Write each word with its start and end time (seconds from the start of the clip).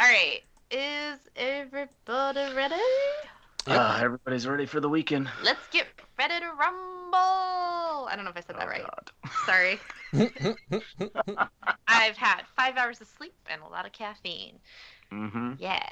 All 0.00 0.06
right. 0.08 0.40
Is 0.70 1.18
everybody 1.36 2.54
ready? 2.56 2.74
Uh, 3.66 3.98
everybody's 4.02 4.46
ready 4.46 4.64
for 4.64 4.80
the 4.80 4.88
weekend. 4.88 5.28
Let's 5.44 5.60
get 5.70 5.86
ready 6.18 6.40
to 6.40 6.46
rumble. 6.46 8.08
I 8.08 8.12
don't 8.16 8.24
know 8.24 8.30
if 8.30 8.36
I 8.38 8.40
said 8.40 8.56
that 8.56 8.64
Oh, 8.64 8.70
right. 8.70 8.82
God. 8.82 9.10
Sorry. 9.46 9.78
I've 11.86 12.16
had 12.16 12.44
five 12.56 12.78
hours 12.78 13.02
of 13.02 13.08
sleep 13.08 13.34
and 13.50 13.60
a 13.62 13.68
lot 13.68 13.84
of 13.84 13.92
caffeine. 13.92 14.58
Mm-hmm. 15.12 15.52
Yeah. 15.58 15.82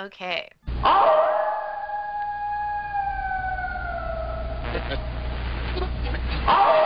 Okay. 0.00 0.48
Hello, 0.80 1.28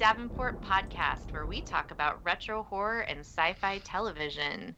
Davenport 0.00 0.62
podcast, 0.62 1.30
where 1.30 1.44
we 1.44 1.60
talk 1.60 1.90
about 1.90 2.24
retro 2.24 2.62
horror 2.62 3.00
and 3.00 3.20
sci 3.20 3.52
fi 3.60 3.76
television. 3.84 4.74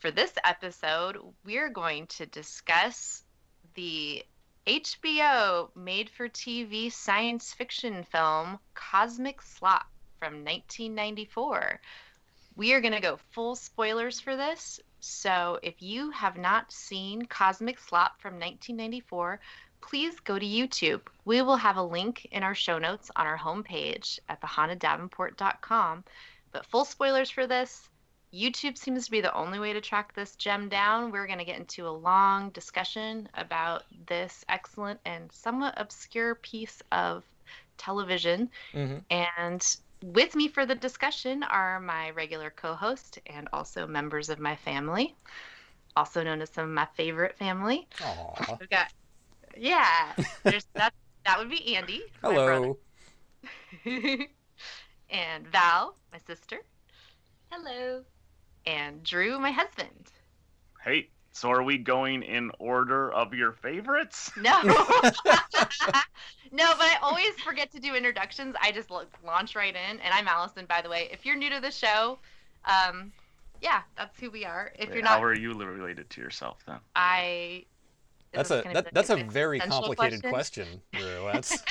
For 0.00 0.10
this 0.10 0.34
episode, 0.44 1.16
we're 1.46 1.70
going 1.70 2.06
to 2.08 2.26
discuss 2.26 3.24
the 3.72 4.22
HBO 4.66 5.70
made 5.74 6.10
for 6.10 6.28
TV 6.28 6.92
science 6.92 7.54
fiction 7.54 8.04
film 8.04 8.58
Cosmic 8.74 9.40
Slop 9.40 9.86
from 10.18 10.44
1994. 10.44 11.80
We 12.54 12.74
are 12.74 12.82
going 12.82 12.92
to 12.92 13.00
go 13.00 13.18
full 13.30 13.56
spoilers 13.56 14.20
for 14.20 14.36
this. 14.36 14.78
So 15.00 15.58
if 15.62 15.80
you 15.80 16.10
have 16.10 16.36
not 16.36 16.70
seen 16.70 17.24
Cosmic 17.24 17.78
Slop 17.78 18.20
from 18.20 18.34
1994, 18.34 19.40
please 19.88 20.18
go 20.20 20.38
to 20.38 20.46
YouTube. 20.46 21.02
We 21.24 21.42
will 21.42 21.56
have 21.56 21.76
a 21.76 21.82
link 21.82 22.26
in 22.32 22.42
our 22.42 22.54
show 22.54 22.78
notes 22.78 23.10
on 23.16 23.26
our 23.26 23.38
homepage 23.38 24.18
at 24.28 24.40
thehaunteddavenport.com. 24.40 26.04
But 26.52 26.66
full 26.66 26.84
spoilers 26.84 27.30
for 27.30 27.46
this. 27.46 27.88
YouTube 28.32 28.76
seems 28.76 29.04
to 29.04 29.10
be 29.10 29.20
the 29.20 29.34
only 29.34 29.60
way 29.60 29.72
to 29.72 29.80
track 29.80 30.14
this 30.14 30.34
gem 30.34 30.68
down. 30.68 31.12
We're 31.12 31.26
going 31.26 31.38
to 31.38 31.44
get 31.44 31.58
into 31.58 31.86
a 31.86 31.90
long 31.90 32.50
discussion 32.50 33.28
about 33.34 33.84
this 34.08 34.44
excellent 34.48 34.98
and 35.04 35.30
somewhat 35.30 35.74
obscure 35.76 36.34
piece 36.36 36.82
of 36.90 37.22
television. 37.78 38.50
Mhm. 38.72 39.04
And 39.10 39.76
with 40.02 40.34
me 40.34 40.48
for 40.48 40.66
the 40.66 40.74
discussion 40.74 41.42
are 41.44 41.78
my 41.78 42.10
regular 42.10 42.50
co 42.50 42.74
host 42.74 43.18
and 43.26 43.48
also 43.52 43.86
members 43.86 44.28
of 44.28 44.40
my 44.40 44.56
family, 44.56 45.14
also 45.96 46.24
known 46.24 46.42
as 46.42 46.50
some 46.50 46.64
of 46.64 46.70
my 46.70 46.86
favorite 46.96 47.36
family. 47.38 47.86
Aw. 48.02 48.56
We've 48.58 48.70
got, 48.70 48.92
yeah, 49.56 50.12
there's 50.42 50.66
that. 50.74 50.92
That 51.24 51.38
would 51.38 51.48
be 51.48 51.76
Andy. 51.76 52.02
my. 52.22 52.32
Hello. 52.32 52.78
and 55.10 55.46
Val, 55.48 55.96
my 56.12 56.18
sister. 56.26 56.58
Hello. 57.50 58.02
And 58.66 59.02
Drew, 59.02 59.38
my 59.38 59.50
husband. 59.50 60.10
Hey, 60.82 61.10
so 61.32 61.50
are 61.50 61.62
we 61.62 61.78
going 61.78 62.22
in 62.22 62.50
order 62.58 63.12
of 63.12 63.34
your 63.34 63.52
favorites? 63.52 64.30
No. 64.36 64.60
no, 64.62 64.72
but 64.72 65.16
I 66.52 66.96
always 67.02 67.34
forget 67.44 67.70
to 67.72 67.80
do 67.80 67.94
introductions. 67.94 68.54
I 68.60 68.70
just 68.70 68.90
lo- 68.90 69.04
launch 69.24 69.56
right 69.56 69.74
in. 69.74 70.00
And 70.00 70.14
I'm 70.14 70.28
Allyson, 70.28 70.66
by 70.66 70.80
the 70.80 70.88
way. 70.88 71.08
If 71.10 71.26
you're 71.26 71.36
new 71.36 71.50
to 71.50 71.60
the 71.60 71.70
show, 71.70 72.18
um, 72.64 73.12
yeah, 73.60 73.82
that's 73.96 74.18
who 74.20 74.30
we 74.30 74.44
are. 74.44 74.72
If 74.78 74.88
Wait, 74.88 74.94
you're 74.94 75.02
not, 75.02 75.18
How 75.18 75.24
are 75.24 75.34
you 75.34 75.52
related 75.54 76.10
to 76.10 76.20
yourself 76.20 76.58
then? 76.66 76.78
I. 76.94 77.64
That's 78.34 78.50
a 78.50 78.62
that, 78.72 78.92
that's 78.92 79.10
a 79.10 79.16
very 79.16 79.60
complicated 79.60 80.22
question, 80.24 80.80
Drew. 80.92 81.30
That's 81.32 81.62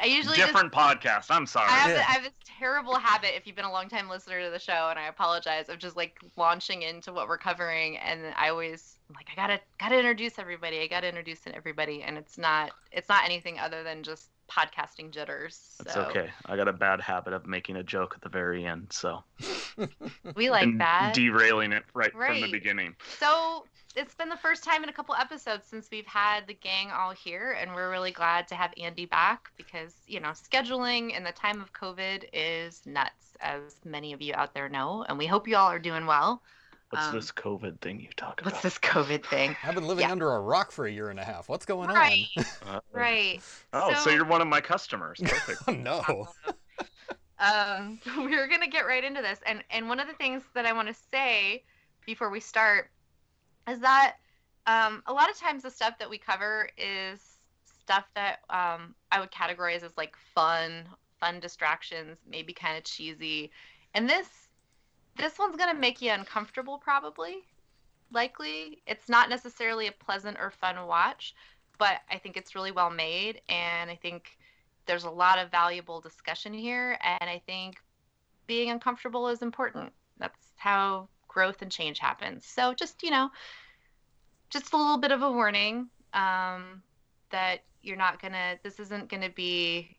I 0.00 0.06
usually 0.06 0.36
just 0.36 0.52
Different 0.52 0.72
podcast. 0.72 1.26
I'm 1.30 1.46
sorry. 1.46 1.68
I 1.70 1.74
have, 1.74 1.90
Yeah. 1.90 2.04
I 2.08 2.12
have 2.12 2.24
this 2.24 2.32
terrible 2.58 2.96
habit, 2.96 3.36
if 3.36 3.46
you've 3.46 3.56
been 3.56 3.64
a 3.64 3.72
long 3.72 3.88
time 3.88 4.08
listener 4.08 4.42
to 4.44 4.50
the 4.50 4.58
show, 4.58 4.88
and 4.90 4.98
I 4.98 5.06
apologize, 5.06 5.68
of 5.68 5.78
just 5.78 5.96
like 5.96 6.18
launching 6.36 6.82
into 6.82 7.12
what 7.12 7.28
we're 7.28 7.38
covering, 7.38 7.98
and 7.98 8.34
I 8.36 8.48
always 8.48 8.98
I'm 9.08 9.14
like 9.14 9.28
I 9.32 9.34
gotta 9.36 9.60
gotta 9.78 9.98
introduce 9.98 10.38
everybody, 10.38 10.80
I 10.80 10.86
gotta 10.86 11.08
introduce 11.08 11.40
everybody, 11.46 12.02
and 12.02 12.16
it's 12.18 12.38
not 12.38 12.72
it's 12.92 13.08
not 13.08 13.24
anything 13.24 13.58
other 13.58 13.82
than 13.82 14.02
just 14.02 14.30
podcasting 14.54 15.10
jitters. 15.10 15.76
It's 15.80 15.94
so 15.94 16.02
okay. 16.02 16.30
I 16.46 16.56
got 16.56 16.68
a 16.68 16.72
bad 16.72 17.00
habit 17.00 17.32
of 17.32 17.46
making 17.46 17.76
a 17.76 17.82
joke 17.82 18.12
at 18.16 18.22
the 18.22 18.28
very 18.28 18.64
end, 18.64 18.88
so 18.90 19.22
We 20.36 20.50
like 20.50 20.64
and 20.64 20.80
that. 20.80 21.14
derailing 21.14 21.72
it 21.72 21.84
right, 21.94 22.12
from 22.12 22.40
the 22.40 22.50
beginning. 22.50 22.94
so 23.18 23.64
it's 23.96 24.14
been 24.14 24.28
the 24.28 24.36
first 24.36 24.64
time 24.64 24.82
in 24.82 24.88
a 24.88 24.92
couple 24.92 25.14
episodes 25.14 25.66
since 25.66 25.88
we've 25.92 26.06
had 26.06 26.46
the 26.46 26.54
gang 26.54 26.90
all 26.90 27.12
here, 27.12 27.56
and 27.60 27.74
we're 27.74 27.90
really 27.90 28.10
glad 28.10 28.48
to 28.48 28.54
have 28.54 28.72
Andy 28.80 29.06
back 29.06 29.50
because 29.56 29.94
you 30.06 30.20
know 30.20 30.30
scheduling 30.30 31.16
in 31.16 31.24
the 31.24 31.32
time 31.32 31.60
of 31.60 31.72
COVID 31.72 32.24
is 32.32 32.82
nuts, 32.86 33.36
as 33.40 33.76
many 33.84 34.12
of 34.12 34.20
you 34.20 34.34
out 34.34 34.54
there 34.54 34.68
know, 34.68 35.04
and 35.08 35.18
we 35.18 35.26
hope 35.26 35.46
you 35.48 35.56
all 35.56 35.68
are 35.70 35.78
doing 35.78 36.06
well. 36.06 36.42
What's 36.94 37.06
Um, 37.08 37.14
this 37.16 37.32
COVID 37.32 37.80
thing 37.80 37.98
you 37.98 38.08
talk 38.16 38.40
about? 38.40 38.52
What's 38.52 38.62
this 38.62 38.78
COVID 38.78 39.26
thing? 39.26 39.56
I've 39.64 39.74
been 39.74 39.88
living 39.88 40.06
Yeah. 40.06 40.12
under 40.12 40.30
a 40.32 40.40
rock 40.40 40.70
for 40.70 40.86
a 40.86 40.90
year 40.92 41.10
and 41.10 41.18
a 41.18 41.24
half. 41.24 41.48
What's 41.48 41.66
going 41.66 41.88
Right. 41.88 42.26
on? 42.66 42.80
Right. 42.92 43.42
Oh, 43.72 43.92
so, 43.94 44.00
So- 44.00 44.10
you're 44.10 44.24
one 44.24 44.40
of 44.40 44.46
my 44.46 44.60
customers. 44.60 45.18
Perfect. 45.20 45.62
Oh 45.66 45.72
no. 45.72 46.28
Um, 47.40 47.98
we're 48.18 48.46
gonna 48.46 48.68
get 48.68 48.86
right 48.86 49.02
into 49.02 49.20
this, 49.22 49.40
and 49.44 49.64
and 49.70 49.88
one 49.88 49.98
of 49.98 50.06
the 50.06 50.14
things 50.14 50.44
that 50.54 50.66
I 50.66 50.72
want 50.72 50.86
to 50.86 50.94
say 51.12 51.64
before 52.06 52.30
we 52.30 52.38
start 52.38 52.90
is 53.68 53.80
that 53.80 54.16
um, 54.68 55.02
a 55.06 55.12
lot 55.12 55.28
of 55.28 55.36
times 55.36 55.64
the 55.64 55.70
stuff 55.70 55.98
that 55.98 56.08
we 56.08 56.16
cover 56.16 56.68
is 56.78 57.20
stuff 57.82 58.04
that 58.14 58.38
um, 58.50 58.94
I 59.10 59.18
would 59.18 59.32
categorize 59.32 59.82
as 59.82 59.96
like 59.96 60.14
fun, 60.34 60.88
fun 61.18 61.40
distractions, 61.40 62.18
maybe 62.30 62.52
kind 62.52 62.78
of 62.78 62.84
cheesy, 62.84 63.50
and 63.94 64.08
this 64.08 64.28
this 65.16 65.38
one's 65.38 65.56
gonna 65.56 65.78
make 65.78 66.02
you 66.02 66.10
uncomfortable 66.10 66.78
probably, 66.78 67.44
likely. 68.12 68.82
It's 68.86 69.08
not 69.08 69.28
necessarily 69.28 69.86
a 69.86 69.92
pleasant 69.92 70.38
or 70.40 70.50
fun 70.50 70.86
watch, 70.86 71.34
but 71.78 72.00
I 72.10 72.18
think 72.18 72.36
it's 72.36 72.54
really 72.54 72.72
well 72.72 72.90
made, 72.90 73.40
and 73.48 73.90
I 73.90 73.96
think 73.96 74.38
there's 74.86 75.04
a 75.04 75.10
lot 75.10 75.38
of 75.38 75.50
valuable 75.50 76.00
discussion 76.00 76.52
here 76.52 76.98
and 77.02 77.30
i 77.30 77.40
think 77.46 77.76
being 78.46 78.70
uncomfortable 78.70 79.28
is 79.28 79.42
important 79.42 79.92
that's 80.18 80.52
how 80.56 81.08
growth 81.28 81.62
and 81.62 81.70
change 81.70 81.98
happens 81.98 82.44
so 82.44 82.74
just 82.74 83.02
you 83.02 83.10
know 83.10 83.30
just 84.50 84.72
a 84.72 84.76
little 84.76 84.98
bit 84.98 85.10
of 85.10 85.22
a 85.22 85.32
warning 85.32 85.88
um, 86.12 86.80
that 87.30 87.60
you're 87.82 87.96
not 87.96 88.22
gonna 88.22 88.56
this 88.62 88.78
isn't 88.78 89.08
gonna 89.08 89.30
be 89.30 89.96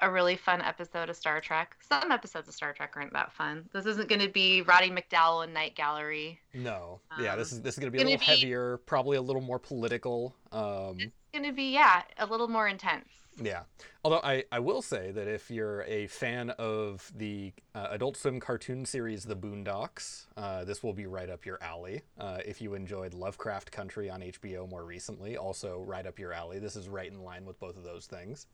a 0.00 0.10
really 0.10 0.36
fun 0.36 0.60
episode 0.60 1.08
of 1.08 1.16
star 1.16 1.40
trek 1.40 1.76
some 1.80 2.12
episodes 2.12 2.48
of 2.48 2.54
star 2.54 2.72
trek 2.72 2.92
aren't 2.96 3.12
that 3.12 3.32
fun 3.32 3.68
this 3.72 3.86
isn't 3.86 4.08
gonna 4.08 4.28
be 4.28 4.62
roddy 4.62 4.90
mcdowall 4.90 5.44
and 5.44 5.54
night 5.54 5.74
gallery 5.74 6.38
No. 6.54 7.00
Yeah, 7.20 7.36
this 7.36 7.52
is 7.52 7.62
this 7.62 7.74
is 7.74 7.78
gonna 7.78 7.90
be 7.90 7.98
a 7.98 8.04
little 8.04 8.18
be- 8.18 8.24
heavier, 8.24 8.78
probably 8.86 9.16
a 9.16 9.22
little 9.22 9.42
more 9.42 9.58
political. 9.58 10.34
Um, 10.52 10.96
it's 10.98 11.12
gonna 11.32 11.52
be 11.52 11.72
yeah 11.72 12.02
a 12.18 12.26
little 12.26 12.48
more 12.48 12.68
intense 12.68 13.08
yeah. 13.42 13.62
Although 14.04 14.20
I, 14.22 14.44
I 14.50 14.60
will 14.60 14.82
say 14.82 15.10
that 15.10 15.28
if 15.28 15.50
you're 15.50 15.82
a 15.82 16.06
fan 16.06 16.50
of 16.50 17.10
the 17.14 17.52
uh, 17.74 17.88
Adult 17.90 18.16
Swim 18.16 18.40
cartoon 18.40 18.86
series 18.86 19.24
The 19.24 19.36
Boondocks, 19.36 20.26
uh, 20.36 20.64
this 20.64 20.82
will 20.82 20.92
be 20.92 21.06
right 21.06 21.28
up 21.28 21.44
your 21.44 21.62
alley. 21.62 22.02
Uh, 22.18 22.38
if 22.44 22.60
you 22.60 22.74
enjoyed 22.74 23.14
Lovecraft 23.14 23.72
Country 23.72 24.08
on 24.08 24.20
HBO 24.20 24.68
more 24.68 24.84
recently, 24.84 25.36
also 25.36 25.80
right 25.80 26.06
up 26.06 26.18
your 26.18 26.32
alley. 26.32 26.58
This 26.58 26.76
is 26.76 26.88
right 26.88 27.10
in 27.10 27.22
line 27.22 27.44
with 27.44 27.58
both 27.60 27.76
of 27.76 27.84
those 27.84 28.06
things. 28.06 28.46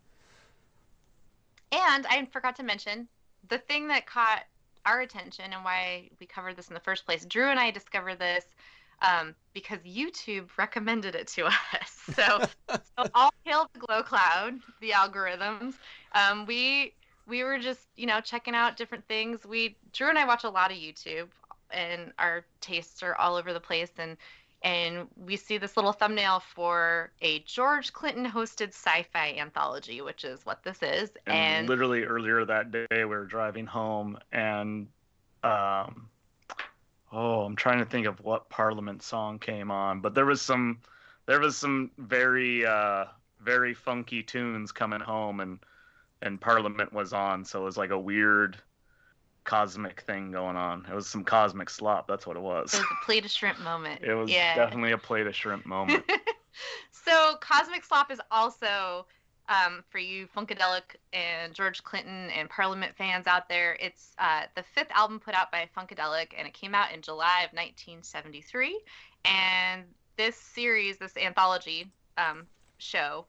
And 1.72 2.06
I 2.06 2.28
forgot 2.30 2.56
to 2.56 2.62
mention 2.62 3.08
the 3.48 3.58
thing 3.58 3.88
that 3.88 4.06
caught 4.06 4.44
our 4.84 5.00
attention 5.00 5.46
and 5.52 5.64
why 5.64 6.10
we 6.20 6.26
covered 6.26 6.56
this 6.56 6.68
in 6.68 6.74
the 6.74 6.80
first 6.80 7.06
place. 7.06 7.24
Drew 7.24 7.48
and 7.48 7.58
I 7.58 7.70
discovered 7.70 8.18
this 8.18 8.44
um, 9.00 9.34
because 9.52 9.78
YouTube 9.80 10.48
recommended 10.58 11.14
it 11.14 11.26
to 11.28 11.46
us. 11.46 11.54
So, 12.16 12.44
so 12.68 13.06
all 13.14 13.32
hail 13.44 13.70
the 13.72 13.78
glow 13.78 14.02
cloud, 14.02 14.54
the 14.80 14.90
algorithms. 14.90 15.74
Um, 16.16 16.46
we 16.46 16.94
we 17.28 17.44
were 17.44 17.60
just 17.60 17.86
you 17.94 18.06
know 18.06 18.20
checking 18.20 18.56
out 18.56 18.76
different 18.76 19.06
things. 19.06 19.46
We 19.46 19.76
Drew 19.92 20.08
and 20.08 20.18
I 20.18 20.26
watch 20.26 20.42
a 20.42 20.50
lot 20.50 20.72
of 20.72 20.78
YouTube, 20.78 21.28
and 21.70 22.12
our 22.18 22.44
tastes 22.60 23.04
are 23.04 23.14
all 23.14 23.36
over 23.36 23.52
the 23.52 23.60
place. 23.60 23.92
And 23.98 24.16
and 24.62 25.08
we 25.16 25.36
see 25.36 25.58
this 25.58 25.76
little 25.76 25.92
thumbnail 25.92 26.40
for 26.40 27.10
a 27.20 27.40
George 27.40 27.92
Clinton 27.92 28.24
hosted 28.24 28.68
sci-fi 28.68 29.34
anthology, 29.38 30.00
which 30.00 30.24
is 30.24 30.44
what 30.46 30.62
this 30.62 30.82
is. 30.82 31.10
And, 31.26 31.34
And, 31.34 31.68
literally 31.68 32.04
earlier 32.04 32.44
that 32.44 32.70
day, 32.70 32.86
we 32.90 33.04
were 33.04 33.24
driving 33.24 33.66
home, 33.66 34.18
and 34.30 34.86
um, 35.42 36.08
oh, 37.12 37.42
I'm 37.42 37.56
trying 37.56 37.78
to 37.80 37.84
think 37.84 38.06
of 38.06 38.20
what 38.20 38.48
Parliament 38.48 39.02
song 39.02 39.38
came 39.38 39.70
on, 39.70 40.00
but 40.00 40.14
there 40.14 40.26
was 40.26 40.40
some, 40.40 40.78
there 41.26 41.40
was 41.40 41.56
some 41.56 41.90
very, 41.98 42.64
uh, 42.64 43.06
very 43.40 43.74
funky 43.74 44.22
tunes 44.22 44.72
coming 44.72 45.00
home, 45.00 45.40
and 45.40 45.58
and 46.22 46.40
Parliament 46.40 46.92
was 46.92 47.12
on, 47.12 47.44
so 47.44 47.60
it 47.60 47.64
was 47.64 47.76
like 47.76 47.90
a 47.90 47.98
weird 47.98 48.56
cosmic 49.44 50.00
thing 50.02 50.30
going 50.30 50.56
on. 50.56 50.86
It 50.90 50.94
was 50.94 51.06
some 51.06 51.24
cosmic 51.24 51.70
slop. 51.70 52.06
That's 52.06 52.26
what 52.26 52.36
it 52.36 52.42
was. 52.42 52.74
it 52.74 52.78
was 52.78 52.86
a 53.02 53.04
plate 53.04 53.24
of 53.24 53.30
shrimp 53.30 53.60
moment. 53.60 54.02
It 54.02 54.14
was 54.14 54.30
yeah. 54.30 54.54
definitely 54.54 54.92
a 54.92 54.98
plate 54.98 55.26
of 55.26 55.34
shrimp 55.34 55.66
moment. 55.66 56.04
so 56.92 57.36
Cosmic 57.40 57.84
Slop 57.84 58.10
is 58.10 58.20
also 58.30 59.06
um, 59.48 59.82
for 59.90 59.98
you 59.98 60.26
Funkadelic 60.34 60.96
and 61.12 61.52
George 61.52 61.82
Clinton 61.82 62.30
and 62.30 62.48
Parliament 62.48 62.94
fans 62.96 63.26
out 63.26 63.48
there. 63.48 63.76
It's 63.80 64.14
uh, 64.18 64.42
the 64.54 64.62
fifth 64.62 64.90
album 64.92 65.20
put 65.20 65.34
out 65.34 65.50
by 65.50 65.68
Funkadelic, 65.76 66.28
and 66.36 66.46
it 66.46 66.54
came 66.54 66.74
out 66.74 66.92
in 66.92 67.02
July 67.02 67.42
of 67.44 67.52
1973. 67.52 68.80
And 69.24 69.84
this 70.16 70.36
series, 70.36 70.98
this 70.98 71.16
anthology 71.16 71.90
um, 72.16 72.46
show, 72.78 73.26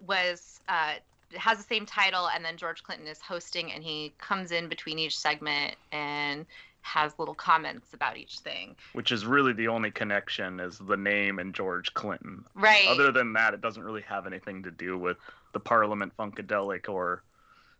was 0.00 0.60
uh, 0.68 0.94
has 1.34 1.58
the 1.58 1.64
same 1.64 1.86
title, 1.86 2.28
and 2.28 2.44
then 2.44 2.56
George 2.56 2.82
Clinton 2.82 3.06
is 3.06 3.20
hosting, 3.20 3.72
and 3.72 3.82
he 3.82 4.12
comes 4.18 4.52
in 4.52 4.68
between 4.68 4.98
each 4.98 5.18
segment 5.18 5.74
and 5.90 6.46
has 6.82 7.18
little 7.18 7.34
comments 7.34 7.94
about 7.94 8.16
each 8.16 8.40
thing. 8.40 8.74
Which 8.92 9.12
is 9.12 9.24
really 9.24 9.52
the 9.52 9.68
only 9.68 9.90
connection 9.90 10.60
is 10.60 10.78
the 10.78 10.96
name 10.96 11.38
and 11.38 11.54
George 11.54 11.94
Clinton. 11.94 12.44
Right. 12.54 12.88
Other 12.88 13.12
than 13.12 13.32
that, 13.34 13.54
it 13.54 13.60
doesn't 13.60 13.82
really 13.82 14.02
have 14.02 14.26
anything 14.26 14.64
to 14.64 14.70
do 14.70 14.98
with 14.98 15.16
the 15.52 15.60
Parliament 15.60 16.12
Funkadelic 16.18 16.88
or 16.88 17.22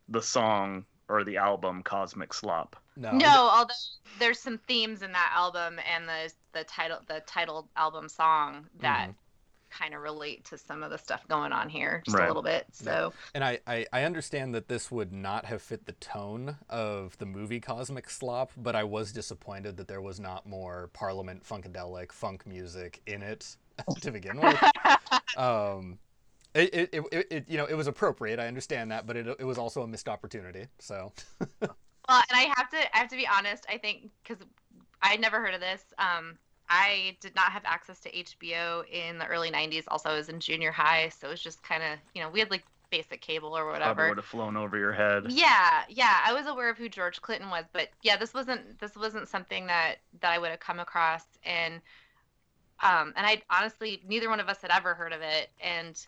the 0.08 0.22
song 0.22 0.84
or 1.08 1.24
the 1.24 1.36
album 1.36 1.82
Cosmic 1.82 2.32
Slop. 2.32 2.76
No. 2.96 3.10
No, 3.12 3.50
although 3.52 3.74
there's 4.18 4.38
some 4.38 4.58
themes 4.68 5.02
in 5.02 5.12
that 5.12 5.32
album 5.34 5.78
and 5.92 6.08
the 6.08 6.32
the 6.52 6.64
title 6.64 6.98
the 7.08 7.22
titled 7.26 7.66
album 7.76 8.08
song 8.08 8.66
that 8.80 9.08
mm-hmm. 9.08 9.12
Kind 9.72 9.94
of 9.94 10.02
relate 10.02 10.44
to 10.46 10.58
some 10.58 10.82
of 10.82 10.90
the 10.90 10.98
stuff 10.98 11.26
going 11.28 11.52
on 11.52 11.68
here 11.68 12.02
just 12.04 12.16
Right. 12.16 12.24
a 12.24 12.28
little 12.28 12.42
bit. 12.42 12.66
So 12.72 13.12
And 13.34 13.42
I, 13.42 13.60
I, 13.66 13.86
I 13.92 14.02
understand 14.04 14.54
that 14.54 14.68
this 14.68 14.90
would 14.90 15.12
not 15.12 15.46
have 15.46 15.62
fit 15.62 15.86
the 15.86 15.92
tone 15.92 16.56
of 16.68 17.16
the 17.18 17.26
movie 17.26 17.60
Cosmic 17.60 18.10
Slop, 18.10 18.50
but 18.56 18.76
I 18.76 18.84
was 18.84 19.12
disappointed 19.12 19.76
that 19.78 19.88
there 19.88 20.00
was 20.02 20.20
not 20.20 20.46
more 20.46 20.90
Parliament 20.92 21.42
Funkadelic 21.44 22.12
funk 22.12 22.46
music 22.46 23.00
in 23.06 23.22
it 23.22 23.56
to 24.00 24.10
begin 24.12 24.38
with. 24.40 24.62
um, 25.36 25.98
it, 26.54 26.74
it, 26.74 26.90
it, 26.92 27.02
it, 27.12 27.26
it- 27.30 27.44
you 27.48 27.56
know, 27.56 27.64
it 27.66 27.74
was 27.74 27.86
appropriate. 27.86 28.38
I 28.38 28.46
understand 28.46 28.90
that, 28.90 29.06
but 29.06 29.16
it, 29.16 29.26
it 29.38 29.44
was 29.44 29.56
also 29.58 29.82
a 29.82 29.88
missed 29.88 30.08
opportunity. 30.08 30.66
So, 30.78 31.12
well, 31.60 31.70
and 32.08 32.24
I 32.32 32.52
have 32.56 32.68
to 32.70 32.76
I 32.94 32.98
have 32.98 33.08
to 33.08 33.16
be 33.16 33.26
honest. 33.26 33.64
I 33.70 33.78
think 33.78 34.10
because 34.22 34.44
I'd 35.00 35.20
never 35.20 35.40
heard 35.40 35.54
of 35.54 35.60
this. 35.60 35.82
Um, 35.98 36.36
I 36.68 37.16
did 37.20 37.34
not 37.34 37.52
have 37.52 37.62
access 37.64 38.00
to 38.00 38.10
HBO 38.10 38.84
in 38.90 39.18
the 39.18 39.26
early 39.26 39.50
'90s. 39.50 39.84
Also, 39.88 40.10
I 40.10 40.14
was 40.14 40.28
in 40.28 40.40
junior 40.40 40.72
high, 40.72 41.08
so 41.08 41.28
it 41.28 41.30
was 41.30 41.42
just 41.42 41.62
kind 41.62 41.82
of 41.82 41.98
you 42.14 42.22
know 42.22 42.30
we 42.30 42.40
had 42.40 42.50
like 42.50 42.64
basic 42.92 43.20
cable 43.20 43.56
or 43.56 43.66
whatever. 43.66 43.94
Probably 43.94 44.08
would 44.10 44.18
have 44.18 44.24
flown 44.26 44.56
over 44.56 44.76
your 44.78 44.92
head. 44.92 45.24
Yeah, 45.30 45.82
yeah, 45.88 46.18
I 46.24 46.32
was 46.32 46.46
aware 46.46 46.68
of 46.70 46.78
who 46.78 46.88
George 46.88 47.20
Clinton 47.20 47.50
was, 47.50 47.64
but 47.72 47.88
yeah, 48.02 48.16
this 48.16 48.32
wasn't 48.34 48.78
this 48.78 48.94
wasn't 48.94 49.28
something 49.28 49.66
that 49.66 49.96
that 50.20 50.30
I 50.30 50.38
would 50.38 50.50
have 50.50 50.60
come 50.60 50.78
across, 50.78 51.24
and 51.44 51.80
um, 52.80 53.12
and 53.16 53.26
I 53.26 53.42
honestly 53.50 54.02
neither 54.06 54.28
one 54.28 54.40
of 54.40 54.48
us 54.48 54.60
had 54.62 54.70
ever 54.70 54.94
heard 54.94 55.12
of 55.12 55.22
it, 55.22 55.50
and 55.60 55.98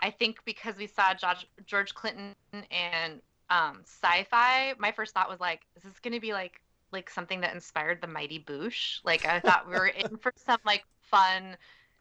I 0.00 0.10
think 0.10 0.44
because 0.44 0.76
we 0.76 0.86
saw 0.86 1.14
George 1.14 1.46
George 1.66 1.94
Clinton 1.94 2.34
and 2.52 3.20
um, 3.48 3.80
sci-fi, 3.84 4.74
my 4.78 4.92
first 4.92 5.14
thought 5.14 5.30
was 5.30 5.40
like, 5.40 5.62
is 5.76 5.82
this 5.84 5.98
gonna 6.00 6.20
be 6.20 6.32
like 6.32 6.60
like 6.92 7.10
something 7.10 7.40
that 7.42 7.54
inspired 7.54 8.00
the 8.00 8.06
Mighty 8.06 8.38
Boosh? 8.38 9.00
Like 9.04 9.26
I 9.26 9.40
thought 9.40 9.68
we 9.68 9.74
were 9.74 9.86
in 9.88 10.16
for 10.16 10.32
some 10.36 10.58
like 10.64 10.84
fun 11.10 11.56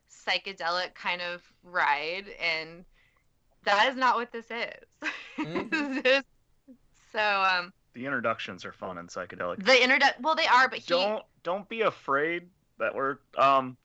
psychedelic 0.09 0.93
kind 0.95 1.21
of 1.21 1.41
ride, 1.63 2.25
and 2.41 2.85
that 3.63 3.89
is 3.89 3.95
not 3.95 4.15
what 4.15 4.31
this 4.31 4.47
is. 4.51 5.09
Mhm. 5.37 6.23
So 7.13 7.19
um 7.19 7.73
The 7.93 8.05
introductions 8.05 8.65
are 8.65 8.71
fun 8.73 8.97
and 8.97 9.09
psychedelic. 9.09 9.63
the 9.63 9.81
internet 9.81 10.21
well 10.21 10.35
they 10.35 10.47
are 10.47 10.67
but 10.69 10.79
he 10.79 10.85
Don't 10.87 11.23
don't 11.43 11.67
be 11.69 11.81
afraid 11.81 12.49
that 12.79 12.93
we're 12.95 13.17
um 13.37 13.77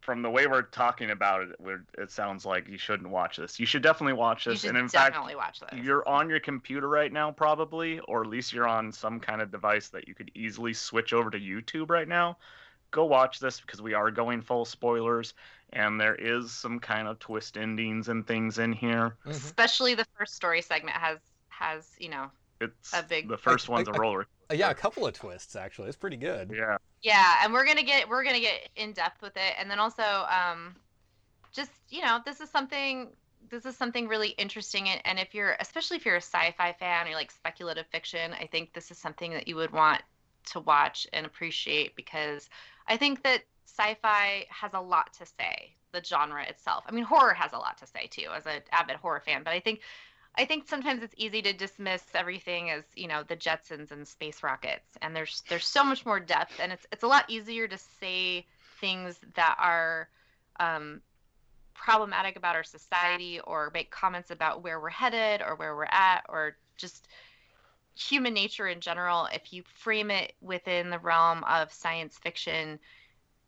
from 0.00 0.22
the 0.22 0.30
way 0.30 0.46
we're 0.46 0.62
talking 0.62 1.10
about 1.10 1.42
it, 1.42 1.50
we're, 1.60 1.84
it 1.98 2.10
sounds 2.10 2.46
like 2.46 2.66
you 2.68 2.78
shouldn't 2.78 3.10
watch 3.10 3.36
this. 3.36 3.60
You 3.60 3.66
should 3.66 3.82
definitely 3.82 4.14
watch 4.14 4.46
you 4.46 4.52
this. 4.52 4.62
should 4.62 4.70
And 4.70 4.78
in 4.78 4.88
fact, 4.88 5.12
definitely 5.14 5.36
watch 5.36 5.60
this. 5.60 5.68
you're 5.84 6.06
on 6.08 6.28
your 6.30 6.40
computer 6.40 6.88
right 6.88 7.12
now 7.12 7.30
probably 7.30 7.98
or 8.00 8.22
at 8.22 8.26
least 8.28 8.52
you're 8.52 8.66
on 8.68 8.92
some 8.92 9.20
kind 9.20 9.40
of 9.42 9.50
device 9.50 9.88
that 9.88 10.08
you 10.08 10.14
could 10.14 10.30
easily 10.34 10.72
switch 10.72 11.12
over 11.12 11.30
to 11.30 11.38
youtube 11.38 11.90
right 11.90 12.08
now 12.08 12.36
go 12.90 13.04
watch 13.04 13.38
this 13.40 13.60
because 13.60 13.80
we 13.80 13.94
are 13.94 14.10
going 14.10 14.40
full 14.42 14.64
spoilers 14.64 15.34
and 15.72 16.00
there 16.00 16.14
is 16.16 16.50
some 16.50 16.80
kind 16.80 17.06
of 17.06 17.18
twist 17.18 17.56
endings 17.56 18.08
and 18.08 18.26
things 18.26 18.58
in 18.58 18.72
here 18.72 19.16
mhm. 19.26 19.30
Especially 19.30 19.94
the 19.94 20.06
first 20.18 20.34
story 20.34 20.62
segment 20.62 20.96
has 20.96 21.18
has, 21.48 21.84
you 21.98 22.08
know, 22.08 22.30
it's 22.60 22.92
A 22.92 23.02
big- 23.02 23.28
the 23.28 23.38
first 23.38 23.68
I- 23.68 23.72
one's 23.72 23.88
a 23.88 23.92
roller 23.92 24.26
Uh, 24.50 24.54
yeah, 24.54 24.70
a 24.70 24.74
couple 24.74 25.06
of 25.06 25.14
twists 25.14 25.56
actually. 25.56 25.88
It's 25.88 25.96
pretty 25.96 26.16
good. 26.16 26.50
yeah 26.54 26.76
yeah, 27.02 27.36
and 27.42 27.52
we're 27.52 27.64
gonna 27.64 27.82
get 27.82 28.08
we're 28.08 28.24
gonna 28.24 28.40
get 28.40 28.68
in 28.76 28.92
depth 28.92 29.22
with 29.22 29.36
it. 29.36 29.54
And 29.58 29.70
then 29.70 29.78
also, 29.78 30.02
um 30.02 30.74
just, 31.52 31.70
you 31.88 32.02
know, 32.02 32.20
this 32.24 32.40
is 32.40 32.50
something 32.50 33.08
this 33.48 33.64
is 33.66 33.76
something 33.76 34.06
really 34.06 34.28
interesting 34.30 34.88
and, 34.88 35.00
and 35.04 35.18
if 35.18 35.34
you're 35.34 35.56
especially 35.60 35.96
if 35.96 36.04
you're 36.04 36.16
a 36.16 36.22
sci-fi 36.22 36.72
fan 36.78 37.08
or 37.08 37.12
like 37.14 37.30
speculative 37.30 37.86
fiction, 37.86 38.32
I 38.34 38.46
think 38.46 38.72
this 38.74 38.90
is 38.90 38.98
something 38.98 39.32
that 39.32 39.48
you 39.48 39.56
would 39.56 39.72
want 39.72 40.02
to 40.52 40.60
watch 40.60 41.06
and 41.12 41.24
appreciate 41.26 41.96
because 41.96 42.48
I 42.86 42.96
think 42.96 43.22
that 43.24 43.42
sci-fi 43.66 44.46
has 44.50 44.72
a 44.74 44.80
lot 44.80 45.12
to 45.14 45.26
say, 45.26 45.74
the 45.92 46.02
genre 46.04 46.44
itself. 46.44 46.84
I 46.86 46.92
mean, 46.92 47.04
horror 47.04 47.34
has 47.34 47.52
a 47.52 47.58
lot 47.58 47.78
to 47.78 47.86
say 47.86 48.06
too, 48.08 48.28
as 48.34 48.46
an 48.46 48.60
avid 48.72 48.96
horror 48.96 49.20
fan. 49.24 49.42
But 49.44 49.52
I 49.54 49.60
think, 49.60 49.80
I 50.36 50.44
think 50.44 50.68
sometimes 50.68 51.02
it's 51.02 51.14
easy 51.16 51.42
to 51.42 51.52
dismiss 51.52 52.02
everything 52.14 52.70
as 52.70 52.84
you 52.94 53.08
know 53.08 53.22
the 53.22 53.36
Jetsons 53.36 53.90
and 53.90 54.06
space 54.06 54.42
rockets, 54.42 54.86
and 55.02 55.14
there's 55.14 55.42
there's 55.48 55.66
so 55.66 55.84
much 55.84 56.06
more 56.06 56.20
depth, 56.20 56.60
and 56.60 56.72
it's 56.72 56.86
it's 56.92 57.02
a 57.02 57.08
lot 57.08 57.28
easier 57.28 57.66
to 57.68 57.78
say 58.00 58.46
things 58.80 59.18
that 59.34 59.56
are 59.58 60.08
um, 60.58 61.00
problematic 61.74 62.36
about 62.36 62.56
our 62.56 62.64
society 62.64 63.40
or 63.40 63.70
make 63.74 63.90
comments 63.90 64.30
about 64.30 64.62
where 64.62 64.80
we're 64.80 64.88
headed 64.88 65.42
or 65.42 65.56
where 65.56 65.76
we're 65.76 65.84
at 65.84 66.24
or 66.28 66.56
just 66.76 67.08
human 67.94 68.32
nature 68.32 68.68
in 68.68 68.80
general. 68.80 69.28
If 69.32 69.52
you 69.52 69.62
frame 69.74 70.10
it 70.10 70.32
within 70.40 70.90
the 70.90 70.98
realm 70.98 71.44
of 71.44 71.72
science 71.72 72.16
fiction 72.18 72.78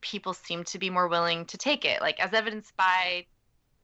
people 0.03 0.35
seem 0.35 0.65
to 0.65 0.79
be 0.79 0.91
more 0.91 1.09
willing 1.09 1.47
to 1.47 1.57
take 1.57 1.85
it 1.85 2.03
like 2.03 2.21
as 2.21 2.35
evidenced 2.35 2.77
by 2.77 3.25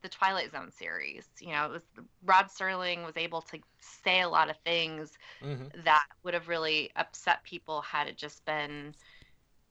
the 0.02 0.09
twilight 0.09 0.50
zone 0.52 0.71
series 0.71 1.28
you 1.40 1.50
know 1.52 1.67
it 1.67 1.73
was 1.73 1.83
rod 2.25 2.47
serling 2.47 3.05
was 3.05 3.17
able 3.17 3.43
to 3.43 3.59
say 3.81 4.21
a 4.21 4.28
lot 4.28 4.50
of 4.50 4.57
things 4.64 5.19
hmm 5.40 5.69
that 5.85 6.05
would 6.25 6.35
have 6.35 6.49
really 6.49 6.90
upset 6.97 7.45
people 7.45 7.83
had 7.83 8.09
it 8.09 8.17
just 8.17 8.45
been 8.45 8.95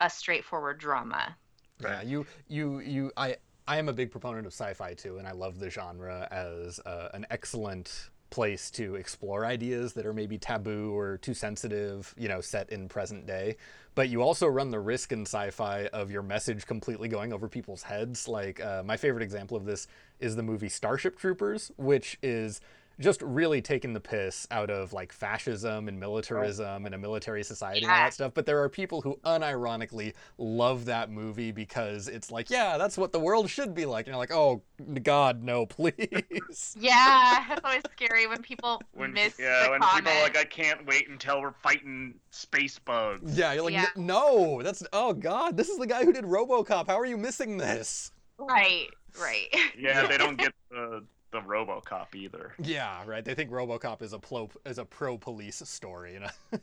a 0.02 0.10
straightforward 0.10 0.80
drama 0.80 1.38
Yeah, 1.82 2.02
you, 2.02 2.26
you, 2.48 2.80
you. 2.80 3.12
I, 3.18 3.38
I 3.68 3.78
am 3.78 3.90
a 3.90 3.94
big 3.94 4.12
proponent 4.12 4.48
of 4.48 4.54
sci-fi 4.54 4.94
too, 4.94 5.18
and 5.18 5.28
I 5.28 5.32
love 5.32 5.60
the 5.60 5.70
genre 5.70 6.28
as 6.32 6.80
uh, 6.86 7.10
an 7.14 7.26
excellent 7.30 8.10
place 8.30 8.70
to 8.72 8.96
explore 8.96 9.46
ideas 9.46 9.94
that 9.94 10.06
are 10.06 10.14
maybe 10.14 10.38
taboo 10.38 10.96
or 10.98 11.18
too 11.18 11.34
sensitive, 11.34 12.14
you 12.18 12.28
know, 12.28 12.42
set 12.42 12.70
in 12.70 12.88
present 12.88 13.26
day. 13.26 13.58
But 13.96 14.10
you 14.10 14.22
also 14.22 14.48
run 14.48 14.70
the 14.70 14.80
risk 14.80 15.12
in 15.12 15.24
sci-fi 15.24 15.88
of 15.88 16.12
your 16.12 16.22
message 16.22 16.66
completely 16.66 17.08
going 17.08 17.34
over 17.34 17.48
people's 17.48 17.84
heads. 17.84 18.28
Like 18.28 18.60
uh, 18.60 18.84
my 18.86 18.98
favorite 18.98 19.24
example 19.24 19.58
of 19.58 19.66
this 19.66 19.88
is 20.20 20.36
the 20.36 20.44
movie 20.44 20.70
Starship 20.70 21.18
Troopers, 21.18 21.72
which 21.78 22.18
is 22.22 22.62
just 23.00 23.22
really 23.22 23.62
taking 23.62 23.94
the 23.94 24.00
piss 24.00 24.48
out 24.52 24.70
of 24.70 24.94
like 24.94 25.12
fascism 25.12 25.88
and 25.88 26.00
militarism 26.00 26.86
and 26.86 26.96
a 26.96 26.98
military 26.98 27.44
society 27.44 27.84
and 27.84 27.92
all 27.92 27.98
that 27.98 28.14
stuff. 28.14 28.34
But 28.34 28.46
there 28.46 28.62
are 28.64 28.70
people 28.70 29.02
who 29.02 29.20
unironically 29.24 30.14
love 30.38 30.86
that 30.86 31.12
movie 31.12 31.52
because 31.52 32.08
it's 32.08 32.32
like, 32.32 32.50
yeah, 32.50 32.78
that's 32.78 32.98
what 32.98 33.12
the 33.12 33.20
world 33.20 33.50
should 33.50 33.74
be 33.74 33.86
like. 33.86 34.08
And 34.08 34.14
you're 34.14 34.20
like, 34.20 34.32
oh 34.32 34.64
God, 35.04 35.44
no, 35.44 35.66
please. 35.78 36.76
yeah 36.80 37.46
it's 37.52 37.62
always 37.64 37.82
scary 37.94 38.28
when 38.28 38.42
people 38.42 38.82
when 38.94 39.14
miss 39.14 39.36
yeah 39.40 39.64
the 39.64 39.72
when 39.72 39.82
comment 39.82 40.06
people 40.06 40.20
are 40.20 40.24
like 40.24 40.38
i 40.38 40.44
can't 40.44 40.86
wait 40.86 41.10
until 41.10 41.42
we're 41.42 41.52
fighting 41.52 42.14
space 42.32 42.78
bugs 42.80 43.38
yeah, 43.38 43.54
you're 43.54 43.64
like, 43.64 43.74
Yeah. 43.74 43.86
No, 43.96 44.62
that's 44.64 44.84
oh 44.94 45.14
God, 45.14 45.58
this 45.58 45.70
is 45.70 45.78
the 45.78 45.88
guy 45.88 46.04
who 46.04 46.14
did 46.14 46.26
RoboCop. 46.26 46.88
How 46.88 47.00
are 47.00 47.06
you 47.06 47.18
missing 47.18 47.58
this? 47.58 48.12
right 48.40 48.88
right 49.20 49.48
yeah 49.78 50.06
they 50.06 50.18
don't 50.18 50.38
get 50.38 50.54
the 50.70 51.04
the 51.32 51.40
robocop 51.42 52.16
either 52.16 52.54
Yeah, 52.60 53.04
right. 53.06 53.24
They 53.24 53.36
think 53.36 53.52
RoboCop 53.52 54.02
is 54.02 54.14
a 54.14 54.20
pro 54.20 54.50
is 54.66 54.78
a 54.78 54.86
pro 54.86 55.18
police 55.18 55.62
story. 55.66 56.14
You 56.14 56.20
know? 56.22 56.30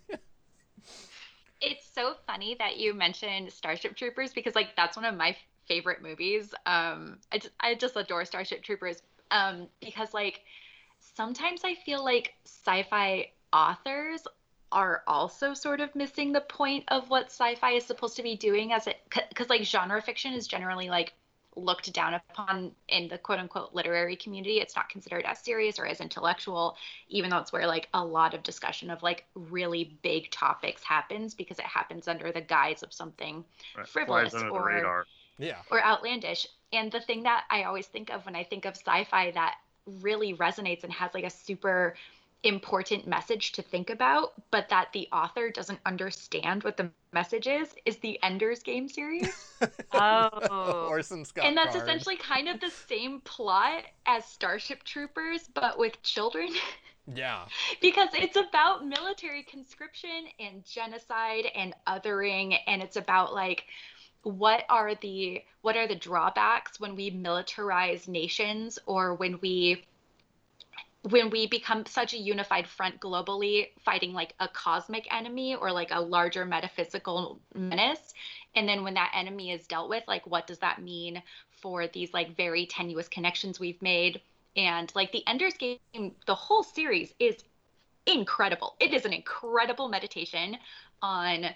It's 1.61 1.87
so 1.94 2.14
funny 2.26 2.56
that 2.59 2.76
you 2.76 2.92
mentioned 2.92 3.50
Starship 3.50 3.97
Troopers 3.97 4.35
because 4.35 4.54
like 4.54 4.76
that's 4.76 4.97
one 4.97 5.06
of 5.06 5.16
my 5.16 5.35
favorite 5.66 6.02
movies. 6.02 6.54
Um, 6.66 7.18
I 7.33 7.38
just, 7.38 7.54
I 7.59 7.75
just 7.75 7.97
adore 7.97 8.26
Starship 8.26 8.62
Troopers 8.62 9.02
um, 9.30 9.68
because 9.80 10.12
like 10.12 10.42
sometimes 11.00 11.62
I 11.64 11.75
feel 11.75 12.04
like 12.04 12.35
sci-fi 12.44 13.30
authors 13.52 14.26
are 14.73 15.02
also 15.06 15.54
sort 15.54 15.80
of 15.80 15.94
missing 15.94 16.33
the 16.33 16.40
point 16.40 16.85
of 16.88 17.09
what 17.09 17.26
sci-fi 17.26 17.73
is 17.73 17.87
supposed 17.87 18.16
to 18.16 18.23
be 18.23 18.37
doing 18.37 18.73
as 18.73 18.87
it 18.87 19.00
because 19.28 19.49
like 19.49 19.62
genre 19.62 20.02
fiction 20.02 20.35
is 20.35 20.47
generally 20.47 20.88
like 20.90 21.14
looked 21.56 21.92
down 21.92 22.14
upon 22.14 22.73
in 22.88 23.08
the 23.08 23.18
quote 23.18 23.38
unquote 23.38 23.75
literary 23.75 24.16
community. 24.16 24.61
It's 24.61 24.76
not 24.76 24.88
considered 24.88 25.25
as 25.25 25.38
serious 25.38 25.78
or 25.78 25.87
as 25.87 26.00
intellectual, 26.00 26.76
even 27.08 27.30
though 27.30 27.38
it's 27.38 27.52
where 27.52 27.66
like 27.66 27.88
a 27.94 28.04
lot 28.04 28.34
of 28.34 28.42
discussion 28.42 28.90
of 28.90 29.02
like 29.02 29.25
really 29.34 29.96
big 30.02 30.30
topics 30.30 30.82
happens 30.82 31.34
because 31.34 31.58
it 31.58 31.64
happens 31.64 32.08
under 32.08 32.32
the 32.32 32.40
guise 32.40 32.82
of 32.82 32.92
something 32.92 33.44
right. 33.76 33.88
frivolous 33.88 34.34
or 34.34 35.06
yeah 35.38 35.58
or 35.70 35.82
outlandish. 35.82 36.46
And 36.73 36.90
the 36.90 37.00
thing 37.00 37.23
that 37.25 37.44
I 37.50 37.64
always 37.64 37.87
think 37.87 38.11
of 38.11 38.25
when 38.26 38.34
I 38.34 38.44
think 38.44 38.64
of 38.64 38.76
sci-fi 38.76 39.30
that 39.32 39.56
really 40.00 40.34
resonates 40.34 40.82
and 40.82 40.92
has 40.92 41.12
like 41.14 41.25
a 41.25 41.30
super 41.30 41.94
important 42.44 43.06
message 43.06 43.52
to 43.52 43.62
think 43.62 43.90
about, 43.90 44.32
but 44.50 44.68
that 44.68 44.88
the 44.92 45.08
author 45.12 45.50
doesn't 45.50 45.80
understand 45.86 46.62
what 46.62 46.76
the 46.76 46.90
message 47.12 47.46
is, 47.46 47.74
is 47.84 47.96
the 47.98 48.18
Ender's 48.22 48.62
Game 48.62 48.88
series. 48.88 49.52
oh. 49.92 50.86
Orson 50.88 51.24
Scott. 51.24 51.44
And 51.44 51.56
that's 51.56 51.74
Card. 51.74 51.88
essentially 51.88 52.16
kind 52.16 52.48
of 52.48 52.60
the 52.60 52.70
same 52.70 53.20
plot 53.20 53.84
as 54.06 54.24
Starship 54.24 54.82
Troopers, 54.84 55.48
but 55.52 55.78
with 55.78 56.00
children. 56.02 56.50
Yeah. 57.06 57.44
because 57.82 58.08
it's 58.14 58.36
about 58.36 58.86
military 58.86 59.42
conscription 59.42 60.24
and 60.40 60.64
genocide 60.64 61.44
and 61.54 61.74
othering, 61.86 62.56
and 62.66 62.80
it's 62.80 62.96
about 62.96 63.34
like 63.34 63.64
what 64.22 64.64
are 64.70 64.94
the 64.94 65.42
what 65.60 65.76
are 65.76 65.86
the 65.86 65.94
drawbacks 65.94 66.80
when 66.80 66.96
we 66.96 67.10
militarize 67.10 68.08
nations 68.08 68.78
or 68.86 69.14
when 69.14 69.38
we 69.42 69.84
when 71.11 71.28
we 71.28 71.46
become 71.46 71.84
such 71.84 72.14
a 72.14 72.18
unified 72.18 72.66
front 72.66 72.99
globally 72.99 73.68
fighting 73.84 74.14
like 74.14 74.34
a 74.40 74.49
cosmic 74.49 75.06
enemy 75.14 75.54
or 75.54 75.70
like 75.70 75.90
a 75.90 76.00
larger 76.00 76.46
metaphysical 76.46 77.38
menace 77.54 78.14
and 78.54 78.66
then 78.68 78.82
when 78.82 78.94
that 78.94 79.12
enemy 79.14 79.50
is 79.50 79.66
dealt 79.66 79.90
with 79.90 80.02
like 80.08 80.26
what 80.26 80.46
does 80.46 80.58
that 80.58 80.82
mean 80.82 81.23
for 81.50 81.87
these 81.88 82.12
like 82.14 82.37
very 82.37 82.66
tenuous 82.66 83.08
connections 83.08 83.58
we've 83.58 83.80
made? 83.80 84.20
And 84.56 84.92
like 84.94 85.12
the 85.12 85.26
ender's 85.26 85.54
game 85.54 85.78
the 86.26 86.34
whole 86.34 86.62
series 86.62 87.12
is 87.18 87.37
incredible. 88.06 88.76
It 88.80 88.92
is 88.94 89.04
an 89.04 89.12
incredible 89.12 89.88
meditation 89.88 90.56
on 91.02 91.46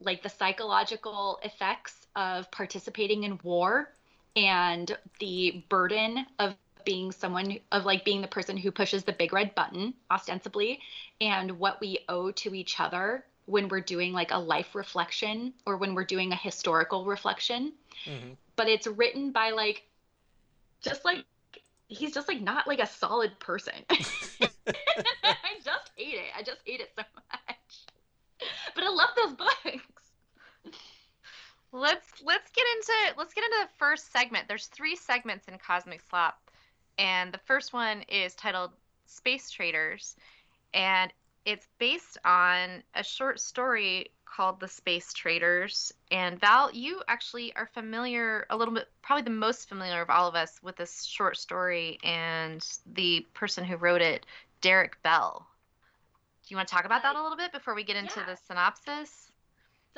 like 0.00 0.22
the 0.22 0.28
psychological 0.28 1.40
effects 1.42 2.06
of 2.14 2.50
participating 2.50 3.24
in 3.24 3.38
war 3.42 3.92
and 4.36 4.96
the 5.18 5.64
burden 5.68 6.26
of 6.38 6.54
being 6.88 7.12
someone 7.12 7.58
of 7.70 7.84
like 7.84 8.02
being 8.02 8.22
the 8.22 8.26
person 8.26 8.56
who 8.56 8.70
pushes 8.70 9.04
the 9.04 9.12
big 9.12 9.34
red 9.34 9.54
button 9.54 9.92
ostensibly 10.10 10.80
and 11.20 11.50
what 11.58 11.78
we 11.82 11.98
owe 12.08 12.30
to 12.30 12.54
each 12.54 12.80
other 12.80 13.26
when 13.44 13.68
we're 13.68 13.78
doing 13.82 14.14
like 14.14 14.30
a 14.30 14.38
life 14.38 14.74
reflection 14.74 15.52
or 15.66 15.76
when 15.76 15.94
we're 15.94 16.02
doing 16.02 16.32
a 16.32 16.36
historical 16.36 17.04
reflection. 17.04 17.74
Mm-hmm. 18.06 18.30
but 18.56 18.68
it's 18.68 18.86
written 18.86 19.32
by 19.32 19.50
like 19.50 19.82
just 20.80 21.04
like 21.04 21.24
he's 21.88 22.14
just 22.14 22.26
like 22.26 22.40
not 22.40 22.66
like 22.66 22.78
a 22.78 22.86
solid 22.86 23.38
person. 23.38 23.74
I 23.90 25.58
just 25.62 25.90
hate 25.94 26.14
it. 26.14 26.30
I 26.34 26.42
just 26.42 26.60
hate 26.64 26.80
it 26.80 26.90
so 26.96 27.02
much. 27.16 28.46
But 28.74 28.84
i 28.84 28.88
love 28.88 29.10
those 29.14 29.34
books. 29.34 29.84
Let's 31.70 32.22
let's 32.24 32.50
get 32.52 32.64
into 32.76 33.18
let's 33.18 33.34
get 33.34 33.44
into 33.44 33.58
the 33.64 33.68
first 33.76 34.10
segment. 34.10 34.48
There's 34.48 34.68
three 34.68 34.96
segments 34.96 35.48
in 35.48 35.58
cosmic 35.58 36.00
slop 36.08 36.47
and 36.98 37.32
the 37.32 37.40
first 37.46 37.72
one 37.72 38.02
is 38.02 38.34
titled 38.34 38.72
Space 39.06 39.50
Traders, 39.50 40.16
and 40.74 41.12
it's 41.44 41.66
based 41.78 42.18
on 42.24 42.82
a 42.94 43.02
short 43.02 43.40
story 43.40 44.10
called 44.24 44.60
The 44.60 44.68
Space 44.68 45.12
Traders. 45.12 45.92
And 46.10 46.38
Val, 46.38 46.70
you 46.72 47.02
actually 47.08 47.54
are 47.56 47.70
familiar 47.72 48.46
a 48.50 48.56
little 48.56 48.74
bit, 48.74 48.88
probably 49.02 49.22
the 49.22 49.30
most 49.30 49.68
familiar 49.68 50.02
of 50.02 50.10
all 50.10 50.28
of 50.28 50.34
us 50.34 50.60
with 50.62 50.76
this 50.76 51.04
short 51.04 51.36
story 51.36 51.98
and 52.04 52.64
the 52.94 53.26
person 53.32 53.64
who 53.64 53.76
wrote 53.76 54.02
it, 54.02 54.26
Derrick 54.60 55.02
Bell. 55.02 55.46
Do 56.42 56.52
you 56.52 56.56
want 56.56 56.68
to 56.68 56.74
talk 56.74 56.84
about 56.84 57.02
that 57.02 57.16
a 57.16 57.22
little 57.22 57.36
bit 57.36 57.52
before 57.52 57.74
we 57.74 57.84
get 57.84 57.96
into 57.96 58.20
yeah. 58.20 58.26
the 58.26 58.36
synopsis? 58.46 59.27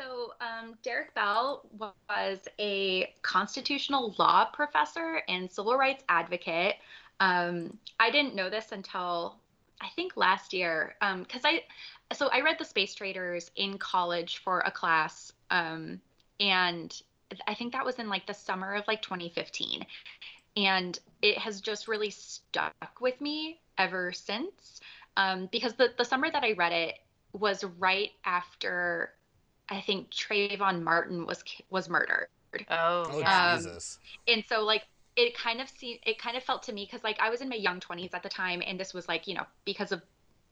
So, 0.00 0.33
um, 0.40 0.76
Derrick 0.83 1.14
Bell 1.14 1.66
was 1.78 2.38
a 2.59 3.12
constitutional 3.21 4.14
law 4.19 4.47
professor 4.47 5.23
and 5.28 5.50
civil 5.50 5.76
rights 5.76 6.04
advocate. 6.09 6.76
Um, 7.21 7.76
I 7.99 8.11
didn't 8.11 8.35
know 8.35 8.49
this 8.49 8.73
until 8.73 9.37
I 9.80 9.88
think 9.97 10.16
last 10.16 10.54
year 10.54 10.97
because 11.00 11.45
um, 11.45 11.50
I 11.50 12.14
so 12.14 12.28
I 12.28 12.40
read 12.40 12.57
the 12.59 12.64
Space 12.64 12.95
Traders 12.95 13.50
in 13.57 13.76
college 13.76 14.38
for 14.38 14.61
a 14.61 14.71
class, 14.71 15.33
um, 15.50 16.00
and 16.38 17.02
I 17.47 17.54
think 17.54 17.75
that 17.75 17.85
was 17.85 17.97
in 17.97 18.09
like 18.09 18.26
the 18.26 18.35
summer 18.35 18.75
of 18.75 18.88
like 18.88 19.02
2015, 19.02 19.85
and 20.57 20.99
it 21.21 21.37
has 21.37 21.61
just 21.61 21.88
really 21.88 22.11
stuck 22.11 22.75
with 23.00 23.21
me 23.21 23.61
ever 23.76 24.12
since. 24.12 24.80
Um, 25.19 25.49
because 25.52 25.75
the 25.75 25.92
the 25.99 26.04
summer 26.04 26.30
that 26.30 26.42
I 26.42 26.52
read 26.52 26.73
it 26.73 26.95
was 27.33 27.64
right 27.78 28.11
after 28.25 29.12
I 29.70 29.80
think 29.80 30.10
Trayvon 30.10 30.82
Martin 30.82 31.26
was 31.26 31.44
was 31.70 31.88
murdered. 31.88 32.28
Oh, 32.70 33.04
oh 33.12 33.22
um, 33.24 33.58
Jesus! 33.58 33.98
And 34.26 34.44
so 34.48 34.62
like 34.62 34.84
it 35.16 35.36
kind 35.36 35.60
of 35.60 35.68
seemed 35.68 36.00
it 36.04 36.18
kind 36.18 36.36
of 36.36 36.42
felt 36.42 36.62
to 36.64 36.72
me 36.72 36.84
because 36.84 37.04
like 37.04 37.18
I 37.20 37.30
was 37.30 37.40
in 37.40 37.48
my 37.48 37.56
young 37.56 37.80
20s 37.80 38.12
at 38.12 38.22
the 38.22 38.28
time, 38.28 38.62
and 38.66 38.78
this 38.78 38.92
was 38.92 39.08
like 39.08 39.26
you 39.26 39.34
know 39.34 39.46
because 39.64 39.92
of 39.92 40.02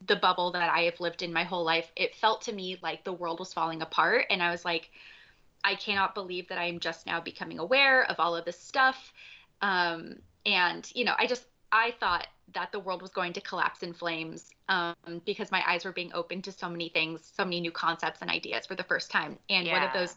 the 0.07 0.17
bubble 0.17 0.53
that 0.53 0.73
I 0.73 0.83
have 0.83 1.01
lived 1.01 1.23
in 1.23 1.33
my 1.33 1.43
whole 1.43 1.65
life, 1.65 1.91
it 1.97 2.15
felt 2.15 2.43
to 2.43 2.53
me 2.53 2.79
like 2.83 3.03
the 3.03 3.13
world 3.13 3.41
was 3.41 3.53
falling 3.53 3.83
apart, 3.83 4.27
and 4.31 4.43
I 4.43 4.51
was 4.51 4.65
like, 4.65 4.91
I 5.65 5.75
cannot 5.75 6.15
believe 6.15 6.49
that 6.49 6.59
I'm 6.59 6.79
just 6.79 7.07
now 7.07 7.21
becoming 7.21 7.59
aware 7.59 8.05
of 8.05 8.21
all 8.21 8.37
of 8.37 8.45
this 8.45 8.61
stuff. 8.61 9.13
Um, 9.61 10.21
and 10.47 10.89
you 10.95 11.05
know, 11.05 11.15
I 11.19 11.27
just 11.27 11.47
I 11.73 11.95
thought 12.01 12.27
that 12.55 12.73
the 12.73 12.81
world 12.81 13.03
was 13.03 13.11
going 13.11 13.33
to 13.35 13.41
collapse 13.41 13.83
in 13.83 13.93
flames 13.93 14.51
um, 14.69 14.95
because 15.27 15.51
my 15.51 15.63
eyes 15.67 15.85
were 15.85 15.93
being 15.93 16.13
opened 16.15 16.45
to 16.45 16.53
so 16.53 16.69
many 16.69 16.89
things, 16.89 17.31
so 17.37 17.45
many 17.45 17.61
new 17.61 17.71
concepts 17.71 18.23
and 18.23 18.31
ideas 18.31 18.67
for 18.67 18.75
the 18.75 18.83
first 18.83 19.11
time. 19.11 19.39
And 19.51 19.67
yeah. 19.67 19.75
one 19.75 19.83
of 19.83 19.93
those, 19.93 20.17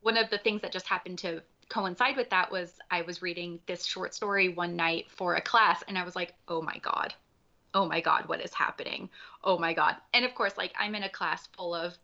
one 0.00 0.16
of 0.16 0.30
the 0.30 0.38
things 0.38 0.62
that 0.62 0.72
just 0.72 0.86
happened 0.86 1.18
to 1.18 1.42
coincide 1.68 2.16
with 2.16 2.30
that 2.30 2.50
was 2.50 2.78
I 2.90 3.02
was 3.02 3.22
reading 3.22 3.58
this 3.66 3.84
short 3.84 4.14
story 4.14 4.48
one 4.48 4.76
night 4.76 5.10
for 5.10 5.34
a 5.34 5.40
class, 5.40 5.82
and 5.86 5.98
I 5.98 6.04
was 6.04 6.16
like, 6.16 6.34
oh 6.48 6.62
my 6.62 6.78
God, 6.78 7.12
oh 7.74 7.86
my 7.86 8.00
God, 8.00 8.28
what 8.28 8.40
is 8.40 8.54
happening? 8.54 9.10
Oh 9.44 9.58
my 9.58 9.74
God. 9.74 9.96
And 10.14 10.24
of 10.24 10.34
course, 10.34 10.56
like 10.56 10.72
I'm 10.78 10.94
in 10.94 11.02
a 11.02 11.10
class 11.10 11.48
full 11.56 11.74
of 11.74 11.96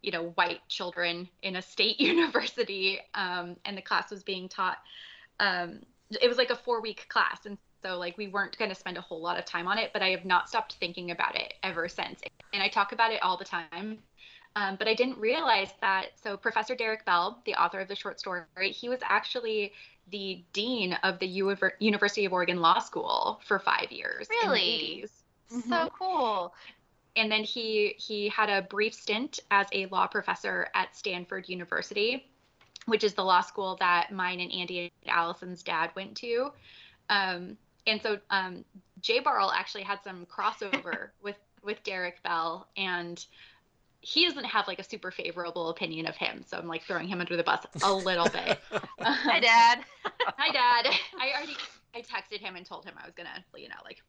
you 0.00 0.12
know 0.12 0.28
white 0.36 0.60
children 0.68 1.28
in 1.42 1.56
a 1.56 1.62
state 1.62 2.00
university 2.00 3.00
um, 3.14 3.56
and 3.64 3.76
the 3.76 3.82
class 3.82 4.10
was 4.10 4.22
being 4.22 4.48
taught 4.48 4.78
um, 5.40 5.80
it 6.22 6.28
was 6.28 6.38
like 6.38 6.50
a 6.50 6.56
four 6.56 6.80
week 6.80 7.06
class 7.08 7.46
and 7.46 7.58
so 7.82 7.96
like 7.98 8.16
we 8.18 8.28
weren't 8.28 8.56
going 8.58 8.70
to 8.70 8.74
spend 8.74 8.96
a 8.96 9.00
whole 9.00 9.20
lot 9.20 9.38
of 9.38 9.44
time 9.44 9.68
on 9.68 9.78
it, 9.78 9.90
but 9.92 10.02
I 10.02 10.08
have 10.10 10.24
not 10.24 10.48
stopped 10.48 10.74
thinking 10.74 11.10
about 11.10 11.36
it 11.36 11.54
ever 11.62 11.88
since. 11.88 12.20
And 12.52 12.62
I 12.62 12.68
talk 12.68 12.92
about 12.92 13.12
it 13.12 13.22
all 13.22 13.36
the 13.36 13.44
time. 13.44 13.98
Um, 14.56 14.76
but 14.76 14.88
I 14.88 14.94
didn't 14.94 15.18
realize 15.18 15.70
that. 15.80 16.06
So 16.22 16.36
Professor 16.36 16.74
Derrick 16.74 17.04
Bell, 17.04 17.40
the 17.44 17.54
author 17.54 17.80
of 17.80 17.88
the 17.88 17.94
short 17.94 18.18
story, 18.18 18.44
he 18.72 18.88
was 18.88 18.98
actually 19.04 19.72
the 20.10 20.42
dean 20.52 20.94
of 21.02 21.18
the 21.18 21.26
U- 21.26 21.56
University 21.78 22.24
of 22.24 22.32
Oregon 22.32 22.60
Law 22.60 22.78
School 22.78 23.40
for 23.44 23.58
five 23.58 23.92
years. 23.92 24.26
Really? 24.28 25.04
Mm-hmm. 25.52 25.70
So 25.70 25.90
cool. 25.96 26.54
And 27.16 27.30
then 27.30 27.44
he 27.44 27.94
he 27.98 28.28
had 28.28 28.48
a 28.48 28.62
brief 28.62 28.94
stint 28.94 29.40
as 29.50 29.66
a 29.72 29.86
law 29.86 30.06
professor 30.06 30.68
at 30.74 30.96
Stanford 30.96 31.48
University, 31.48 32.26
which 32.86 33.04
is 33.04 33.14
the 33.14 33.24
law 33.24 33.40
school 33.40 33.76
that 33.80 34.12
mine 34.12 34.40
and 34.40 34.52
Andy 34.52 34.92
and 35.02 35.12
Allyson's 35.12 35.62
dad 35.62 35.90
went 35.94 36.16
to. 36.18 36.52
Um, 37.10 37.56
and 37.88 38.02
so 38.02 38.18
um, 38.30 38.64
Jay 39.00 39.20
Barl 39.20 39.50
actually 39.50 39.82
had 39.82 40.02
some 40.02 40.26
crossover 40.26 41.08
with 41.22 41.36
with 41.62 41.82
Derrick 41.82 42.22
Bell, 42.22 42.68
and 42.76 43.24
he 44.00 44.26
doesn't 44.26 44.44
have 44.44 44.68
like 44.68 44.78
a 44.78 44.84
super 44.84 45.10
favorable 45.10 45.70
opinion 45.70 46.06
of 46.06 46.16
him. 46.16 46.44
So 46.46 46.56
I'm 46.56 46.68
like 46.68 46.82
throwing 46.82 47.08
him 47.08 47.20
under 47.20 47.36
the 47.36 47.42
bus 47.42 47.66
a 47.82 47.92
little 47.92 48.28
bit. 48.28 48.58
Hi, 49.00 49.40
Dad. 49.40 49.80
Hi, 50.04 50.52
Dad. 50.52 50.94
I 51.20 51.32
already 51.36 51.56
I 51.94 52.00
texted 52.00 52.40
him 52.40 52.54
and 52.56 52.64
told 52.64 52.84
him 52.84 52.94
I 53.00 53.04
was 53.04 53.14
gonna 53.14 53.44
you 53.56 53.68
know 53.68 53.74
like 53.84 54.02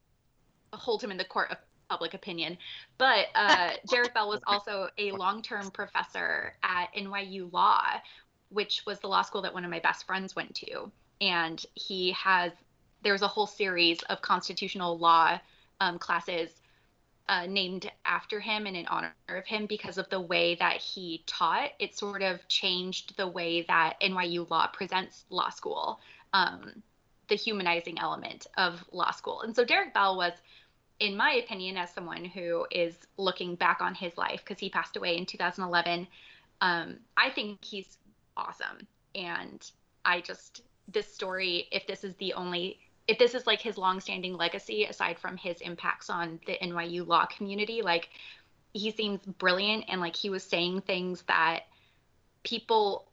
hold 0.74 1.04
him 1.04 1.12
in 1.12 1.18
the 1.18 1.26
court 1.26 1.52
of 1.52 1.58
public 1.90 2.14
opinion. 2.14 2.58
But 2.98 3.28
uh, 3.34 3.72
Derek 3.90 4.14
Bell 4.14 4.30
was 4.30 4.42
also 4.46 4.90
a 5.00 5.12
long-term 5.12 5.72
professor 5.72 6.54
at 6.62 6.94
NYU 6.96 7.52
Law, 7.52 7.82
which 8.50 8.84
was 8.86 9.00
the 9.00 9.08
law 9.08 9.24
school 9.24 9.42
that 9.42 9.56
one 9.56 9.66
of 9.66 9.72
my 9.72 9.80
best 9.80 10.06
friends 10.06 10.36
went 10.36 10.54
to, 10.56 10.92
and 11.20 11.66
he 11.74 12.12
has 12.12 12.52
there's 13.04 13.22
a 13.22 13.28
whole 13.28 13.48
series 13.48 14.02
of 14.04 14.22
constitutional 14.22 14.98
law 14.98 15.40
um, 15.80 15.98
classes 16.00 16.50
uh, 17.30 17.46
named 17.46 17.92
after 18.06 18.40
him 18.40 18.66
and 18.66 18.76
in 18.76 18.88
honor 18.88 19.14
of 19.30 19.46
him 19.46 19.68
because 19.68 20.00
of 20.00 20.10
the 20.10 20.20
way 20.20 20.56
that 20.56 20.78
he 20.78 21.24
taught. 21.28 21.70
It 21.78 21.96
sort 21.96 22.24
of 22.24 22.46
changed 22.48 23.16
the 23.18 23.28
way 23.28 23.62
that 23.64 24.02
NYU 24.02 24.50
law 24.50 24.66
presents 24.68 25.26
law 25.30 25.52
school, 25.52 26.00
um, 26.34 26.82
the 27.28 27.36
humanizing 27.36 28.00
element 28.00 28.48
of 28.58 28.84
law 28.92 29.12
school. 29.12 29.42
And 29.42 29.56
so 29.56 29.64
Derrick 29.64 29.94
Bell 29.94 30.18
was, 30.18 30.34
in 31.00 31.16
my 31.16 31.34
opinion, 31.34 31.78
as 31.78 31.92
someone 31.92 32.26
who 32.26 32.66
is 32.72 32.96
looking 33.18 33.54
back 33.54 33.80
on 33.80 33.94
his 33.94 34.18
life, 34.18 34.42
because 34.44 34.60
he 34.60 34.70
passed 34.72 34.98
away 34.98 35.16
in 35.16 35.28
2011, 35.28 36.08
um, 36.62 36.98
I 37.16 37.30
think 37.30 37.64
he's 37.64 38.00
awesome. 38.36 38.88
And 39.14 39.70
I 40.04 40.22
just, 40.22 40.64
this 40.88 41.14
story, 41.14 41.68
if 41.72 41.86
this 41.86 42.04
is 42.04 42.16
the 42.16 42.34
only 42.34 42.80
if 43.10 43.18
this 43.18 43.34
is 43.34 43.48
like 43.48 43.60
his 43.60 43.76
longstanding 43.76 44.38
legacy 44.38 44.86
aside 44.86 45.18
from 45.18 45.36
his 45.36 45.60
impacts 45.62 46.12
on 46.12 46.40
the 46.46 46.56
NYU 46.62 47.08
law 47.08 47.26
community, 47.26 47.82
like 47.82 48.10
he 48.72 48.92
seems 48.92 49.20
brilliant 49.26 49.86
and 49.88 50.00
like 50.00 50.16
he 50.16 50.30
was 50.30 50.44
saying 50.44 50.82
things 50.82 51.24
that 51.24 51.62
people 52.44 53.08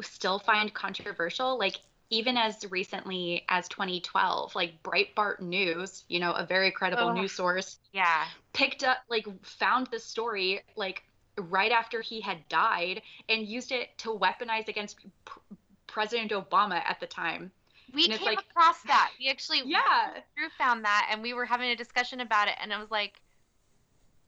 still 0.00 0.38
find 0.38 0.72
controversial. 0.72 1.58
Like 1.58 1.80
even 2.08 2.36
as 2.36 2.64
recently 2.70 3.44
as 3.48 3.66
2012, 3.66 4.54
like 4.54 4.80
Breitbart 4.84 5.40
News, 5.40 6.04
you 6.08 6.20
know, 6.20 6.30
a 6.30 6.46
very 6.46 6.70
credible 6.70 7.08
oh, 7.08 7.12
news 7.12 7.32
source, 7.32 7.78
yeah, 7.92 8.26
picked 8.52 8.84
up 8.84 8.98
like 9.10 9.26
found 9.44 9.88
the 9.88 9.98
story 9.98 10.60
like 10.76 11.02
right 11.36 11.72
after 11.72 12.00
he 12.00 12.20
had 12.20 12.48
died 12.48 13.02
and 13.28 13.44
used 13.44 13.72
it 13.72 13.88
to 13.98 14.10
weaponize 14.10 14.68
against 14.68 14.98
P- 14.98 15.56
President 15.88 16.30
Obama 16.30 16.80
at 16.86 17.00
the 17.00 17.06
time 17.08 17.50
we 17.92 18.08
came 18.08 18.24
like, 18.24 18.40
across 18.40 18.82
that. 18.82 19.10
We 19.18 19.28
actually 19.28 19.62
yeah 19.64 20.10
Drew 20.36 20.48
found 20.58 20.84
that, 20.84 21.08
and 21.10 21.22
we 21.22 21.34
were 21.34 21.44
having 21.44 21.70
a 21.70 21.76
discussion 21.76 22.20
about 22.20 22.48
it, 22.48 22.54
and 22.60 22.72
I 22.72 22.78
was 22.78 22.90
like, 22.90 23.20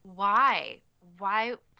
why, 0.03 0.81
why, 1.17 1.55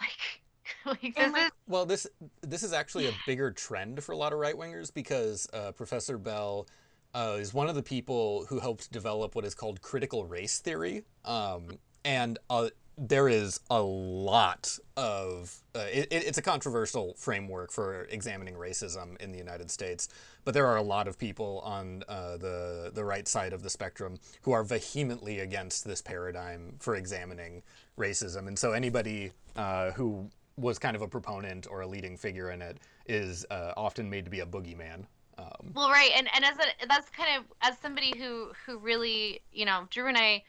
like, 0.85 1.01
like 1.03 1.15
this 1.15 1.33
like, 1.33 1.45
is 1.45 1.51
well, 1.67 1.85
this 1.85 2.07
this 2.41 2.63
is 2.63 2.73
actually 2.73 3.07
a 3.07 3.13
bigger 3.25 3.51
trend 3.51 4.03
for 4.03 4.11
a 4.11 4.17
lot 4.17 4.33
of 4.33 4.39
right 4.39 4.55
wingers 4.55 4.93
because 4.93 5.47
uh, 5.53 5.71
Professor 5.71 6.17
Bell. 6.17 6.67
Uh, 7.13 7.37
is 7.39 7.53
one 7.53 7.69
of 7.69 7.75
the 7.75 7.81
people 7.81 8.45
who 8.49 8.59
helped 8.59 8.91
develop 8.91 9.35
what 9.35 9.45
is 9.45 9.55
called 9.55 9.81
critical 9.81 10.25
race 10.25 10.59
theory, 10.59 11.01
um, 11.23 11.79
and 12.03 12.37
uh, 12.49 12.67
there 12.97 13.27
is 13.27 13.59
a 13.69 13.81
lot 13.81 14.77
of 14.95 15.61
uh, 15.75 15.85
it, 15.91 16.07
it's 16.11 16.37
a 16.37 16.41
controversial 16.41 17.13
framework 17.17 17.71
for 17.71 18.03
examining 18.03 18.55
racism 18.55 19.19
in 19.21 19.31
the 19.31 19.37
United 19.37 19.69
States, 19.69 20.07
but 20.45 20.53
there 20.53 20.65
are 20.65 20.77
a 20.77 20.81
lot 20.81 21.07
of 21.07 21.17
people 21.17 21.61
on 21.65 22.03
uh, 22.07 22.37
the 22.37 22.91
the 22.93 23.03
right 23.03 23.27
side 23.27 23.53
of 23.53 23.63
the 23.63 23.69
spectrum 23.69 24.17
who 24.41 24.51
are 24.51 24.63
vehemently 24.63 25.39
against 25.39 25.85
this 25.85 26.01
paradigm 26.01 26.75
for 26.79 26.95
examining 26.95 27.61
racism, 27.97 28.47
and 28.47 28.57
so 28.57 28.71
anybody 28.71 29.31
uh, 29.55 29.91
who 29.91 30.29
was 30.57 30.79
kind 30.79 30.95
of 30.95 31.01
a 31.01 31.07
proponent 31.07 31.67
or 31.69 31.81
a 31.81 31.87
leading 31.87 32.15
figure 32.15 32.51
in 32.51 32.61
it 32.61 32.77
is 33.07 33.45
uh, 33.51 33.73
often 33.75 34.09
made 34.09 34.23
to 34.23 34.31
be 34.31 34.39
a 34.39 34.45
boogeyman. 34.45 35.05
Um, 35.37 35.73
well, 35.73 35.89
right, 35.89 36.11
and 36.15 36.29
and 36.33 36.45
as 36.45 36.57
a, 36.57 36.87
that's 36.87 37.09
kind 37.09 37.37
of 37.37 37.43
as 37.61 37.77
somebody 37.77 38.17
who 38.17 38.51
who 38.65 38.77
really 38.77 39.41
you 39.51 39.65
know 39.65 39.85
Drew 39.89 40.07
and 40.07 40.17
I 40.17 40.43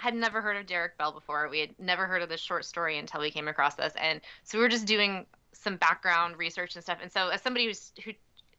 had 0.00 0.14
never 0.14 0.40
heard 0.40 0.56
of 0.56 0.66
Derrick 0.66 0.96
Bell 0.96 1.12
before. 1.12 1.46
We 1.50 1.60
had 1.60 1.78
never 1.78 2.06
heard 2.06 2.22
of 2.22 2.30
this 2.30 2.40
short 2.40 2.64
story 2.64 2.96
until 2.96 3.20
we 3.20 3.30
came 3.30 3.48
across 3.48 3.74
this, 3.74 3.92
and 4.00 4.20
so 4.44 4.56
we 4.56 4.62
were 4.62 4.68
just 4.70 4.86
doing 4.86 5.26
some 5.52 5.76
background 5.76 6.38
research 6.38 6.74
and 6.74 6.82
stuff. 6.82 6.98
And 7.02 7.12
so, 7.12 7.28
as 7.28 7.42
somebody 7.42 7.66
who's 7.66 7.92
who 8.02 8.12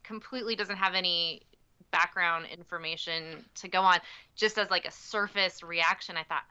completely 0.04 0.54
doesn't 0.54 0.76
have 0.76 0.94
any 0.94 1.42
background 1.90 2.46
information 2.46 3.44
to 3.56 3.68
go 3.68 3.80
on, 3.82 3.98
just 4.36 4.56
as 4.56 4.70
like 4.70 4.86
a 4.86 4.92
surface 4.92 5.64
reaction, 5.64 6.16
I 6.16 6.22
thought, 6.22 6.44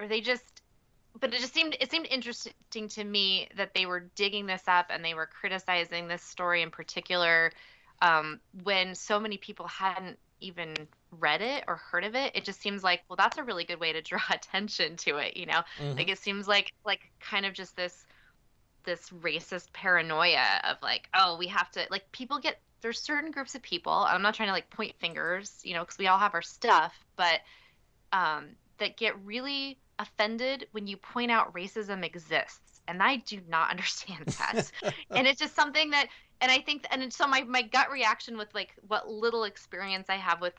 are 0.00 0.08
they 0.08 0.20
just? 0.20 0.44
But 1.20 1.32
it 1.32 1.40
just 1.40 1.54
seemed 1.54 1.76
it 1.80 1.88
seemed 1.88 2.08
interesting 2.10 2.88
to 2.88 3.04
me 3.04 3.48
that 3.56 3.74
they 3.74 3.86
were 3.86 4.00
digging 4.16 4.46
this 4.46 4.64
up 4.66 4.86
and 4.90 5.04
they 5.04 5.14
were 5.14 5.26
criticizing 5.26 6.08
this 6.08 6.22
story 6.22 6.62
in 6.62 6.70
particular 6.72 7.52
um, 8.02 8.40
when 8.64 8.96
so 8.96 9.20
many 9.20 9.36
people 9.36 9.68
hadn't 9.68 10.18
even 10.40 10.74
read 11.20 11.40
it 11.40 11.64
or 11.66 11.76
heard 11.76 12.04
of 12.04 12.14
it 12.14 12.32
it 12.34 12.44
just 12.44 12.60
seems 12.60 12.82
like 12.82 13.02
well 13.08 13.16
that's 13.16 13.38
a 13.38 13.42
really 13.42 13.64
good 13.64 13.80
way 13.80 13.92
to 13.92 14.02
draw 14.02 14.20
attention 14.30 14.96
to 14.96 15.16
it 15.16 15.36
you 15.36 15.46
know 15.46 15.62
mm-hmm. 15.78 15.96
like 15.96 16.08
it 16.08 16.18
seems 16.18 16.46
like 16.48 16.72
like 16.84 17.10
kind 17.20 17.46
of 17.46 17.52
just 17.52 17.76
this 17.76 18.04
this 18.84 19.10
racist 19.10 19.72
paranoia 19.72 20.60
of 20.64 20.76
like 20.82 21.08
oh 21.14 21.36
we 21.38 21.46
have 21.46 21.70
to 21.70 21.86
like 21.90 22.10
people 22.12 22.38
get 22.38 22.60
there's 22.80 23.00
certain 23.00 23.30
groups 23.30 23.54
of 23.54 23.62
people 23.62 23.92
i'm 23.92 24.22
not 24.22 24.34
trying 24.34 24.48
to 24.48 24.52
like 24.52 24.68
point 24.70 24.94
fingers 24.98 25.60
you 25.64 25.74
know 25.74 25.80
because 25.80 25.98
we 25.98 26.06
all 26.06 26.18
have 26.18 26.34
our 26.34 26.42
stuff 26.42 26.92
but 27.16 27.40
um 28.12 28.48
that 28.78 28.96
get 28.96 29.14
really 29.24 29.78
offended 29.98 30.66
when 30.72 30.86
you 30.86 30.96
point 30.96 31.30
out 31.30 31.52
racism 31.54 32.04
exists 32.04 32.80
and 32.86 33.02
i 33.02 33.16
do 33.16 33.40
not 33.48 33.70
understand 33.70 34.26
that 34.26 34.70
and 35.10 35.26
it's 35.26 35.40
just 35.40 35.54
something 35.54 35.90
that 35.90 36.08
and 36.40 36.50
i 36.52 36.58
think 36.58 36.84
and 36.90 37.12
so 37.12 37.26
my, 37.26 37.42
my 37.42 37.62
gut 37.62 37.90
reaction 37.90 38.36
with 38.36 38.52
like 38.54 38.74
what 38.86 39.08
little 39.08 39.44
experience 39.44 40.10
i 40.10 40.16
have 40.16 40.40
with 40.40 40.54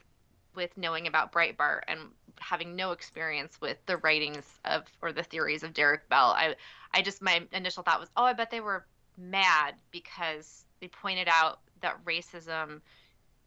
with 0.56 0.76
knowing 0.76 1.06
about 1.06 1.32
Breitbart 1.32 1.80
and 1.86 2.00
having 2.38 2.76
no 2.76 2.92
experience 2.92 3.60
with 3.60 3.78
the 3.86 3.98
writings 3.98 4.44
of 4.64 4.84
or 5.02 5.12
the 5.12 5.22
theories 5.22 5.62
of 5.62 5.72
Derrick 5.72 6.08
Bell, 6.08 6.34
I 6.36 6.56
I 6.92 7.02
just 7.02 7.22
my 7.22 7.42
initial 7.52 7.82
thought 7.82 8.00
was, 8.00 8.10
oh, 8.16 8.24
I 8.24 8.32
bet 8.32 8.50
they 8.50 8.60
were 8.60 8.86
mad 9.16 9.74
because 9.90 10.64
they 10.80 10.88
pointed 10.88 11.28
out 11.30 11.60
that 11.80 12.04
racism 12.04 12.80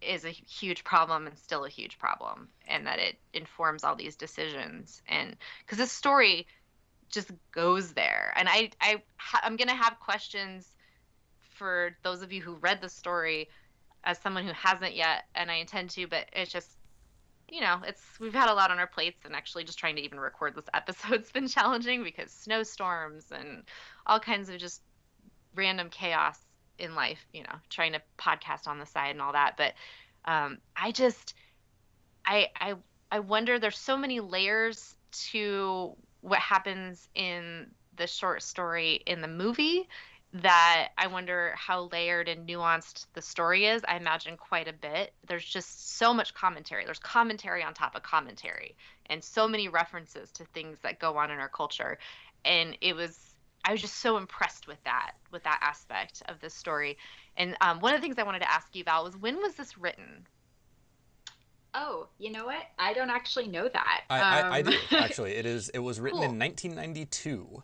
is 0.02 0.24
a 0.24 0.30
huge 0.30 0.84
problem 0.84 1.28
and 1.28 1.38
still 1.38 1.66
a 1.66 1.70
huge 1.70 2.00
problem 2.00 2.48
and 2.68 2.88
that 2.88 3.00
it 3.00 3.18
informs 3.34 3.84
all 3.84 3.96
these 3.96 4.16
decisions. 4.16 5.02
And 5.10 5.36
because 5.66 5.78
this 5.78 5.92
story 5.92 6.48
just 7.10 7.32
goes 7.52 7.94
there. 7.94 8.34
And 8.36 8.48
i 8.48 8.70
i 8.82 9.02
i'm 9.44 9.58
to 9.58 9.74
have 9.74 10.00
questions 10.00 10.74
for 11.60 11.96
those 12.04 12.22
of 12.22 12.32
you 12.32 12.42
who 12.42 12.56
read 12.56 12.82
the 12.82 12.90
story 12.90 13.50
as 14.04 14.18
someone 14.20 14.46
who 14.46 14.54
hasn't 14.54 14.96
yet 14.96 15.26
and 15.36 15.52
i 15.52 15.56
intend 15.56 15.90
to 15.90 16.08
but 16.08 16.26
it's 16.32 16.52
just 16.52 16.79
you 17.52 17.62
know, 17.62 17.80
it's 17.86 18.02
we've 18.20 18.34
had 18.34 18.50
a 18.50 18.54
lot 18.54 18.72
on 18.72 18.80
our 18.80 18.88
plates, 18.88 19.26
and 19.26 19.36
actually 19.36 19.64
just 19.64 19.80
trying 19.80 19.96
to 19.96 20.02
even 20.02 20.20
record 20.20 20.56
this 20.56 20.66
episode's 20.74 21.32
been 21.32 21.48
challenging 21.48 22.04
because 22.04 22.32
snowstorms 22.32 23.26
and 23.32 23.64
all 24.06 24.20
kinds 24.20 24.50
of 24.50 24.58
just 24.58 24.82
random 25.56 25.90
chaos 25.90 26.40
in 26.78 26.96
life. 26.96 27.26
You 27.34 27.44
know, 27.44 27.56
trying 27.70 27.94
to 27.94 28.02
podcast 28.18 28.68
on 28.68 28.80
the 28.80 28.86
side 28.86 29.12
and 29.12 29.22
all 29.22 29.34
that. 29.34 29.56
But 29.58 29.74
um, 30.26 30.60
I 30.76 30.92
just, 30.92 31.34
I, 32.26 32.48
I, 32.60 32.76
I 33.12 33.20
wonder. 33.20 33.60
There's 33.60 33.78
so 33.78 33.98
many 33.98 34.20
layers 34.20 34.96
to 35.32 35.96
what 36.22 36.40
happens 36.40 37.08
in 37.16 37.68
the 37.96 38.08
short 38.08 38.42
story 38.44 39.02
in 39.06 39.22
the 39.22 39.28
movie 39.28 39.88
that 40.32 40.90
I 40.98 41.08
wonder 41.08 41.54
how 41.56 41.90
layered 41.92 42.28
and 42.28 42.48
nuanced 42.48 43.08
the 43.14 43.22
story 43.22 43.66
is. 43.66 43.82
I 43.88 43.98
imagine 43.98 44.38
quite 44.38 44.68
a 44.68 44.74
bit. 44.74 45.14
There's 45.28 45.46
just 45.46 45.98
so 45.98 46.14
much 46.14 46.34
commentary. 46.34 46.86
There's 46.86 47.00
commentary 47.00 47.64
on 47.64 47.74
top 47.74 47.96
of 47.96 48.04
commentary, 48.04 48.76
and 49.08 49.24
so 49.24 49.48
many 49.48 49.68
references 49.68 50.32
to 50.34 50.46
things 50.46 50.78
that 50.84 51.00
go 51.00 51.18
on 51.18 51.32
in 51.32 51.40
our 51.40 51.50
culture. 51.50 51.98
And 52.46 52.78
it 52.82 52.96
was, 52.96 53.34
I 53.66 53.72
was 53.72 53.82
just 53.82 53.98
so 53.98 54.18
impressed 54.18 54.68
with 54.68 54.82
that, 54.84 55.14
with 55.32 55.44
that 55.44 55.60
aspect 55.62 56.22
of 56.28 56.40
this 56.40 56.54
story. 56.54 56.98
And 57.36 57.56
um, 57.62 57.80
one 57.80 57.96
of 57.96 58.00
the 58.00 58.06
things 58.06 58.20
I 58.20 58.24
wanted 58.24 58.40
to 58.40 58.52
ask 58.52 58.76
you 58.76 58.82
about 58.82 59.04
was 59.06 59.18
when 59.18 59.38
was 59.38 59.56
this 59.56 59.78
written? 59.78 60.28
Oh, 61.74 62.08
you 62.18 62.32
know 62.32 62.46
what? 62.46 62.64
I 62.78 62.94
don't 62.94 63.10
actually 63.10 63.48
know 63.48 63.68
that. 63.68 64.02
I, 64.10 64.20
um... 64.20 64.52
I, 64.52 64.56
I 64.58 64.62
do 64.62 64.78
actually. 64.92 65.34
It 65.34 65.46
is. 65.46 65.70
It 65.70 65.80
was 65.80 66.00
written 66.00 66.20
cool. 66.20 66.30
in 66.30 66.40
1992. 66.40 67.64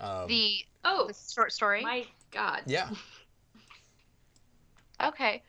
Um, 0.00 0.26
the 0.26 0.64
oh 0.84 1.08
the 1.08 1.14
short 1.32 1.52
story. 1.52 1.82
My 1.82 2.06
God. 2.30 2.62
Yeah. 2.66 2.88
okay, 5.02 5.42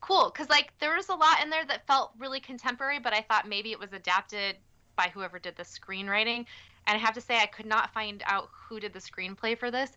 cool. 0.00 0.30
Because 0.32 0.48
like 0.48 0.72
there 0.80 0.96
was 0.96 1.08
a 1.08 1.14
lot 1.14 1.42
in 1.42 1.50
there 1.50 1.64
that 1.66 1.86
felt 1.86 2.12
really 2.18 2.40
contemporary, 2.40 2.98
but 2.98 3.12
I 3.12 3.22
thought 3.22 3.48
maybe 3.48 3.72
it 3.72 3.78
was 3.78 3.92
adapted 3.92 4.56
by 4.96 5.10
whoever 5.12 5.38
did 5.38 5.56
the 5.56 5.62
screenwriting. 5.62 6.46
And 6.86 6.96
I 6.96 6.98
have 6.98 7.14
to 7.14 7.20
say, 7.20 7.38
I 7.38 7.46
could 7.46 7.66
not 7.66 7.92
find 7.92 8.22
out 8.26 8.48
who 8.52 8.80
did 8.80 8.92
the 8.92 8.98
screenplay 8.98 9.56
for 9.56 9.70
this. 9.70 9.92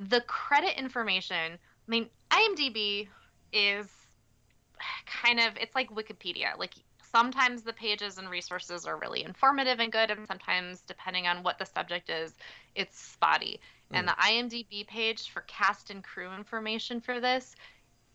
The 0.00 0.20
credit 0.22 0.78
information. 0.78 1.52
I 1.54 1.90
mean, 1.90 2.08
IMDb 2.30 3.08
is 3.52 3.86
kind 5.06 5.40
of 5.40 5.56
it's 5.60 5.74
like 5.74 5.90
Wikipedia. 5.90 6.56
Like 6.56 6.74
sometimes 7.10 7.62
the 7.62 7.72
pages 7.72 8.18
and 8.18 8.28
resources 8.28 8.86
are 8.86 8.96
really 8.96 9.24
informative 9.24 9.80
and 9.80 9.92
good, 9.92 10.10
and 10.10 10.26
sometimes, 10.26 10.82
depending 10.82 11.26
on 11.26 11.42
what 11.42 11.58
the 11.58 11.64
subject 11.64 12.10
is, 12.10 12.34
it's 12.74 12.98
spotty. 12.98 13.60
Mm. 13.92 13.98
And 13.98 14.08
the 14.08 14.12
IMDb 14.12 14.86
page 14.86 15.30
for 15.30 15.42
cast 15.42 15.90
and 15.90 16.02
crew 16.02 16.32
information 16.34 17.00
for 17.00 17.20
this 17.20 17.56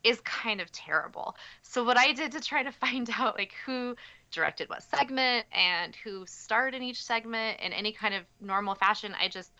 is 0.03 0.19
kind 0.21 0.59
of 0.61 0.71
terrible. 0.71 1.35
So 1.61 1.83
what 1.83 1.97
I 1.97 2.11
did 2.11 2.31
to 2.33 2.41
try 2.41 2.63
to 2.63 2.71
find 2.85 3.09
out 3.17 3.37
like 3.37 3.53
who 3.65 3.95
directed 4.31 4.69
what 4.69 4.83
segment 4.83 5.45
and 5.51 5.95
who 5.95 6.25
starred 6.25 6.73
in 6.73 6.81
each 6.81 7.03
segment 7.03 7.59
in 7.59 7.71
any 7.71 7.91
kind 7.91 8.13
of 8.13 8.23
normal 8.41 8.75
fashion, 8.75 9.15
I 9.19 9.27
just 9.27 9.51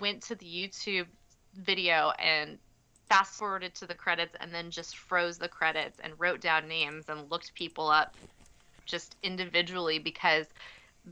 went 0.00 0.22
to 0.24 0.34
the 0.34 0.46
YouTube 0.46 1.06
video 1.54 2.12
and 2.18 2.58
fast 3.08 3.34
forwarded 3.34 3.74
to 3.76 3.86
the 3.86 3.94
credits 3.94 4.34
and 4.40 4.52
then 4.52 4.70
just 4.70 4.96
froze 4.96 5.38
the 5.38 5.48
credits 5.48 6.00
and 6.02 6.12
wrote 6.18 6.40
down 6.40 6.66
names 6.66 7.04
and 7.08 7.30
looked 7.30 7.54
people 7.54 7.88
up 7.88 8.16
just 8.84 9.16
individually 9.22 9.98
because 9.98 10.46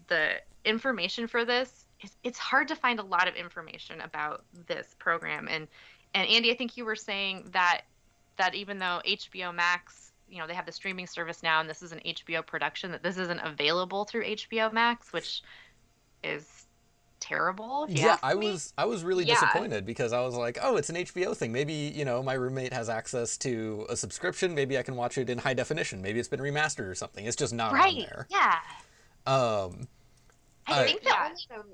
the 0.08 0.34
information 0.64 1.26
for 1.26 1.44
this 1.44 1.86
is 2.02 2.16
it's 2.22 2.38
hard 2.38 2.68
to 2.68 2.76
find 2.76 2.98
a 2.98 3.02
lot 3.02 3.28
of 3.28 3.34
information 3.34 4.00
about 4.00 4.44
this 4.66 4.94
program. 4.98 5.48
And 5.50 5.68
and 6.14 6.28
Andy 6.28 6.50
I 6.50 6.56
think 6.56 6.76
you 6.76 6.84
were 6.84 6.96
saying 6.96 7.48
that 7.52 7.82
that 8.36 8.54
even 8.54 8.78
though 8.78 9.00
HBO 9.06 9.54
Max 9.54 10.12
you 10.28 10.38
know 10.38 10.46
they 10.46 10.54
have 10.54 10.66
the 10.66 10.72
streaming 10.72 11.06
service 11.06 11.42
now 11.42 11.60
and 11.60 11.68
this 11.68 11.82
is 11.82 11.92
an 11.92 12.00
HBO 12.04 12.44
production 12.44 12.90
that 12.92 13.02
this 13.02 13.18
isn't 13.18 13.40
available 13.40 14.04
through 14.04 14.24
HBO 14.24 14.72
Max 14.72 15.12
which 15.12 15.42
is 16.24 16.66
terrible 17.22 17.86
yeah 17.88 18.18
I 18.22 18.34
me. 18.34 18.50
was 18.50 18.74
I 18.76 18.84
was 18.84 19.04
really 19.04 19.24
yeah. 19.24 19.34
disappointed 19.34 19.86
because 19.86 20.12
I 20.12 20.20
was 20.20 20.34
like 20.34 20.58
oh 20.60 20.76
it's 20.76 20.90
an 20.90 20.96
HBO 20.96 21.36
thing 21.36 21.52
maybe 21.52 21.72
you 21.72 22.04
know 22.04 22.22
my 22.22 22.34
roommate 22.34 22.72
has 22.72 22.88
access 22.88 23.36
to 23.38 23.86
a 23.88 23.96
subscription 23.96 24.54
maybe 24.54 24.76
I 24.76 24.82
can 24.82 24.96
watch 24.96 25.16
it 25.18 25.30
in 25.30 25.38
high 25.38 25.54
definition 25.54 26.02
maybe 26.02 26.18
it's 26.18 26.28
been 26.28 26.40
remastered 26.40 26.88
or 26.88 26.94
something 26.94 27.24
it's 27.24 27.36
just 27.36 27.54
not 27.54 27.72
right. 27.72 27.94
on 27.94 28.00
there 28.00 28.26
yeah 28.28 28.58
um 29.26 29.88
I, 30.66 30.82
I 30.82 30.84
think 30.84 31.02
the 31.02 31.08
yeah, 31.08 31.28
only 31.28 31.40
so 31.48 31.64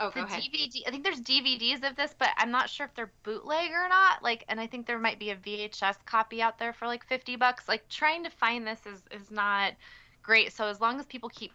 Oh, 0.00 0.10
the 0.10 0.20
DVD. 0.20 0.82
I 0.86 0.90
think 0.90 1.02
there's 1.02 1.20
DVDs 1.20 1.88
of 1.88 1.96
this, 1.96 2.14
but 2.16 2.28
I'm 2.36 2.52
not 2.52 2.70
sure 2.70 2.86
if 2.86 2.94
they're 2.94 3.10
bootleg 3.24 3.72
or 3.72 3.88
not. 3.88 4.22
Like, 4.22 4.44
and 4.48 4.60
I 4.60 4.66
think 4.66 4.86
there 4.86 4.98
might 4.98 5.18
be 5.18 5.30
a 5.30 5.36
VHS 5.36 5.96
copy 6.06 6.40
out 6.40 6.56
there 6.58 6.72
for 6.72 6.86
like 6.86 7.04
50 7.04 7.34
bucks. 7.34 7.68
Like, 7.68 7.88
trying 7.88 8.22
to 8.22 8.30
find 8.30 8.64
this 8.64 8.86
is 8.86 9.02
is 9.10 9.30
not 9.32 9.72
great. 10.22 10.52
So 10.52 10.66
as 10.66 10.80
long 10.80 11.00
as 11.00 11.06
people 11.06 11.28
keep 11.30 11.52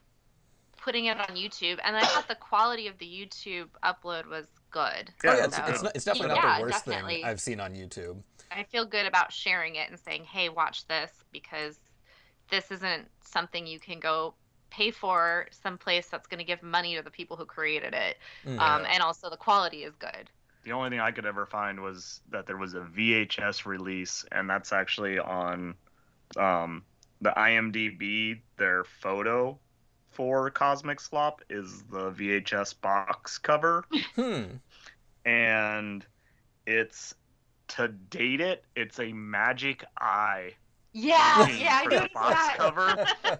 putting 0.84 1.06
it 1.06 1.18
on 1.18 1.36
YouTube, 1.36 1.80
and 1.84 1.96
I 1.96 2.02
thought 2.02 2.28
the 2.28 2.36
quality 2.36 2.88
of 2.88 2.98
the 2.98 3.06
YouTube 3.06 3.68
upload 3.84 4.28
was 4.28 4.46
good. 4.70 5.12
Yeah, 5.24 5.32
oh, 5.32 5.38
yeah 5.38 5.46
it's, 5.46 5.58
it's, 5.58 5.84
not, 5.84 5.96
it's, 5.96 6.06
definitely 6.06 6.36
yeah, 6.36 6.42
not 6.42 6.58
the 6.58 6.64
worst 6.64 6.86
definitely. 6.86 7.16
thing 7.16 7.26
I've 7.26 7.40
seen 7.40 7.60
on 7.60 7.74
YouTube. 7.74 8.22
I 8.52 8.64
feel 8.64 8.86
good 8.86 9.06
about 9.06 9.32
sharing 9.32 9.76
it 9.76 9.90
and 9.90 9.98
saying, 9.98 10.26
"Hey, 10.26 10.50
watch 10.50 10.86
this," 10.88 11.12
because 11.32 11.80
this 12.50 12.70
isn't 12.70 13.08
something 13.22 13.66
you 13.66 13.80
can 13.80 14.00
go 14.00 14.34
pay 14.70 14.92
for 14.92 15.48
someplace 15.52 16.08
that's 16.10 16.28
going 16.28 16.40
to 16.40 16.44
give 16.44 16.62
money 16.62 16.96
to 16.96 17.02
the 17.02 17.12
people 17.12 17.38
who 17.38 17.46
created 17.46 17.94
it, 17.94 18.18
mm, 18.46 18.60
um, 18.60 18.86
and 18.90 19.02
also 19.02 19.30
the 19.30 19.38
quality 19.38 19.84
is 19.84 19.96
good. 19.96 20.30
The 20.64 20.74
only 20.74 20.90
thing 20.90 21.00
I 21.00 21.12
could 21.12 21.26
ever 21.26 21.46
find 21.46 21.82
was 21.82 22.22
that 22.30 22.46
there 22.46 22.58
was 22.58 22.74
a 22.74 22.82
VHS 22.82 23.66
release, 23.66 24.26
and 24.32 24.50
that's 24.50 24.74
actually 24.74 25.18
on 25.18 25.76
um, 26.38 26.84
the 27.22 27.32
IMDb. 27.32 28.42
Their 28.58 28.84
photo 28.84 29.60
for 30.14 30.50
Cosmic 30.50 31.00
Slop 31.00 31.42
is 31.50 31.84
the 31.92 32.12
VHS 32.12 32.80
box 32.82 33.38
cover, 33.38 33.86
hmm. 34.16 34.44
and 35.26 36.06
it's 36.66 37.16
to 37.70 37.88
date 37.88 38.42
it, 38.42 38.64
it's 38.76 39.00
a 39.00 39.12
magic 39.14 39.84
eye. 40.00 40.52
Yeah, 40.94 41.48
yeah, 41.48 41.82
I 41.84 41.88
the 41.90 42.10
box 42.14 42.36
that. 42.36 42.58
cover. 42.58 43.06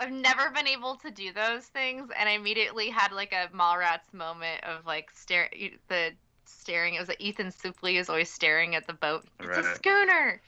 I've 0.00 0.10
never 0.10 0.50
been 0.50 0.66
able 0.66 0.96
to 0.96 1.10
do 1.10 1.32
those 1.32 1.66
things, 1.66 2.10
and 2.18 2.28
I 2.28 2.32
immediately 2.32 2.90
had 2.90 3.12
like 3.12 3.32
a 3.32 3.48
Mallrats 3.54 4.12
moment 4.12 4.64
of 4.64 4.84
like 4.84 5.10
stare 5.14 5.48
the 5.88 6.12
staring. 6.48 6.94
It 6.94 7.00
was 7.00 7.08
like 7.08 7.20
Ethan 7.20 7.48
Suplee 7.48 7.98
is 7.98 8.08
always 8.08 8.30
staring 8.30 8.74
at 8.74 8.86
the 8.86 8.92
boat. 8.92 9.24
It's 9.40 9.48
right. 9.48 9.64
a 9.64 9.74
schooner. 9.74 10.40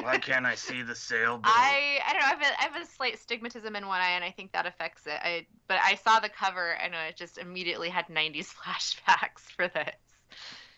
Why 0.00 0.18
can't 0.22 0.46
I 0.46 0.54
see 0.54 0.82
the 0.82 0.94
sailboat? 0.94 1.44
I 1.46 1.98
I 2.06 2.12
don't 2.12 2.20
know. 2.20 2.26
I 2.26 2.30
have, 2.30 2.42
a, 2.42 2.60
I 2.60 2.64
have 2.64 2.82
a 2.82 2.86
slight 2.86 3.18
stigmatism 3.18 3.76
in 3.76 3.86
one 3.86 4.00
eye, 4.00 4.10
and 4.10 4.24
I 4.24 4.30
think 4.30 4.52
that 4.52 4.66
affects 4.66 5.06
it. 5.06 5.18
I 5.22 5.46
but 5.68 5.78
I 5.82 5.94
saw 5.96 6.20
the 6.20 6.28
cover, 6.28 6.72
and 6.72 6.94
I 6.94 7.12
just 7.12 7.38
immediately 7.38 7.88
had 7.88 8.06
'90s 8.08 8.54
flashbacks 8.54 9.40
for 9.40 9.68
this. 9.68 9.96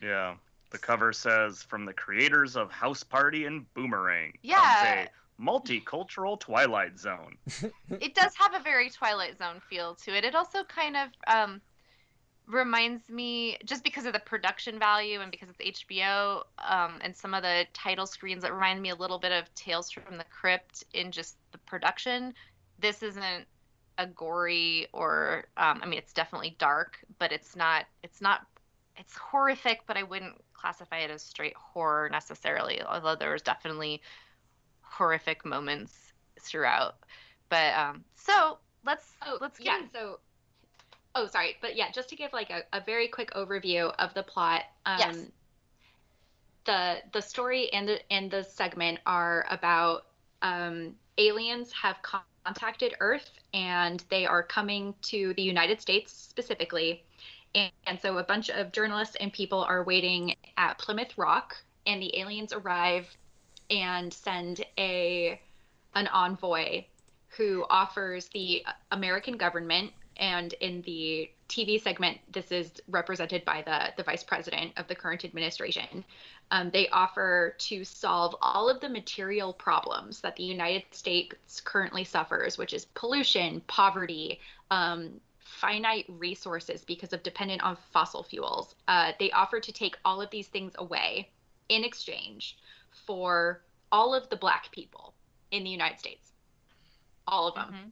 Yeah. 0.03 0.35
The 0.71 0.79
cover 0.79 1.15
says 1.15 1.63
from 1.63 1.87
the 1.87 1.95
creators 1.95 2.55
of 2.55 2.71
House 2.71 3.03
Party 3.03 3.47
and 3.47 3.73
Boomerang. 3.73 4.35
Yeah 4.43 5.07
a 5.07 5.43
multicultural 5.43 6.39
Twilight 6.39 6.99
Zone. 6.99 7.37
it 8.01 8.15
does 8.15 8.35
have 8.37 8.55
a 8.55 8.63
very 8.63 8.91
Twilight 8.91 9.39
Zone 9.39 9.61
feel 9.69 9.95
to 9.95 10.17
it. 10.17 10.25
It 10.25 10.35
also 10.35 10.65
kind 10.65 10.97
of 10.97 11.09
um, 11.27 11.61
reminds 12.49 13.09
me, 13.09 13.59
just 13.65 13.85
because 13.85 14.07
of 14.07 14.13
the 14.13 14.19
production 14.19 14.79
value 14.79 15.21
and 15.21 15.31
because 15.31 15.49
it's 15.59 15.81
HBO 15.81 16.43
um, 16.59 16.99
and 17.03 17.15
some 17.15 17.35
of 17.35 17.43
the 17.43 17.67
title 17.75 18.07
screens, 18.07 18.43
that 18.43 18.53
remind 18.53 18.81
me 18.81 18.91
a 18.91 18.95
little 18.95 19.19
bit 19.19 19.33
of 19.33 19.55
Tales 19.55 19.91
from 19.91 20.17
the 20.17 20.25
Crypt 20.25 20.85
in 20.95 21.13
just 21.13 21.37
the 21.53 21.59
production. 21.59 22.35
This 22.79 23.03
isn't 23.03 23.47
a 23.99 24.07
gory 24.07 24.87
or 24.93 25.45
um, 25.57 25.81
I 25.83 25.87
mean 25.87 25.99
it's 25.99 26.13
definitely 26.13 26.57
dark, 26.59 26.99
but 27.19 27.33
it's 27.33 27.57
not 27.57 27.87
it's 28.03 28.21
not 28.21 28.47
it's 28.97 29.17
horrific, 29.17 29.83
but 29.87 29.97
I 29.97 30.03
wouldn't 30.03 30.35
classify 30.55 30.99
it 30.99 31.11
as 31.11 31.23
straight 31.23 31.57
horror 31.57 32.09
necessarily. 32.09 32.81
Although 32.83 33.17
there 33.17 33.33
was 33.33 33.43
definitely 33.43 34.01
horrific 34.81 35.45
moments 35.45 35.93
throughout. 36.41 36.97
But 37.49 37.75
um, 37.75 38.05
so 38.15 38.59
let's 38.85 39.05
oh, 39.27 39.39
let's 39.41 39.61
yeah. 39.61 39.83
So 39.93 40.21
oh, 41.19 41.27
sorry, 41.27 41.57
but 41.61 41.77
yeah, 41.77 41.91
just 41.91 42.09
to 42.11 42.17
give 42.17 42.33
like 42.33 42.51
a, 42.51 42.63
a 42.73 42.81
very 42.81 43.09
quick 43.09 43.33
overview 43.33 43.93
of 43.99 44.15
the 44.15 44.23
plot. 44.23 44.63
Um, 44.87 44.99
yes. 44.99 45.19
The 46.65 46.99
the 47.13 47.23
story 47.23 47.73
and 47.73 47.89
the 47.89 48.13
and 48.13 48.31
the 48.31 48.45
segment 48.45 49.01
are 49.07 49.47
about 49.51 50.07
um, 50.43 50.95
aliens 51.17 51.73
have 51.73 51.97
contacted 52.03 52.95
Earth 53.01 53.31
and 53.53 54.05
they 54.11 54.27
are 54.27 54.43
coming 54.43 54.95
to 55.03 55.35
the 55.35 55.43
United 55.43 55.81
States 55.81 56.13
specifically. 56.13 57.03
And, 57.55 57.73
and 57.87 57.99
so 58.01 58.19
a 58.19 58.23
bunch 58.23 58.51
of 58.51 58.73
journalists 58.73 59.17
and 59.19 59.33
people 59.33 59.65
are 59.65 59.83
waiting 59.83 60.35
at 60.59 60.79
Plymouth 60.79 61.17
Rock, 61.17 61.57
and 61.87 62.01
the 62.03 62.17
aliens 62.19 62.53
arrive 62.53 63.07
and 63.71 64.13
send 64.13 64.65
a 64.79 65.41
an 65.95 66.07
envoy 66.09 66.85
who 67.31 67.65
offers 67.71 68.29
the 68.29 68.65
American 68.93 69.37
government 69.37 69.93
and 70.19 70.53
in 70.55 70.83
the 70.83 71.31
TV 71.49 71.81
segment, 71.81 72.19
this 72.31 72.53
is 72.53 72.73
represented 72.89 73.45
by 73.45 73.63
the, 73.63 73.93
the 73.97 74.03
vice 74.03 74.23
president 74.23 74.73
of 74.77 74.87
the 74.89 74.95
current 74.95 75.25
administration. 75.25 76.05
Um, 76.51 76.71
they 76.71 76.89
offer 76.89 77.55
to 77.59 77.85
solve 77.85 78.35
all 78.43 78.69
of 78.69 78.81
the 78.81 78.89
material 78.89 79.53
problems 79.53 80.21
that 80.21 80.37
the 80.37 80.43
United 80.43 80.85
States 80.91 81.61
currently 81.61 82.05
suffers, 82.05 82.59
which 82.59 82.73
is 82.73 82.87
pollution, 82.95 83.61
poverty, 83.67 84.41
um, 84.71 85.21
finite 85.39 86.07
resources 86.09 86.85
because 86.85 87.13
of 87.13 87.23
dependent 87.23 87.63
on 87.63 87.77
fossil 87.93 88.23
fuels. 88.23 88.75
Uh, 88.87 89.13
they 89.19 89.31
offer 89.33 89.61
to 89.61 89.73
take 89.73 89.97
all 90.05 90.21
of 90.21 90.31
these 90.31 90.49
things 90.49 90.73
away 90.77 91.29
in 91.69 91.85
exchange 91.85 92.59
for 93.07 93.63
all 93.91 94.15
of 94.15 94.29
the 94.29 94.37
black 94.37 94.71
people 94.73 95.15
in 95.51 95.65
the 95.65 95.71
United 95.71 95.99
States. 95.99 96.33
All 97.27 97.49
of 97.49 97.55
them. 97.55 97.69
Mm-hmm. 97.69 97.89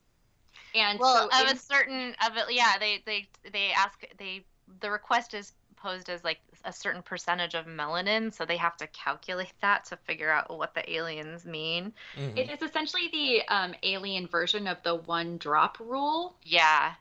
And 0.77 1.01
well, 1.01 1.31
so 1.31 1.41
of 1.43 1.51
in, 1.51 1.57
a 1.57 1.59
certain 1.59 2.15
of 2.25 2.37
it, 2.37 2.45
yeah, 2.51 2.75
they 2.79 3.03
they 3.07 3.27
they 3.51 3.71
ask 3.75 3.99
they 4.19 4.45
the 4.81 4.91
request 4.91 5.33
is 5.33 5.53
posed 5.77 6.11
as 6.11 6.23
like 6.23 6.39
a 6.65 6.73
certain 6.73 7.03
percentage 7.03 7.55
of 7.55 7.67
melanin, 7.67 8.33
so 8.33 8.45
they 8.45 8.57
have 8.59 8.77
to 8.77 8.87
calculate 8.89 9.53
that 9.63 9.87
to 9.87 9.97
figure 9.97 10.31
out 10.31 10.55
what 10.57 10.75
the 10.75 10.91
aliens 10.93 11.47
mean. 11.47 11.93
Mm-hmm. 12.19 12.37
It 12.37 12.51
is 12.51 12.63
essentially 12.63 13.09
the 13.11 13.43
um, 13.49 13.75
alien 13.83 14.27
version 14.27 14.67
of 14.67 14.77
the 14.83 14.97
one 14.97 15.39
drop 15.39 15.79
rule. 15.81 16.37
Yeah. 16.43 16.93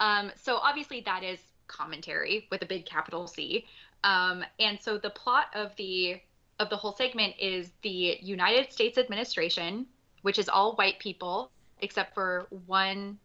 Um, 0.00 0.30
so 0.36 0.56
obviously 0.56 1.00
that 1.02 1.22
is 1.22 1.38
commentary 1.68 2.48
with 2.50 2.62
a 2.62 2.66
big 2.66 2.84
capital 2.84 3.26
C. 3.26 3.66
Um, 4.04 4.44
and 4.58 4.78
so 4.80 4.98
the 4.98 5.10
plot 5.10 5.46
of 5.54 5.74
the 5.76 6.20
of 6.58 6.68
the 6.68 6.76
whole 6.76 6.92
segment 6.92 7.34
is 7.38 7.70
the 7.82 8.18
United 8.20 8.70
States 8.70 8.98
administration, 8.98 9.86
which 10.22 10.38
is 10.38 10.48
all 10.48 10.74
white 10.74 10.98
people 10.98 11.50
except 11.82 12.14
for 12.14 12.46
one 12.66 13.18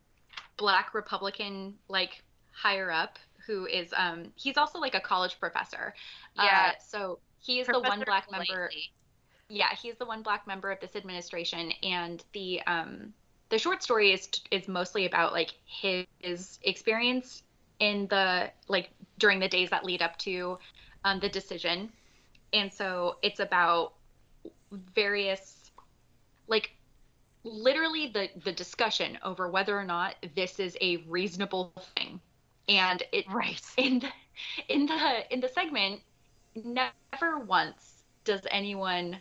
black 0.58 0.94
Republican 0.94 1.76
like 1.90 2.24
higher 2.52 2.90
up 2.90 3.20
who 3.46 3.66
is 3.66 3.94
um 3.96 4.32
he's 4.36 4.58
also 4.58 4.80
like 4.80 4.96
a 4.96 5.00
college 5.00 5.40
professor. 5.40 5.94
Yeah. 6.36 6.72
Uh, 6.72 6.80
so 6.86 7.20
he 7.40 7.60
is 7.60 7.68
professor 7.68 7.84
the 7.84 7.90
one 7.90 8.04
black 8.06 8.32
member. 8.32 8.72
Yeah, 9.48 9.70
he's 9.80 9.96
the 9.96 10.06
one 10.06 10.24
black 10.24 10.48
member 10.48 10.72
of 10.72 10.80
this 10.80 10.96
administration, 10.96 11.72
and 11.84 12.24
the 12.34 12.62
um 12.66 13.14
the 13.50 13.60
short 13.60 13.84
story 13.84 14.12
is 14.12 14.30
is 14.52 14.68
mostly 14.68 15.06
about 15.06 15.34
like 15.34 15.54
his 15.66 16.60
experience 16.64 17.44
in 17.80 18.08
the 18.08 18.50
like 18.68 18.90
during 19.20 19.40
the 19.40 19.48
days 19.48 19.70
that 19.70 19.84
lead 19.84 20.02
up 20.02 20.18
to 20.18 20.58
um, 21.04 21.20
the 21.20 21.30
decision 21.30 21.90
and 22.54 22.72
so 22.72 23.18
it's 23.22 23.40
about 23.40 23.94
various 24.72 25.72
like 26.48 26.75
literally 27.46 28.08
the 28.08 28.30
the 28.44 28.52
discussion 28.52 29.18
over 29.24 29.50
whether 29.50 29.78
or 29.78 29.86
not 29.86 30.16
this 30.36 30.60
is 30.60 30.76
a 30.82 30.98
reasonable 31.08 31.72
thing 31.96 32.20
and 32.68 33.04
it 33.12 33.26
right 33.32 33.62
in 33.78 34.00
the 34.00 34.10
in 34.68 34.86
the 34.86 35.34
in 35.34 35.40
the 35.40 35.48
segment 35.50 36.02
never 36.64 37.40
once 37.40 38.04
does 38.24 38.42
anyone 38.50 39.18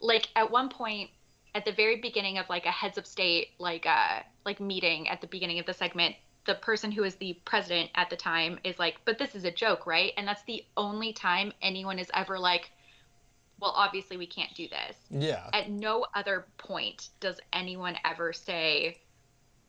like 0.00 0.28
at 0.36 0.50
one 0.50 0.68
point 0.68 1.08
at 1.54 1.64
the 1.64 1.72
very 1.72 1.96
beginning 1.96 2.36
of 2.36 2.48
like 2.50 2.66
a 2.66 2.70
heads 2.70 2.98
of 2.98 3.06
state 3.06 3.48
like 3.58 3.86
uh 3.86 4.20
like 4.44 4.60
meeting 4.60 5.08
at 5.08 5.20
the 5.20 5.26
beginning 5.26 5.58
of 5.58 5.66
the 5.66 5.72
segment 5.72 6.14
the 6.46 6.54
person 6.54 6.90
who 6.90 7.04
is 7.04 7.16
the 7.16 7.34
president 7.44 7.90
at 7.96 8.08
the 8.08 8.16
time 8.16 8.58
is 8.64 8.78
like, 8.78 8.96
but 9.04 9.18
this 9.18 9.34
is 9.34 9.44
a 9.44 9.50
joke, 9.50 9.86
right? 9.86 10.12
And 10.16 10.26
that's 10.26 10.44
the 10.44 10.64
only 10.76 11.12
time 11.12 11.52
anyone 11.60 11.98
is 11.98 12.10
ever 12.14 12.38
like, 12.38 12.70
well, 13.60 13.72
obviously 13.74 14.16
we 14.16 14.26
can't 14.26 14.54
do 14.54 14.68
this. 14.68 14.96
Yeah. 15.10 15.48
At 15.52 15.70
no 15.70 16.06
other 16.14 16.46
point 16.58 17.08
does 17.20 17.40
anyone 17.52 17.96
ever 18.04 18.32
say 18.32 18.98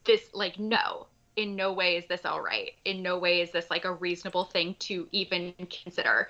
this, 0.03 0.29
like, 0.33 0.59
no, 0.59 1.07
in 1.35 1.55
no 1.55 1.71
way 1.71 1.97
is 1.97 2.05
this 2.07 2.25
all 2.25 2.41
right. 2.41 2.71
In 2.85 3.01
no 3.01 3.17
way 3.17 3.41
is 3.41 3.51
this 3.51 3.69
like 3.69 3.85
a 3.85 3.91
reasonable 3.93 4.45
thing 4.45 4.75
to 4.79 5.07
even 5.11 5.53
consider. 5.69 6.29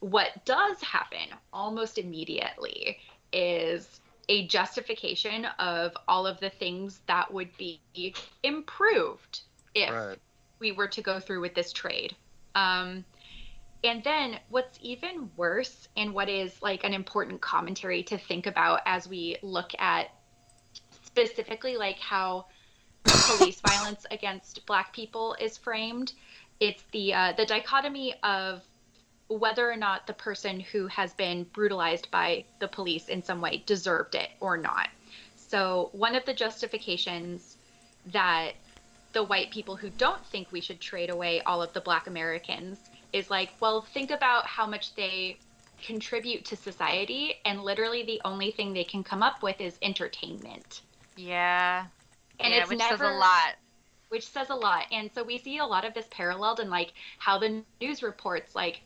What 0.00 0.44
does 0.44 0.80
happen 0.82 1.28
almost 1.52 1.98
immediately 1.98 2.98
is 3.32 4.00
a 4.28 4.46
justification 4.46 5.46
of 5.58 5.96
all 6.08 6.26
of 6.26 6.38
the 6.40 6.50
things 6.50 7.00
that 7.06 7.32
would 7.32 7.56
be 7.56 7.80
improved 8.42 9.40
if 9.74 9.90
Right. 9.90 10.18
we 10.58 10.72
were 10.72 10.88
to 10.88 11.02
go 11.02 11.18
through 11.20 11.40
with 11.40 11.54
this 11.54 11.72
trade. 11.72 12.14
Um, 12.54 13.04
and 13.82 14.04
then 14.04 14.38
what's 14.50 14.78
even 14.82 15.30
worse, 15.36 15.88
and 15.96 16.12
what 16.12 16.28
is 16.28 16.60
like 16.60 16.84
an 16.84 16.92
important 16.92 17.40
commentary 17.40 18.02
to 18.04 18.18
think 18.18 18.46
about 18.46 18.80
as 18.84 19.08
we 19.08 19.36
look 19.42 19.72
at 19.78 20.10
specifically 21.04 21.76
like 21.76 21.98
how 21.98 22.46
police 23.04 23.60
violence 23.66 24.04
against 24.10 24.66
Black 24.66 24.92
people 24.92 25.34
is 25.40 25.56
framed, 25.56 26.12
it's 26.60 26.82
the 26.92 27.14
uh, 27.14 27.32
the 27.36 27.46
dichotomy 27.46 28.14
of 28.22 28.62
whether 29.28 29.70
or 29.70 29.76
not 29.76 30.06
the 30.06 30.12
person 30.12 30.60
who 30.60 30.86
has 30.88 31.14
been 31.14 31.44
brutalized 31.44 32.10
by 32.10 32.44
the 32.58 32.68
police 32.68 33.08
in 33.08 33.22
some 33.22 33.40
way 33.40 33.62
deserved 33.64 34.14
it 34.14 34.28
or 34.40 34.56
not. 34.56 34.88
So 35.36 35.88
one 35.92 36.16
of 36.16 36.24
the 36.26 36.34
justifications 36.34 37.56
that 38.06 38.52
the 39.12 39.22
white 39.22 39.50
people 39.50 39.76
who 39.76 39.88
don't 39.90 40.24
think 40.26 40.50
we 40.52 40.60
should 40.60 40.80
trade 40.80 41.10
away 41.10 41.40
all 41.42 41.62
of 41.62 41.72
the 41.72 41.80
black 41.80 42.06
Americans 42.06 42.78
is 43.12 43.30
like, 43.30 43.50
well, 43.60 43.82
think 43.82 44.10
about 44.10 44.46
how 44.46 44.66
much 44.66 44.94
they 44.94 45.38
contribute 45.82 46.44
to 46.44 46.56
society, 46.56 47.34
and 47.44 47.62
literally 47.62 48.02
the 48.04 48.20
only 48.24 48.50
thing 48.50 48.72
they 48.72 48.84
can 48.84 49.02
come 49.02 49.22
up 49.22 49.42
with 49.42 49.60
is 49.60 49.78
entertainment. 49.82 50.82
Yeah. 51.16 51.86
And 52.38 52.52
yeah, 52.52 52.60
it's 52.60 52.70
which 52.70 52.78
never 52.78 53.04
says 53.04 53.14
a 53.14 53.18
lot. 53.18 53.54
which 54.10 54.26
says 54.26 54.50
a 54.50 54.54
lot. 54.54 54.86
And 54.92 55.10
so 55.14 55.22
we 55.22 55.38
see 55.38 55.58
a 55.58 55.64
lot 55.64 55.84
of 55.84 55.94
this 55.94 56.06
paralleled 56.10 56.60
in 56.60 56.68
like 56.68 56.92
how 57.18 57.38
the 57.38 57.62
news 57.80 58.02
reports 58.02 58.54
like 58.54 58.82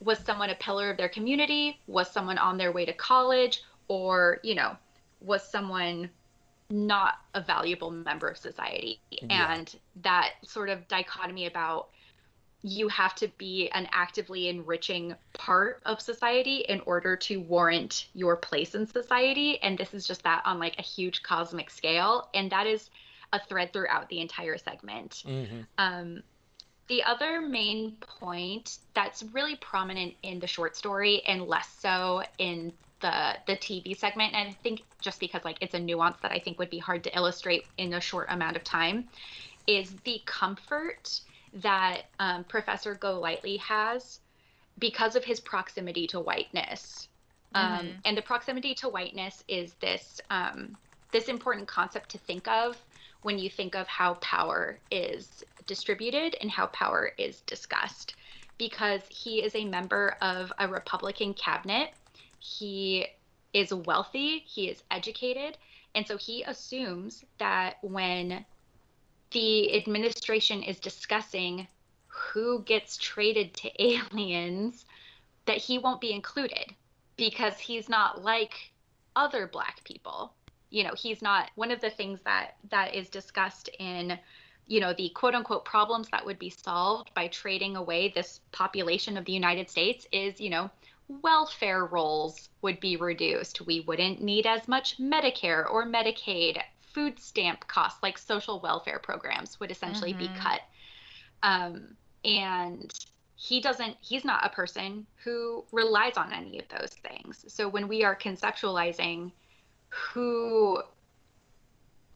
was 0.00 0.18
someone 0.18 0.50
a 0.50 0.54
pillar 0.54 0.90
of 0.90 0.96
their 0.96 1.08
community? 1.08 1.80
Was 1.86 2.10
someone 2.10 2.38
on 2.38 2.58
their 2.58 2.70
way 2.70 2.84
to 2.84 2.92
college? 2.92 3.62
Or, 3.88 4.38
you 4.42 4.54
know, 4.54 4.76
was 5.20 5.48
someone 5.48 6.10
not 6.68 7.14
a 7.34 7.40
valuable 7.40 7.90
member 7.90 8.28
of 8.28 8.36
society? 8.36 9.00
Yeah. 9.10 9.54
And 9.54 9.74
that 10.02 10.32
sort 10.44 10.68
of 10.68 10.86
dichotomy 10.86 11.46
about 11.46 11.88
you 12.62 12.88
have 12.88 13.14
to 13.16 13.28
be 13.38 13.68
an 13.70 13.88
actively 13.92 14.48
enriching 14.48 15.14
part 15.34 15.80
of 15.86 16.00
society 16.00 16.64
in 16.68 16.80
order 16.80 17.16
to 17.16 17.40
warrant 17.40 18.08
your 18.14 18.36
place 18.36 18.74
in 18.74 18.86
society. 18.86 19.62
And 19.62 19.78
this 19.78 19.94
is 19.94 20.06
just 20.06 20.22
that 20.24 20.42
on 20.44 20.58
like 20.58 20.78
a 20.78 20.82
huge 20.82 21.22
cosmic 21.22 21.70
scale. 21.70 22.28
And 22.34 22.50
that 22.50 22.66
is 22.66 22.90
a 23.32 23.40
thread 23.48 23.72
throughout 23.72 24.08
the 24.08 24.20
entire 24.20 24.58
segment. 24.58 25.22
hmm 25.24 25.62
Um, 25.78 26.22
the 26.88 27.02
other 27.02 27.40
main 27.40 27.96
point 28.00 28.78
that's 28.94 29.22
really 29.32 29.56
prominent 29.56 30.14
in 30.22 30.38
the 30.38 30.46
short 30.46 30.76
story 30.76 31.22
and 31.26 31.42
less 31.42 31.68
so 31.80 32.22
in 32.38 32.72
the 33.00 33.36
the 33.46 33.56
TV 33.56 33.94
segment, 33.94 34.34
and 34.34 34.48
I 34.48 34.52
think 34.62 34.82
just 35.00 35.20
because 35.20 35.44
like 35.44 35.58
it's 35.60 35.74
a 35.74 35.78
nuance 35.80 36.16
that 36.22 36.32
I 36.32 36.38
think 36.38 36.58
would 36.58 36.70
be 36.70 36.78
hard 36.78 37.04
to 37.04 37.16
illustrate 37.16 37.64
in 37.76 37.92
a 37.94 38.00
short 38.00 38.28
amount 38.30 38.56
of 38.56 38.64
time, 38.64 39.08
is 39.66 39.94
the 40.04 40.22
comfort 40.26 41.20
that 41.56 42.02
um, 42.18 42.44
Professor 42.44 42.94
Golightly 42.94 43.56
has 43.58 44.20
because 44.78 45.16
of 45.16 45.24
his 45.24 45.40
proximity 45.40 46.06
to 46.08 46.20
whiteness. 46.20 47.08
Um, 47.54 47.96
Mhm. 47.96 48.00
and 48.04 48.16
the 48.16 48.22
proximity 48.22 48.74
to 48.76 48.88
whiteness 48.88 49.42
is 49.48 49.74
this 49.76 50.20
um, 50.30 50.76
this 51.12 51.28
important 51.28 51.68
concept 51.68 52.10
to 52.10 52.18
think 52.18 52.46
of 52.48 52.84
when 53.22 53.38
you 53.38 53.48
think 53.50 53.74
of 53.74 53.88
how 53.88 54.14
power 54.14 54.80
is 54.90 55.44
distributed 55.66 56.36
and 56.40 56.50
how 56.50 56.66
power 56.68 57.12
is 57.18 57.42
discussed 57.42 58.14
because 58.58 59.02
he 59.08 59.42
is 59.42 59.54
a 59.54 59.64
member 59.64 60.16
of 60.20 60.52
a 60.58 60.68
republican 60.68 61.34
cabinet 61.34 61.90
he 62.38 63.06
is 63.52 63.72
wealthy 63.72 64.40
he 64.40 64.68
is 64.68 64.82
educated 64.90 65.56
and 65.94 66.06
so 66.06 66.16
he 66.16 66.42
assumes 66.44 67.24
that 67.38 67.76
when 67.82 68.44
the 69.30 69.76
administration 69.76 70.62
is 70.62 70.78
discussing 70.78 71.66
who 72.06 72.62
gets 72.62 72.96
traded 72.96 73.54
to 73.54 73.82
aliens 73.82 74.86
that 75.46 75.58
he 75.58 75.78
won't 75.78 76.00
be 76.00 76.12
included 76.12 76.74
because 77.16 77.58
he's 77.58 77.88
not 77.88 78.22
like 78.22 78.72
other 79.14 79.46
black 79.46 79.82
people. 79.84 80.34
You 80.70 80.84
know 80.84 80.94
he's 80.96 81.22
not 81.22 81.50
one 81.54 81.70
of 81.70 81.80
the 81.80 81.90
things 81.90 82.20
that 82.22 82.56
that 82.70 82.94
is 82.94 83.08
discussed 83.08 83.70
in 83.78 84.18
you 84.66 84.80
know 84.80 84.92
the 84.92 85.10
quote 85.10 85.34
unquote 85.34 85.64
problems 85.64 86.08
that 86.10 86.26
would 86.26 86.38
be 86.38 86.50
solved 86.50 87.14
by 87.14 87.28
trading 87.28 87.76
away 87.76 88.08
this 88.08 88.40
population 88.50 89.16
of 89.16 89.24
the 89.24 89.32
united 89.32 89.70
states 89.70 90.08
is 90.10 90.40
you 90.40 90.50
know 90.50 90.68
welfare 91.08 91.84
rolls 91.86 92.48
would 92.62 92.80
be 92.80 92.96
reduced. 92.96 93.64
We 93.64 93.80
wouldn't 93.80 94.22
need 94.22 94.46
as 94.46 94.66
much 94.66 94.98
medicare 94.98 95.68
or 95.70 95.86
medicaid 95.86 96.60
food 96.96 97.20
stamp 97.20 97.68
costs 97.68 98.02
like 98.02 98.18
social 98.18 98.60
welfare 98.62 98.98
programs 98.98 99.60
would 99.60 99.70
essentially 99.70 100.14
be 100.14 100.30
Mhm. 100.30 100.34
cut. 100.34 100.62
Um, 101.42 101.98
and 102.24 102.90
he 103.36 103.60
doesn't 103.60 103.98
he's 104.00 104.24
not 104.24 104.46
a 104.46 104.50
person 104.50 105.06
who 105.22 105.66
relies 105.72 106.16
on 106.16 106.32
any 106.32 106.58
of 106.58 106.68
those 106.68 106.94
things. 106.94 107.44
So 107.52 107.68
when 107.68 107.88
we 107.88 108.02
are 108.04 108.16
conceptualizing 108.16 109.32
who 109.90 110.82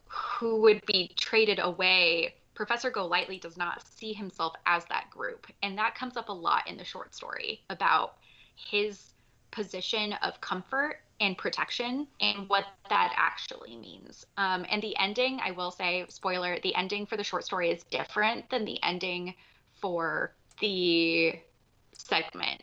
who 0.09 0.63
would 0.63 0.85
be 0.87 1.11
traded 1.17 1.59
away 1.61 2.35
professor 2.55 2.91
golightly 2.91 3.39
does 3.39 3.57
not 3.59 3.87
see 3.87 4.13
himself 4.15 4.55
as 4.67 4.85
that 4.87 5.11
group. 5.11 5.47
And 5.63 5.79
that 5.79 5.95
comes 5.95 6.17
up 6.17 6.31
a 6.31 6.33
lot 6.33 6.69
in 6.69 6.79
the 6.79 6.85
short 6.85 7.15
story 7.15 7.65
about 7.71 8.15
his 8.57 9.10
position 9.51 10.13
of 10.23 10.41
comfort 10.41 11.01
and 11.21 11.37
protection 11.37 12.07
and 12.21 12.49
what 12.49 12.65
that 12.89 13.13
actually 13.17 13.77
means 13.77 14.25
um, 14.39 14.65
and 14.71 14.81
the 14.83 14.97
ending 14.99 15.39
i 15.45 15.51
will 15.51 15.71
say 15.71 16.05
spoiler 16.09 16.59
the 16.63 16.75
ending 16.75 17.05
for 17.05 17.17
the 17.17 17.25
short 17.25 17.45
story 17.45 17.71
is 17.71 17.83
different 17.85 18.49
than 18.51 18.65
the 18.65 18.79
ending 18.83 19.35
for 19.81 20.35
the 20.61 21.35
segment 21.93 22.63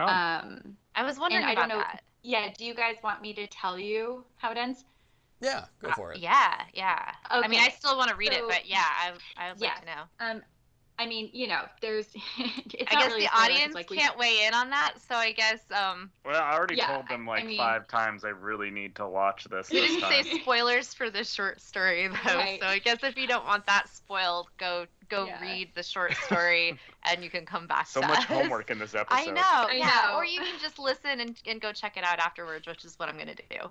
Oh, 0.00 0.06
um, 0.06 0.76
I 0.94 1.02
was 1.02 1.18
wondering 1.18 1.44
I 1.44 1.52
about 1.52 1.68
don't 1.68 1.78
know- 1.78 1.84
that. 1.84 2.02
yeah 2.22 2.52
do 2.56 2.64
you 2.64 2.72
guys 2.74 2.96
want 3.02 3.20
me 3.20 3.32
to 3.34 3.46
tell 3.48 3.78
you 3.78 4.24
how 4.36 4.50
it 4.52 4.56
ends 4.56 4.84
Yeah, 5.40 5.64
go 5.82 5.90
for 5.92 6.12
it. 6.12 6.18
Yeah, 6.18 6.54
yeah. 6.74 7.12
I 7.30 7.46
mean, 7.48 7.60
I 7.60 7.68
still 7.68 7.96
want 7.96 8.10
to 8.10 8.16
read 8.16 8.32
so- 8.32 8.38
it, 8.38 8.48
but 8.48 8.66
yeah, 8.68 8.82
I, 8.84 9.12
I 9.36 9.52
would 9.52 9.60
Yeah. 9.60 9.68
like 9.68 9.80
to 9.80 9.86
know. 9.86 10.02
um 10.20 10.42
i 10.98 11.06
mean 11.06 11.30
you 11.32 11.46
know 11.46 11.62
there's 11.80 12.06
it's 12.38 12.92
I 12.92 12.94
guess 12.94 13.06
really 13.08 13.22
the 13.22 13.26
a 13.26 13.40
audience 13.40 13.74
like, 13.74 13.88
can't 13.88 14.18
weigh 14.18 14.44
in 14.46 14.54
on 14.54 14.70
that, 14.70 14.94
so 15.08 15.14
I 15.14 15.32
guess 15.32 15.60
um, 15.72 16.10
well, 16.24 16.40
I 16.42 16.54
already 16.54 16.76
yeah, 16.76 16.94
told 16.94 17.08
them 17.08 17.28
I 17.28 17.32
like 17.32 17.46
mean- 17.46 17.58
five 17.58 17.86
times 17.88 18.24
I 18.24 18.28
really 18.30 18.70
need 18.70 18.94
to 18.96 19.06
watch 19.08 19.44
this. 19.50 19.70
we 19.70 19.80
this 19.80 19.90
didn't 19.90 20.02
time. 20.02 20.24
say 20.24 20.40
spoilers 20.40 20.92
for 20.94 21.10
the 21.10 21.24
short 21.24 21.60
story 21.60 22.08
though. 22.08 22.34
Right. 22.34 22.60
So 22.60 22.66
I 22.66 22.78
guess 22.78 22.98
if 23.02 23.16
you 23.16 23.26
don't 23.26 23.44
want 23.46 23.66
that 23.66 23.88
spoiled, 23.88 24.48
go 24.58 24.86
go 25.08 25.26
Yeah. 25.26 25.40
read 25.40 25.70
the 25.74 25.82
short 25.82 26.14
story, 26.16 26.78
and 27.10 27.22
you 27.22 27.30
can 27.30 27.46
come 27.46 27.66
back. 27.66 27.86
so 27.86 28.00
to 28.00 28.06
much 28.06 28.18
us. 28.18 28.24
homework 28.24 28.70
in 28.70 28.78
this 28.78 28.94
episode. 28.94 29.16
I 29.16 29.26
know, 29.26 29.40
I 29.44 29.74
yeah. 29.76 30.08
know. 30.10 30.16
Or 30.16 30.24
you 30.24 30.40
can 30.40 30.58
just 30.60 30.78
listen 30.78 31.20
and, 31.20 31.40
and 31.46 31.60
go 31.60 31.72
check 31.72 31.96
it 31.96 32.04
out 32.04 32.18
afterwards, 32.18 32.66
which 32.66 32.84
is 32.84 32.98
what 32.98 33.08
I'm 33.08 33.16
gonna 33.18 33.34
do. 33.34 33.70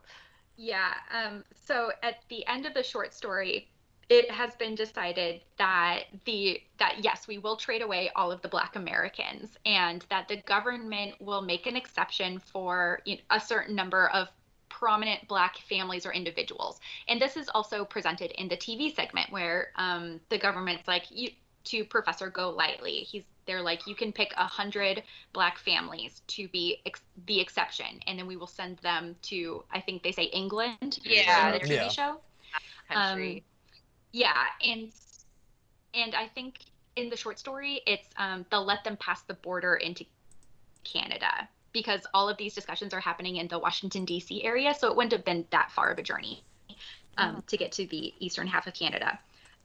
Yeah. 0.56 0.94
Um, 1.14 1.44
so 1.66 1.92
at 2.04 2.24
the 2.30 2.46
end 2.48 2.66
of 2.66 2.74
the 2.74 2.84
short 2.84 3.14
story, 3.14 3.70
it 4.10 4.32
has 4.32 4.56
been 4.56 4.76
decided 4.76 5.42
that 5.58 6.04
the 6.26 6.62
that 6.80 7.04
yes, 7.04 7.28
we 7.28 7.38
will 7.38 7.58
trade 7.58 7.82
away 7.82 8.10
all 8.16 8.32
of 8.32 8.42
the 8.42 8.48
Black 8.48 8.76
Americans, 8.76 9.58
and 9.66 10.06
that 10.10 10.28
the 10.28 10.38
government 10.38 11.16
will 11.20 11.42
make 11.42 11.68
an 11.68 11.76
exception 11.76 12.40
for 12.40 13.02
you 13.06 13.16
know, 13.16 13.22
a 13.32 13.40
certain 13.40 13.76
number 13.76 14.08
of 14.10 14.30
prominent 14.70 15.28
Black 15.28 15.58
families 15.58 16.06
or 16.06 16.14
individuals. 16.14 16.80
And 17.08 17.22
this 17.22 17.36
is 17.36 17.50
also 17.50 17.84
presented 17.84 18.32
in 18.40 18.48
the 18.48 18.56
TV 18.58 18.96
segment 18.96 19.32
where 19.32 19.72
um, 19.76 20.20
the 20.30 20.38
government's 20.38 20.88
like 20.88 21.06
you 21.12 21.32
to 21.66 21.84
Professor 21.84 22.30
Golightly. 22.30 23.00
He's 23.00 23.24
they're 23.46 23.62
like 23.62 23.88
you 23.88 23.96
can 23.96 24.12
pick 24.14 24.34
a 24.38 24.46
hundred 24.46 25.04
black 25.34 25.58
families 25.58 26.22
to 26.28 26.48
be 26.50 26.82
ex- 26.86 27.02
the 27.26 27.42
exception, 27.42 28.00
and 28.08 28.18
then 28.18 28.28
we 28.28 28.38
will 28.38 28.48
send 28.48 28.78
them 28.78 29.16
to 29.24 29.64
I 29.72 29.82
think 29.82 30.04
they 30.04 30.14
say 30.14 30.24
England. 30.26 31.00
Yeah, 31.04 31.54
in 31.54 31.62
the 31.62 31.68
TV 31.68 31.72
Yeah. 31.72 31.90
show. 31.90 32.22
Country. 32.90 33.44
Yeah, 34.18 34.34
and 34.66 34.92
and 35.94 36.16
I 36.16 36.28
think 36.28 36.58
in 36.96 37.12
the 37.12 37.16
short 37.16 37.38
story, 37.38 37.82
it's 37.86 38.08
um, 38.18 38.48
they'll 38.50 38.66
let 38.66 38.84
them 38.84 38.98
pass 38.98 39.22
the 39.22 39.36
border 39.36 39.76
into 39.76 40.06
Canada 40.84 41.48
because 41.72 42.02
all 42.16 42.28
of 42.28 42.36
these 42.38 42.56
discussions 42.56 42.96
are 42.96 43.00
happening 43.00 43.36
in 43.36 43.48
the 43.48 43.60
Washington 43.60 44.06
D.C. 44.06 44.44
area, 44.44 44.74
so 44.74 44.88
it 44.90 44.96
wouldn't 44.96 45.12
have 45.12 45.24
been 45.24 45.46
that 45.52 45.70
far 45.70 45.92
of 45.92 46.00
a 46.00 46.02
journey 46.02 46.44
um, 47.20 47.44
to 47.46 47.58
get 47.58 47.72
to 47.74 47.86
the 47.86 48.12
eastern 48.18 48.48
half 48.48 48.66
of 48.66 48.74
Canada, 48.74 49.20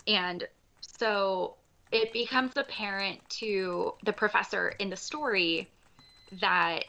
and 0.06 0.46
so 0.82 1.54
it 1.90 2.12
becomes 2.12 2.52
apparent 2.54 3.26
to 3.30 3.94
the 4.04 4.12
professor 4.12 4.68
in 4.78 4.90
the 4.90 4.96
story 4.96 5.70
that 6.42 6.84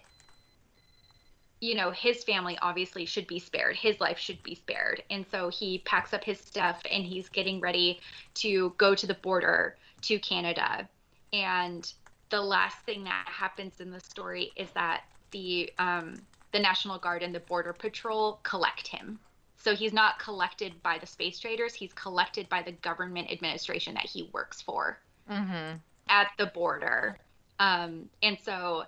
you 1.63 1.76
know, 1.76 1.91
his 1.91 2.26
family 2.26 2.58
obviously 2.62 3.06
should 3.06 3.26
be 3.26 3.39
spared. 3.39 3.78
His 3.78 4.02
life 4.02 4.19
should 4.19 4.43
be 4.43 4.54
spared. 4.54 5.02
And 5.10 5.26
so 5.32 5.47
he 5.47 5.78
packs 5.86 6.13
up 6.13 6.21
his 6.21 6.38
stuff 6.38 6.82
and 6.91 7.06
he's 7.06 7.30
getting 7.30 7.62
ready 7.62 8.02
to 8.36 8.73
go 8.78 8.93
to 8.93 9.08
the 9.08 9.13
border 9.13 9.78
to 10.02 10.19
Canada. 10.19 10.89
And 11.32 11.91
the 12.30 12.41
last 12.41 12.80
thing 12.80 13.06
that 13.06 13.26
happens 13.28 13.80
in 13.80 13.91
the 13.91 14.02
story 14.02 14.52
is 14.58 14.71
that 14.71 15.04
the 15.32 15.71
um, 15.80 16.15
the 16.52 16.60
National 16.60 16.99
Guard 16.99 17.23
and 17.23 17.34
the 17.34 17.39
Border 17.39 17.71
Patrol 17.71 18.41
collect 18.43 18.88
him. 18.88 19.17
So 19.56 19.73
he's 19.73 19.93
not 19.93 20.19
collected 20.19 20.73
by 20.84 20.97
the 20.97 21.08
space 21.08 21.39
traders, 21.39 21.73
he's 21.73 21.93
collected 21.93 22.49
by 22.49 22.62
the 22.62 22.73
government 22.73 23.32
administration 23.32 23.93
that 23.93 24.06
he 24.06 24.30
works 24.34 24.62
for 24.62 24.99
Mm-hmm. 25.32 25.78
at 26.10 26.28
the 26.38 26.47
border. 26.47 27.17
Um, 27.58 28.10
and 28.21 28.38
so 28.38 28.84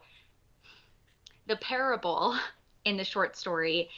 the 1.48 1.56
parable 1.56 2.36
in 2.86 2.98
the 2.98 3.04
short 3.04 3.36
story 3.36 3.90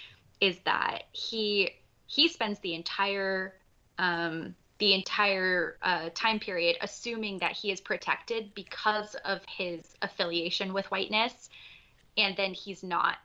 is 0.41 0.57
that 0.65 1.03
he 1.11 1.71
he 2.07 2.29
spends 2.29 2.59
the 2.59 2.73
entire 2.73 3.53
um, 3.99 4.55
the 4.79 4.93
entire 4.93 5.77
uh, 5.81 6.09
time 6.13 6.39
period 6.39 6.77
assuming 6.81 7.39
that 7.39 7.51
he 7.51 7.71
is 7.71 7.81
protected 7.81 8.53
because 8.53 9.15
of 9.25 9.41
his 9.45 9.95
affiliation 10.01 10.73
with 10.73 10.85
whiteness, 10.91 11.49
and 12.17 12.35
then 12.37 12.53
he's 12.53 12.83
not 12.83 13.17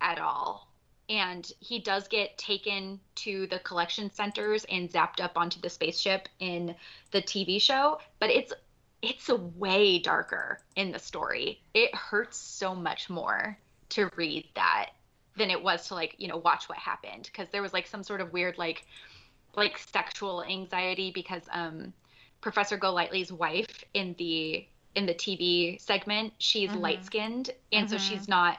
at 0.00 0.18
all. 0.18 0.68
And 1.10 1.50
he 1.58 1.80
does 1.80 2.06
get 2.06 2.36
taken 2.38 3.00
to 3.16 3.46
the 3.48 3.58
collection 3.60 4.12
centers 4.12 4.64
and 4.66 4.90
zapped 4.90 5.20
up 5.20 5.32
onto 5.36 5.60
the 5.60 5.70
spaceship 5.70 6.28
in 6.38 6.74
the 7.10 7.22
TV 7.22 7.60
show, 7.60 7.98
but 8.20 8.30
it's 8.30 8.52
it's 9.00 9.28
way 9.28 9.98
darker 9.98 10.60
in 10.76 10.90
the 10.92 10.98
story. 10.98 11.60
It 11.72 11.94
hurts 11.94 12.36
so 12.36 12.74
much 12.74 13.08
more 13.08 13.58
to 13.90 14.10
read 14.16 14.48
that 14.54 14.90
than 15.36 15.50
it 15.50 15.62
was 15.62 15.88
to 15.88 15.94
like, 15.94 16.14
you 16.18 16.28
know, 16.28 16.36
watch 16.38 16.68
what 16.68 16.78
happened 16.78 17.24
because 17.24 17.48
there 17.50 17.62
was 17.62 17.72
like 17.72 17.86
some 17.86 18.02
sort 18.02 18.20
of 18.20 18.32
weird 18.32 18.58
like 18.58 18.84
like 19.56 19.78
sexual 19.78 20.42
anxiety 20.44 21.10
because 21.10 21.42
um 21.52 21.92
Professor 22.40 22.76
Golightly's 22.76 23.32
wife 23.32 23.84
in 23.94 24.14
the 24.18 24.66
in 24.94 25.06
the 25.06 25.14
TV 25.14 25.78
segment, 25.80 26.32
she's 26.38 26.70
Mhm. 26.70 26.80
light-skinned 26.80 27.50
and 27.72 27.88
so 27.88 27.96
Mhm. 27.96 28.00
she's 28.00 28.28
not 28.28 28.58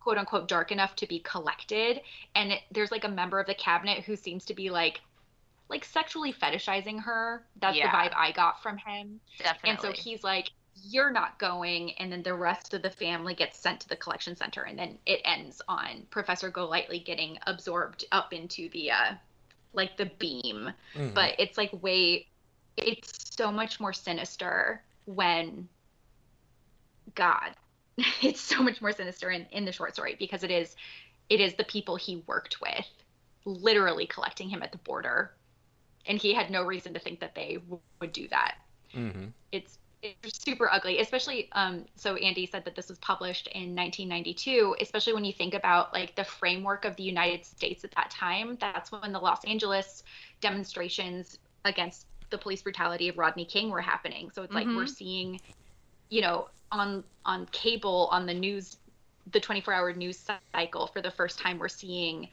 quote 0.00 0.18
unquote 0.18 0.48
dark 0.48 0.72
enough 0.72 0.94
to 0.96 1.06
be 1.06 1.18
collected 1.20 2.00
and 2.34 2.52
it, 2.52 2.62
there's 2.70 2.90
like 2.92 3.04
a 3.04 3.08
member 3.08 3.40
of 3.40 3.46
the 3.46 3.54
cabinet 3.54 4.04
who 4.04 4.16
seems 4.16 4.44
to 4.46 4.54
be 4.54 4.70
like 4.70 5.00
like 5.68 5.84
sexually 5.84 6.32
fetishizing 6.32 7.02
her. 7.02 7.44
That's 7.60 7.76
Yeah. 7.76 7.90
the 7.90 7.96
vibe 7.96 8.14
I 8.16 8.32
got 8.32 8.62
from 8.62 8.78
him. 8.78 9.20
Definitely. 9.38 9.70
And 9.70 9.80
so 9.80 9.92
he's 9.92 10.22
like, 10.22 10.50
You're 10.82 11.10
not 11.10 11.38
going. 11.38 11.92
And 11.92 12.12
then 12.12 12.22
the 12.22 12.34
rest 12.34 12.74
of 12.74 12.82
the 12.82 12.90
family 12.90 13.34
gets 13.34 13.58
sent 13.58 13.80
to 13.80 13.88
the 13.88 13.96
collection 13.96 14.36
center. 14.36 14.62
And 14.62 14.78
then 14.78 14.98
it 15.06 15.20
ends 15.24 15.62
on 15.68 16.06
Professor 16.10 16.50
Golightly 16.50 16.98
getting 16.98 17.38
absorbed 17.46 18.04
up 18.12 18.32
into 18.32 18.68
the, 18.70 18.90
uh, 18.90 19.14
like 19.72 19.96
the 19.96 20.06
beam. 20.06 20.72
Mhm. 20.94 21.14
But 21.14 21.34
it's 21.38 21.56
like 21.56 21.70
way, 21.82 22.26
it's 22.76 23.34
so 23.36 23.50
much 23.50 23.80
more 23.80 23.92
sinister 23.92 24.82
when 25.06 25.68
God, 27.14 27.54
it's 28.22 28.40
so 28.40 28.62
much 28.62 28.80
more 28.82 28.92
sinister 28.92 29.30
in, 29.30 29.46
in 29.52 29.64
the 29.64 29.72
short 29.72 29.94
story 29.94 30.16
because 30.18 30.42
it 30.42 30.50
is, 30.50 30.76
it 31.30 31.40
is 31.40 31.54
the 31.54 31.64
people 31.64 31.96
he 31.96 32.22
worked 32.26 32.60
with 32.60 32.86
literally 33.44 34.06
collecting 34.06 34.48
him 34.48 34.62
at 34.62 34.72
the 34.72 34.78
border. 34.78 35.32
And 36.06 36.18
he 36.18 36.34
had 36.34 36.50
no 36.50 36.62
reason 36.62 36.94
to 36.94 37.00
think 37.00 37.20
that 37.20 37.34
they 37.34 37.54
w- 37.54 37.80
would 38.00 38.12
do 38.12 38.28
that 38.28 38.56
Mhm. 38.94 39.32
it's 39.52 39.78
it's 40.22 40.42
super 40.42 40.70
ugly 40.72 40.98
especially 41.00 41.48
um 41.52 41.84
so 41.96 42.16
andy 42.16 42.46
said 42.46 42.64
that 42.64 42.74
this 42.74 42.88
was 42.88 42.98
published 42.98 43.46
in 43.48 43.74
1992 43.74 44.76
especially 44.80 45.12
when 45.12 45.24
you 45.24 45.32
think 45.32 45.54
about 45.54 45.92
like 45.92 46.14
the 46.16 46.24
framework 46.24 46.84
of 46.84 46.96
the 46.96 47.02
united 47.02 47.44
states 47.44 47.84
at 47.84 47.90
that 47.96 48.10
time 48.10 48.56
that's 48.60 48.92
when 48.92 49.12
the 49.12 49.18
los 49.18 49.44
angeles 49.44 50.02
demonstrations 50.40 51.38
against 51.64 52.06
the 52.30 52.38
police 52.38 52.62
brutality 52.62 53.08
of 53.08 53.18
rodney 53.18 53.44
king 53.44 53.70
were 53.70 53.80
happening 53.80 54.30
so 54.30 54.42
it's 54.42 54.54
like 54.54 54.66
we're 54.66 54.84
Mhm. 54.84 54.88
seeing 54.88 55.40
you 56.10 56.20
know 56.20 56.48
on 56.72 57.04
on 57.24 57.46
cable 57.52 58.08
on 58.10 58.26
the 58.26 58.34
news 58.34 58.76
the 59.32 59.40
24 59.40 59.74
hour 59.74 59.92
news 59.92 60.24
cycle 60.54 60.86
for 60.86 61.00
the 61.00 61.10
first 61.10 61.38
time 61.38 61.58
we're 61.58 61.68
seeing 61.68 62.28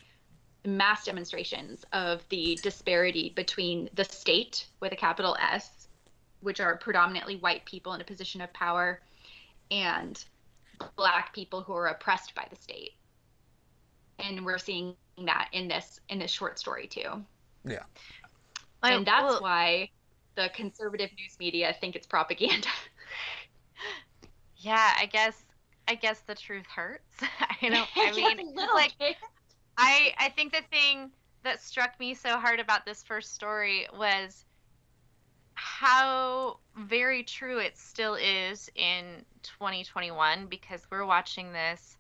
mass 0.66 1.06
demonstrations 1.06 1.84
of 1.92 2.24
the 2.30 2.58
disparity 2.64 3.34
between 3.36 3.90
the 3.94 4.04
state 4.06 4.68
with 4.80 4.94
a 4.94 4.96
capital 4.96 5.36
S, 5.42 5.83
which 6.44 6.60
are 6.60 6.78
predominantly 6.78 7.38
white 7.38 7.66
people 7.66 7.94
in 7.94 8.02
a 8.02 8.04
position 8.04 8.42
of 8.42 8.54
power, 8.54 9.02
and 9.72 10.24
black 10.96 11.34
people 11.34 11.62
who 11.62 11.74
are 11.74 11.88
oppressed 11.88 12.36
by 12.36 12.46
the 12.50 12.56
state. 12.56 12.92
And 14.20 14.46
we're 14.46 14.58
seeing 14.60 14.96
that 15.26 15.50
in 15.52 15.68
this 15.68 16.00
in 16.10 16.20
this 16.20 16.32
short 16.32 16.60
story 16.60 16.88
too. 16.88 17.24
Yeah. 17.66 17.84
Like, 18.82 18.94
and 18.94 19.08
that's 19.08 19.24
well, 19.24 19.42
why 19.42 19.90
the 20.36 20.50
conservative 20.54 21.10
news 21.18 21.38
media 21.40 21.76
think 21.80 21.96
it's 21.96 22.08
propaganda. 22.08 22.68
yeah, 24.58 24.94
I 25.00 25.06
guess 25.06 25.44
I 25.88 25.96
guess 25.96 26.20
the 26.22 26.36
truth 26.36 26.66
hurts. 26.66 27.22
I 27.62 27.70
know. 27.70 27.86
I 27.96 28.12
mean, 28.36 28.54
little 28.54 28.76
like 28.76 28.98
bit. 29.00 29.16
I 29.78 30.14
I 30.18 30.30
think 30.30 30.54
the 30.54 30.62
thing 30.72 31.12
that 31.44 31.62
struck 31.62 32.00
me 32.00 32.14
so 32.14 32.38
hard 32.38 32.60
about 32.60 32.86
this 32.86 33.04
first 33.04 33.34
story 33.34 33.88
was 33.98 34.46
how 35.56 36.58
very 36.78 37.24
true 37.24 37.60
it 37.60 37.78
still 37.78 38.16
is 38.16 38.70
in 38.76 39.24
2021 39.44 40.48
because 40.48 40.82
we're 40.90 41.06
watching 41.06 41.52
this 41.54 41.98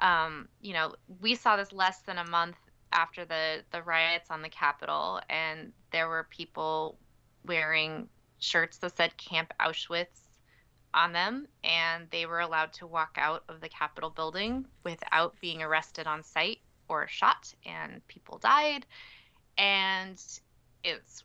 um, 0.00 0.48
you 0.60 0.72
know 0.72 0.94
we 1.20 1.34
saw 1.34 1.56
this 1.56 1.72
less 1.72 2.00
than 2.00 2.18
a 2.18 2.30
month 2.30 2.56
after 2.92 3.24
the 3.24 3.62
the 3.72 3.82
riots 3.82 4.30
on 4.30 4.42
the 4.42 4.48
capitol 4.48 5.20
and 5.28 5.72
there 5.92 6.08
were 6.08 6.26
people 6.30 6.96
wearing 7.44 8.08
shirts 8.38 8.78
that 8.78 8.96
said 8.96 9.16
camp 9.16 9.52
auschwitz 9.60 10.28
on 10.94 11.12
them 11.12 11.46
and 11.64 12.06
they 12.10 12.26
were 12.26 12.40
allowed 12.40 12.72
to 12.72 12.86
walk 12.86 13.16
out 13.18 13.44
of 13.48 13.60
the 13.60 13.68
capitol 13.68 14.10
building 14.10 14.64
without 14.84 15.38
being 15.40 15.62
arrested 15.62 16.06
on 16.06 16.22
site 16.22 16.60
or 16.88 17.06
shot 17.08 17.52
and 17.66 18.06
people 18.08 18.38
died. 18.38 18.86
And 19.56 20.20
it's 20.84 21.24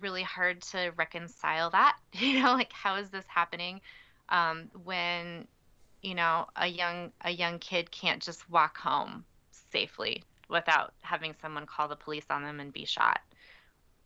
really 0.00 0.22
hard 0.22 0.62
to 0.62 0.92
reconcile 0.96 1.70
that 1.70 1.96
you 2.12 2.42
know 2.42 2.52
like 2.52 2.72
how 2.72 2.96
is 2.96 3.10
this 3.10 3.24
happening 3.28 3.80
um, 4.28 4.70
when 4.84 5.46
you 6.02 6.14
know 6.14 6.46
a 6.56 6.66
young 6.66 7.12
a 7.22 7.30
young 7.30 7.58
kid 7.58 7.90
can't 7.90 8.22
just 8.22 8.48
walk 8.50 8.78
home 8.78 9.24
safely 9.70 10.22
without 10.48 10.92
having 11.02 11.34
someone 11.40 11.66
call 11.66 11.88
the 11.88 11.96
police 11.96 12.26
on 12.30 12.42
them 12.42 12.60
and 12.60 12.72
be 12.72 12.84
shot 12.84 13.20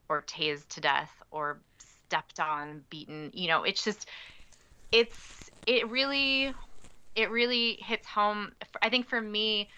or 0.08 0.22
tased 0.22 0.68
to 0.68 0.80
death 0.80 1.10
or 1.30 1.62
stepped 1.78 2.38
on 2.40 2.82
beaten 2.90 3.30
you 3.34 3.48
know 3.48 3.62
it's 3.64 3.82
just 3.84 4.08
it's 4.92 5.50
it 5.66 5.88
really 5.90 6.54
it 7.16 7.30
really 7.30 7.78
hits 7.80 8.06
home. 8.06 8.52
I 8.82 8.90
think 8.90 9.08
for 9.08 9.20
me 9.20 9.70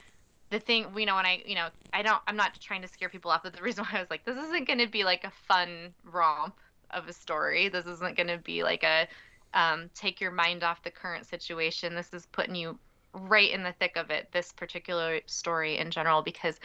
the 0.50 0.58
thing 0.58 0.86
you 0.96 1.06
know 1.06 1.14
when 1.14 1.26
i 1.26 1.42
you 1.44 1.54
know 1.54 1.68
i 1.92 2.02
don't 2.02 2.20
i'm 2.26 2.36
not 2.36 2.58
trying 2.60 2.82
to 2.82 2.88
scare 2.88 3.08
people 3.08 3.30
off 3.30 3.42
but 3.42 3.52
the 3.54 3.62
reason 3.62 3.84
why 3.90 3.98
i 3.98 4.00
was 4.00 4.10
like 4.10 4.24
this 4.24 4.36
isn't 4.36 4.66
going 4.66 4.78
to 4.78 4.88
be 4.88 5.04
like 5.04 5.24
a 5.24 5.30
fun 5.46 5.92
romp 6.04 6.54
of 6.90 7.08
a 7.08 7.12
story. 7.12 7.68
This 7.68 7.86
isn't 7.86 8.16
going 8.16 8.28
to 8.28 8.38
be 8.38 8.62
like 8.62 8.82
a 8.82 9.06
um, 9.54 9.90
take 9.94 10.20
your 10.20 10.30
mind 10.30 10.62
off 10.62 10.82
the 10.82 10.90
current 10.90 11.26
situation. 11.26 11.94
This 11.94 12.12
is 12.12 12.26
putting 12.26 12.54
you 12.54 12.78
right 13.14 13.50
in 13.50 13.62
the 13.62 13.72
thick 13.72 13.96
of 13.96 14.10
it 14.10 14.28
this 14.32 14.52
particular 14.52 15.20
story 15.26 15.78
in 15.78 15.90
general 15.90 16.22
because 16.22 16.60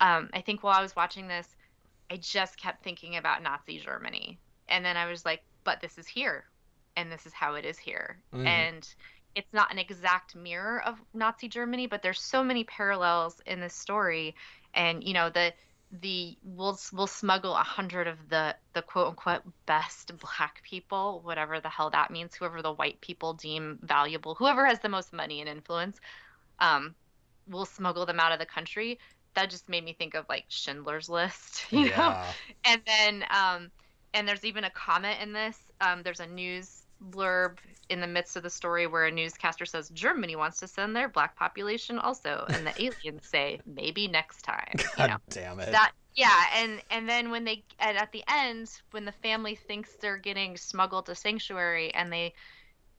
um, 0.00 0.28
i 0.34 0.40
think 0.40 0.62
while 0.62 0.78
i 0.78 0.82
was 0.82 0.94
watching 0.94 1.26
this 1.26 1.56
i 2.10 2.16
just 2.16 2.60
kept 2.60 2.84
thinking 2.84 3.16
about 3.16 3.42
nazi 3.42 3.78
germany. 3.78 4.38
And 4.68 4.84
then 4.84 4.98
i 4.98 5.06
was 5.06 5.24
like 5.24 5.42
but 5.64 5.80
this 5.80 5.96
is 5.96 6.06
here 6.06 6.44
and 6.96 7.10
this 7.10 7.26
is 7.26 7.32
how 7.32 7.54
it 7.54 7.64
is 7.64 7.78
here. 7.78 8.18
Mhm. 8.34 8.46
and 8.46 8.94
it's 9.34 9.52
not 9.52 9.72
an 9.72 9.78
exact 9.78 10.34
mirror 10.34 10.82
of 10.82 10.96
Nazi 11.14 11.48
Germany, 11.48 11.86
but 11.86 12.02
there's 12.02 12.20
so 12.20 12.42
many 12.42 12.64
parallels 12.64 13.40
in 13.46 13.60
this 13.60 13.74
story, 13.74 14.34
and 14.74 15.02
you 15.04 15.14
know 15.14 15.30
the 15.30 15.52
the 16.00 16.36
we'll 16.42 16.78
we'll 16.92 17.06
smuggle 17.06 17.54
a 17.54 17.62
hundred 17.62 18.06
of 18.06 18.16
the 18.28 18.54
the 18.74 18.82
quote 18.82 19.08
unquote 19.08 19.42
best 19.66 20.12
black 20.18 20.62
people, 20.62 21.20
whatever 21.24 21.60
the 21.60 21.68
hell 21.68 21.90
that 21.90 22.10
means, 22.10 22.34
whoever 22.34 22.62
the 22.62 22.72
white 22.72 23.00
people 23.00 23.34
deem 23.34 23.78
valuable, 23.82 24.34
whoever 24.34 24.66
has 24.66 24.80
the 24.80 24.88
most 24.88 25.12
money 25.12 25.40
and 25.40 25.48
influence, 25.48 25.98
um, 26.60 26.94
we'll 27.48 27.64
smuggle 27.64 28.06
them 28.06 28.20
out 28.20 28.32
of 28.32 28.38
the 28.38 28.46
country. 28.46 28.98
That 29.34 29.50
just 29.50 29.68
made 29.68 29.84
me 29.84 29.92
think 29.92 30.14
of 30.14 30.26
like 30.28 30.44
Schindler's 30.48 31.08
List, 31.08 31.66
you 31.70 31.84
know 31.84 31.96
yeah. 31.96 32.32
and 32.64 32.82
then 32.86 33.24
um 33.30 33.70
and 34.14 34.26
there's 34.26 34.44
even 34.44 34.64
a 34.64 34.70
comment 34.70 35.20
in 35.22 35.32
this 35.32 35.56
um 35.80 36.02
there's 36.02 36.20
a 36.20 36.26
news 36.26 36.82
blurb 37.10 37.58
in 37.88 38.00
the 38.00 38.06
midst 38.06 38.36
of 38.36 38.42
the 38.42 38.50
story 38.50 38.86
where 38.86 39.06
a 39.06 39.10
newscaster 39.10 39.64
says 39.64 39.88
germany 39.90 40.34
wants 40.34 40.58
to 40.58 40.66
send 40.66 40.94
their 40.96 41.08
black 41.08 41.36
population 41.36 41.98
also 41.98 42.44
and 42.48 42.66
the 42.66 42.82
aliens 42.82 43.26
say 43.26 43.60
maybe 43.66 44.08
next 44.08 44.42
time 44.42 44.72
you 44.78 44.84
God 44.96 45.10
know 45.10 45.16
damn 45.30 45.60
it. 45.60 45.70
that 45.70 45.92
yeah 46.16 46.44
and 46.56 46.82
and 46.90 47.08
then 47.08 47.30
when 47.30 47.44
they 47.44 47.62
and 47.78 47.96
at 47.96 48.10
the 48.12 48.24
end 48.28 48.68
when 48.90 49.04
the 49.04 49.12
family 49.12 49.54
thinks 49.54 49.90
they're 50.00 50.18
getting 50.18 50.56
smuggled 50.56 51.06
to 51.06 51.14
sanctuary 51.14 51.94
and 51.94 52.12
they 52.12 52.34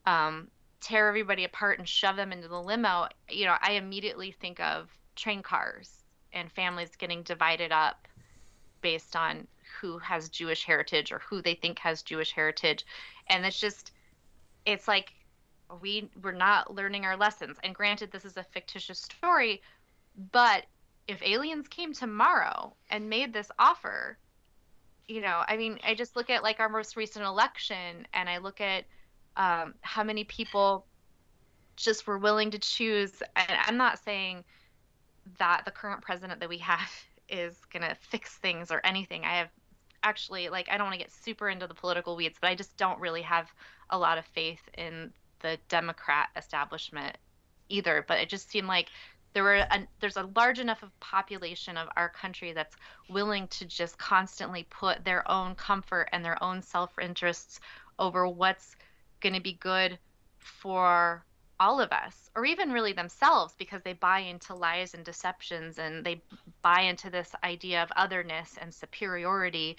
um 0.05 0.47
tear 0.81 1.07
everybody 1.07 1.43
apart 1.43 1.79
and 1.79 1.87
shove 1.87 2.15
them 2.15 2.31
into 2.31 2.47
the 2.47 2.61
limo, 2.61 3.07
you 3.29 3.45
know, 3.45 3.55
I 3.61 3.73
immediately 3.73 4.31
think 4.31 4.59
of 4.59 4.89
train 5.15 5.41
cars 5.41 6.03
and 6.33 6.51
families 6.51 6.95
getting 6.95 7.23
divided 7.23 7.71
up 7.71 8.07
based 8.81 9.15
on 9.15 9.47
who 9.81 9.97
has 9.99 10.29
Jewish 10.29 10.63
heritage 10.63 11.11
or 11.11 11.19
who 11.19 11.41
they 11.41 11.53
think 11.55 11.79
has 11.79 12.01
Jewish 12.01 12.31
heritage. 12.31 12.85
And 13.29 13.45
it's 13.45 13.59
just 13.59 13.91
it's 14.65 14.87
like 14.87 15.13
we 15.81 16.09
we're 16.21 16.31
not 16.31 16.73
learning 16.73 17.05
our 17.05 17.17
lessons. 17.17 17.57
And 17.63 17.75
granted 17.75 18.11
this 18.11 18.25
is 18.25 18.37
a 18.37 18.43
fictitious 18.43 18.99
story, 18.99 19.61
but 20.31 20.65
if 21.07 21.23
aliens 21.23 21.67
came 21.67 21.93
tomorrow 21.93 22.73
and 22.89 23.09
made 23.09 23.33
this 23.33 23.49
offer, 23.57 24.17
you 25.07 25.21
know, 25.21 25.41
I 25.47 25.57
mean, 25.57 25.79
I 25.83 25.95
just 25.95 26.15
look 26.15 26.29
at 26.29 26.43
like 26.43 26.59
our 26.59 26.69
most 26.69 26.95
recent 26.95 27.25
election 27.25 28.05
and 28.13 28.29
I 28.29 28.37
look 28.37 28.61
at 28.61 28.85
um, 29.35 29.73
how 29.81 30.03
many 30.03 30.23
people 30.23 30.85
just 31.75 32.05
were 32.05 32.19
willing 32.19 32.51
to 32.51 32.59
choose. 32.59 33.23
And 33.35 33.57
I'm 33.65 33.77
not 33.77 33.97
saying 34.03 34.43
that 35.39 35.63
the 35.65 35.71
current 35.71 36.01
president 36.01 36.39
that 36.41 36.49
we 36.49 36.59
have 36.59 36.91
is 37.29 37.55
going 37.71 37.83
to 37.83 37.95
fix 37.95 38.35
things 38.37 38.71
or 38.71 38.81
anything. 38.83 39.23
I 39.23 39.37
have 39.37 39.49
actually, 40.03 40.49
like, 40.49 40.67
I 40.69 40.77
don't 40.77 40.87
want 40.87 40.99
to 40.99 41.05
get 41.05 41.11
super 41.11 41.49
into 41.49 41.67
the 41.67 41.73
political 41.73 42.15
weeds, 42.15 42.37
but 42.39 42.49
I 42.49 42.55
just 42.55 42.75
don't 42.77 42.99
really 42.99 43.21
have 43.21 43.47
a 43.89 43.97
lot 43.97 44.17
of 44.17 44.25
faith 44.25 44.61
in 44.77 45.11
the 45.39 45.57
Democrat 45.69 46.29
establishment 46.35 47.17
either. 47.69 48.05
But 48.07 48.19
it 48.19 48.29
just 48.29 48.49
seemed 48.49 48.67
like 48.67 48.89
there 49.33 49.43
were 49.43 49.55
a, 49.55 49.87
there's 49.99 50.17
a 50.17 50.29
large 50.35 50.59
enough 50.59 50.83
of 50.83 50.97
population 50.99 51.77
of 51.77 51.87
our 51.95 52.09
country 52.09 52.53
that's 52.53 52.75
willing 53.09 53.47
to 53.49 53.65
just 53.65 53.97
constantly 53.97 54.65
put 54.69 55.03
their 55.05 55.29
own 55.29 55.55
comfort 55.55 56.09
and 56.11 56.23
their 56.23 56.41
own 56.43 56.61
self 56.61 56.91
interests 56.99 57.59
over 57.99 58.27
what's 58.27 58.75
going 59.21 59.35
to 59.35 59.41
be 59.41 59.53
good 59.53 59.97
for 60.37 61.23
all 61.59 61.81
of 61.81 61.91
us 61.91 62.29
or 62.35 62.45
even 62.45 62.71
really 62.71 62.93
themselves 62.93 63.53
because 63.57 63.81
they 63.83 63.93
buy 63.93 64.19
into 64.19 64.55
lies 64.55 64.93
and 64.93 65.03
deceptions 65.03 65.77
and 65.77 66.05
they 66.05 66.21
buy 66.61 66.81
into 66.81 67.09
this 67.09 67.35
idea 67.43 67.83
of 67.83 67.91
otherness 67.95 68.57
and 68.61 68.73
superiority. 68.73 69.77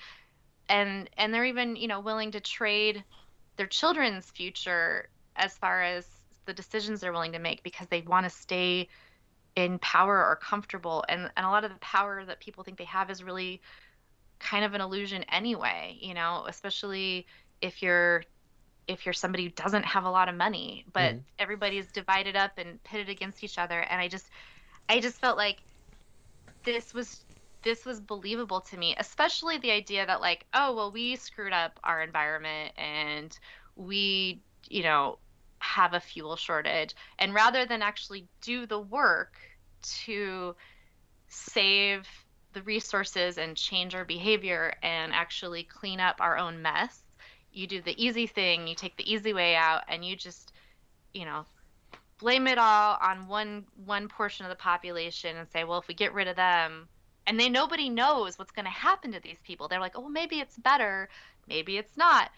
And 0.68 1.08
and 1.16 1.32
they're 1.32 1.44
even 1.44 1.76
you 1.76 1.88
know 1.88 2.00
willing 2.00 2.30
to 2.32 2.40
trade 2.40 3.02
their 3.56 3.66
children's 3.66 4.30
future 4.30 5.08
as 5.36 5.56
far 5.56 5.82
as 5.82 6.06
the 6.46 6.52
decisions 6.52 7.00
they're 7.00 7.12
willing 7.12 7.32
to 7.32 7.38
make 7.38 7.62
because 7.62 7.86
they 7.88 8.02
want 8.02 8.24
to 8.24 8.30
stay 8.30 8.88
in 9.56 9.78
power 9.78 10.24
or 10.24 10.36
comfortable. 10.36 11.04
And 11.08 11.30
and 11.36 11.46
a 11.46 11.50
lot 11.50 11.64
of 11.64 11.72
the 11.72 11.78
power 11.78 12.24
that 12.24 12.40
people 12.40 12.62
think 12.62 12.78
they 12.78 12.84
have 12.84 13.10
is 13.10 13.22
really 13.22 13.60
kind 14.38 14.64
of 14.64 14.72
an 14.74 14.80
illusion 14.80 15.22
anyway 15.24 15.96
you 16.00 16.14
know 16.14 16.46
especially 16.48 17.26
if 17.60 17.82
you're 17.82 18.24
if 18.90 19.06
you're 19.06 19.12
somebody 19.12 19.44
who 19.44 19.50
doesn't 19.50 19.84
have 19.84 20.04
a 20.04 20.10
lot 20.10 20.28
of 20.28 20.34
money 20.34 20.84
but 20.92 21.14
mm-hmm. 21.14 21.18
everybody's 21.38 21.86
divided 21.92 22.36
up 22.36 22.52
and 22.58 22.82
pitted 22.84 23.08
against 23.08 23.42
each 23.44 23.58
other 23.58 23.80
and 23.80 24.00
i 24.00 24.08
just 24.08 24.26
i 24.88 25.00
just 25.00 25.18
felt 25.18 25.36
like 25.36 25.58
this 26.64 26.92
was 26.92 27.24
this 27.62 27.84
was 27.84 28.00
believable 28.00 28.60
to 28.60 28.76
me 28.76 28.94
especially 28.98 29.58
the 29.58 29.70
idea 29.70 30.04
that 30.06 30.20
like 30.20 30.46
oh 30.54 30.74
well 30.74 30.90
we 30.90 31.16
screwed 31.16 31.52
up 31.52 31.78
our 31.84 32.02
environment 32.02 32.72
and 32.76 33.38
we 33.76 34.40
you 34.68 34.82
know 34.82 35.18
have 35.58 35.92
a 35.92 36.00
fuel 36.00 36.36
shortage 36.36 36.94
and 37.18 37.34
rather 37.34 37.66
than 37.66 37.82
actually 37.82 38.26
do 38.40 38.66
the 38.66 38.80
work 38.80 39.34
to 39.82 40.54
save 41.28 42.06
the 42.52 42.62
resources 42.62 43.38
and 43.38 43.56
change 43.56 43.94
our 43.94 44.04
behavior 44.04 44.74
and 44.82 45.12
actually 45.12 45.62
clean 45.62 46.00
up 46.00 46.16
our 46.20 46.36
own 46.36 46.60
mess 46.62 47.02
you 47.52 47.66
do 47.66 47.80
the 47.80 48.02
easy 48.02 48.26
thing 48.26 48.66
you 48.66 48.74
take 48.74 48.96
the 48.96 49.12
easy 49.12 49.32
way 49.32 49.54
out 49.54 49.82
and 49.88 50.04
you 50.04 50.16
just 50.16 50.52
you 51.14 51.24
know 51.24 51.44
blame 52.18 52.46
it 52.46 52.58
all 52.58 52.98
on 53.00 53.26
one 53.26 53.64
one 53.86 54.08
portion 54.08 54.44
of 54.44 54.50
the 54.50 54.56
population 54.56 55.36
and 55.36 55.48
say 55.48 55.64
well 55.64 55.78
if 55.78 55.88
we 55.88 55.94
get 55.94 56.12
rid 56.12 56.28
of 56.28 56.36
them 56.36 56.88
and 57.26 57.38
then 57.38 57.52
nobody 57.52 57.88
knows 57.88 58.38
what's 58.38 58.50
going 58.50 58.64
to 58.64 58.70
happen 58.70 59.12
to 59.12 59.20
these 59.20 59.38
people. 59.44 59.68
They're 59.68 59.80
like 59.80 59.96
oh 59.96 60.08
maybe 60.08 60.40
it's 60.40 60.56
better 60.58 61.08
maybe 61.48 61.76
it's 61.78 61.96
not. 61.96 62.30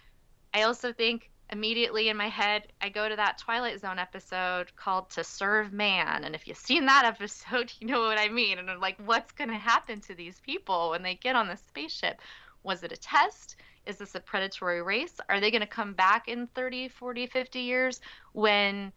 I 0.54 0.62
also 0.62 0.92
think 0.92 1.30
immediately 1.50 2.08
in 2.08 2.16
my 2.16 2.28
head 2.28 2.68
i 2.80 2.88
go 2.88 3.10
to 3.10 3.16
that 3.16 3.36
twilight 3.36 3.78
zone 3.78 3.98
episode 3.98 4.74
called 4.74 5.10
to 5.10 5.22
serve 5.22 5.70
man 5.70 6.24
and 6.24 6.34
if 6.34 6.48
you've 6.48 6.56
seen 6.56 6.86
that 6.86 7.04
episode 7.14 7.70
you 7.78 7.86
know 7.86 8.00
what 8.00 8.18
i 8.18 8.26
mean 8.26 8.58
and 8.58 8.70
i'm 8.70 8.80
like 8.80 8.96
what's 9.04 9.32
going 9.32 9.50
to 9.50 9.56
happen 9.56 10.00
to 10.00 10.14
these 10.14 10.40
people 10.40 10.90
when 10.90 11.02
they 11.02 11.14
get 11.14 11.36
on 11.36 11.48
the 11.48 11.56
spaceship? 11.56 12.20
Was 12.62 12.82
it 12.82 12.92
a 12.92 12.96
test 12.96 13.56
is 13.86 13.96
this 13.96 14.14
a 14.14 14.20
predatory 14.20 14.82
race? 14.82 15.14
Are 15.28 15.40
they 15.40 15.50
going 15.50 15.60
to 15.60 15.66
come 15.66 15.94
back 15.94 16.28
in 16.28 16.46
30 16.48 16.88
40 16.88 17.26
50 17.26 17.60
years 17.60 18.00
when 18.32 18.92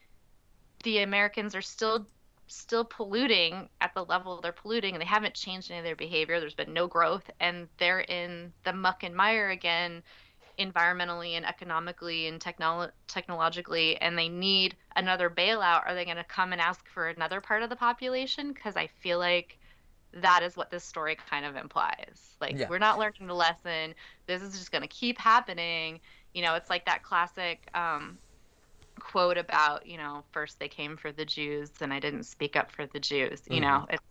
the 0.83 0.99
americans 0.99 1.55
are 1.55 1.61
still 1.61 2.05
still 2.47 2.86
polluting 2.86 3.67
at 3.81 3.91
the 3.95 4.05
level 4.05 4.39
they're 4.39 4.51
polluting 4.51 4.93
and 4.93 5.01
they 5.01 5.05
haven't 5.05 5.33
changed 5.33 5.71
any 5.71 5.79
of 5.79 5.83
their 5.83 5.95
behavior 5.95 6.39
there's 6.39 6.53
been 6.53 6.73
no 6.73 6.86
growth 6.86 7.27
and 7.39 7.67
they're 7.79 8.01
in 8.01 8.53
the 8.65 8.73
muck 8.73 9.03
and 9.03 9.15
mire 9.15 9.49
again 9.49 10.03
environmentally 10.59 11.31
and 11.31 11.45
economically 11.45 12.27
and 12.27 12.39
technolo- 12.39 12.91
technologically 13.07 13.97
and 13.97 14.17
they 14.17 14.29
need 14.29 14.75
another 14.95 15.29
bailout? 15.29 15.86
Are 15.86 15.93
they 15.93 16.05
going 16.05 16.17
to 16.17 16.23
come 16.23 16.51
and 16.51 16.61
ask 16.61 16.88
for 16.88 17.09
another 17.09 17.41
part 17.41 17.63
of 17.63 17.69
the 17.69 17.75
population? 17.75 18.53
Because 18.53 18.75
i 18.75 18.88
feel 18.88 19.19
like 19.19 19.59
that 20.16 20.43
is 20.43 20.55
what 20.55 20.72
this 20.72 20.84
story 20.84 21.18
kind 21.30 21.45
of 21.45 21.55
implies. 21.55 22.36
Like 22.39 22.57
yeah. 22.57 22.68
we're 22.70 22.80
not 22.80 22.97
learning 22.97 23.28
the 23.28 23.34
lesson. 23.34 23.93
This 24.28 24.41
is 24.41 24.57
just 24.57 24.72
going 24.72 24.82
to 24.82 24.88
keep 24.88 25.18
happening. 25.18 25.99
You 26.34 26.41
know 26.41 26.55
it's 26.55 26.70
like 26.70 26.86
that 26.86 27.03
classic 27.03 27.70
um, 27.74 28.18
quote 28.99 29.38
about 29.38 29.86
you 29.86 29.97
know 29.97 30.24
first 30.32 30.59
they 30.59 30.68
came 30.68 30.97
for 30.97 31.11
the 31.11 31.26
jews 31.26 31.70
and 31.82 31.93
i 31.93 31.99
didn't 31.99 32.24
speak 32.24 32.55
up 32.55 32.72
for 32.72 32.86
the 32.86 32.99
jews 32.99 33.41
you 33.49 33.59
mm-hmm. 33.59 33.66
know 33.66 33.86
it's 33.89 34.01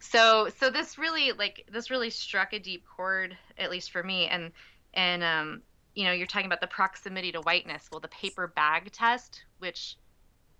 so 0.00 0.48
so 0.58 0.70
this 0.70 0.98
really 0.98 1.32
like 1.32 1.66
this 1.70 1.90
really 1.90 2.10
struck 2.10 2.52
a 2.52 2.58
deep 2.58 2.84
chord 2.86 3.36
at 3.58 3.70
least 3.70 3.90
for 3.90 4.02
me 4.02 4.26
and 4.26 4.52
and 4.94 5.22
um, 5.22 5.62
you 5.94 6.04
know 6.04 6.12
you're 6.12 6.26
talking 6.26 6.46
about 6.46 6.60
the 6.60 6.66
proximity 6.66 7.32
to 7.32 7.40
whiteness. 7.40 7.88
Well 7.90 8.00
the 8.00 8.08
paper 8.08 8.46
bag 8.46 8.90
test 8.92 9.44
which 9.58 9.96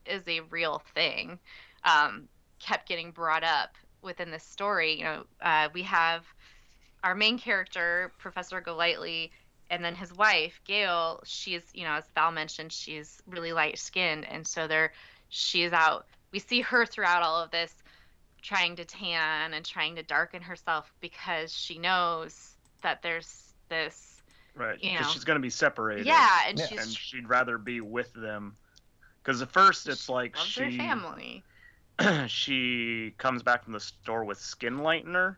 is 0.07 0.23
a 0.27 0.41
real 0.41 0.83
thing 0.95 1.39
um, 1.85 2.29
kept 2.59 2.89
getting 2.89 3.11
brought 3.11 3.45
up 3.45 3.77
within 4.03 4.30
this 4.30 4.44
story 4.44 4.99
you 4.99 5.05
know 5.05 5.24
uh, 5.42 5.68
we 5.74 5.82
have 5.82 6.24
our 7.05 7.14
main 7.14 7.38
character 7.38 8.12
professor 8.18 8.61
golightly 8.61 9.30
and 9.70 9.84
then 9.84 9.94
his 9.94 10.12
wife 10.14 10.61
gail 10.64 11.20
she's 11.24 11.62
you 11.74 11.84
know 11.84 11.92
as 11.92 12.05
val 12.14 12.30
mentioned 12.30 12.72
she's 12.72 13.20
really 13.26 13.53
light 13.53 13.78
skinned 13.78 14.26
and 14.28 14.46
so 14.46 14.66
there 14.66 14.92
she 15.28 15.62
is 15.62 15.72
out 15.72 16.07
we 16.32 16.38
see 16.38 16.61
her 16.61 16.84
throughout 16.86 17.22
all 17.22 17.42
of 17.42 17.51
this 17.51 17.74
trying 18.42 18.76
to 18.76 18.84
tan 18.84 19.53
and 19.53 19.64
trying 19.64 19.96
to 19.96 20.03
darken 20.03 20.40
herself 20.40 20.92
because 21.01 21.53
she 21.53 21.78
knows 21.78 22.55
that 22.82 23.03
there's 23.03 23.53
this 23.68 24.18
Right. 24.59 24.80
Because 24.80 25.12
she's 25.12 25.24
going 25.24 25.36
to 25.36 25.42
be 25.42 25.51
separated. 25.51 26.07
Yeah, 26.07 26.28
and, 26.49 26.61
and 26.61 26.90
she'd 26.90 27.28
rather 27.28 27.59
be 27.59 27.80
with 27.80 28.12
them. 28.12 28.57
Because 29.22 29.40
at 29.40 29.51
first 29.51 29.88
it's 29.88 30.09
like 30.09 30.36
loves 30.36 30.49
she 30.49 30.76
family. 30.76 31.44
she 32.28 33.14
comes 33.18 33.42
back 33.42 33.64
from 33.64 33.72
the 33.72 33.80
store 33.80 34.24
with 34.24 34.38
skin 34.38 34.78
lightener, 34.78 35.36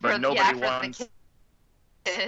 but 0.00 0.14
for, 0.14 0.18
nobody 0.18 0.58
yeah, 0.58 0.80
wants. 0.80 1.08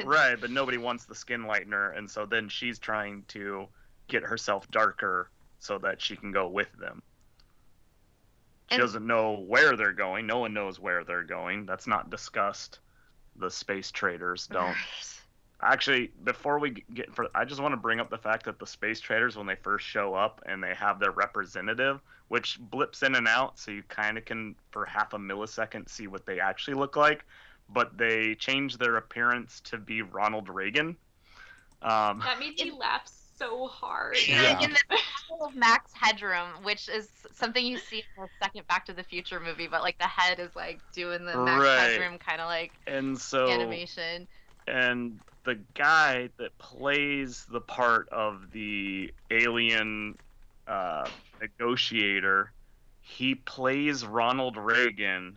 Right, 0.04 0.36
but 0.38 0.50
nobody 0.50 0.76
wants 0.76 1.04
the 1.04 1.14
skin 1.14 1.44
lightener, 1.44 1.96
and 1.96 2.10
so 2.10 2.26
then 2.26 2.48
she's 2.48 2.78
trying 2.78 3.24
to 3.28 3.66
get 4.08 4.22
herself 4.22 4.70
darker 4.70 5.30
so 5.58 5.78
that 5.78 6.02
she 6.02 6.16
can 6.16 6.32
go 6.32 6.48
with 6.48 6.68
them. 6.78 7.02
She 8.68 8.74
and, 8.74 8.82
doesn't 8.82 9.06
know 9.06 9.44
where 9.46 9.76
they're 9.76 9.92
going. 9.92 10.26
No 10.26 10.38
one 10.38 10.52
knows 10.52 10.78
where 10.78 11.04
they're 11.04 11.22
going. 11.22 11.64
That's 11.64 11.86
not 11.86 12.10
discussed. 12.10 12.80
The 13.36 13.50
space 13.50 13.90
traders 13.90 14.46
don't. 14.48 14.66
Right 14.66 14.76
actually 15.62 16.10
before 16.24 16.58
we 16.58 16.70
get 16.94 17.14
for 17.14 17.28
i 17.34 17.44
just 17.44 17.60
want 17.60 17.72
to 17.72 17.76
bring 17.76 18.00
up 18.00 18.08
the 18.10 18.18
fact 18.18 18.44
that 18.44 18.58
the 18.58 18.66
space 18.66 19.00
traders 19.00 19.36
when 19.36 19.46
they 19.46 19.54
first 19.54 19.86
show 19.86 20.14
up 20.14 20.40
and 20.46 20.62
they 20.62 20.74
have 20.74 20.98
their 20.98 21.10
representative 21.10 22.00
which 22.30 22.60
blips 22.60 23.02
in 23.02 23.16
and 23.16 23.26
out 23.26 23.58
so 23.58 23.72
you 23.72 23.82
kind 23.88 24.16
of 24.16 24.24
can 24.24 24.54
for 24.70 24.86
half 24.86 25.12
a 25.14 25.18
millisecond 25.18 25.88
see 25.88 26.06
what 26.06 26.24
they 26.26 26.38
actually 26.38 26.74
look 26.74 26.96
like. 26.96 27.24
But 27.68 27.98
they 27.98 28.36
change 28.36 28.78
their 28.78 28.96
appearance 28.96 29.60
to 29.62 29.78
be 29.78 30.02
ronald 30.02 30.48
reagan. 30.48 30.96
Um, 31.82 32.20
that 32.20 32.38
made 32.38 32.56
me 32.58 32.70
laugh 32.70 33.10
so 33.36 33.66
hard. 33.66 34.16
Yeah. 34.28 34.62
in 34.62 34.70
the 34.70 34.98
of 35.40 35.54
max 35.54 35.92
headroom 35.94 36.48
which 36.62 36.88
is 36.88 37.08
something 37.32 37.64
you 37.64 37.78
see 37.78 37.98
in 38.16 38.24
the 38.24 38.28
second 38.42 38.66
back 38.66 38.84
to 38.84 38.92
the 38.92 39.02
future 39.02 39.40
movie 39.40 39.66
but 39.66 39.80
like 39.80 39.96
the 39.98 40.04
head 40.04 40.38
is 40.38 40.54
like 40.54 40.80
doing 40.92 41.24
the 41.24 41.36
max 41.36 41.64
right. 41.64 41.78
headroom 41.78 42.18
kind 42.18 42.40
of 42.40 42.48
like 42.48 42.72
and 42.86 43.18
so 43.18 43.48
animation. 43.48 44.26
and 44.66 45.20
the 45.44 45.58
guy 45.74 46.28
that 46.36 46.56
plays 46.58 47.46
the 47.50 47.60
part 47.60 48.08
of 48.10 48.50
the 48.52 49.12
alien 49.30 50.16
uh, 50.70 51.06
negotiator, 51.40 52.52
he 53.00 53.34
plays 53.34 54.06
Ronald 54.06 54.56
Reagan 54.56 55.36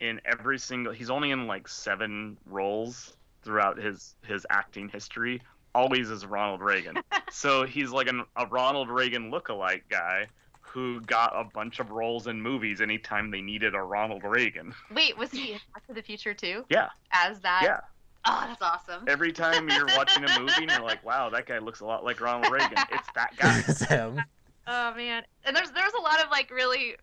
in 0.00 0.20
every 0.24 0.58
single. 0.58 0.92
He's 0.92 1.10
only 1.10 1.30
in 1.30 1.46
like 1.46 1.66
seven 1.66 2.36
roles 2.46 3.16
throughout 3.42 3.78
his 3.78 4.14
his 4.26 4.46
acting 4.50 4.88
history, 4.88 5.40
always 5.74 6.10
is 6.10 6.26
Ronald 6.26 6.60
Reagan. 6.60 6.98
so 7.30 7.64
he's 7.64 7.90
like 7.90 8.08
an, 8.08 8.24
a 8.36 8.46
Ronald 8.46 8.90
Reagan 8.90 9.30
lookalike 9.30 9.82
guy 9.88 10.26
who 10.60 11.00
got 11.00 11.32
a 11.34 11.44
bunch 11.44 11.80
of 11.80 11.90
roles 11.90 12.26
in 12.28 12.40
movies 12.40 12.80
anytime 12.80 13.30
they 13.30 13.40
needed 13.40 13.74
a 13.74 13.80
Ronald 13.80 14.22
Reagan. 14.22 14.72
Wait, 14.94 15.16
was 15.18 15.30
he 15.30 15.52
in 15.52 15.58
Back 15.74 15.86
to 15.88 15.94
the 15.94 16.02
Future 16.02 16.34
too? 16.34 16.64
Yeah. 16.68 16.88
As 17.12 17.40
that? 17.40 17.62
Yeah. 17.64 17.80
Oh, 18.26 18.44
that's 18.46 18.62
awesome. 18.62 19.04
Every 19.08 19.32
time 19.32 19.68
you're 19.68 19.88
watching 19.96 20.24
a 20.24 20.40
movie 20.40 20.62
and 20.62 20.70
you're 20.70 20.82
like, 20.82 21.04
wow, 21.04 21.30
that 21.30 21.46
guy 21.46 21.58
looks 21.58 21.80
a 21.80 21.86
lot 21.86 22.04
like 22.04 22.20
Ronald 22.20 22.52
Reagan. 22.52 22.78
It's 22.92 23.08
that 23.14 23.36
guy. 23.36 23.64
It's 23.68 23.82
him. 23.82 24.20
Oh 24.66 24.94
man, 24.94 25.24
and 25.44 25.56
there's 25.56 25.70
there's 25.72 25.92
a 25.94 26.02
lot 26.02 26.22
of 26.22 26.30
like 26.30 26.50
really 26.50 26.96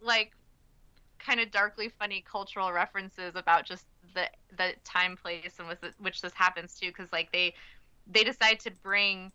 like 0.00 0.32
kind 1.18 1.40
of 1.40 1.50
darkly 1.50 1.88
funny 1.88 2.24
cultural 2.30 2.72
references 2.72 3.36
about 3.36 3.64
just 3.64 3.84
the 4.14 4.28
the 4.56 4.74
time, 4.84 5.16
place, 5.16 5.54
and 5.58 5.68
with 5.68 5.80
the, 5.80 5.92
which 5.98 6.20
this 6.20 6.32
happens 6.34 6.78
too, 6.78 6.88
because 6.88 7.12
like 7.12 7.30
they 7.32 7.54
they 8.06 8.24
decide 8.24 8.60
to 8.60 8.70
bring 8.82 9.30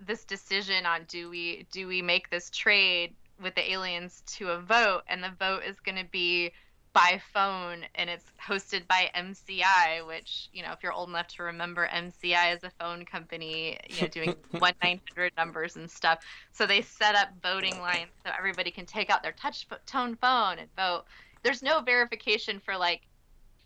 this 0.00 0.24
decision 0.24 0.84
on 0.86 1.04
do 1.08 1.30
we 1.30 1.66
do 1.70 1.86
we 1.86 2.02
make 2.02 2.28
this 2.30 2.50
trade 2.50 3.14
with 3.40 3.54
the 3.54 3.72
aliens 3.72 4.22
to 4.26 4.50
a 4.50 4.60
vote, 4.60 5.02
and 5.08 5.22
the 5.22 5.32
vote 5.38 5.62
is 5.64 5.78
going 5.80 5.98
to 5.98 6.10
be 6.10 6.52
by 6.94 7.20
phone 7.32 7.84
and 7.94 8.10
it's 8.10 8.26
hosted 8.46 8.86
by 8.86 9.10
MCI, 9.14 10.02
which, 10.06 10.48
you 10.52 10.62
know, 10.62 10.72
if 10.72 10.82
you're 10.82 10.92
old 10.92 11.08
enough 11.08 11.28
to 11.28 11.42
remember 11.44 11.86
MCI 11.88 12.54
as 12.54 12.64
a 12.64 12.70
phone 12.78 13.04
company, 13.04 13.78
you 13.88 13.96
know, 13.98 14.08
doing 14.08 14.34
1 14.50 14.72
900 14.82 15.32
numbers 15.36 15.76
and 15.76 15.90
stuff. 15.90 16.18
So 16.52 16.66
they 16.66 16.82
set 16.82 17.14
up 17.14 17.28
voting 17.42 17.78
lines 17.78 18.12
so 18.24 18.32
everybody 18.36 18.70
can 18.70 18.86
take 18.86 19.10
out 19.10 19.22
their 19.22 19.32
touch 19.32 19.66
tone 19.86 20.16
phone 20.16 20.58
and 20.58 20.68
vote. 20.76 21.04
There's 21.42 21.62
no 21.62 21.80
verification 21.80 22.60
for 22.60 22.76
like 22.76 23.02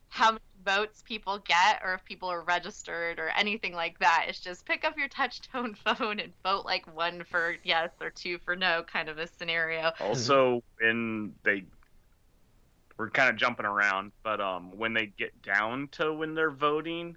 how 0.09 0.33
many 0.33 0.41
votes 0.65 1.03
people 1.03 1.39
get 1.41 1.81
or 1.85 1.95
if 1.95 2.05
people 2.05 2.31
are 2.31 2.43
registered 2.43 3.19
or 3.19 3.29
anything 3.31 3.75
like 3.75 3.99
that. 3.99 4.27
It's 4.29 4.41
just 4.41 4.67
pick 4.67 4.85
up 4.85 4.97
your 4.97 5.09
touch 5.09 5.43
tone 5.43 5.75
phone 5.85 6.21
and 6.21 6.33
vote 6.43 6.65
like 6.65 6.87
one 6.95 7.25
for 7.25 7.57
yes 7.65 7.91
or 8.01 8.11
two 8.11 8.39
for 8.39 8.57
no 8.57 8.85
kind 8.85 9.09
of 9.09 9.19
a 9.19 9.27
scenario. 9.27 9.93
Also, 9.99 10.63
when 10.81 11.35
they 11.45 11.67
we're 12.97 13.11
kind 13.11 13.29
of 13.29 13.37
jumping 13.37 13.67
around, 13.67 14.13
but 14.23 14.41
um, 14.41 14.77
when 14.77 14.95
they 14.95 15.07
get 15.07 15.43
down 15.43 15.89
to 15.93 16.13
when 16.13 16.35
they're 16.35 16.51
voting 16.51 17.17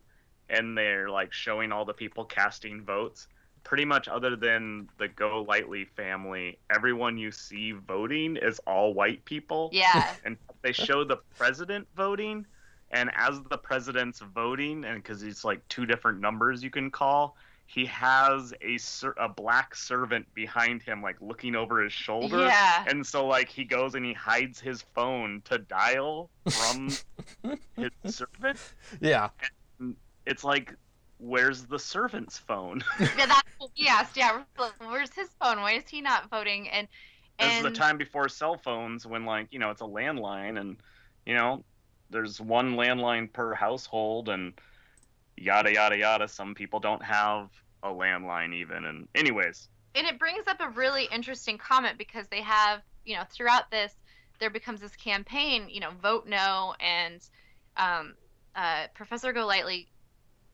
and 0.50 0.78
they're 0.78 1.10
like 1.10 1.32
showing 1.32 1.72
all 1.72 1.86
the 1.86 1.94
people 1.94 2.26
casting 2.26 2.82
votes, 2.84 3.28
pretty 3.64 3.86
much 3.86 4.08
other 4.08 4.36
than 4.36 4.90
the 4.98 5.08
Golightly 5.08 5.86
family, 5.86 6.58
everyone 6.70 7.18
you 7.18 7.32
see 7.32 7.72
voting 7.72 8.38
is 8.38 8.60
all 8.60 8.94
white 8.94 9.24
people. 9.26 9.70
Yeah. 9.72 10.14
And 10.26 10.38
they 10.62 10.74
show 10.74 11.04
the 11.04 11.18
president 11.38 11.88
voting, 11.96 12.46
and 12.92 13.10
as 13.16 13.42
the 13.50 13.58
president's 13.58 14.20
voting, 14.20 14.84
and 14.84 15.02
because 15.02 15.24
it's 15.24 15.46
like 15.46 15.66
two 15.70 15.86
different 15.86 16.20
numbers 16.20 16.62
you 16.64 16.70
can 16.70 16.92
call, 16.92 17.38
he 17.72 17.86
has 17.86 18.52
a 18.64 18.78
ser- 18.80 19.14
a 19.20 19.30
black 19.30 19.76
servant 19.76 20.26
behind 20.34 20.82
him 20.82 21.04
like 21.04 21.16
looking 21.22 21.56
over 21.56 21.84
his 21.84 21.94
shoulder 21.94 22.46
Yeah. 22.46 22.84
and 22.88 23.06
so 23.06 23.28
like 23.28 23.48
he 23.48 23.64
goes 23.64 23.94
and 23.94 24.04
he 24.04 24.14
hides 24.14 24.60
his 24.60 24.82
phone 24.96 25.44
to 25.46 25.60
dial 25.60 26.32
from 26.50 26.90
his 27.78 28.16
servant 28.16 28.58
Yeah. 29.00 29.30
it's 30.26 30.44
like 30.44 30.74
where's 31.20 31.66
the 31.66 31.78
servant's 31.78 32.40
phone 32.40 32.84
yeah, 33.00 33.08
that's 33.28 33.44
what 33.60 33.70
we 33.78 33.88
asked. 33.88 34.18
Yeah, 34.18 34.42
where's 34.80 35.14
his 35.14 35.30
phone? 35.40 35.60
Why 35.62 35.74
is 35.74 35.84
he 35.88 36.02
not 36.02 36.30
voting? 36.30 36.70
And 36.70 36.88
this 37.38 37.50
is 37.52 37.58
and 37.58 37.66
the 37.66 37.72
time 37.78 37.98
before 37.98 38.30
cell 38.30 38.58
phones 38.58 39.06
when 39.06 39.26
like 39.26 39.48
you 39.52 39.60
know 39.60 39.70
it's 39.70 39.82
a 39.82 39.86
landline 39.86 40.60
and 40.60 40.78
you 41.26 41.36
know 41.36 41.64
there's 42.10 42.40
one 42.42 42.76
landline 42.76 43.32
per 43.32 43.54
household 43.54 44.30
and 44.30 44.54
yada 45.40 45.74
yada 45.74 45.98
yada. 45.98 46.28
Some 46.28 46.56
people 46.56 46.80
don't 46.80 47.04
have 47.04 47.50
a 47.84 47.90
landline 47.90 48.54
even. 48.54 48.86
And 48.86 49.08
anyways. 49.16 49.68
And 49.96 50.06
it 50.06 50.20
brings 50.20 50.48
up 50.48 50.58
a 50.60 50.70
really 50.70 51.08
interesting 51.12 51.58
comment 51.58 51.98
because 51.98 52.28
they 52.28 52.42
have 52.42 52.82
you 53.06 53.16
know 53.16 53.24
throughout 53.32 53.72
this 53.72 53.94
there 54.40 54.50
becomes 54.50 54.82
this 54.82 54.96
campaign 54.96 55.68
you 55.70 55.80
know 55.80 55.92
vote 56.02 56.28
no. 56.28 56.76
And 56.80 57.22
um, 57.78 58.16
uh, 58.56 58.88
professor 58.94 59.34
golightly 59.34 59.88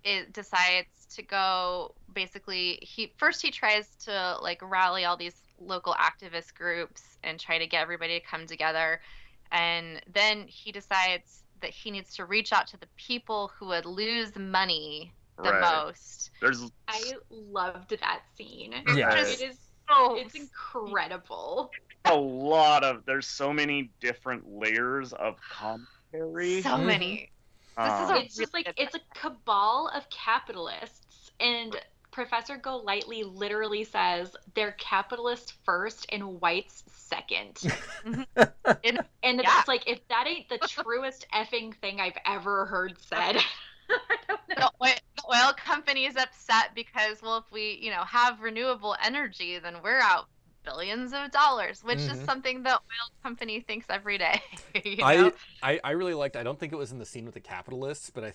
it 0.04 0.32
decides 0.34 1.08
to 1.16 1.24
go 1.24 1.96
basically 2.14 2.78
he 2.82 3.12
first 3.18 3.42
he 3.42 3.50
tries 3.52 3.88
to 4.06 4.38
like 4.42 4.60
rally 4.62 5.04
all 5.04 5.18
these 5.18 5.36
local 5.60 5.94
activist 5.94 6.54
groups 6.54 7.02
and 7.24 7.40
try 7.40 7.58
to 7.58 7.68
get 7.68 7.82
everybody 7.82 8.20
to 8.20 8.26
come 8.26 8.46
together. 8.46 9.02
And 9.52 10.02
then 10.12 10.46
he 10.48 10.72
decides 10.72 11.44
that 11.62 11.72
he 11.72 11.92
needs 11.92 12.16
to 12.16 12.26
reach 12.26 12.52
out 12.54 12.68
to 12.68 12.78
the 12.78 12.88
people 12.98 13.52
who 13.58 13.68
would 13.68 13.86
lose 13.86 14.36
money 14.36 15.14
the 15.38 15.52
right 15.52 15.62
most 15.86 16.32
there's 16.42 16.72
I 16.88 17.14
loved 17.30 17.90
that 18.00 18.22
scene. 18.38 18.74
Yeah. 18.96 19.14
It 19.16 19.42
is 19.42 19.58
oh 19.90 20.16
it's 20.20 20.34
incredible. 20.36 21.72
a 22.06 22.16
lot 22.16 22.84
of 22.84 23.04
there's 23.06 23.28
so 23.28 23.52
many 23.54 23.90
different 24.00 24.44
layers 24.48 25.12
of 25.14 25.36
commentary 25.52 26.62
so 26.62 26.78
many 26.78 27.30
This 27.78 27.86
is 27.86 28.10
Um, 28.10 28.16
a- 28.16 28.20
It's 28.20 28.36
just 28.38 28.54
like 28.54 28.72
it's 28.78 28.96
a 28.96 29.02
cabal 29.14 29.90
of 29.94 30.10
capitalists 30.10 31.32
and 31.40 31.76
Professor 32.16 32.56
Golightly 32.56 33.24
literally 33.26 33.84
says 33.84 34.38
they're 34.54 34.72
capitalist 34.80 35.52
first 35.66 36.06
and 36.14 36.40
whites 36.40 36.86
second. 36.88 37.62
And- 38.38 39.00
and 39.22 39.42
yeah. 39.42 39.60
it's 39.60 39.68
like 39.68 39.84
if 39.86 40.00
that 40.08 40.26
ain't 40.26 40.48
the 40.48 40.58
truest 40.60 41.28
effing 41.34 41.76
thing 41.76 42.00
I've 42.00 42.18
ever 42.26 42.66
heard 42.68 42.96
said. 43.00 43.36
I 43.90 44.16
don't 44.30 44.40
know. 44.58 44.70
the 44.80 44.86
oil, 44.88 44.94
oil 45.48 45.54
company 45.54 46.06
is 46.06 46.16
upset 46.16 46.74
because 46.74 47.22
well 47.22 47.38
if 47.38 47.52
we 47.52 47.78
you 47.82 47.92
know 47.92 48.04
have 48.06 48.40
renewable 48.40 48.96
energy 49.04 49.60
then 49.60 49.76
we're 49.84 50.00
out 50.00 50.28
billions 50.64 51.14
of 51.14 51.30
dollars 51.32 51.84
which 51.84 52.00
is 52.00 52.18
Mhm. 52.18 52.26
something 52.26 52.64
the 52.64 52.72
oil 52.72 53.10
company 53.24 53.60
thinks 53.60 53.86
every 53.90 54.18
day 54.18 54.42
you 54.86 55.04
I. 55.04 55.32
I 55.62 55.80
I 55.84 55.92
really 55.92 56.14
liked. 56.16 56.36
I 56.38 56.44
don't 56.44 56.58
think 56.60 56.72
it 56.74 56.78
was 56.78 56.92
in 56.94 56.98
the 57.00 57.06
scene 57.06 57.26
with 57.26 57.34
the 57.36 57.40
capitalists, 57.42 58.10
but 58.10 58.24
I. 58.24 58.34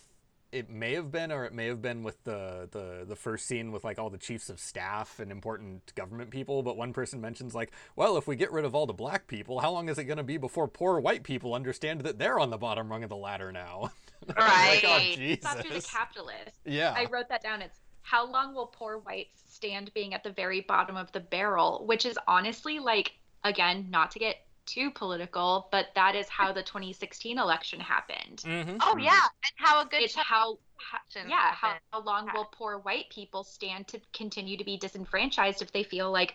th- 0.52 0.64
It 0.64 0.70
may 0.70 0.94
have 0.94 1.10
been, 1.10 1.30
or 1.32 1.44
it 1.44 1.52
may 1.52 1.66
have 1.66 1.80
been 1.82 2.02
with 2.02 2.22
the, 2.24 2.68
the 2.70 3.04
the 3.06 3.16
first 3.16 3.46
scene 3.46 3.72
with 3.72 3.84
like 3.84 3.98
all 3.98 4.10
the 4.10 4.18
chiefs 4.18 4.48
of 4.50 4.60
staff 4.60 5.18
and 5.20 5.30
important 5.30 5.94
government 5.94 6.30
people. 6.30 6.62
But 6.62 6.76
one 6.76 6.92
person 6.92 7.20
mentions 7.20 7.54
like, 7.54 7.70
well, 7.96 8.16
if 8.16 8.26
we 8.26 8.36
get 8.36 8.52
rid 8.52 8.64
of 8.64 8.74
all 8.74 8.86
the 8.86 8.92
black 8.92 9.26
people, 9.26 9.60
how 9.60 9.70
long 9.72 9.88
is 9.88 9.98
it 9.98 10.04
going 10.04 10.18
to 10.18 10.22
be 10.24 10.36
before 10.38 10.68
poor 10.68 11.00
white 11.00 11.22
people 11.22 11.54
understand 11.54 12.00
that 12.02 12.18
they're 12.18 12.38
on 12.38 12.50
the 12.50 12.58
bottom 12.58 12.90
rung 12.90 13.02
of 13.02 13.08
the 13.10 13.16
ladder 13.16 13.52
now? 13.52 13.90
like, 14.26 14.36
oh, 14.84 14.88
Right. 14.88 15.14
Jesus. 15.16 15.40
Stop 15.50 15.64
to 15.64 15.72
the 15.74 15.80
capitalist. 15.82 16.58
yeah. 16.64 16.94
I 16.96 17.06
wrote 17.10 17.28
that 17.30 17.42
down. 17.42 17.62
It's 17.62 17.78
how 18.02 18.30
long 18.30 18.54
will 18.54 18.66
poor 18.66 18.98
whites 18.98 19.42
stand 19.48 19.92
being 19.94 20.14
at 20.14 20.24
the 20.24 20.30
very 20.30 20.60
bottom 20.62 20.96
of 20.96 21.12
the 21.12 21.20
barrel, 21.20 21.84
which 21.86 22.04
is 22.06 22.18
honestly 22.26 22.78
like 22.78 23.12
again, 23.44 23.86
not 23.90 24.10
to 24.10 24.18
get 24.18 24.36
too 24.70 24.90
political, 24.90 25.68
but 25.72 25.86
that 25.94 26.14
is 26.14 26.28
how 26.28 26.52
the 26.52 26.62
2016 26.62 27.38
election 27.38 27.80
happened. 27.80 28.42
mm-hmm. 28.44 28.76
oh 28.82 28.96
yeah 28.96 29.26
and 29.44 29.52
how 29.56 29.82
a 29.82 29.84
good 29.84 30.02
It's 30.02 30.14
chunk 30.14 30.26
how, 30.26 30.52
of 30.52 31.28
yeah, 31.28 31.52
how, 31.52 31.74
how 31.92 32.02
long 32.02 32.28
will 32.34 32.48
poor 32.52 32.78
white 32.78 33.10
people 33.10 33.42
stand 33.42 33.88
to 33.88 34.00
continue 34.12 34.56
to 34.56 34.64
be 34.64 34.76
disenfranchised 34.76 35.60
if 35.60 35.72
they 35.72 35.82
feel 35.82 36.10
like 36.12 36.34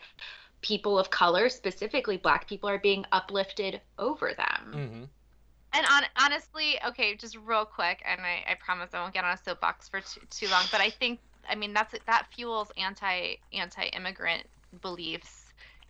people 0.61 0.99
of 0.99 1.09
color, 1.09 1.47
specifically 1.49 2.17
black 2.17 2.47
people, 2.47 2.69
are 2.69 2.79
being 2.79 3.05
uplifted 3.11 3.81
over 3.97 4.33
them? 4.35 4.73
Mm-hmm. 4.73 5.03
and 5.73 5.85
on, 5.91 6.03
honestly 6.19 6.77
okay 6.85 7.15
just 7.15 7.37
real 7.45 7.65
quick 7.65 8.01
and 8.05 8.21
I, 8.21 8.43
I 8.51 8.55
promise 8.55 8.89
i 8.93 9.01
won't 9.01 9.13
get 9.13 9.23
on 9.23 9.33
a 9.33 9.37
soapbox 9.37 9.87
for 9.89 10.01
too, 10.01 10.21
too 10.29 10.47
long 10.49 10.63
but 10.71 10.81
i 10.81 10.89
think 10.89 11.19
i 11.49 11.55
mean 11.55 11.73
that's 11.73 11.93
that 12.05 12.27
fuels 12.33 12.71
anti 12.77 13.35
anti 13.53 13.85
immigrant 13.87 14.43
beliefs 14.81 15.45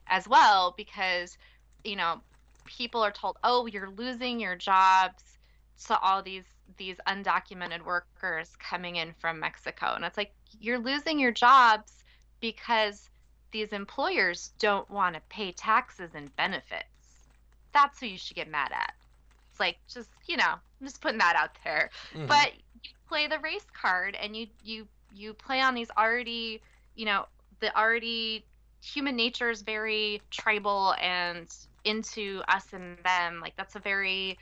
as 0.07 0.27
well 0.27 0.73
because 0.77 1.37
you 1.83 1.95
know 1.95 2.21
people 2.65 3.01
are 3.01 3.11
told 3.11 3.37
oh 3.43 3.65
you're 3.67 3.89
losing 3.91 4.39
your 4.39 4.55
jobs 4.55 5.23
to 5.87 5.99
all 5.99 6.21
these 6.21 6.43
these 6.77 6.97
undocumented 7.07 7.85
workers 7.85 8.51
coming 8.59 8.95
in 8.97 9.13
from 9.19 9.39
mexico. 9.39 9.93
And 9.95 10.03
it's 10.03 10.17
like 10.17 10.31
you're 10.59 10.79
losing 10.79 11.19
your 11.19 11.31
jobs 11.31 12.03
because 12.41 13.09
these 13.51 13.71
employers 13.71 14.51
don't 14.59 14.89
want 14.89 15.15
to 15.15 15.21
pay 15.29 15.51
taxes 15.51 16.11
and 16.15 16.35
benefits. 16.35 16.85
That's 17.71 17.99
who 17.99 18.07
you 18.07 18.17
should 18.17 18.35
get 18.35 18.49
mad 18.49 18.71
at. 18.73 18.93
It's 19.51 19.59
like 19.59 19.77
just 19.87 20.09
you 20.27 20.37
know 20.37 20.53
i'm 20.53 20.87
just 20.87 21.01
putting 21.01 21.19
that 21.19 21.35
out 21.35 21.51
there. 21.63 21.89
Mm-hmm. 22.13 22.27
but 22.27 22.51
you 22.83 22.91
play 23.07 23.27
the 23.27 23.39
race 23.39 23.65
card 23.73 24.17
and 24.21 24.35
you 24.35 24.47
you 24.63 24.87
you 25.13 25.33
play 25.33 25.61
on 25.61 25.73
these 25.75 25.89
already 25.97 26.61
you 26.95 27.05
know 27.05 27.25
the 27.59 27.75
already 27.77 28.45
human 28.81 29.15
nature 29.15 29.49
is 29.49 29.61
very 29.61 30.21
tribal 30.29 30.93
and 31.01 31.47
into 31.85 32.41
us 32.47 32.73
and 32.73 32.97
them 33.03 33.39
like 33.41 33.55
that's 33.57 33.75
a 33.75 33.79
very 33.79 34.37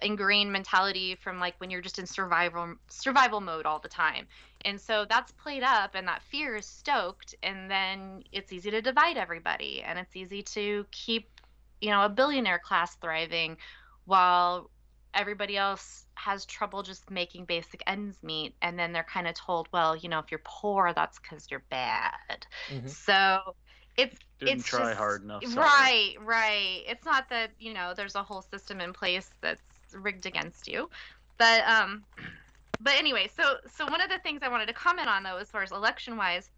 ingrained 0.00 0.52
mentality 0.52 1.16
from 1.16 1.40
like 1.40 1.54
when 1.60 1.70
you're 1.70 1.80
just 1.82 1.98
in 1.98 2.06
survival 2.06 2.74
survival 2.88 3.40
mode 3.40 3.66
all 3.66 3.80
the 3.80 3.88
time 3.88 4.28
and 4.64 4.80
so 4.80 5.04
that's 5.08 5.32
played 5.32 5.62
up 5.62 5.94
and 5.94 6.06
that 6.06 6.22
fear 6.22 6.56
is 6.56 6.66
stoked 6.66 7.34
and 7.42 7.70
then 7.70 8.22
it's 8.32 8.52
easy 8.52 8.70
to 8.70 8.80
divide 8.80 9.16
everybody 9.16 9.82
and 9.82 9.98
it's 9.98 10.14
easy 10.16 10.42
to 10.42 10.86
keep 10.92 11.40
you 11.80 11.90
know 11.90 12.04
a 12.04 12.08
billionaire 12.08 12.60
class 12.60 12.94
thriving 12.96 13.56
while 14.04 14.70
everybody 15.14 15.56
else 15.56 16.06
has 16.14 16.46
trouble 16.46 16.82
just 16.82 17.10
making 17.10 17.44
basic 17.44 17.82
ends 17.86 18.22
meet 18.22 18.54
and 18.62 18.78
then 18.78 18.92
they're 18.92 19.04
kind 19.04 19.26
of 19.26 19.34
told 19.34 19.68
well 19.72 19.96
you 19.96 20.08
know 20.08 20.20
if 20.20 20.30
you're 20.30 20.42
poor 20.44 20.92
that's 20.94 21.18
because 21.18 21.50
you're 21.50 21.64
bad 21.70 22.46
Mhm. 22.68 22.88
so 22.88 23.56
it's 23.98 24.16
Didn't 24.40 24.60
it's 24.60 24.64
try 24.68 24.86
just- 24.90 24.98
hard 24.98 25.22
enough. 25.24 25.44
sorry. 25.44 25.56
right 25.66 26.14
right 26.24 26.82
it's 26.86 27.04
not 27.04 27.28
that 27.28 27.50
you 27.58 27.74
know 27.74 27.92
there's 27.94 28.14
a 28.14 28.22
whole 28.22 28.42
system 28.42 28.80
in 28.80 28.92
place 28.92 29.30
that's 29.42 29.60
rigged 29.92 30.24
against 30.26 30.68
you 30.68 30.88
but 31.38 31.60
um 31.68 32.04
but 32.80 32.94
anyway 32.96 33.28
so 33.36 33.56
so 33.76 33.84
one 33.86 34.00
of 34.00 34.08
the 34.08 34.18
things 34.20 34.40
i 34.42 34.48
wanted 34.48 34.66
to 34.66 34.72
comment 34.74 35.08
on 35.08 35.22
though 35.22 35.36
as 35.36 35.50
far 35.50 35.62
as 35.62 35.72
election 35.72 36.16
wise 36.16 36.48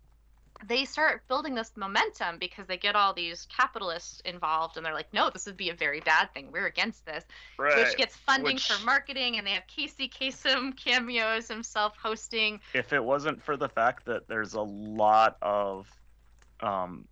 they 0.66 0.84
start 0.84 1.26
building 1.26 1.54
this 1.54 1.72
momentum 1.74 2.36
because 2.38 2.66
they 2.66 2.76
get 2.76 2.94
all 2.94 3.14
these 3.14 3.46
capitalists 3.56 4.20
involved 4.26 4.76
and 4.76 4.84
they're 4.84 4.92
like 4.92 5.10
no 5.14 5.30
this 5.30 5.46
would 5.46 5.56
be 5.56 5.70
a 5.70 5.74
very 5.74 6.00
bad 6.00 6.26
thing 6.34 6.48
we're 6.52 6.66
against 6.66 7.06
this 7.06 7.24
Right. 7.58 7.76
which 7.78 7.96
gets 7.96 8.14
funding 8.16 8.56
which- 8.56 8.70
for 8.70 8.84
marketing 8.84 9.38
and 9.38 9.46
they 9.46 9.52
have 9.52 9.66
casey 9.68 10.06
kasem 10.08 10.76
cameos 10.84 11.48
himself 11.48 11.96
hosting 11.96 12.60
if 12.74 12.92
it 12.92 13.02
wasn't 13.02 13.42
for 13.42 13.56
the 13.56 13.70
fact 13.70 14.04
that 14.04 14.28
there's 14.28 14.52
a 14.52 14.60
lot 14.60 15.38
of 15.40 15.88
um, 16.62 17.06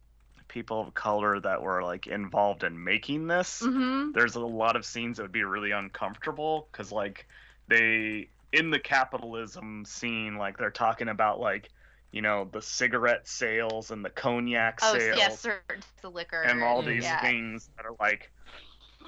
people 0.48 0.80
of 0.80 0.94
color 0.94 1.40
that 1.40 1.62
were 1.62 1.82
like 1.82 2.06
involved 2.06 2.64
in 2.64 2.82
making 2.82 3.26
this, 3.26 3.60
hmm 3.62 4.10
there's 4.14 4.34
a 4.36 4.40
lot 4.40 4.76
of 4.76 4.84
scenes 4.86 5.16
that 5.16 5.24
would 5.24 5.32
be 5.32 5.44
really 5.44 5.70
uncomfortable 5.72 6.68
because 6.72 6.92
like 6.92 7.26
they 7.68 8.30
in 8.52 8.70
the 8.70 8.80
capitalism 8.80 9.84
scene 9.84 10.36
like 10.36 10.56
they're 10.58 10.70
talking 10.70 11.08
about 11.08 11.38
like 11.40 11.70
you 12.12 12.22
know 12.22 12.44
the 12.52 12.62
cigarette 12.62 13.28
sales 13.28 13.90
and 13.90 14.04
the 14.04 14.10
cognac 14.10 14.80
oh 14.80 14.94
sales 14.94 15.16
yes 15.16 15.40
sir, 15.40 15.62
the 16.02 16.10
liquor 16.10 16.42
and 16.42 16.62
all 16.62 16.82
Mm, 16.82 16.86
these 16.86 17.04
yeah. 17.04 17.20
things 17.20 17.70
that 17.76 17.86
are 17.86 17.96
like 18.00 18.32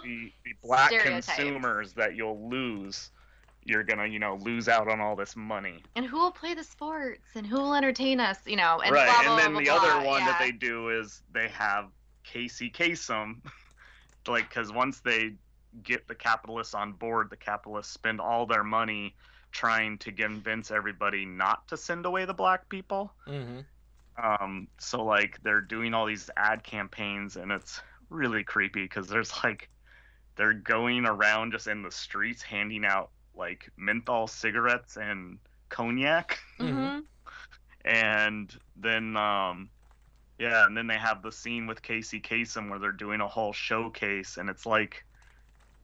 the, 0.02 0.32
the 0.44 0.52
black 0.62 0.90
Stereotypes. 0.92 1.28
consumers 1.36 1.94
that 1.94 2.14
you'll 2.14 2.48
lose 2.50 3.10
you're 3.64 3.82
gonna 3.82 4.06
you 4.06 4.18
know 4.18 4.36
lose 4.40 4.68
out 4.68 4.88
on 4.88 5.00
all 5.00 5.14
this 5.14 5.36
money 5.36 5.82
and 5.96 6.06
who 6.06 6.18
will 6.18 6.30
play 6.30 6.54
the 6.54 6.64
sports 6.64 7.20
and 7.34 7.46
who 7.46 7.56
will 7.56 7.74
entertain 7.74 8.20
us 8.20 8.38
you 8.46 8.56
know 8.56 8.80
and 8.84 8.92
right 8.92 9.06
blah, 9.06 9.22
blah, 9.22 9.32
and 9.32 9.42
then 9.42 9.52
blah, 9.52 9.60
the 9.60 9.64
blah, 9.66 9.74
other 9.76 10.02
blah. 10.02 10.10
one 10.10 10.24
that 10.24 10.38
they 10.38 10.52
do 10.52 10.88
is 10.88 11.22
they 11.32 11.48
have 11.48 11.88
casey 12.24 12.70
kasem 12.70 13.36
like 14.28 14.48
because 14.48 14.72
once 14.72 15.00
they 15.00 15.32
get 15.82 16.06
the 16.08 16.14
capitalists 16.14 16.74
on 16.74 16.92
board 16.92 17.28
the 17.30 17.36
capitalists 17.36 17.92
spend 17.92 18.20
all 18.20 18.46
their 18.46 18.64
money 18.64 19.14
trying 19.52 19.98
to 19.98 20.12
convince 20.12 20.70
everybody 20.70 21.24
not 21.24 21.66
to 21.68 21.76
send 21.76 22.06
away 22.06 22.24
the 22.24 22.34
black 22.34 22.68
people 22.68 23.12
mm-hmm. 23.28 23.60
um 24.22 24.66
so 24.78 25.04
like 25.04 25.38
they're 25.42 25.60
doing 25.60 25.94
all 25.94 26.06
these 26.06 26.30
ad 26.36 26.62
campaigns 26.62 27.36
and 27.36 27.52
it's 27.52 27.80
really 28.10 28.42
creepy 28.42 28.82
because 28.82 29.06
there's 29.06 29.32
like 29.44 29.68
they're 30.36 30.52
going 30.52 31.04
around 31.04 31.52
just 31.52 31.66
in 31.66 31.82
the 31.82 31.90
streets 31.90 32.42
handing 32.42 32.84
out 32.84 33.10
like 33.40 33.68
menthol 33.76 34.26
cigarettes 34.28 34.96
and 34.96 35.38
cognac. 35.70 36.38
Mhm. 36.60 37.02
and 37.86 38.54
then 38.76 39.16
um 39.16 39.70
yeah 40.38 40.66
and 40.66 40.76
then 40.76 40.86
they 40.86 40.98
have 40.98 41.22
the 41.22 41.32
scene 41.32 41.66
with 41.66 41.80
casey 41.80 42.20
kasem 42.20 42.68
where 42.68 42.78
they're 42.78 42.92
doing 42.92 43.20
a 43.22 43.26
whole 43.26 43.54
showcase 43.54 44.36
and 44.36 44.50
it's 44.50 44.66
like 44.66 45.02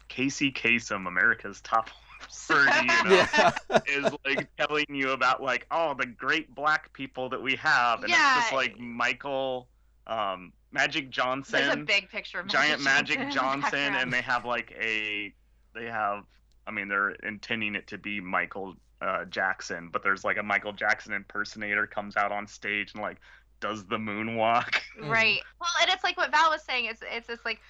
casey 0.09 0.53
kasem 0.53 1.09
america's 1.09 1.63
top 1.63 1.89
30 2.31 2.73
you 2.81 2.87
know 3.05 3.27
Yeah. 3.33 3.53
is 3.87 4.13
like 4.27 4.47
telling 4.59 4.85
you 4.91 5.13
about 5.13 5.43
like 5.43 5.67
oh 5.71 5.95
the 5.95 6.07
great 6.07 6.55
black 6.55 6.93
people 6.93 7.31
that 7.31 7.41
we 7.43 7.57
have. 7.57 8.03
And 8.03 8.13
it's 8.13 8.35
just 8.35 8.53
like 8.53 8.79
michael 8.79 9.69
um 10.07 10.53
magic 10.73 11.05
there's 11.05 11.09
a 11.09 11.23
johnson 11.23 11.85
big 11.87 12.11
picture 12.11 12.41
of 12.41 12.47
giant 12.47 12.83
magic 12.83 13.19
in 13.19 13.29
the 13.29 13.35
johnson 13.35 13.95
and 13.95 14.13
they 14.13 14.21
have 14.21 14.45
like 14.45 14.71
a 14.79 15.33
they 15.75 15.87
have 15.87 16.25
i 16.67 16.71
mean 16.71 16.89
they're 16.89 17.11
intending 17.11 17.75
it 17.75 17.87
to 17.87 17.99
be 17.99 18.21
michael 18.21 18.75
uh, 19.03 19.25
jackson 19.27 19.91
but 19.93 20.03
there's 20.03 20.25
like 20.25 20.39
a 20.39 20.43
michael 20.43 20.73
jackson 20.73 21.13
impersonator 21.13 21.87
comes 21.87 22.17
out 22.17 22.33
on 22.33 22.47
stage 22.47 22.93
and 22.95 23.03
like 23.03 23.19
does 23.61 23.85
the 23.87 23.97
moonwalk 23.97 24.75
Mhm. 25.01 25.11
Right. 25.11 25.41
Well, 25.61 25.71
and 25.81 25.91
it's 25.91 26.05
like 26.05 26.17
what 26.17 26.31
Val 26.31 26.51
was 26.51 26.63
saying. 26.63 26.87
It's 26.87 27.03
it's 27.11 27.27
just 27.27 27.45
like 27.45 27.61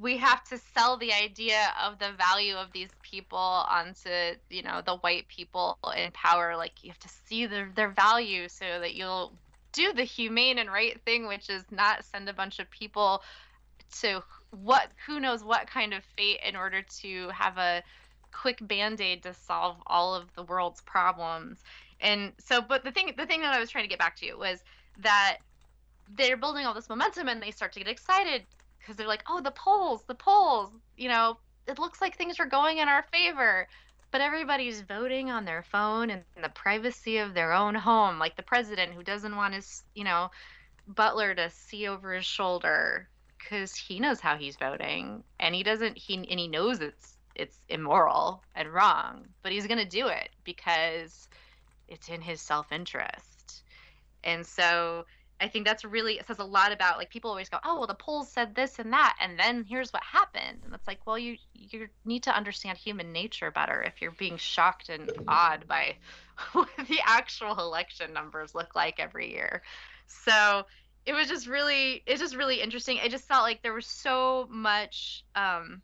we 0.00 0.18
have 0.18 0.44
to 0.44 0.58
sell 0.74 0.98
the 0.98 1.12
idea 1.12 1.72
of 1.82 1.98
the 1.98 2.12
value 2.12 2.56
of 2.56 2.72
these 2.72 2.90
people 3.02 3.38
onto 3.38 4.10
you 4.50 4.62
know 4.62 4.82
the 4.84 4.96
white 4.96 5.28
people 5.28 5.78
in 5.96 6.10
power. 6.12 6.56
Like 6.56 6.84
you 6.84 6.90
have 6.90 6.98
to 7.00 7.08
see 7.26 7.46
their 7.46 7.70
their 7.74 7.90
value 7.90 8.48
so 8.48 8.80
that 8.80 8.94
you'll 8.94 9.32
do 9.72 9.92
the 9.92 10.04
humane 10.04 10.58
and 10.58 10.70
right 10.70 11.00
thing, 11.04 11.26
which 11.26 11.48
is 11.48 11.64
not 11.70 12.04
send 12.04 12.28
a 12.28 12.34
bunch 12.34 12.58
of 12.58 12.70
people 12.70 13.22
to 14.00 14.22
what 14.50 14.90
who 15.06 15.20
knows 15.20 15.42
what 15.42 15.66
kind 15.66 15.94
of 15.94 16.02
fate 16.16 16.40
in 16.46 16.56
order 16.56 16.82
to 17.00 17.28
have 17.30 17.56
a 17.56 17.82
quick 18.32 18.58
band-aid 18.60 19.22
to 19.22 19.34
solve 19.34 19.76
all 19.86 20.14
of 20.14 20.32
the 20.34 20.42
world's 20.42 20.80
problems. 20.82 21.58
And 22.00 22.32
so 22.38 22.60
but 22.60 22.84
the 22.84 22.92
thing 22.92 23.12
the 23.16 23.26
thing 23.26 23.40
that 23.40 23.52
i 23.52 23.58
was 23.58 23.70
trying 23.70 23.84
to 23.84 23.88
get 23.88 23.98
back 23.98 24.16
to 24.16 24.34
was 24.34 24.62
that 25.00 25.38
they're 26.16 26.36
building 26.36 26.64
all 26.64 26.74
this 26.74 26.88
momentum 26.88 27.28
and 27.28 27.42
they 27.42 27.50
start 27.50 27.72
to 27.72 27.80
get 27.80 27.88
excited 27.88 28.44
because 28.78 28.96
they're 28.96 29.08
like 29.08 29.24
oh 29.28 29.40
the 29.40 29.50
polls 29.50 30.02
the 30.06 30.14
polls 30.14 30.70
you 30.96 31.08
know 31.08 31.36
it 31.66 31.78
looks 31.78 32.00
like 32.00 32.16
things 32.16 32.40
are 32.40 32.46
going 32.46 32.78
in 32.78 32.88
our 32.88 33.04
favor. 33.12 33.68
But 34.10 34.22
everybody's 34.22 34.80
voting 34.80 35.30
on 35.30 35.44
their 35.44 35.62
phone 35.62 36.08
and 36.08 36.24
in 36.34 36.40
the 36.40 36.48
privacy 36.48 37.18
of 37.18 37.34
their 37.34 37.52
own 37.52 37.74
home 37.74 38.18
like 38.18 38.36
the 38.36 38.42
president 38.42 38.94
who 38.94 39.02
doesn't 39.02 39.36
want 39.36 39.54
his 39.54 39.82
you 39.94 40.04
know 40.04 40.30
butler 40.86 41.34
to 41.34 41.50
see 41.50 41.86
over 41.86 42.14
his 42.14 42.24
shoulder 42.24 43.06
because 43.38 43.74
he 43.74 44.00
knows 44.00 44.20
how 44.20 44.36
he's 44.36 44.56
voting 44.56 45.22
and 45.38 45.54
he 45.54 45.62
doesn't 45.62 45.98
he 45.98 46.14
and 46.14 46.40
he 46.40 46.48
knows 46.48 46.80
it's 46.80 47.17
it's 47.38 47.60
immoral 47.68 48.42
and 48.54 48.68
wrong 48.72 49.24
but 49.42 49.52
he's 49.52 49.66
going 49.66 49.78
to 49.78 49.84
do 49.84 50.08
it 50.08 50.28
because 50.44 51.28
it's 51.88 52.08
in 52.08 52.20
his 52.20 52.40
self-interest. 52.40 53.62
And 54.24 54.46
so 54.46 55.06
i 55.40 55.46
think 55.46 55.64
that's 55.64 55.84
really 55.84 56.18
it 56.18 56.26
says 56.26 56.40
a 56.40 56.44
lot 56.44 56.72
about 56.72 56.98
like 56.98 57.10
people 57.10 57.30
always 57.30 57.48
go 57.48 57.58
oh 57.64 57.78
well 57.78 57.86
the 57.86 57.94
polls 57.94 58.28
said 58.28 58.56
this 58.56 58.80
and 58.80 58.92
that 58.92 59.16
and 59.20 59.38
then 59.38 59.64
here's 59.68 59.92
what 59.92 60.02
happened. 60.02 60.60
And 60.64 60.74
it's 60.74 60.86
like 60.88 60.98
well 61.06 61.18
you 61.18 61.36
you 61.54 61.88
need 62.04 62.24
to 62.24 62.36
understand 62.36 62.76
human 62.76 63.12
nature 63.12 63.50
better 63.52 63.80
if 63.82 64.02
you're 64.02 64.10
being 64.10 64.36
shocked 64.36 64.88
and 64.88 65.10
awed 65.28 65.66
by 65.68 65.96
what 66.52 66.68
the 66.88 66.98
actual 67.06 67.58
election 67.60 68.12
numbers 68.12 68.54
look 68.54 68.74
like 68.74 68.98
every 68.98 69.30
year. 69.30 69.62
So 70.08 70.66
it 71.06 71.12
was 71.12 71.28
just 71.28 71.46
really 71.46 72.02
it's 72.06 72.20
just 72.20 72.36
really 72.36 72.60
interesting. 72.60 72.98
It 72.98 73.10
just 73.10 73.28
felt 73.28 73.44
like 73.44 73.62
there 73.62 73.72
was 73.72 73.86
so 73.86 74.48
much 74.50 75.24
um 75.36 75.82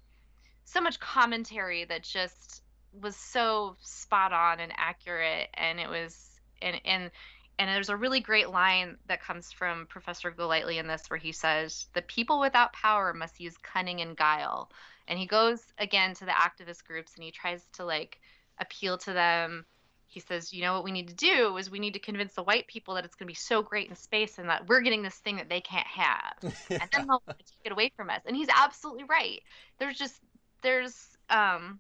so 0.65 0.81
much 0.81 0.99
commentary 1.01 1.85
that 1.85 2.03
just 2.03 2.63
was 3.01 3.17
so 3.17 3.77
spot 3.81 4.33
on 4.33 4.61
and 4.61 4.73
accurate 4.77 5.49
and 5.55 5.81
it 5.81 5.89
was 5.89 6.41
and 6.63 6.81
and 6.85 7.11
and 7.59 7.69
there's 7.69 7.89
a 7.89 7.97
really 7.97 8.21
great 8.21 8.51
line 8.51 8.97
that 9.09 9.23
comes 9.23 9.53
from 9.53 9.87
professor 9.87 10.31
golightly 10.31 10.79
in 10.79 10.87
this 10.87 11.09
where 11.09 11.19
he 11.19 11.33
says 11.33 11.87
the 11.95 12.03
people 12.03 12.41
without 12.41 12.73
power 12.73 13.13
must 13.13 13.41
use 13.41 13.57
cunning 13.63 14.01
and 14.01 14.17
guile 14.17 14.71
and 15.09 15.19
he 15.19 15.27
goes 15.27 15.61
again 15.79 16.15
to 16.15 16.25
the 16.25 16.33
activist 16.33 16.85
groups 16.85 17.15
and 17.17 17.25
he 17.25 17.31
tries 17.31 17.63
to 17.73 17.85
like 17.85 18.19
appeal 18.59 18.97
to 18.97 19.13
them 19.13 19.65
he 20.07 20.21
says 20.21 20.53
you 20.53 20.63
know 20.63 20.75
what 20.75 20.85
we 20.85 20.93
need 20.93 21.09
to 21.09 21.15
do 21.15 21.57
is 21.57 21.71
we 21.71 21.81
need 21.81 21.95
to 21.95 21.99
convince 21.99 22.35
the 22.35 22.43
white 22.45 22.69
people 22.69 22.95
that 22.95 23.05
it's 23.05 23.17
going 23.17 23.27
to 23.27 23.31
be 23.31 23.35
so 23.35 23.61
great 23.63 23.89
in 23.89 23.97
space 23.97 24.39
and 24.39 24.49
that 24.49 24.69
we're 24.69 24.81
getting 24.81 25.03
this 25.03 25.17
thing 25.17 25.37
that 25.37 25.49
they 25.49 25.61
can't 25.61 25.87
have 25.87 26.35
and 26.71 26.89
then 26.93 27.07
they'll 27.07 27.23
take 27.27 27.65
it 27.65 27.73
away 27.73 27.91
from 27.97 28.11
us. 28.11 28.21
And 28.25 28.37
he's 28.37 28.49
absolutely 28.55 29.05
right. 29.05 29.41
There's 29.79 29.99
just 29.99 30.21
there's 30.65 31.17
um 31.31 31.79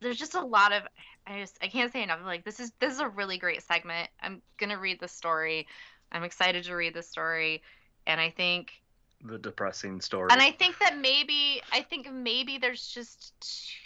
there's 0.00 0.18
just 0.18 0.34
a 0.34 0.40
lot 0.40 0.72
of 0.72 0.82
I 1.26 1.40
just 1.40 1.58
I 1.62 1.68
can't 1.68 1.92
say 1.92 2.02
enough. 2.02 2.20
Like 2.24 2.44
this 2.44 2.58
is 2.58 2.72
this 2.80 2.92
is 2.92 3.00
a 3.00 3.08
really 3.08 3.38
great 3.38 3.62
segment. 3.62 4.08
I'm 4.20 4.42
gonna 4.56 4.78
read 4.78 4.98
the 4.98 5.06
story. 5.06 5.68
I'm 6.10 6.24
excited 6.24 6.64
to 6.64 6.74
read 6.74 6.94
the 6.94 7.02
story, 7.02 7.62
and 8.06 8.20
I 8.20 8.30
think 8.30 8.72
the 9.24 9.36
depressing 9.36 10.00
story 10.00 10.28
and 10.30 10.40
I 10.40 10.52
think 10.52 10.78
that 10.78 10.96
maybe 10.96 11.60
I 11.72 11.82
think 11.82 12.10
maybe 12.10 12.56
there's 12.58 12.86
just 12.86 13.34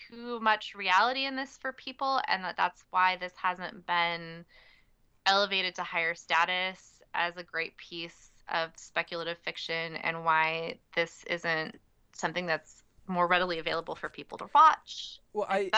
too 0.09 0.39
much 0.41 0.75
reality 0.75 1.27
in 1.27 1.37
this 1.37 1.59
for 1.59 1.73
people, 1.73 2.21
and 2.29 2.45
that 2.45 2.57
that's 2.57 2.85
why 2.91 3.17
this 3.17 3.33
hasn't 3.37 3.87
been 3.87 4.45
elevated 5.27 5.75
to 5.77 5.83
higher 5.83 6.15
status 6.15 7.01
as 7.15 7.37
a 7.37 7.43
great 7.43 7.77
piece 7.77 8.31
of 8.49 8.71
speculative 8.77 9.39
fiction, 9.39 9.97
and 9.97 10.25
why 10.25 10.79
this 10.95 11.25
isn't 11.29 11.81
something 12.15 12.47
that's 12.47 12.82
more 13.13 13.27
readily 13.27 13.59
available 13.59 13.95
for 13.95 14.09
people 14.09 14.39
to 14.39 14.49
watch. 14.55 15.21
Well, 15.33 15.47
I, 15.49 15.71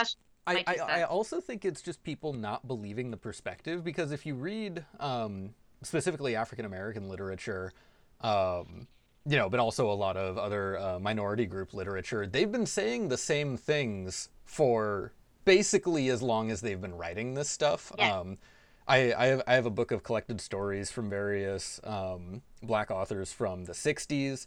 I, 0.46 0.64
I, 0.66 0.76
I 0.76 1.02
also 1.04 1.40
think 1.40 1.64
it's 1.64 1.82
just 1.82 2.02
people 2.02 2.32
not 2.32 2.66
believing 2.66 3.10
the 3.10 3.16
perspective 3.16 3.84
because 3.84 4.12
if 4.12 4.26
you 4.26 4.34
read 4.34 4.84
um, 5.00 5.54
specifically 5.82 6.36
African 6.36 6.64
American 6.64 7.08
literature, 7.08 7.72
um, 8.20 8.86
you 9.26 9.36
know, 9.36 9.48
but 9.48 9.60
also 9.60 9.90
a 9.90 9.94
lot 9.94 10.16
of 10.16 10.36
other 10.36 10.78
uh, 10.78 10.98
minority 10.98 11.46
group 11.46 11.72
literature, 11.72 12.26
they've 12.26 12.50
been 12.50 12.66
saying 12.66 13.08
the 13.08 13.16
same 13.16 13.56
things 13.56 14.28
for 14.44 15.12
basically 15.44 16.08
as 16.08 16.22
long 16.22 16.50
as 16.50 16.60
they've 16.60 16.80
been 16.80 16.94
writing 16.94 17.34
this 17.34 17.48
stuff. 17.48 17.92
Yeah. 17.98 18.18
Um, 18.18 18.38
I, 18.86 19.14
I, 19.14 19.26
have, 19.26 19.42
I 19.46 19.54
have 19.54 19.66
a 19.66 19.70
book 19.70 19.92
of 19.92 20.02
collected 20.02 20.40
stories 20.40 20.90
from 20.90 21.08
various 21.08 21.80
um, 21.84 22.42
black 22.62 22.90
authors 22.90 23.32
from 23.32 23.64
the 23.64 23.72
60s. 23.72 24.46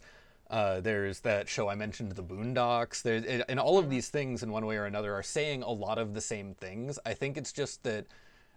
Uh, 0.49 0.79
there's 0.79 1.19
that 1.21 1.49
show 1.49 1.67
I 1.67 1.75
mentioned, 1.75 2.13
The 2.13 2.23
Boondocks. 2.23 3.01
There's 3.01 3.23
and 3.25 3.59
all 3.59 3.77
of 3.77 3.89
these 3.89 4.09
things, 4.09 4.43
in 4.43 4.51
one 4.51 4.65
way 4.65 4.77
or 4.77 4.85
another, 4.85 5.13
are 5.13 5.23
saying 5.23 5.63
a 5.63 5.71
lot 5.71 5.97
of 5.97 6.13
the 6.13 6.21
same 6.21 6.53
things. 6.55 6.97
I 7.05 7.13
think 7.13 7.37
it's 7.37 7.51
just 7.51 7.83
that 7.83 8.05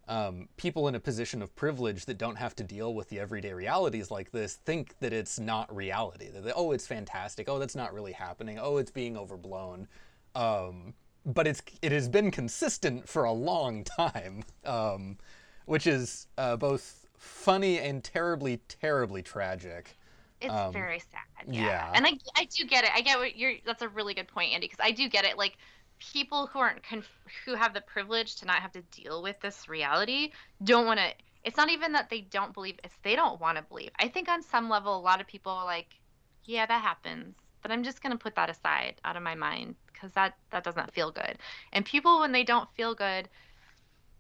um, 0.07 0.49
people 0.57 0.89
in 0.89 0.95
a 0.95 1.01
position 1.01 1.43
of 1.43 1.55
privilege 1.55 2.05
that 2.07 2.19
don't 2.19 2.37
have 2.37 2.55
to 2.57 2.65
deal 2.65 2.95
with 2.95 3.09
the 3.09 3.19
everyday 3.19 3.53
realities 3.53 4.11
like 4.11 4.33
this 4.33 4.55
think 4.55 4.99
that 5.01 5.13
it's 5.13 5.39
not 5.39 5.75
reality. 5.75 6.29
That 6.31 6.45
they, 6.45 6.53
oh, 6.53 6.73
it's 6.73 6.87
fantastic. 6.87 7.49
Oh, 7.49 7.59
that's 7.59 7.77
not 7.77 7.93
really 7.93 8.13
happening. 8.13 8.59
Oh, 8.61 8.79
it's 8.79 8.91
being 8.91 9.17
overblown. 9.17 9.89
Um, 10.35 10.95
but 11.27 11.47
it's 11.47 11.63
it 11.83 11.93
has 11.93 12.09
been 12.09 12.31
consistent 12.31 13.09
for 13.09 13.25
a 13.25 13.33
long 13.33 13.85
time, 13.97 14.45
um, 14.65 15.19
which 15.67 15.87
is 15.87 16.29
uh, 16.39 16.57
both 16.57 17.07
funny 17.17 17.79
and 17.79 18.03
terribly, 18.03 18.61
terribly 18.69 19.23
tragic. 19.23 19.97
It's 20.41 20.61
Um, 20.61 20.73
very 20.73 21.01
sad. 21.01 21.49
Yeah. 21.49 21.63
yeah. 21.63 21.91
And 21.93 22.07
I, 22.07 22.13
I 22.37 22.45
do 22.47 22.65
get 22.67 22.85
it. 22.85 22.91
I 22.95 23.01
get 23.03 23.19
what 23.19 23.37
you're. 23.37 23.55
That's 23.65 23.83
a 23.83 23.89
really 23.89 24.15
good 24.15 24.29
point, 24.29 24.53
Andy, 24.55 24.67
because 24.67 24.81
I 24.83 24.91
do 24.93 25.09
get 25.09 25.25
it. 25.25 25.37
Like 25.39 25.57
people 25.99 26.47
who 26.47 26.59
aren't 26.61 26.83
conf- 26.83 27.21
who 27.45 27.55
have 27.55 27.75
the 27.75 27.81
privilege 27.81 28.37
to 28.37 28.47
not 28.47 28.57
have 28.57 28.73
to 28.73 28.83
deal 28.83 29.23
with 29.23 29.41
this 29.41 29.69
reality 29.69 30.33
don't 30.63 30.87
want 30.87 30.99
to. 31.01 31.11
It's 31.45 31.57
not 31.57 31.71
even 31.71 31.93
that 31.93 32.11
they 32.11 32.21
don't 32.23 32.53
believe. 32.55 32.79
It's 32.85 32.97
they 33.03 33.17
don't 33.17 33.41
want 33.41 33.57
to 33.59 33.63
believe. 33.63 33.91
I 33.99 34.09
think 34.09 34.29
on 34.29 34.43
some 34.43 34.69
level, 34.69 34.97
a 34.97 35.01
lot 35.01 35.21
of 35.21 35.27
people 35.27 35.53
are 35.53 35.65
like, 35.65 36.01
yeah, 36.45 36.67
that 36.67 36.83
happens, 36.83 37.37
but 37.63 37.71
I'm 37.71 37.83
just 37.83 38.03
gonna 38.03 38.17
put 38.17 38.35
that 38.37 38.51
aside 38.51 39.01
out 39.05 39.17
of 39.17 39.23
my 39.23 39.35
mind 39.35 39.77
because 39.93 40.13
that 40.13 40.35
that 40.51 40.65
doesn't 40.65 40.93
feel 40.93 41.11
good. 41.11 41.39
And 41.73 41.85
people, 41.85 42.21
when 42.21 42.33
they 42.33 42.45
don't 42.45 42.71
feel 42.75 42.95
good, 42.95 43.29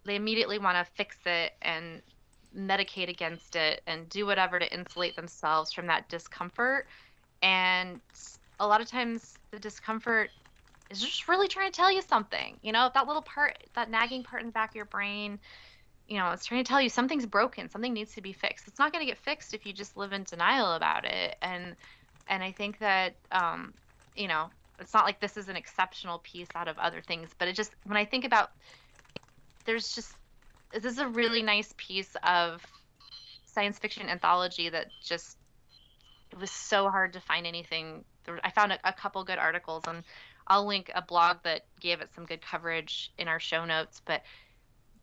they 0.04 0.16
immediately 0.16 0.58
want 0.58 0.76
to 0.76 0.92
fix 0.92 1.18
it 1.26 1.52
and 1.62 2.02
medicate 2.56 3.08
against 3.08 3.56
it 3.56 3.82
and 3.86 4.08
do 4.08 4.26
whatever 4.26 4.58
to 4.58 4.72
insulate 4.72 5.16
themselves 5.16 5.72
from 5.72 5.86
that 5.86 6.08
discomfort. 6.08 6.86
And 7.42 8.00
a 8.58 8.66
lot 8.66 8.80
of 8.80 8.88
times 8.88 9.38
the 9.50 9.58
discomfort 9.58 10.30
is 10.90 11.00
just 11.00 11.28
really 11.28 11.48
trying 11.48 11.70
to 11.70 11.76
tell 11.76 11.90
you 11.90 12.02
something. 12.02 12.56
You 12.62 12.72
know, 12.72 12.90
that 12.92 13.06
little 13.06 13.22
part, 13.22 13.58
that 13.74 13.90
nagging 13.90 14.22
part 14.22 14.42
in 14.42 14.48
the 14.48 14.52
back 14.52 14.70
of 14.70 14.76
your 14.76 14.84
brain, 14.86 15.38
you 16.08 16.18
know, 16.18 16.30
it's 16.30 16.44
trying 16.44 16.62
to 16.62 16.68
tell 16.68 16.82
you 16.82 16.88
something's 16.88 17.26
broken, 17.26 17.70
something 17.70 17.92
needs 17.92 18.14
to 18.14 18.20
be 18.20 18.32
fixed. 18.32 18.66
It's 18.66 18.78
not 18.78 18.92
going 18.92 19.04
to 19.04 19.10
get 19.10 19.18
fixed 19.18 19.54
if 19.54 19.64
you 19.64 19.72
just 19.72 19.96
live 19.96 20.12
in 20.12 20.24
denial 20.24 20.72
about 20.72 21.04
it. 21.04 21.36
And 21.40 21.76
and 22.28 22.42
I 22.42 22.52
think 22.52 22.78
that 22.78 23.14
um, 23.32 23.72
you 24.16 24.28
know, 24.28 24.50
it's 24.80 24.92
not 24.92 25.04
like 25.04 25.20
this 25.20 25.36
is 25.36 25.48
an 25.48 25.56
exceptional 25.56 26.18
piece 26.18 26.48
out 26.54 26.68
of 26.68 26.78
other 26.78 27.00
things, 27.00 27.30
but 27.38 27.46
it 27.46 27.54
just 27.54 27.72
when 27.84 27.96
I 27.96 28.04
think 28.04 28.24
about 28.24 28.50
there's 29.64 29.94
just 29.94 30.14
this 30.72 30.84
is 30.84 30.98
a 30.98 31.08
really 31.08 31.42
nice 31.42 31.74
piece 31.76 32.16
of 32.22 32.64
science 33.44 33.78
fiction 33.78 34.08
anthology 34.08 34.68
that 34.68 34.86
just 35.02 35.36
it 36.30 36.38
was 36.38 36.50
so 36.50 36.88
hard 36.88 37.12
to 37.12 37.20
find 37.20 37.46
anything 37.46 38.04
i 38.44 38.50
found 38.50 38.72
a, 38.72 38.78
a 38.88 38.92
couple 38.92 39.22
good 39.24 39.38
articles 39.38 39.82
and 39.86 40.04
i'll 40.46 40.66
link 40.66 40.90
a 40.94 41.02
blog 41.02 41.38
that 41.42 41.62
gave 41.80 42.00
it 42.00 42.08
some 42.14 42.24
good 42.24 42.40
coverage 42.40 43.12
in 43.18 43.26
our 43.28 43.40
show 43.40 43.64
notes 43.64 44.00
but 44.04 44.22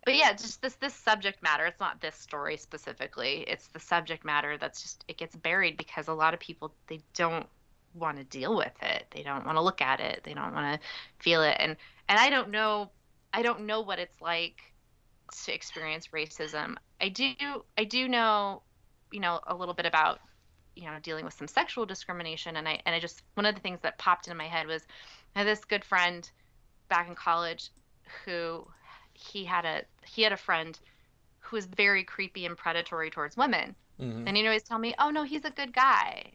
but 0.06 0.16
yeah 0.16 0.32
just 0.32 0.62
this 0.62 0.76
this 0.76 0.94
subject 0.94 1.44
matter 1.44 1.66
it's 1.66 1.80
not 1.82 2.00
this 2.00 2.16
story 2.16 2.56
specifically 2.56 3.44
it's 3.48 3.68
the 3.68 3.80
subject 3.80 4.24
matter 4.24 4.58
that's 4.58 4.82
just 4.82 5.04
it 5.10 5.18
gets 5.18 5.36
buried 5.36 5.76
because 5.76 6.08
a 6.08 6.14
lot 6.14 6.34
of 6.34 6.40
people 6.40 6.74
they 6.88 7.00
don't 7.14 7.48
want 7.94 8.18
to 8.18 8.24
deal 8.24 8.56
with 8.56 8.72
it 8.82 9.06
they 9.12 9.24
don't 9.24 9.46
want 9.46 9.58
to 9.58 9.62
look 9.62 9.82
at 9.82 10.00
it 10.00 10.22
they 10.24 10.34
don't 10.34 10.54
want 10.54 10.80
to 10.80 10.88
feel 11.20 11.42
it 11.44 11.58
and 11.60 11.76
and 12.08 12.20
i 12.20 12.30
don't 12.30 12.50
know 12.50 12.90
i 13.34 13.42
don't 13.42 13.62
know 13.62 13.82
what 13.82 14.00
it's 14.00 14.22
like 14.22 14.62
to 15.32 15.54
experience 15.54 16.08
racism. 16.10 16.78
I 17.02 17.10
do 17.10 17.34
I 17.78 17.84
do 17.84 18.08
know, 18.08 18.64
you 19.12 19.20
know, 19.20 19.40
a 19.48 19.56
little 19.56 19.74
bit 19.74 19.86
about, 19.86 20.20
you 20.76 20.86
know, 20.86 21.00
dealing 21.00 21.26
with 21.26 21.34
some 21.34 21.48
sexual 21.48 21.86
discrimination 21.86 22.56
and 22.58 22.68
I 22.68 22.82
and 22.86 22.96
I 22.96 23.00
just 23.00 23.24
one 23.36 23.46
of 23.46 23.56
the 23.56 23.62
things 23.62 23.82
that 23.82 23.98
popped 23.98 24.28
into 24.28 24.38
my 24.38 24.48
head 24.48 24.68
was 24.68 24.86
I 25.36 25.40
had 25.40 25.48
this 25.48 25.66
good 25.66 25.84
friend 25.86 26.30
back 26.90 27.08
in 27.08 27.16
college 27.16 27.72
who 28.26 28.68
he 29.14 29.46
had 29.46 29.66
a 29.66 29.84
he 30.06 30.22
had 30.24 30.34
a 30.34 30.38
friend 30.38 30.80
who 31.40 31.56
was 31.56 31.66
very 31.66 32.04
creepy 32.04 32.46
and 32.46 32.58
predatory 32.58 33.10
towards 33.10 33.38
women. 33.38 33.76
Mhm. 34.00 34.28
And 34.28 34.38
he'd 34.38 34.46
always 34.46 34.64
tell 34.64 34.80
me, 34.80 34.94
"Oh 35.00 35.10
no, 35.10 35.24
he's 35.24 35.46
a 35.46 35.52
good 35.52 35.74
guy," 35.74 36.34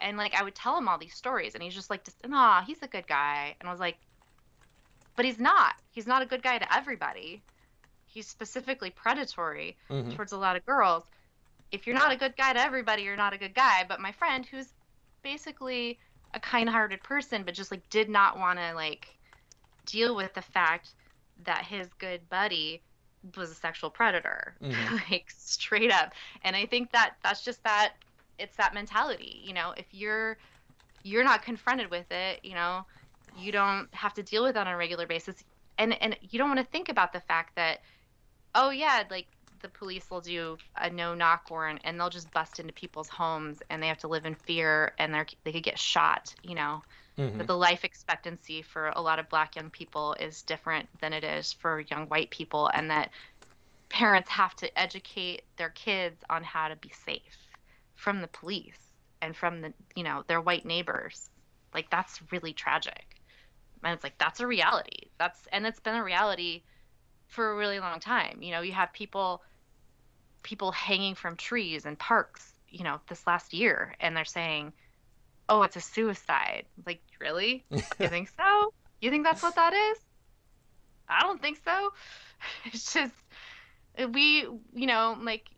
and 0.00 0.16
like 0.16 0.34
I 0.34 0.42
would 0.42 0.54
tell 0.54 0.76
him 0.78 0.88
all 0.88 0.98
these 0.98 1.14
stories, 1.14 1.54
and 1.54 1.62
he's 1.62 1.74
just 1.74 1.90
like, 1.90 2.06
"Nah, 2.26 2.62
he's 2.62 2.82
a 2.82 2.88
good 2.88 3.06
guy," 3.06 3.56
and 3.60 3.68
I 3.68 3.72
was 3.72 3.80
like, 3.80 3.98
"But 5.16 5.24
he's 5.24 5.40
not. 5.40 5.74
He's 5.90 6.06
not 6.06 6.22
a 6.22 6.26
good 6.26 6.42
guy 6.42 6.58
to 6.58 6.72
everybody. 6.74 7.42
He's 8.14 8.28
specifically 8.28 8.90
predatory 8.90 9.76
Mhm. 9.90 10.14
towards 10.16 10.32
a 10.32 10.38
lot 10.38 10.56
of 10.56 10.64
girls. 10.66 11.04
If 11.72 11.86
you're 11.86 11.96
not 11.96 12.12
a 12.12 12.16
good 12.16 12.36
guy 12.36 12.52
to 12.54 12.60
everybody, 12.60 13.02
you're 13.02 13.16
not 13.16 13.32
a 13.34 13.38
good 13.38 13.54
guy." 13.54 13.84
But 13.88 14.00
my 14.00 14.12
friend, 14.12 14.46
who's 14.46 14.72
basically 15.22 15.98
a 16.34 16.40
kind-hearted 16.40 17.02
person, 17.02 17.44
but 17.44 17.54
just 17.54 17.70
like 17.72 17.88
did 17.90 18.08
not 18.08 18.38
want 18.38 18.58
to 18.58 18.74
like 18.74 19.18
deal 19.86 20.14
with 20.16 20.34
the 20.34 20.42
fact 20.42 20.94
that 21.44 21.64
his 21.66 21.92
good 21.94 22.28
buddy 22.28 22.84
was 23.36 23.50
a 23.50 23.54
sexual 23.54 23.90
predator 23.90 24.56
Mhm. 24.60 25.00
like 25.10 25.30
straight 25.30 25.90
up 25.92 26.14
and 26.42 26.54
i 26.56 26.66
think 26.66 26.90
that 26.92 27.16
that's 27.22 27.42
just 27.42 27.62
that 27.64 27.94
it's 28.38 28.56
that 28.56 28.74
mentality 28.74 29.42
you 29.44 29.54
know 29.54 29.72
if 29.76 29.86
you're 29.92 30.38
you're 31.02 31.24
not 31.24 31.42
confronted 31.42 31.90
with 31.90 32.10
it 32.10 32.40
you 32.44 32.54
know 32.54 32.86
you 33.32 33.52
don't 33.52 33.92
have 33.94 34.14
to 34.14 34.22
deal 34.22 34.42
with 34.44 34.54
that 34.54 34.66
on 34.66 34.74
a 34.74 34.76
regular 34.76 35.06
basis 35.06 35.42
and 35.78 36.00
and 36.02 36.16
you 36.22 36.38
don't 36.38 36.48
want 36.48 36.60
to 36.60 36.66
think 36.72 36.88
about 36.88 37.12
the 37.12 37.20
fact 37.20 37.56
that 37.56 37.80
oh 38.54 38.70
yeah 38.70 39.04
like 39.10 39.28
the 39.60 39.68
police 39.68 40.10
will 40.10 40.20
do 40.20 40.58
a 40.76 40.90
no 40.90 41.14
knock 41.14 41.50
warrant 41.50 41.80
and 41.84 41.98
they'll 41.98 42.10
just 42.10 42.32
bust 42.32 42.58
into 42.60 42.72
people's 42.72 43.08
homes 43.08 43.62
and 43.70 43.82
they 43.82 43.88
have 43.88 43.98
to 43.98 44.08
live 44.08 44.26
in 44.26 44.34
fear 44.34 44.92
and 44.98 45.14
they're 45.14 45.26
they 45.44 45.52
could 45.52 45.62
get 45.62 45.78
shot 45.78 46.34
you 46.42 46.54
know? 46.54 46.82
Mhm. 47.18 47.38
that 47.38 47.46
the 47.46 47.56
life 47.56 47.84
expectancy 47.84 48.62
for 48.62 48.88
a 48.90 49.00
lot 49.02 49.18
of 49.18 49.28
black 49.28 49.56
young 49.56 49.70
people 49.70 50.14
is 50.20 50.42
different 50.42 50.88
than 51.00 51.12
it 51.12 51.24
is 51.24 51.52
for 51.52 51.80
young 51.90 52.06
white 52.08 52.30
people 52.30 52.68
and 52.74 52.90
that 52.90 53.10
parents 53.90 54.30
have 54.30 54.54
to 54.56 54.78
educate 54.78 55.42
their 55.56 55.70
kids 55.70 56.22
on 56.30 56.42
how 56.44 56.68
to 56.68 56.76
be 56.76 56.90
safe 56.90 57.38
from 57.96 58.20
the 58.20 58.28
police 58.28 58.92
and 59.22 59.36
from 59.36 59.60
the 59.62 59.72
you 59.96 60.02
know 60.04 60.24
their 60.28 60.40
white 60.40 60.66
neighbors. 60.66 61.30
Like 61.74 61.90
that's 61.90 62.20
really 62.32 62.52
tragic. 62.52 63.04
And 63.84 63.94
it's 63.94 64.04
like 64.04 64.18
that's 64.18 64.40
a 64.40 64.46
reality. 64.46 65.10
That's 65.18 65.46
and 65.52 65.66
it's 65.66 65.80
been 65.80 65.94
a 65.96 66.04
reality 66.04 66.64
for 67.28 67.52
a 67.52 67.56
really 67.56 67.80
long 67.80 68.00
time. 68.00 68.42
You 68.42 68.52
know 68.52 68.60
you 68.60 68.72
have 68.72 68.92
people 68.92 69.42
people 70.42 70.72
hanging 70.72 71.14
from 71.14 71.36
trees 71.36 71.86
in 71.86 71.96
parks 71.96 72.52
you 72.68 72.84
know 72.84 73.00
this 73.08 73.26
last 73.26 73.54
year 73.54 73.94
and 73.98 74.14
they're 74.16 74.24
saying 74.24 74.72
oh 75.48 75.62
it's 75.62 75.76
a 75.76 75.80
suicide. 75.80 76.64
Like 76.86 77.00
really? 77.20 77.64
You 77.70 78.08
think 78.08 78.30
so? 78.36 78.72
You 79.00 79.10
think 79.10 79.24
that's 79.24 79.42
what 79.42 79.56
that 79.56 79.72
is? 79.74 79.98
I 81.08 81.20
don't 81.20 81.40
think 81.40 81.58
so. 81.64 81.92
It's 82.66 82.92
just 82.92 83.14
we 84.12 84.46
you 84.74 84.86
know 84.86 85.16
like 85.20 85.50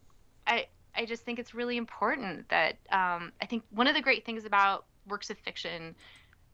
i 0.46 0.66
i 0.94 1.04
just 1.04 1.24
think 1.24 1.38
it's 1.38 1.54
really 1.54 1.76
important 1.76 2.48
that 2.48 2.76
um 2.90 3.32
i 3.40 3.46
think 3.48 3.62
one 3.70 3.86
of 3.86 3.94
the 3.94 4.02
great 4.02 4.24
things 4.24 4.44
about 4.44 4.84
works 5.06 5.30
of 5.30 5.38
fiction 5.38 5.94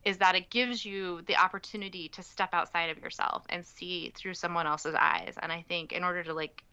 is 0.05 0.17
that 0.17 0.35
it 0.35 0.49
gives 0.49 0.85
you 0.85 1.21
the 1.27 1.35
opportunity 1.35 2.09
to 2.09 2.21
step 2.21 2.49
outside 2.53 2.89
of 2.89 2.97
yourself 2.97 3.45
and 3.49 3.65
see 3.65 4.11
through 4.15 4.33
someone 4.33 4.67
else's 4.67 4.95
eyes. 4.97 5.35
And 5.41 5.51
i 5.51 5.63
think 5.67 5.91
in 5.91 6.03
order 6.03 6.23
to 6.23 6.33
like 6.33 6.63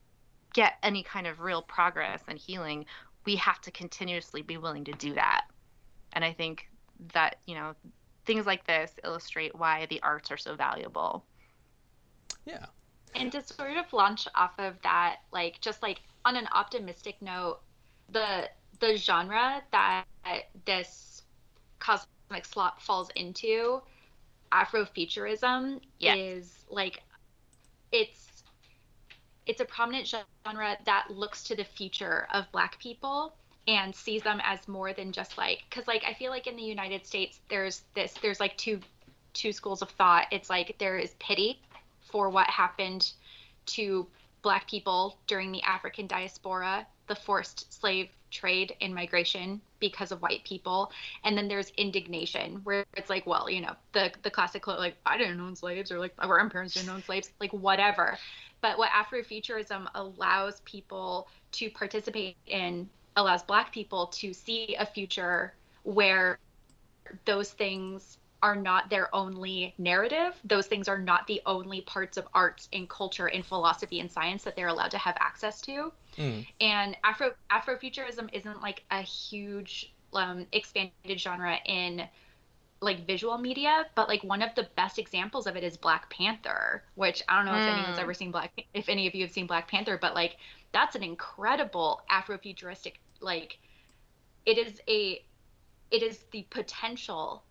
get 0.52 0.74
any 0.82 1.02
kind 1.02 1.26
of 1.26 1.40
real 1.40 1.62
progress 1.62 2.22
and 2.26 2.38
healing 2.38 2.86
we 3.26 3.36
have 3.36 3.60
to 3.60 3.70
continuously 3.70 4.42
be 4.42 4.56
willing 4.56 4.84
to 4.84 4.92
do 4.92 5.14
that. 5.14 5.44
And 6.12 6.24
i 6.24 6.32
think 6.32 6.68
that 7.12 7.36
you 7.46 7.54
know 7.54 7.74
things 8.24 8.46
like 8.46 8.66
this 8.66 8.92
illustrate 9.04 9.54
why 9.54 9.86
the 9.86 10.00
arts 10.02 10.30
are 10.30 10.36
so 10.36 10.54
valuable. 10.54 11.24
Yeah. 12.44 12.66
And 13.14 13.32
to 13.32 13.42
sort 13.42 13.76
of 13.76 13.92
launch 13.92 14.28
off 14.34 14.52
of 14.58 14.80
that, 14.82 15.16
like 15.32 15.60
just 15.60 15.82
like 15.82 16.00
on 16.24 16.36
an 16.36 16.46
optimistic 16.52 17.20
note, 17.20 17.60
the 18.10 18.48
the 18.78 18.96
genre 18.96 19.62
that 19.72 20.04
this 20.64 21.22
cosmic 21.78 22.08
slop 22.42 22.80
falls 22.80 23.10
into, 23.16 23.82
Afrofuturism, 24.52 25.80
Yes. 25.98 26.16
is 26.18 26.64
like 26.68 27.02
it's 27.92 28.42
it's 29.46 29.60
a 29.60 29.64
prominent 29.64 30.06
genre 30.06 30.76
that 30.84 31.10
looks 31.10 31.42
to 31.44 31.56
the 31.56 31.64
future 31.64 32.26
of 32.32 32.50
Black 32.52 32.78
people 32.78 33.34
and 33.68 33.94
sees 33.94 34.22
them 34.22 34.40
as 34.44 34.66
more 34.68 34.92
than 34.92 35.12
just 35.12 35.36
like 35.38 35.62
because 35.68 35.86
like 35.86 36.04
I 36.06 36.14
feel 36.14 36.30
like 36.30 36.46
in 36.46 36.56
the 36.56 36.62
United 36.62 37.06
States 37.06 37.40
there's 37.48 37.82
this 37.94 38.14
there's 38.22 38.40
like 38.40 38.56
two 38.56 38.80
two 39.34 39.52
schools 39.52 39.82
of 39.82 39.90
thought. 39.90 40.26
It's 40.30 40.50
like 40.50 40.76
there 40.78 40.98
is 40.98 41.14
pity 41.20 41.60
for 42.10 42.28
what 42.30 42.48
happened 42.48 43.12
to 43.66 44.06
black 44.42 44.68
people 44.68 45.18
during 45.26 45.52
the 45.52 45.62
African 45.62 46.06
diaspora, 46.06 46.86
the 47.06 47.14
forced 47.14 47.72
slave 47.72 48.08
trade 48.30 48.74
and 48.80 48.94
migration 48.94 49.60
because 49.80 50.12
of 50.12 50.22
white 50.22 50.44
people. 50.44 50.92
And 51.24 51.36
then 51.36 51.48
there's 51.48 51.70
indignation 51.76 52.60
where 52.64 52.84
it's 52.96 53.10
like, 53.10 53.26
well, 53.26 53.50
you 53.50 53.60
know, 53.60 53.74
the 53.92 54.12
the 54.22 54.30
classic 54.30 54.66
like 54.66 54.96
I 55.06 55.18
didn't 55.18 55.40
own 55.40 55.56
slaves 55.56 55.90
or 55.90 55.98
like 55.98 56.14
our 56.18 56.28
grandparents 56.28 56.74
didn't 56.74 56.90
own 56.90 57.02
slaves, 57.02 57.30
like 57.40 57.52
whatever. 57.52 58.16
But 58.60 58.78
what 58.78 58.90
Afrofuturism 58.90 59.88
allows 59.94 60.60
people 60.60 61.28
to 61.52 61.70
participate 61.70 62.36
in 62.46 62.88
allows 63.16 63.42
black 63.42 63.72
people 63.72 64.06
to 64.06 64.32
see 64.32 64.76
a 64.78 64.86
future 64.86 65.54
where 65.82 66.38
those 67.24 67.50
things 67.50 68.18
are 68.42 68.56
not 68.56 68.90
their 68.90 69.14
only 69.14 69.74
narrative. 69.78 70.34
Those 70.44 70.66
things 70.66 70.88
are 70.88 70.98
not 70.98 71.26
the 71.26 71.40
only 71.46 71.82
parts 71.82 72.16
of 72.16 72.26
arts 72.34 72.68
and 72.72 72.88
culture 72.88 73.26
and 73.26 73.44
philosophy 73.44 74.00
and 74.00 74.10
science 74.10 74.44
that 74.44 74.56
they're 74.56 74.68
allowed 74.68 74.90
to 74.92 74.98
have 74.98 75.16
access 75.20 75.60
to. 75.62 75.92
Mm. 76.16 76.46
And 76.60 76.96
Afro 77.04 77.32
Afrofuturism 77.50 78.28
isn't 78.32 78.62
like 78.62 78.82
a 78.90 79.02
huge 79.02 79.92
um, 80.14 80.46
expanded 80.52 81.20
genre 81.20 81.56
in 81.66 82.02
like 82.82 83.06
visual 83.06 83.36
media, 83.36 83.86
but 83.94 84.08
like 84.08 84.24
one 84.24 84.42
of 84.42 84.54
the 84.54 84.66
best 84.74 84.98
examples 84.98 85.46
of 85.46 85.56
it 85.56 85.62
is 85.62 85.76
Black 85.76 86.08
Panther, 86.08 86.82
which 86.94 87.22
I 87.28 87.36
don't 87.36 87.44
know 87.44 87.52
mm. 87.52 87.66
if 87.66 87.74
anyone's 87.74 87.98
ever 87.98 88.14
seen 88.14 88.30
Black 88.30 88.66
if 88.72 88.88
any 88.88 89.06
of 89.06 89.14
you 89.14 89.22
have 89.24 89.32
seen 89.32 89.46
Black 89.46 89.68
Panther, 89.68 89.98
but 90.00 90.14
like 90.14 90.36
that's 90.72 90.96
an 90.96 91.02
incredible 91.02 92.02
Afrofuturistic 92.10 92.94
like 93.20 93.58
it 94.46 94.56
is 94.56 94.80
a 94.88 95.22
it 95.90 96.02
is 96.02 96.24
the 96.30 96.46
potential 96.50 97.42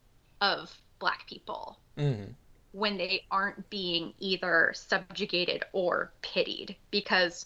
of 0.41 0.75
black 0.99 1.25
people 1.27 1.77
mm-hmm. 1.97 2.31
when 2.71 2.97
they 2.97 3.23
aren't 3.31 3.69
being 3.69 4.13
either 4.19 4.71
subjugated 4.75 5.63
or 5.73 6.11
pitied 6.21 6.75
because 6.91 7.45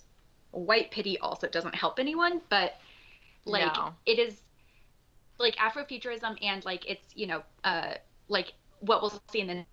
white 0.51 0.91
pity 0.91 1.17
also 1.19 1.47
doesn't 1.47 1.75
help 1.75 1.99
anyone 1.99 2.41
but 2.49 2.75
like 3.45 3.75
no. 3.75 3.93
it 4.05 4.19
is 4.19 4.41
like 5.39 5.55
afrofuturism 5.55 6.37
and 6.41 6.63
like 6.65 6.89
it's 6.89 7.05
you 7.15 7.25
know 7.25 7.41
uh 7.63 7.93
like 8.27 8.53
what 8.79 9.01
we'll 9.01 9.21
see 9.31 9.39
in 9.39 9.47
the 9.47 9.65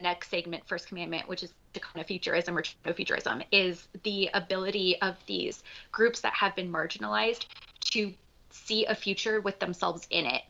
next 0.00 0.30
segment 0.30 0.66
first 0.66 0.88
commandment 0.88 1.26
which 1.28 1.42
is 1.42 1.54
to 1.72 1.80
kind 1.80 2.00
of 2.00 2.06
futurism 2.06 2.58
or 2.58 2.92
futurism 2.92 3.42
is 3.50 3.88
the 4.02 4.28
ability 4.34 5.00
of 5.00 5.16
these 5.26 5.62
groups 5.90 6.20
that 6.20 6.32
have 6.34 6.54
been 6.54 6.70
marginalized 6.70 7.46
to 7.80 8.12
see 8.50 8.84
a 8.86 8.94
future 8.94 9.40
with 9.40 9.58
themselves 9.58 10.06
in 10.10 10.26
it 10.26 10.42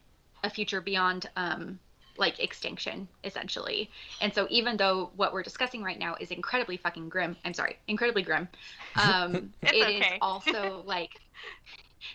a 0.43 0.51
future 0.51 0.81
beyond 0.81 1.29
um, 1.37 1.79
like 2.19 2.39
extinction 2.41 3.09
essentially. 3.25 3.91
And 4.21 4.35
so 4.35 4.47
even 4.51 4.77
though 4.77 5.11
what 5.17 5.33
we're 5.33 5.43
discussing 5.43 5.83
right 5.83 5.99
now 5.99 6.17
is 6.21 6.31
incredibly 6.31 6.77
fucking 6.77 7.09
grim 7.09 7.37
i'm 7.45 7.55
sorry 7.55 7.79
incredibly 7.89 8.23
grim 8.23 8.49
um 9.01 9.53
it 9.63 9.75
okay. 9.75 9.99
is 9.99 10.05
also 10.21 10.83
like 10.87 11.11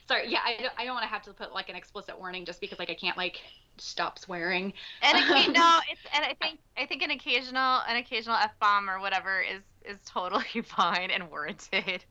sorry 0.08 0.30
yeah 0.30 0.40
i 0.46 0.58
don't, 0.62 0.74
I 0.78 0.86
don't 0.86 0.94
want 0.94 1.04
to 1.04 1.10
have 1.10 1.24
to 1.24 1.34
put 1.34 1.54
like 1.54 1.70
an 1.70 1.76
explicit 1.76 2.18
warning 2.20 2.46
just 2.46 2.62
because 2.62 2.80
like 2.80 2.90
i 2.90 2.94
can't 2.94 3.18
like 3.18 3.40
stop 3.80 4.18
swearing. 4.18 4.74
And 5.04 5.18
okay, 5.18 5.52
no 5.52 5.80
it's 5.92 6.02
and 6.14 6.26
i 6.26 6.36
think 6.42 6.60
i 6.78 6.86
think 6.86 7.04
an 7.04 7.12
occasional 7.12 7.82
an 7.88 7.98
occasional 7.98 8.36
f-bomb 8.36 8.90
or 8.90 9.00
whatever 9.00 9.42
is 9.42 9.62
is 9.86 10.00
totally 10.06 10.62
fine 10.66 11.12
and 11.12 11.30
warranted. 11.30 12.04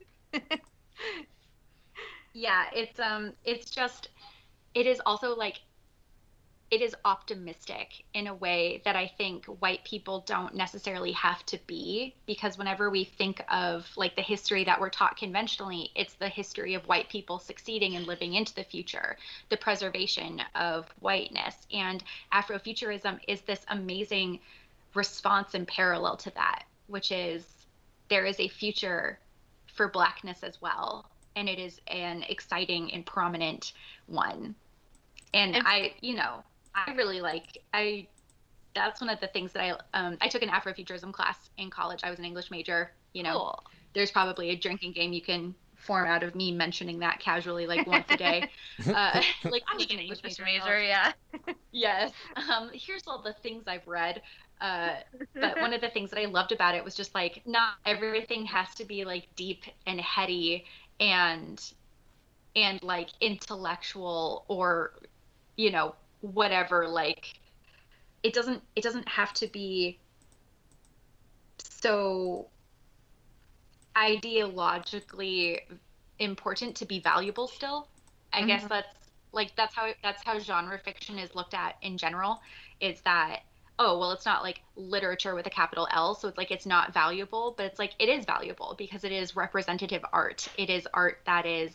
Yeah 2.33 2.65
it's 2.73 3.01
um 3.01 3.33
it's 3.45 3.71
just 3.71 4.11
it 4.75 4.87
is 4.87 5.01
also 5.07 5.35
like 5.35 5.61
it 6.71 6.83
is 6.83 6.97
optimistic 7.05 8.05
in 8.13 8.27
a 8.27 8.35
way 8.35 8.83
that 8.85 8.97
I 8.97 9.07
think 9.07 9.47
white 9.47 9.85
people 9.85 10.25
don't 10.27 10.55
necessarily 10.55 11.13
have 11.13 11.47
to 11.47 11.59
be 11.67 12.15
because 12.27 12.59
whenever 12.59 12.91
we 12.91 13.05
think 13.05 13.41
of 13.49 13.89
like 13.97 14.17
the 14.17 14.23
history 14.23 14.65
that 14.65 14.81
we're 14.81 14.91
taught 14.91 15.17
conventionally, 15.17 15.91
it's 15.95 16.15
the 16.15 16.29
history 16.29 16.75
of 16.75 16.87
white 16.89 17.09
people 17.09 17.39
succeeding 17.39 17.95
and 17.95 18.07
living 18.07 18.35
into 18.35 18.55
the 18.55 18.65
future, 18.65 19.17
the 19.49 19.57
preservation 19.57 20.43
of 20.57 20.87
whiteness. 20.99 21.55
And 21.73 22.03
Afrofuturism 22.33 23.21
is 23.29 23.43
this 23.43 23.65
amazing 23.69 24.41
response 24.95 25.55
and 25.55 25.69
parallel 25.69 26.17
to 26.17 26.31
that, 26.31 26.65
which 26.89 27.13
is 27.13 27.47
there 28.09 28.27
is 28.27 28.41
a 28.41 28.49
future 28.49 29.21
for 29.73 29.87
blackness 29.87 30.43
as 30.43 30.61
well. 30.61 31.09
And 31.37 31.49
it 31.49 31.61
is 31.61 31.81
an 31.87 32.25
exciting 32.25 32.93
and 32.93 33.07
prominent 33.07 33.73
one. 34.07 34.57
And 35.35 35.57
I, 35.67 35.93
you 36.01 36.15
know, 36.15 36.43
I 36.77 36.93
really 36.93 37.21
like 37.21 37.59
I 37.73 38.07
that's 38.75 39.01
one 39.01 39.09
of 39.11 39.19
the 39.21 39.29
things 39.29 39.53
that 39.53 39.63
I 39.63 39.99
um 39.99 40.19
I 40.21 40.29
took 40.29 40.43
an 40.43 40.51
Afrofuturism 40.51 41.13
class 41.13 41.51
in 41.59 41.71
college. 41.71 42.01
I 42.05 42.11
was 42.11 42.19
an 42.19 42.25
English 42.25 42.51
major, 42.51 42.93
you 43.13 43.23
know. 43.23 43.33
Cool. 43.33 43.65
There's 43.95 44.11
probably 44.11 44.51
a 44.51 44.57
drinking 44.57 44.93
game 44.93 45.15
you 45.15 45.23
can 45.23 45.55
form 45.77 46.07
out 46.07 46.23
of 46.23 46.35
me 46.35 46.53
mentioning 46.53 46.99
that 46.99 47.19
casually 47.19 47.67
like 47.67 47.87
once 47.87 48.07
a 48.11 48.17
day. 48.17 48.49
uh, 48.87 49.23
like 49.45 49.63
I 49.73 49.77
was 49.77 49.85
an 49.85 49.99
English, 49.99 50.19
English 50.19 50.39
major, 50.41 50.83
yeah. 50.83 51.13
yes. 51.73 52.13
Um, 52.51 52.71
here's 52.73 53.07
all 53.07 53.23
the 53.23 53.33
things 53.33 53.65
I've 53.67 53.87
read. 53.87 54.21
Uh, 54.61 54.97
but 55.35 55.61
one 55.61 55.73
of 55.73 55.81
the 55.81 55.89
things 55.89 56.11
that 56.11 56.19
I 56.19 56.25
loved 56.25 56.53
about 56.53 56.75
it 56.75 56.83
was 56.85 56.95
just 56.95 57.15
like 57.15 57.43
not 57.47 57.75
everything 57.85 58.47
has 58.47 58.75
to 58.77 58.85
be 58.85 59.05
like 59.05 59.29
deep 59.37 59.63
and 59.87 60.01
heady 60.01 60.65
and 60.99 61.63
and 62.55 62.83
like 62.83 63.11
intellectual 63.21 64.47
or 64.49 64.95
you 65.57 65.71
know 65.71 65.95
whatever 66.33 66.89
like 66.89 67.35
it 68.23 68.33
doesn't 68.33 68.63
it 68.75 68.83
doesn't 68.83 69.09
have 69.09 69.33
to 69.33 69.47
be 69.47 69.99
so 71.59 72.49
ideologically 73.95 75.61
important 76.19 76.77
to 76.77 76.85
be 76.85 77.01
valuable 77.01 77.47
still 77.47 77.89
i 78.33 78.39
mm-hmm. 78.39 78.49
guess 78.49 78.65
that's 78.69 78.89
like 79.33 79.55
that's 79.57 79.75
how 79.75 79.91
that's 80.03 80.23
how 80.25 80.39
genre 80.39 80.79
fiction 80.79 81.19
is 81.19 81.35
looked 81.35 81.55
at 81.55 81.77
in 81.83 81.97
general 81.97 82.41
is 82.81 83.01
that 83.03 83.41
oh 83.79 83.99
well 83.99 84.11
it's 84.13 84.27
not 84.27 84.43
like 84.43 84.63
literature 84.77 85.35
with 85.35 85.47
a 85.47 85.51
capital 85.51 85.87
l 85.93 86.15
so 86.15 86.27
it's 86.29 86.39
like 86.39 86.51
it's 86.51 86.67
not 86.67 86.93
valuable 86.93 87.55
but 87.57 87.67
it's 87.67 87.79
like 87.79 87.93
it 87.99 88.09
is 88.09 88.25
valuable 88.25 88.75
because 88.79 89.05
it 89.05 89.13
is 89.13 89.37
representative 89.37 90.05
art 90.13 90.49
it 90.57 90.71
is 90.71 90.89
art 90.95 91.21
that 91.27 91.47
is 91.47 91.73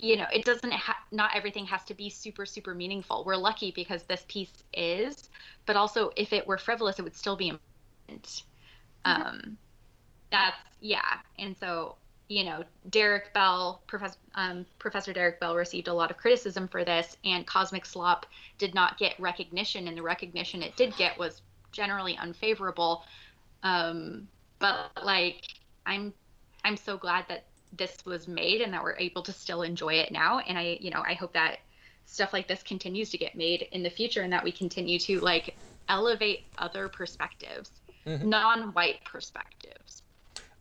you 0.00 0.16
know 0.16 0.26
it 0.32 0.44
doesn't 0.44 0.72
ha- 0.72 1.04
not 1.10 1.34
everything 1.34 1.66
has 1.66 1.84
to 1.84 1.94
be 1.94 2.08
super 2.08 2.46
super 2.46 2.74
meaningful. 2.74 3.24
We're 3.24 3.36
lucky 3.36 3.72
because 3.72 4.04
this 4.04 4.24
piece 4.28 4.62
is 4.72 5.28
but 5.66 5.76
also 5.76 6.10
if 6.16 6.32
it 6.32 6.46
were 6.46 6.58
frivolous 6.58 6.98
it 6.98 7.02
would 7.02 7.16
still 7.16 7.36
be 7.36 7.48
important. 7.48 8.42
Mm-hmm. 9.06 9.22
um 9.22 9.58
that's 10.30 10.56
yeah. 10.80 11.18
And 11.38 11.56
so 11.56 11.96
you 12.28 12.44
know 12.44 12.62
Derrick 12.90 13.32
Bell 13.34 13.82
professor 13.86 14.18
um, 14.34 14.66
professor 14.78 15.12
Derrick 15.12 15.40
Bell 15.40 15.56
received 15.56 15.88
a 15.88 15.94
lot 15.94 16.10
of 16.10 16.16
criticism 16.16 16.68
for 16.68 16.84
this 16.84 17.16
and 17.24 17.46
cosmic 17.46 17.84
slop 17.86 18.26
did 18.58 18.74
not 18.74 18.98
get 18.98 19.18
recognition 19.18 19.88
and 19.88 19.96
the 19.96 20.02
recognition 20.02 20.62
it 20.62 20.76
did 20.76 20.96
get 20.96 21.18
was 21.18 21.42
generally 21.72 22.16
unfavorable. 22.18 23.04
Um 23.62 24.28
but 24.58 24.90
like 25.04 25.42
i'm 25.86 26.12
i'm 26.64 26.76
so 26.76 26.96
glad 26.96 27.24
that 27.28 27.44
this 27.76 27.98
was 28.04 28.28
made 28.28 28.60
and 28.60 28.72
that 28.72 28.82
we're 28.82 28.96
able 28.96 29.22
to 29.22 29.32
still 29.32 29.62
enjoy 29.62 29.94
it 29.94 30.10
now 30.10 30.38
and 30.40 30.58
i 30.58 30.78
you 30.80 30.90
know 30.90 31.02
i 31.06 31.14
hope 31.14 31.32
that 31.32 31.58
stuff 32.06 32.32
like 32.32 32.48
this 32.48 32.62
continues 32.62 33.10
to 33.10 33.18
get 33.18 33.34
made 33.34 33.68
in 33.72 33.82
the 33.82 33.90
future 33.90 34.22
and 34.22 34.32
that 34.32 34.42
we 34.42 34.50
continue 34.50 34.98
to 34.98 35.20
like 35.20 35.56
elevate 35.88 36.44
other 36.58 36.88
perspectives 36.88 37.70
mm-hmm. 38.06 38.28
non-white 38.28 39.04
perspectives 39.04 40.02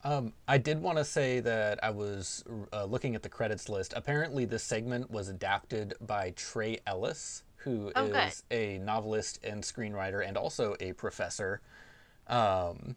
um, 0.03 0.31
I 0.47 0.57
did 0.57 0.81
want 0.81 0.99
to 0.99 1.03
say 1.03 1.39
that 1.41 1.83
I 1.83 1.89
was 1.89 2.43
uh, 2.71 2.85
looking 2.85 3.15
at 3.15 3.23
the 3.23 3.29
credits 3.29 3.67
list. 3.67 3.93
Apparently, 3.95 4.45
this 4.45 4.63
segment 4.63 5.11
was 5.11 5.27
adapted 5.27 5.95
by 5.99 6.31
Trey 6.31 6.79
Ellis, 6.85 7.43
who 7.57 7.91
oh, 7.95 8.05
is 8.05 8.43
good. 8.49 8.55
a 8.55 8.77
novelist 8.77 9.39
and 9.43 9.63
screenwriter 9.63 10.25
and 10.25 10.37
also 10.37 10.75
a 10.79 10.93
professor. 10.93 11.61
Um, 12.27 12.95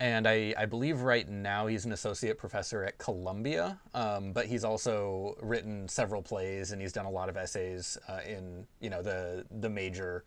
and 0.00 0.28
I, 0.28 0.54
I 0.56 0.66
believe 0.66 1.00
right 1.00 1.28
now 1.28 1.66
he's 1.66 1.84
an 1.84 1.92
associate 1.92 2.38
professor 2.38 2.84
at 2.84 2.98
Columbia, 2.98 3.78
um, 3.94 4.32
but 4.32 4.46
he's 4.46 4.64
also 4.64 5.36
written 5.42 5.88
several 5.88 6.22
plays 6.22 6.70
and 6.70 6.80
he's 6.80 6.92
done 6.92 7.06
a 7.06 7.10
lot 7.10 7.28
of 7.28 7.36
essays 7.36 7.98
uh, 8.08 8.20
in 8.26 8.66
you 8.80 8.90
know 8.90 9.02
the 9.02 9.44
the 9.60 9.68
major 9.68 10.24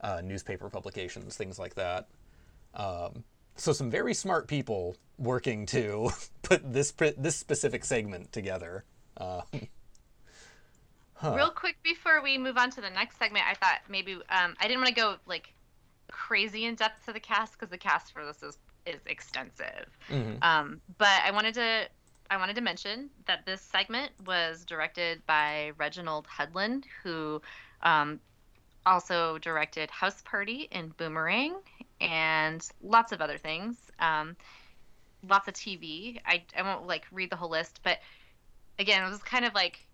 uh, 0.00 0.22
newspaper 0.24 0.70
publications, 0.70 1.36
things 1.36 1.58
like 1.58 1.74
that. 1.74 2.08
Um, 2.74 3.24
so 3.56 3.72
some 3.72 3.90
very 3.90 4.14
smart 4.14 4.48
people 4.48 4.96
working 5.18 5.66
to 5.66 6.10
put 6.42 6.72
this 6.72 6.92
this 7.18 7.36
specific 7.36 7.84
segment 7.84 8.32
together. 8.32 8.84
Uh, 9.18 9.42
huh. 11.12 11.34
Real 11.34 11.50
quick 11.50 11.76
before 11.82 12.22
we 12.22 12.38
move 12.38 12.56
on 12.56 12.70
to 12.70 12.80
the 12.80 12.90
next 12.90 13.18
segment, 13.18 13.44
I 13.46 13.52
thought 13.54 13.80
maybe 13.86 14.14
um, 14.14 14.56
I 14.58 14.66
didn't 14.66 14.78
want 14.78 14.88
to 14.88 14.94
go 14.94 15.16
like 15.26 15.52
crazy 16.10 16.64
in 16.64 16.74
depth 16.74 17.04
to 17.04 17.12
the 17.12 17.20
cast 17.20 17.52
because 17.52 17.68
the 17.68 17.78
cast 17.78 18.12
for 18.12 18.24
this 18.24 18.42
is 18.42 18.58
is 18.86 19.00
extensive. 19.06 19.86
Mm-hmm. 20.08 20.42
Um, 20.42 20.80
but 20.98 21.20
I 21.24 21.30
wanted 21.30 21.54
to 21.54 21.88
I 22.30 22.36
wanted 22.36 22.54
to 22.56 22.62
mention 22.62 23.10
that 23.26 23.44
this 23.44 23.60
segment 23.60 24.12
was 24.24 24.64
directed 24.64 25.20
by 25.26 25.72
Reginald 25.78 26.26
Hudlin, 26.28 26.84
who 27.02 27.42
um, 27.82 28.20
also 28.86 29.38
directed 29.38 29.90
House 29.90 30.22
Party 30.22 30.68
and 30.70 30.96
Boomerang 30.96 31.56
and 32.00 32.66
lots 32.82 33.10
of 33.10 33.20
other 33.20 33.36
things. 33.36 33.76
Um, 33.98 34.36
lots 35.28 35.48
of 35.48 35.54
TV. 35.54 36.20
I, 36.24 36.44
I 36.56 36.62
won't 36.62 36.86
like 36.86 37.04
read 37.10 37.30
the 37.30 37.36
whole 37.36 37.50
list, 37.50 37.80
but 37.82 37.98
again, 38.78 39.04
it 39.04 39.10
was 39.10 39.22
kind 39.22 39.44
of 39.44 39.52
like 39.54 39.86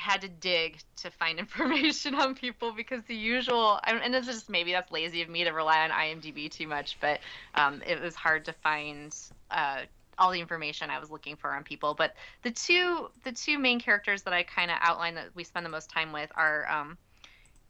had 0.00 0.22
to 0.22 0.28
dig 0.28 0.78
to 0.96 1.10
find 1.10 1.38
information 1.44 2.14
on 2.14 2.34
people 2.34 2.72
because 2.72 3.02
the 3.04 3.14
usual, 3.14 3.78
and 3.84 4.14
it's 4.14 4.26
just 4.26 4.48
maybe 4.48 4.72
that's 4.72 4.90
lazy 4.90 5.22
of 5.22 5.28
me 5.28 5.44
to 5.44 5.50
rely 5.50 5.84
on 5.84 5.90
IMDb 5.90 6.50
too 6.50 6.66
much, 6.66 6.96
but 7.00 7.20
um, 7.54 7.82
it 7.86 8.00
was 8.00 8.14
hard 8.14 8.44
to 8.46 8.52
find 8.52 9.14
uh, 9.50 9.82
all 10.18 10.30
the 10.30 10.40
information 10.40 10.90
I 10.90 10.98
was 10.98 11.10
looking 11.10 11.36
for 11.36 11.50
on 11.50 11.64
people. 11.64 11.94
But 11.94 12.14
the 12.42 12.50
two, 12.50 13.10
the 13.24 13.32
two 13.32 13.58
main 13.58 13.80
characters 13.80 14.22
that 14.22 14.34
I 14.34 14.42
kind 14.42 14.70
of 14.70 14.76
outline 14.80 15.14
that 15.14 15.28
we 15.34 15.44
spend 15.44 15.64
the 15.64 15.70
most 15.70 15.90
time 15.90 16.12
with 16.12 16.30
are 16.34 16.68
um, 16.68 16.98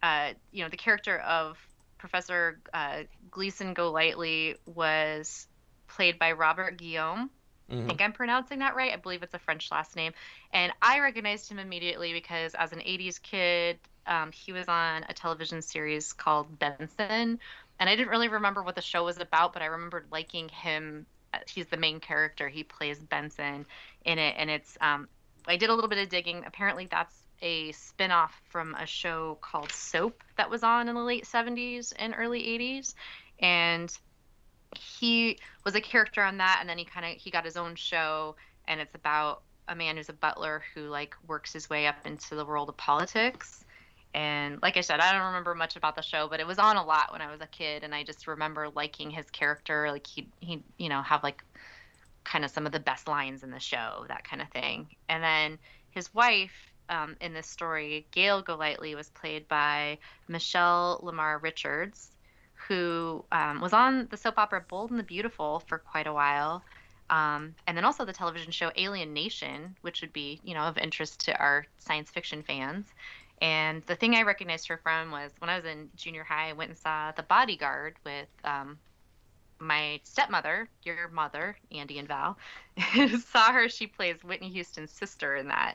uh, 0.03 0.31
you 0.53 0.63
know, 0.63 0.71
the 0.71 0.77
character 0.77 1.19
of 1.19 1.59
Professor 1.99 2.59
uh, 2.73 3.03
Gleason 3.31 3.75
Golightly 3.75 4.57
was 4.67 5.47
played 5.89 6.19
by 6.19 6.33
Robert 6.33 6.79
Guillaume. 6.79 7.31
I 7.79 7.83
Mhm. 7.83 7.87
think 7.87 8.01
I'm 8.01 8.13
pronouncing 8.13 8.59
that 8.61 8.75
right. 8.75 8.93
I 8.93 8.97
believe 8.97 9.23
it's 9.23 9.35
a 9.35 9.39
French 9.39 9.71
last 9.71 9.97
name. 9.97 10.13
And 10.53 10.73
I 10.83 11.01
recognized 11.01 11.51
him 11.51 11.59
immediately 11.59 12.13
because 12.13 12.55
as 12.55 12.73
an 12.73 12.83
80s 12.85 13.19
kid, 13.19 13.81
um, 14.07 14.33
he 14.33 14.53
was 14.53 14.69
on 14.69 15.05
a 15.09 15.15
television 15.15 15.63
series 15.63 16.13
called 16.13 16.59
Benson. 16.59 17.39
And 17.79 17.89
I 17.89 17.97
didn't 17.97 18.09
really 18.11 18.29
remember 18.29 18.63
what 18.63 18.75
the 18.75 18.83
show 18.83 19.05
was 19.05 19.19
about, 19.19 19.53
but 19.53 19.63
I 19.63 19.67
remembered 19.67 20.09
liking 20.11 20.49
him. 20.49 21.07
Uh, 21.33 21.39
He's 21.49 21.69
the 21.69 21.77
main 21.77 22.01
character. 22.01 22.49
He 22.49 22.65
plays 22.65 23.03
Benson 23.03 23.67
in 24.05 24.19
it. 24.19 24.35
And 24.39 24.51
it's, 24.51 24.77
um, 24.81 25.09
I 25.47 25.57
did 25.57 25.71
a 25.71 25.75
little 25.75 25.89
bit 25.89 25.99
of 25.99 26.09
digging. 26.09 26.45
Apparently, 26.47 26.87
that's 26.87 27.29
a 27.41 27.73
spin 27.73 28.11
off 28.11 28.41
from 28.45 28.75
a 28.75 28.87
show 28.87 29.39
called 29.41 29.73
Soap 29.73 30.23
that 30.37 30.51
was 30.51 30.63
on 30.63 30.89
in 30.89 30.95
the 30.95 31.03
late 31.03 31.27
70s 31.27 31.93
and 31.93 32.15
early 32.17 32.47
80s. 32.47 32.95
And 33.41 33.97
he 34.79 35.39
was 35.65 35.75
a 35.75 35.81
character 35.81 36.23
on 36.23 36.39
that 36.39 36.59
and 36.61 36.69
then 36.69 36.79
he 36.79 36.85
kind 36.85 37.07
of 37.07 37.21
he 37.21 37.31
got 37.31 37.45
his 37.45 37.57
own 37.57 37.75
show 37.75 38.37
and 38.69 38.81
it's 38.81 38.95
about 38.95 39.43
a 39.69 39.75
man 39.75 39.97
who's 39.97 40.09
a 40.09 40.15
butler 40.15 40.63
who 40.75 40.83
like 40.89 41.15
works 41.27 41.53
his 41.53 41.69
way 41.69 41.87
up 41.87 41.97
into 42.05 42.35
the 42.35 42.45
world 42.45 42.69
of 42.69 42.77
politics. 42.77 43.65
And 44.13 44.61
like 44.61 44.77
i 44.77 44.81
said 44.81 44.99
i 45.01 45.13
don't 45.13 45.27
remember 45.27 45.55
much 45.55 45.77
about 45.77 45.95
the 45.95 46.03
show 46.03 46.27
but 46.29 46.41
it 46.41 46.47
was 46.47 46.59
on 46.59 46.77
a 46.77 46.85
lot 46.85 47.13
when 47.13 47.21
i 47.21 47.31
was 47.31 47.41
a 47.41 47.47
kid 47.47 47.85
and 47.85 47.95
i 47.95 48.03
just 48.03 48.27
remember 48.27 48.69
liking 48.75 49.11
his 49.11 49.31
character. 49.31 49.91
Like 49.91 50.07
he 50.07 50.29
he 50.41 50.63
you 50.79 50.89
know 50.89 51.03
have 51.03 51.23
like 51.23 51.45
kind 52.25 52.45
of 52.45 52.51
some 52.51 52.67
of 52.67 52.73
the 52.73 52.81
best 52.81 53.09
lines 53.09 53.43
in 53.43 53.51
the 53.51 53.61
show 53.61 54.05
that 54.09 54.25
kind 54.25 54.43
of 54.43 54.49
thing. 54.51 54.89
And 55.09 55.23
then 55.23 55.59
his 55.91 56.13
wife 56.13 56.73
um, 56.89 57.17
in 57.21 57.33
this 57.33 57.47
story 57.47 58.07
gail 58.11 58.43
golightly 58.43 58.95
was 58.95 59.09
played 59.11 59.47
by 59.47 59.99
Michele 60.29 61.01
Lamar 61.03 61.39
Richards 61.39 62.11
who 62.71 63.25
um, 63.33 63.61
was 63.61 63.73
on 63.73 64.07
the 64.11 64.17
soap 64.17 64.39
opera 64.39 64.65
Bold 64.69 64.91
and 64.91 64.99
the 64.99 65.05
Beautiful 65.05 65.61
for 65.67 65.79
quite 65.79 66.07
a 66.07 66.13
while. 66.13 66.63
Um, 67.11 67.57
and 67.67 67.77
then 67.77 67.85
also 67.85 68.05
the 68.05 68.13
television 68.13 68.53
show 68.53 68.71
Alien 68.77 69.13
Nation, 69.13 69.77
which 69.83 70.01
would 70.01 70.13
be, 70.13 70.41
you 70.45 70.55
know, 70.55 70.61
of 70.61 70.79
interest 70.79 71.25
to 71.27 71.37
our 71.39 71.67
science 71.79 72.11
fiction 72.11 72.43
fans. 72.45 72.87
And 73.43 73.83
the 73.87 73.97
thing 73.97 74.15
I 74.15 74.23
recognized 74.23 74.69
her 74.69 74.77
from 74.77 75.11
was 75.11 75.33
when 75.41 75.51
I 75.51 75.57
was 75.57 75.65
in 75.65 75.91
junior 75.97 76.23
high, 76.23 76.51
I 76.51 76.53
went 76.53 76.71
and 76.71 76.79
saw 76.79 77.11
The 77.11 77.25
Bodyguard 77.25 77.97
with 78.05 78.29
um, 78.45 78.79
my 79.59 80.01
stepmother, 80.05 80.69
your 80.85 81.09
mother, 81.09 81.57
Andy 81.73 81.99
and 81.99 82.07
Val. 82.07 82.39
saw 83.33 83.53
her. 83.53 83.69
She 83.69 83.89
plays 83.89 84.23
Whitney 84.23 84.51
Houston's 84.51 84.93
sister 84.93 85.37
in 85.37 85.49
that. 85.49 85.75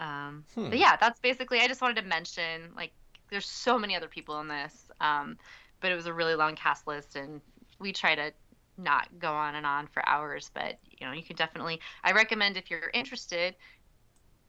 Um, 0.00 0.44
Hmm. 0.54 0.70
But 0.70 0.78
yeah, 0.78 0.96
that's 0.96 1.20
basically. 1.20 1.60
I 1.60 1.68
just 1.68 1.80
wanted 1.80 2.02
to 2.02 2.08
mention 2.08 2.72
like 2.74 2.92
there's 3.30 3.46
so 3.46 3.78
many 3.78 3.96
other 3.96 4.08
people 4.08 4.40
in 4.40 4.48
this, 4.48 4.90
um, 5.00 5.36
but 5.80 5.92
it 5.92 5.94
was 5.94 6.06
a 6.06 6.12
really 6.12 6.34
long 6.34 6.54
cast 6.56 6.86
list, 6.86 7.16
and 7.16 7.40
we 7.78 7.92
try 7.92 8.14
to 8.14 8.32
not 8.78 9.08
go 9.18 9.32
on 9.32 9.54
and 9.54 9.64
on 9.66 9.86
for 9.86 10.06
hours. 10.08 10.50
But 10.52 10.78
you 10.90 11.06
know, 11.06 11.12
you 11.12 11.22
can 11.22 11.36
definitely. 11.36 11.80
I 12.04 12.12
recommend 12.12 12.56
if 12.56 12.70
you're 12.70 12.90
interested, 12.94 13.54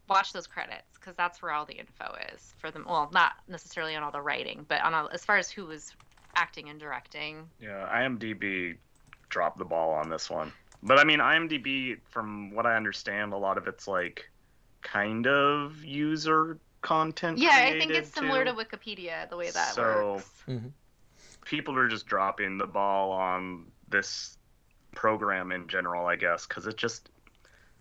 watch 0.09 0.33
those 0.33 0.47
credits 0.47 0.97
because 0.99 1.15
that's 1.15 1.41
where 1.41 1.51
all 1.51 1.65
the 1.65 1.75
info 1.77 2.15
is 2.33 2.53
for 2.57 2.71
them. 2.71 2.85
Well, 2.87 3.09
not 3.13 3.33
necessarily 3.47 3.95
on 3.95 4.03
all 4.03 4.11
the 4.11 4.21
writing, 4.21 4.65
but 4.67 4.81
on 4.83 4.93
all, 4.93 5.09
as 5.13 5.23
far 5.25 5.37
as 5.37 5.49
who 5.49 5.65
was 5.65 5.93
acting 6.35 6.69
and 6.69 6.79
directing. 6.79 7.49
Yeah, 7.59 7.89
IMDb 7.93 8.77
dropped 9.29 9.57
the 9.57 9.65
ball 9.65 9.91
on 9.91 10.09
this 10.09 10.29
one. 10.29 10.51
But 10.83 10.99
I 10.99 11.03
mean, 11.03 11.19
IMDb, 11.19 11.97
from 12.09 12.51
what 12.51 12.65
I 12.65 12.75
understand, 12.75 13.33
a 13.33 13.37
lot 13.37 13.57
of 13.57 13.67
it's 13.67 13.87
like 13.87 14.29
kind 14.81 15.25
of 15.27 15.83
user 15.83 16.59
content. 16.81 17.39
Yeah, 17.39 17.49
I 17.53 17.71
think 17.71 17.85
created, 17.85 17.95
it's 17.97 18.13
similar 18.13 18.45
too. 18.45 18.51
to 18.51 18.57
Wikipedia 18.57 19.29
the 19.29 19.35
way 19.37 19.49
that 19.49 19.73
So- 19.73 20.13
works. 20.15 20.31
Mm-hmm. 20.47 20.67
People 21.49 21.77
are 21.77 21.87
just 21.87 22.05
dropping 22.05 22.57
the 22.57 22.67
ball 22.67 23.11
on 23.11 23.65
this 23.89 24.37
program 24.95 25.51
in 25.51 25.67
general, 25.67 26.05
I 26.07 26.15
guess, 26.15 26.45
because 26.45 26.67
it 26.67 26.77
just. 26.77 27.09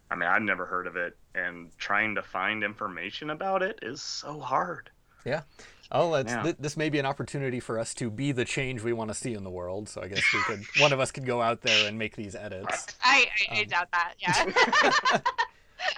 I 0.08 0.14
mean, 0.14 0.28
I've 0.28 0.42
never 0.42 0.66
heard 0.66 0.86
of 0.86 0.94
it, 0.94 1.16
and 1.34 1.76
trying 1.78 2.14
to 2.14 2.22
find 2.22 2.62
information 2.62 3.30
about 3.30 3.60
it 3.64 3.80
is 3.82 4.00
so 4.00 4.38
hard. 4.38 4.88
Yeah. 5.24 5.42
Oh, 5.90 6.14
Yeah. 6.16 6.42
th- 6.44 6.56
this 6.60 6.76
may 6.76 6.90
be 6.90 7.00
an 7.00 7.06
opportunity 7.06 7.58
for 7.58 7.76
us 7.80 7.92
to 7.94 8.08
be 8.08 8.30
the 8.30 8.44
change 8.44 8.84
we 8.84 8.92
want 8.92 9.10
to 9.10 9.14
see 9.14 9.34
in 9.34 9.42
the 9.42 9.50
world. 9.50 9.88
So 9.88 10.00
I 10.02 10.06
guess 10.08 10.22
we 10.32 10.40
could, 10.44 10.62
one 10.78 10.92
of 10.92 11.00
us 11.00 11.10
could 11.10 11.26
go 11.26 11.42
out 11.42 11.62
there 11.62 11.88
and 11.88 11.98
make 11.98 12.14
these 12.14 12.36
edits. 12.36 12.86
I, 13.02 13.26
I, 13.50 13.56
I 13.56 13.60
Um, 13.62 13.66
doubt 13.66 13.88
that. 13.90 14.14
Yeah. 14.18 15.20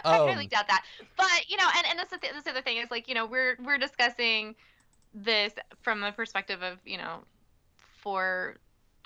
I 0.06 0.18
really 0.26 0.44
Um, 0.44 0.48
doubt 0.48 0.68
that. 0.68 0.84
But 1.18 1.46
you 1.48 1.58
know, 1.58 1.68
and, 1.76 1.86
and 1.90 1.98
that's 1.98 2.10
the 2.10 2.16
th- 2.18 2.32
this 2.32 2.46
other 2.46 2.62
thing 2.62 2.78
is 2.78 2.90
like 2.90 3.08
you 3.08 3.14
know 3.14 3.26
we're 3.26 3.56
we're 3.62 3.78
discussing 3.78 4.54
this 5.12 5.52
from 5.82 6.00
the 6.00 6.12
perspective 6.12 6.62
of 6.62 6.78
you 6.86 6.96
know 6.96 7.18
for 8.01 8.59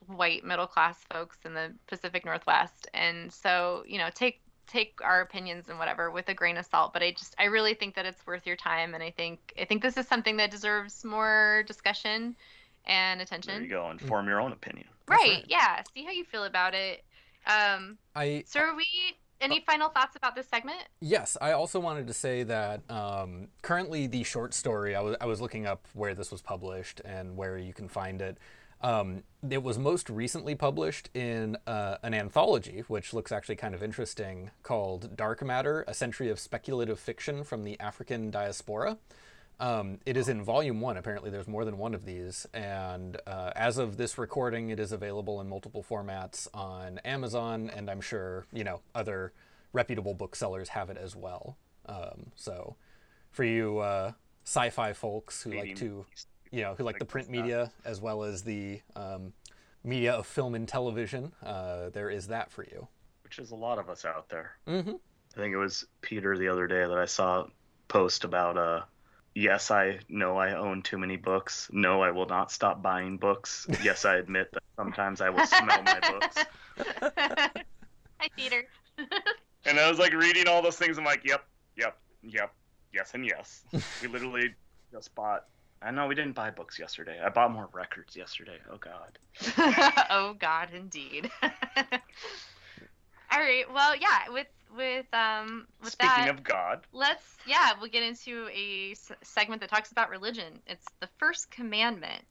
white 0.07 0.45
middle 0.45 0.67
class 0.67 0.99
folks 1.13 1.39
in 1.45 1.55
the 1.55 1.73
Pacific 1.87 2.25
Northwest, 2.25 2.89
and 2.95 3.33
so 3.33 3.85
you 3.87 3.99
know 3.99 4.09
take 4.15 4.41
take 4.67 4.99
our 5.03 5.21
opinions 5.21 5.69
and 5.69 5.79
whatever 5.79 6.11
with 6.11 6.29
a 6.29 6.35
grain 6.35 6.57
of 6.57 6.67
salt. 6.67 6.93
But 6.93 7.03
I 7.03 7.13
just 7.13 7.35
I 7.39 7.45
really 7.45 7.75
think 7.75 7.95
that 7.95 8.07
it's 8.07 8.27
worth 8.27 8.47
your 8.47 8.57
time, 8.57 8.95
and 8.95 9.03
I 9.03 9.11
think 9.11 9.55
I 9.61 9.65
think 9.65 9.83
this 9.83 9.97
is 9.97 10.07
something 10.07 10.37
that 10.39 10.51
deserves 10.51 11.05
more 11.05 11.65
discussion 11.67 12.37
and 12.87 13.21
attention. 13.21 13.55
There 13.55 13.63
you 13.63 13.69
go, 13.69 13.89
and 13.89 14.01
form 14.01 14.27
your 14.29 14.41
own 14.41 14.53
opinion. 14.53 14.87
Right, 15.09 15.19
right. 15.19 15.45
Yeah. 15.49 15.83
See 15.95 16.05
how 16.05 16.11
you 16.11 16.25
feel 16.25 16.45
about 16.45 16.75
it. 16.75 17.05
Um, 17.47 17.99
I 18.15 18.45
so 18.47 18.61
are 18.61 18.77
we? 18.77 18.87
Any 19.41 19.59
final 19.67 19.89
thoughts 19.89 20.15
about 20.15 20.37
this 20.37 20.47
segment? 20.47 20.79
Yes, 21.01 21.37
I 21.41 21.51
also 21.51 21.81
wanted 21.81 22.07
to 22.07 22.15
say 22.15 22.45
that 22.45 22.89
um, 22.89 23.49
currently 23.61 24.07
the 24.07 24.23
short 24.23 24.55
story, 24.55 24.95
I 24.95 25.01
was, 25.01 25.17
I 25.21 25.27
was 25.27 25.41
looking 25.41 25.67
up 25.67 25.89
where 25.95 26.15
this 26.15 26.31
was 26.31 26.41
published 26.41 27.01
and 27.05 27.37
where 27.37 27.59
you 27.59 27.73
can 27.73 27.89
find 27.89 28.23
it. 28.23 28.39
Um, 28.83 29.23
it 29.49 29.63
was 29.63 29.79
most 29.79 30.11
recently 30.11 30.55
published 30.55 31.09
in 31.15 31.57
uh, 31.67 31.97
an 32.03 32.15
anthology, 32.15 32.85
which 32.89 33.13
looks 33.15 33.31
actually 33.31 33.57
kind 33.57 33.75
of 33.75 33.83
interesting, 33.83 34.51
called 34.63 35.17
Dark 35.17 35.43
Matter 35.43 35.85
A 35.87 35.95
Century 35.95 36.31
of 36.31 36.39
Speculative 36.39 36.99
Fiction 36.99 37.45
from 37.45 37.63
the 37.63 37.79
African 37.79 38.31
Diaspora. 38.31 38.99
Um, 39.61 40.01
it 40.05 40.17
is 40.17 40.29
in 40.29 40.43
volume 40.43 40.81
one. 40.81 40.97
Apparently, 40.97 41.31
there's 41.31 41.47
more 41.47 41.65
than 41.65 41.79
one 41.79 41.95
of 41.95 42.05
these. 42.05 42.47
And 42.53 43.17
uh, 43.27 43.53
as 43.55 43.79
of 43.79 43.97
this 43.97 44.19
recording, 44.19 44.71
it 44.71 44.81
is 44.81 44.91
available 44.91 45.41
in 45.41 45.49
multiple 45.49 45.85
formats 45.89 46.49
on 46.53 46.99
Amazon, 47.05 47.71
and 47.75 47.89
I'm 47.89 48.01
sure, 48.01 48.47
you 48.53 48.65
know, 48.65 48.81
other 48.95 49.33
reputable 49.73 50.15
booksellers 50.15 50.71
have 50.71 50.91
it 50.91 50.97
as 50.97 51.15
well. 51.15 51.57
Um, 51.87 52.33
so, 52.35 52.75
for 53.31 53.45
you 53.45 53.79
uh, 53.79 54.13
sci 54.45 54.71
fi 54.71 54.93
folks 54.93 55.43
who 55.43 55.53
like 55.53 55.77
to, 55.77 56.07
you 56.53 56.63
know, 56.63 56.75
who 56.77 56.85
like 56.85 56.99
the 56.99 57.05
print 57.05 57.29
media 57.29 57.73
as 57.85 58.01
well 58.01 58.23
as 58.23 58.43
the 58.45 58.81
um, 58.95 59.33
media 59.83 60.13
of 60.13 60.27
film 60.27 60.55
and 60.55 60.69
television, 60.69 61.33
uh, 61.43 61.89
there 61.91 62.11
is 62.11 62.29
that 62.29 62.51
for 62.53 62.63
you. 62.65 62.87
which 63.25 63.39
is 63.39 63.51
a 63.51 63.57
lot 63.57 63.79
of 63.79 63.89
us 63.91 64.05
out 64.05 64.29
there. 64.29 64.53
hmm 64.67 64.93
I 65.35 65.41
think 65.41 65.55
it 65.55 65.59
was 65.59 65.87
Peter 66.03 66.37
the 66.37 66.49
other 66.49 66.67
day 66.67 66.87
that 66.87 66.99
I 66.99 67.07
saw 67.07 67.47
post 67.89 68.25
about 68.25 68.57
uh 68.59 68.83
yes 69.35 69.71
I 69.71 69.99
know 70.11 70.37
I 70.37 70.53
own 70.55 70.83
too 70.83 70.99
many 70.99 71.17
books. 71.17 71.71
No, 71.73 72.03
I 72.03 72.11
will 72.11 72.27
not 72.27 72.53
stop 72.53 72.83
buying 72.83 73.17
books. 73.17 73.67
Yes, 73.83 74.05
I 74.05 74.17
admit 74.17 74.53
that 74.53 74.63
sometimes 74.77 75.23
I 75.23 75.31
will 75.31 75.47
smell 75.47 75.83
my 75.83 76.01
books. 76.01 76.37
Hi, 77.17 78.29
Peter. 78.37 78.65
And 79.65 79.79
I 79.79 79.89
was 79.89 79.99
like 80.01 80.13
reading 80.13 80.49
all 80.49 80.61
those 80.61 80.77
things 80.77 80.99
I'm 80.99 81.05
like, 81.05 81.23
yep, 81.25 81.45
yep, 81.77 81.97
yep, 82.23 82.53
yes 82.93 83.13
and 83.15 83.25
yes. 83.25 83.63
We 84.03 84.09
literally 84.09 84.53
just 84.93 85.15
bought 85.15 85.45
I 85.85 85.91
know 85.91 86.07
we 86.07 86.15
didn't 86.15 86.35
buy 86.35 86.51
books 86.51 86.79
yesterday. 86.79 87.19
I 87.23 87.29
bought 87.29 87.51
more 87.53 87.69
records 87.73 88.17
yesterday. 88.17 88.59
Oh 88.71 88.79
god. 88.79 89.19
oh 90.11 90.35
God, 90.39 90.69
indeed. 90.75 91.31
All 91.43 93.41
right. 93.41 93.65
Well, 93.73 93.97
yeah. 93.97 94.29
With 94.33 94.47
with 94.77 95.07
um 95.13 95.67
with 95.83 95.93
Speaking 95.93 96.25
that, 96.25 96.31
of 96.31 96.45
God, 96.45 96.87
let's 96.93 97.25
yeah 97.47 97.73
we'll 97.81 97.91
get 97.91 98.03
into 98.03 98.49
a 98.55 98.93
s- 98.93 99.13
segment 99.23 99.61
that 99.61 99.71
talks 99.71 99.91
about 99.93 100.11
religion. 100.11 100.61
It's 100.67 100.87
the 101.01 101.09
first 101.19 101.51
commandment. 101.51 102.25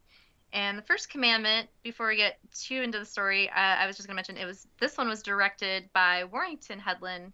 And 0.54 0.78
the 0.78 0.82
first 0.82 1.10
commandment, 1.10 1.70
before 1.82 2.08
we 2.08 2.18
get 2.18 2.38
too 2.54 2.82
into 2.82 3.00
the 3.00 3.06
story, 3.06 3.50
uh, 3.50 3.54
I 3.56 3.88
was 3.88 3.96
just 3.96 4.08
going 4.08 4.16
to 4.16 4.18
mention 4.18 4.36
it 4.36 4.46
was 4.46 4.68
this 4.80 4.98
one 4.98 5.08
was 5.08 5.24
directed 5.24 5.90
by 5.94 6.26
Warrington 6.26 6.78
Hudlin, 6.78 7.32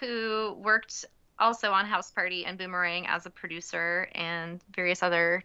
who 0.00 0.56
worked 0.62 1.04
also 1.38 1.70
on 1.72 1.86
House 1.86 2.10
Party 2.10 2.44
and 2.46 2.58
Boomerang 2.58 3.06
as 3.06 3.26
a 3.26 3.30
producer 3.30 4.08
and 4.14 4.60
various 4.74 5.02
other 5.02 5.44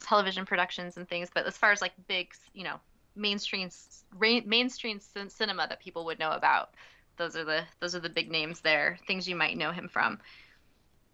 television 0.00 0.44
productions 0.46 0.96
and 0.96 1.08
things. 1.08 1.28
But 1.32 1.46
as 1.46 1.56
far 1.56 1.72
as 1.72 1.80
like 1.80 1.92
big, 2.08 2.32
you 2.54 2.64
know, 2.64 2.76
mainstream 3.16 3.68
ra- 4.16 4.40
mainstream 4.46 5.00
cin- 5.00 5.30
cinema 5.30 5.66
that 5.68 5.80
people 5.80 6.04
would 6.06 6.18
know 6.18 6.30
about, 6.32 6.74
those 7.16 7.36
are 7.36 7.44
the 7.44 7.62
those 7.80 7.94
are 7.94 8.00
the 8.00 8.08
big 8.08 8.30
names 8.30 8.60
there, 8.60 8.98
things 9.06 9.28
you 9.28 9.36
might 9.36 9.56
know 9.56 9.72
him 9.72 9.88
from. 9.88 10.18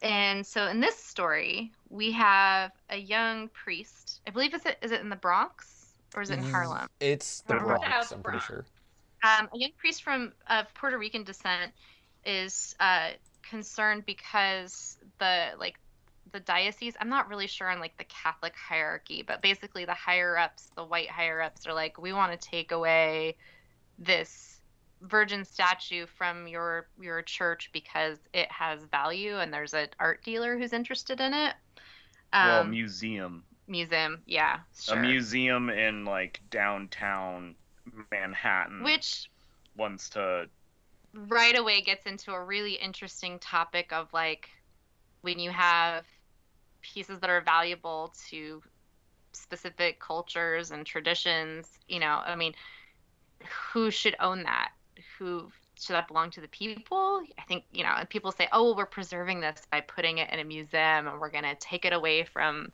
And 0.02 0.46
so 0.46 0.66
in 0.66 0.80
this 0.80 0.96
story, 0.96 1.72
we 1.88 2.12
have 2.12 2.72
a 2.90 2.96
young 2.96 3.48
priest. 3.48 4.20
I 4.26 4.30
believe 4.30 4.52
is 4.54 4.66
it 4.66 4.76
is 4.82 4.90
it 4.90 5.00
in 5.00 5.08
the 5.08 5.16
Bronx 5.16 5.94
or 6.14 6.22
is 6.22 6.30
it 6.30 6.38
in 6.38 6.44
Mm. 6.44 6.50
Harlem? 6.50 6.86
It's 7.00 7.40
the 7.42 7.54
The 7.54 7.60
Bronx, 7.60 7.86
Bronx. 7.88 8.12
I'm 8.12 8.22
pretty 8.22 8.40
sure. 8.40 8.64
um, 9.22 9.48
a 9.52 9.58
young 9.58 9.70
priest 9.78 10.02
from 10.02 10.32
of 10.48 10.72
Puerto 10.74 10.98
Rican 10.98 11.24
descent 11.24 11.72
is 12.26 12.74
uh, 12.80 13.10
concerned 13.48 14.04
because 14.06 14.98
the 15.18 15.50
like 15.58 15.78
the 16.32 16.40
diocese. 16.40 16.94
I'm 17.00 17.08
not 17.08 17.28
really 17.28 17.46
sure 17.46 17.70
on 17.70 17.80
like 17.80 17.96
the 17.96 18.04
Catholic 18.04 18.54
hierarchy, 18.56 19.22
but 19.26 19.40
basically 19.42 19.84
the 19.84 19.94
higher 19.94 20.36
ups, 20.36 20.70
the 20.76 20.84
white 20.84 21.10
higher 21.10 21.40
ups, 21.40 21.66
are 21.66 21.74
like, 21.74 21.98
we 21.98 22.12
want 22.12 22.32
to 22.32 22.48
take 22.48 22.72
away 22.72 23.36
this 23.98 24.60
virgin 25.02 25.44
statue 25.44 26.06
from 26.06 26.48
your 26.48 26.88
your 27.00 27.22
church 27.22 27.70
because 27.72 28.18
it 28.32 28.50
has 28.50 28.82
value 28.84 29.38
and 29.38 29.52
there's 29.52 29.74
an 29.74 29.88
art 29.98 30.22
dealer 30.24 30.58
who's 30.58 30.72
interested 30.72 31.20
in 31.20 31.32
it. 31.34 31.54
Um, 32.32 32.48
well, 32.48 32.60
Um, 32.62 32.70
museum. 32.70 33.44
museum, 33.68 34.22
yeah, 34.26 34.60
sure. 34.76 34.96
A 34.96 35.00
museum 35.00 35.70
in 35.70 36.04
like 36.04 36.40
downtown 36.50 37.54
Manhattan 38.10 38.82
Which 38.82 39.30
wants 39.76 40.10
to. 40.10 40.48
Right 41.14 41.56
away 41.56 41.80
gets 41.80 42.06
into 42.06 42.32
a 42.32 42.42
really 42.42 42.74
interesting 42.74 43.38
topic 43.38 43.92
of 43.92 44.12
like 44.12 44.50
when 45.22 45.38
you 45.38 45.50
have 45.50 46.04
pieces 46.82 47.20
that 47.20 47.30
are 47.30 47.40
valuable 47.40 48.12
to 48.28 48.62
specific 49.32 50.00
cultures 50.00 50.70
and 50.70 50.84
traditions, 50.84 51.78
you 51.88 51.98
know, 51.98 52.22
I 52.24 52.36
mean, 52.36 52.54
who 53.72 53.90
should 53.90 54.16
own 54.20 54.42
that? 54.42 54.72
Who 55.18 55.50
should 55.80 55.94
that 55.94 56.08
belong 56.08 56.30
to 56.30 56.40
the 56.40 56.48
people? 56.48 57.22
I 57.38 57.42
think, 57.42 57.64
you 57.72 57.82
know, 57.82 57.94
and 57.96 58.08
people 58.08 58.32
say, 58.32 58.48
oh, 58.52 58.64
well, 58.64 58.76
we're 58.76 58.86
preserving 58.86 59.40
this 59.40 59.62
by 59.70 59.80
putting 59.80 60.18
it 60.18 60.30
in 60.30 60.38
a 60.38 60.44
museum 60.44 61.08
and 61.08 61.20
we're 61.20 61.30
going 61.30 61.44
to 61.44 61.56
take 61.56 61.84
it 61.84 61.92
away 61.92 62.24
from 62.24 62.70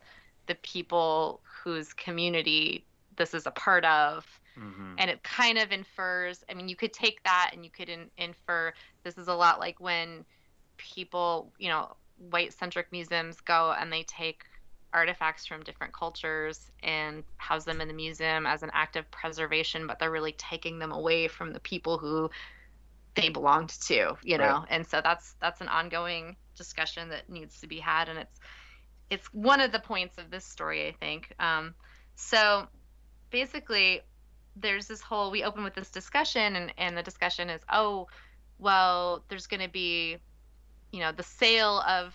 the 0.47 0.55
people 0.55 1.41
whose 1.63 1.93
community 1.93 2.85
this 3.17 3.33
is 3.33 3.45
a 3.45 3.51
part 3.51 3.85
of 3.85 4.25
Mhm. 4.55 4.97
and 4.97 5.09
it 5.09 5.23
kind 5.23 5.57
of 5.57 5.71
infers 5.71 6.43
i 6.49 6.53
mean 6.53 6.67
you 6.67 6.75
could 6.75 6.93
take 6.93 7.21
that 7.23 7.51
and 7.53 7.63
you 7.65 7.71
could 7.71 7.89
in, 7.89 8.09
infer 8.17 8.73
this 9.03 9.17
is 9.17 9.27
a 9.27 9.35
lot 9.35 9.59
like 9.59 9.79
when 9.79 10.25
people 10.77 11.53
you 11.57 11.69
know 11.69 11.93
white 12.17 12.53
centric 12.53 12.91
museums 12.91 13.41
go 13.41 13.71
and 13.71 13.91
they 13.91 14.03
take 14.03 14.43
artifacts 14.93 15.45
from 15.45 15.63
different 15.63 15.93
cultures 15.93 16.69
and 16.83 17.23
house 17.37 17.63
them 17.65 17.79
in 17.79 17.87
the 17.87 17.93
museum 17.93 18.45
as 18.45 18.61
an 18.61 18.69
act 18.73 18.95
of 18.97 19.09
preservation 19.11 19.87
but 19.87 19.97
they're 19.99 20.11
really 20.11 20.33
taking 20.33 20.79
them 20.79 20.91
away 20.91 21.27
from 21.27 21.53
the 21.53 21.61
people 21.61 21.97
who 21.97 22.29
they 23.15 23.29
belonged 23.29 23.69
to 23.69 24.15
you 24.23 24.37
know 24.37 24.63
Right. 24.63 24.67
and 24.69 24.87
so 24.87 25.01
that's 25.01 25.35
that's 25.41 25.61
an 25.61 25.67
ongoing 25.67 26.37
discussion 26.55 27.09
that 27.09 27.29
needs 27.29 27.59
to 27.59 27.67
be 27.67 27.79
had 27.79 28.07
and 28.09 28.17
it's 28.19 28.39
it's 29.09 29.27
one 29.33 29.61
of 29.61 29.71
the 29.71 29.79
points 29.79 30.17
of 30.17 30.31
this 30.31 30.45
story 30.45 30.87
i 30.87 30.93
think 30.93 31.33
um, 31.39 31.75
so 32.15 32.67
basically 33.31 34.01
there's 34.55 34.87
this 34.87 35.01
whole 35.01 35.31
we 35.31 35.43
open 35.43 35.63
with 35.63 35.73
this 35.75 35.89
discussion 35.89 36.55
and, 36.55 36.73
and 36.77 36.97
the 36.97 37.03
discussion 37.03 37.49
is 37.49 37.61
oh 37.71 38.07
well 38.59 39.23
there's 39.29 39.47
going 39.47 39.61
to 39.61 39.69
be 39.69 40.17
you 40.91 40.99
know 40.99 41.11
the 41.11 41.23
sale 41.23 41.81
of 41.87 42.13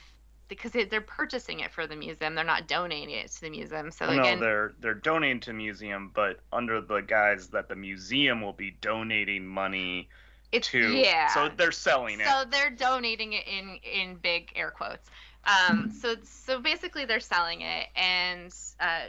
because 0.49 0.71
they, 0.71 0.85
they're 0.85 1.01
purchasing 1.01 1.61
it 1.61 1.73
for 1.73 1.87
the 1.87 1.97
museum 1.97 2.35
they're 2.35 2.45
not 2.45 2.69
donating 2.69 3.11
it 3.15 3.29
to 3.31 3.41
the 3.41 3.51
museum 3.51 3.91
so 3.91 4.07
no, 4.07 4.21
again 4.21 4.39
they're 4.39 4.75
they're 4.81 4.95
donating 4.95 5.41
to 5.41 5.53
museum, 5.53 6.11
but 6.15 6.41
under 6.53 6.81
the 6.81 7.01
guise 7.01 7.49
that 7.49 7.69
the 7.69 7.75
museum 7.77 8.41
will 8.41 8.53
be 8.53 8.77
donating 8.81 9.45
money 9.47 10.09
it's 10.53 10.69
to. 10.69 10.79
yeah 10.93 11.29
So 11.29 11.49
they're 11.57 11.73
selling 11.73 12.21
it. 12.21 12.27
so 12.27 12.45
they're 12.51 12.71
donating 12.71 13.33
it 13.33 13.47
in 13.49 13.79
in 13.83 14.17
big 14.17 14.53
air 14.55 14.71
quotes 14.71 15.09
um 15.45 15.91
so 15.91 16.15
so 16.23 16.61
basically 16.61 17.05
they're 17.05 17.19
selling 17.21 17.63
it 17.63 17.89
and 17.97 18.55
uh 18.79 19.07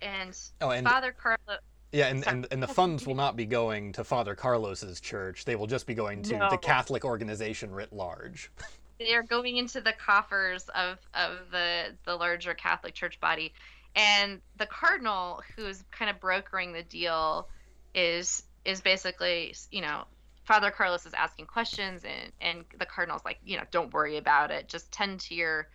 and 0.00 0.38
Oh, 0.60 0.70
and 0.70 0.86
father 0.86 1.12
carlo 1.12 1.58
yeah, 1.92 2.08
and, 2.08 2.26
and 2.26 2.46
and 2.50 2.62
the 2.62 2.68
funds 2.68 3.06
will 3.06 3.14
not 3.14 3.36
be 3.36 3.46
going 3.46 3.92
to 3.92 4.04
Father 4.04 4.34
Carlos's 4.34 5.00
church. 5.00 5.44
They 5.44 5.56
will 5.56 5.66
just 5.66 5.86
be 5.86 5.94
going 5.94 6.22
to 6.24 6.36
No. 6.36 6.50
the 6.50 6.58
Catholic 6.58 7.04
organization 7.04 7.72
writ 7.72 7.92
large. 7.92 8.50
they 8.98 9.14
are 9.14 9.22
going 9.22 9.56
into 9.56 9.80
the 9.80 9.92
coffers 9.92 10.68
of 10.74 10.98
of 11.14 11.50
the 11.50 11.96
the 12.04 12.16
larger 12.16 12.54
Catholic 12.54 12.94
Church 12.94 13.18
body, 13.20 13.52
and 13.96 14.40
the 14.56 14.66
cardinal 14.66 15.42
who's 15.56 15.84
kind 15.90 16.10
of 16.10 16.20
brokering 16.20 16.72
the 16.72 16.82
deal 16.82 17.48
is 17.94 18.42
is 18.64 18.80
basically 18.80 19.54
you 19.70 19.80
know 19.80 20.04
Father 20.44 20.70
Carlos 20.70 21.06
is 21.06 21.14
asking 21.14 21.46
questions 21.46 22.04
and 22.04 22.32
and 22.40 22.64
the 22.78 22.86
cardinal's 22.86 23.24
like 23.24 23.38
you 23.44 23.56
know 23.56 23.64
don't 23.70 23.92
worry 23.94 24.16
about 24.18 24.50
it 24.50 24.68
just 24.68 24.90
tend 24.92 25.20
to 25.20 25.34
your 25.34 25.68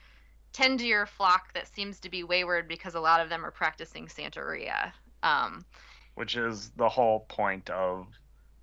tend 0.51 0.79
to 0.79 0.85
your 0.85 1.07
flock 1.07 1.51
that 1.53 1.67
seems 1.73 1.99
to 1.99 2.09
be 2.09 2.23
wayward 2.23 2.67
because 2.67 2.93
a 2.93 2.99
lot 2.99 3.19
of 3.19 3.29
them 3.29 3.43
are 3.43 3.51
practicing 3.51 4.05
Santeria. 4.05 4.91
Um, 5.23 5.65
which 6.15 6.35
is 6.35 6.71
the 6.77 6.89
whole 6.89 7.21
point 7.21 7.69
of 7.69 8.07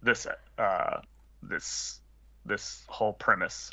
this 0.03 0.27
uh 0.59 1.01
this 1.43 2.01
this 2.45 2.85
whole 2.89 3.13
premise. 3.13 3.71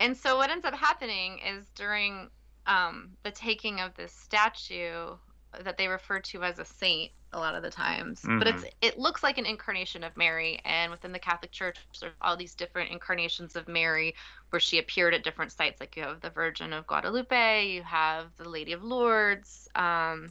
And 0.00 0.16
so 0.16 0.36
what 0.36 0.50
ends 0.50 0.64
up 0.64 0.74
happening 0.74 1.38
is 1.38 1.64
during 1.74 2.28
um, 2.66 3.10
the 3.22 3.30
taking 3.30 3.80
of 3.80 3.94
this 3.94 4.12
statue 4.12 5.16
that 5.64 5.76
they 5.76 5.88
refer 5.88 6.18
to 6.18 6.42
as 6.42 6.58
a 6.58 6.64
saint 6.64 7.12
a 7.34 7.38
lot 7.38 7.54
of 7.54 7.62
the 7.62 7.70
times, 7.70 8.20
but 8.24 8.46
it's 8.46 8.64
it 8.82 8.98
looks 8.98 9.22
like 9.22 9.38
an 9.38 9.46
incarnation 9.46 10.04
of 10.04 10.14
Mary. 10.18 10.60
And 10.66 10.90
within 10.90 11.12
the 11.12 11.18
Catholic 11.18 11.50
Church, 11.50 11.78
there's 11.98 12.12
all 12.20 12.36
these 12.36 12.54
different 12.54 12.90
incarnations 12.90 13.56
of 13.56 13.68
Mary 13.68 14.14
where 14.50 14.60
she 14.60 14.78
appeared 14.78 15.14
at 15.14 15.24
different 15.24 15.50
sites. 15.50 15.80
Like 15.80 15.96
you 15.96 16.02
have 16.02 16.20
the 16.20 16.28
Virgin 16.28 16.74
of 16.74 16.86
Guadalupe, 16.86 17.68
you 17.68 17.82
have 17.82 18.26
the 18.36 18.48
Lady 18.48 18.72
of 18.72 18.82
Lourdes, 18.82 19.68
um, 19.74 20.28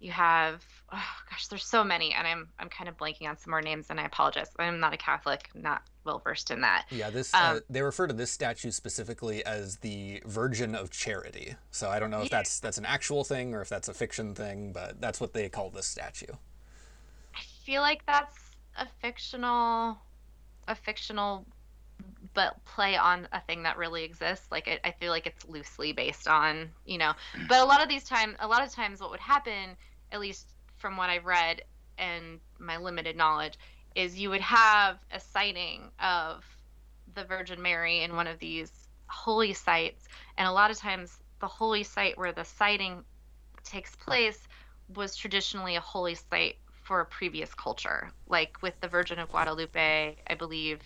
you 0.00 0.10
have 0.10 0.64
oh 0.92 1.16
gosh, 1.30 1.46
there's 1.48 1.64
so 1.64 1.84
many, 1.84 2.12
and 2.12 2.26
I'm 2.26 2.48
I'm 2.58 2.68
kind 2.68 2.88
of 2.88 2.96
blanking 2.96 3.28
on 3.28 3.36
some 3.36 3.50
more 3.50 3.62
names, 3.62 3.86
and 3.90 4.00
I 4.00 4.04
apologize. 4.04 4.48
I'm 4.58 4.80
not 4.80 4.92
a 4.94 4.96
Catholic, 4.96 5.50
not 5.54 5.82
well 6.04 6.20
versed 6.20 6.50
in 6.50 6.62
that. 6.62 6.86
Yeah, 6.90 7.10
this 7.10 7.34
Um, 7.34 7.56
uh, 7.56 7.60
they 7.68 7.82
refer 7.82 8.06
to 8.06 8.14
this 8.14 8.30
statue 8.32 8.70
specifically 8.70 9.44
as 9.44 9.76
the 9.78 10.22
Virgin 10.24 10.74
of 10.74 10.90
Charity. 10.90 11.56
So 11.70 11.90
I 11.90 11.98
don't 11.98 12.10
know 12.10 12.22
if 12.22 12.30
Yeah. 12.30 12.38
that's 12.38 12.60
that's 12.60 12.78
an 12.78 12.86
actual 12.86 13.24
thing 13.24 13.54
or 13.54 13.60
if 13.60 13.68
that's 13.68 13.88
a 13.88 13.94
fiction 13.94 14.34
thing, 14.34 14.72
but 14.72 15.00
that's 15.00 15.20
what 15.20 15.32
they 15.34 15.48
call 15.48 15.70
this 15.70 15.86
statue. 15.86 16.32
I 17.34 17.40
feel 17.64 17.82
like 17.82 18.04
that's 18.06 18.50
a 18.76 18.86
fictional, 19.00 19.98
a 20.66 20.74
fictional, 20.74 21.46
but 22.34 22.64
play 22.64 22.96
on 22.96 23.28
a 23.32 23.40
thing 23.40 23.62
that 23.64 23.76
really 23.76 24.04
exists. 24.04 24.46
Like 24.50 24.68
I, 24.68 24.80
I 24.88 24.92
feel 24.92 25.10
like 25.10 25.26
it's 25.26 25.44
loosely 25.46 25.92
based 25.92 26.28
on, 26.28 26.70
you 26.84 26.98
know. 26.98 27.12
But 27.48 27.60
a 27.60 27.64
lot 27.64 27.82
of 27.82 27.88
these 27.88 28.04
time, 28.04 28.36
a 28.40 28.48
lot 28.48 28.62
of 28.64 28.70
times, 28.72 29.00
what 29.00 29.10
would 29.10 29.20
happen, 29.20 29.76
at 30.12 30.20
least 30.20 30.48
from 30.78 30.96
what 30.96 31.10
I've 31.10 31.26
read 31.26 31.62
and 31.98 32.40
my 32.58 32.76
limited 32.76 33.16
knowledge, 33.16 33.58
is 33.94 34.18
you 34.18 34.30
would 34.30 34.40
have 34.40 34.98
a 35.12 35.20
sighting 35.20 35.90
of 36.00 36.44
the 37.14 37.24
Virgin 37.24 37.60
Mary 37.60 38.02
in 38.02 38.14
one 38.14 38.26
of 38.26 38.38
these 38.38 38.70
holy 39.08 39.52
sites, 39.52 40.06
and 40.36 40.46
a 40.46 40.52
lot 40.52 40.70
of 40.70 40.78
times 40.78 41.18
the 41.40 41.46
holy 41.46 41.82
site 41.82 42.16
where 42.18 42.32
the 42.32 42.44
sighting 42.44 43.02
takes 43.64 43.94
place 43.96 44.46
was 44.94 45.16
traditionally 45.16 45.76
a 45.76 45.80
holy 45.80 46.14
site 46.14 46.56
for 46.82 47.00
a 47.00 47.06
previous 47.06 47.52
culture. 47.54 48.10
Like 48.28 48.62
with 48.62 48.80
the 48.80 48.88
Virgin 48.88 49.18
of 49.18 49.30
Guadalupe, 49.30 50.16
I 50.26 50.34
believe 50.34 50.80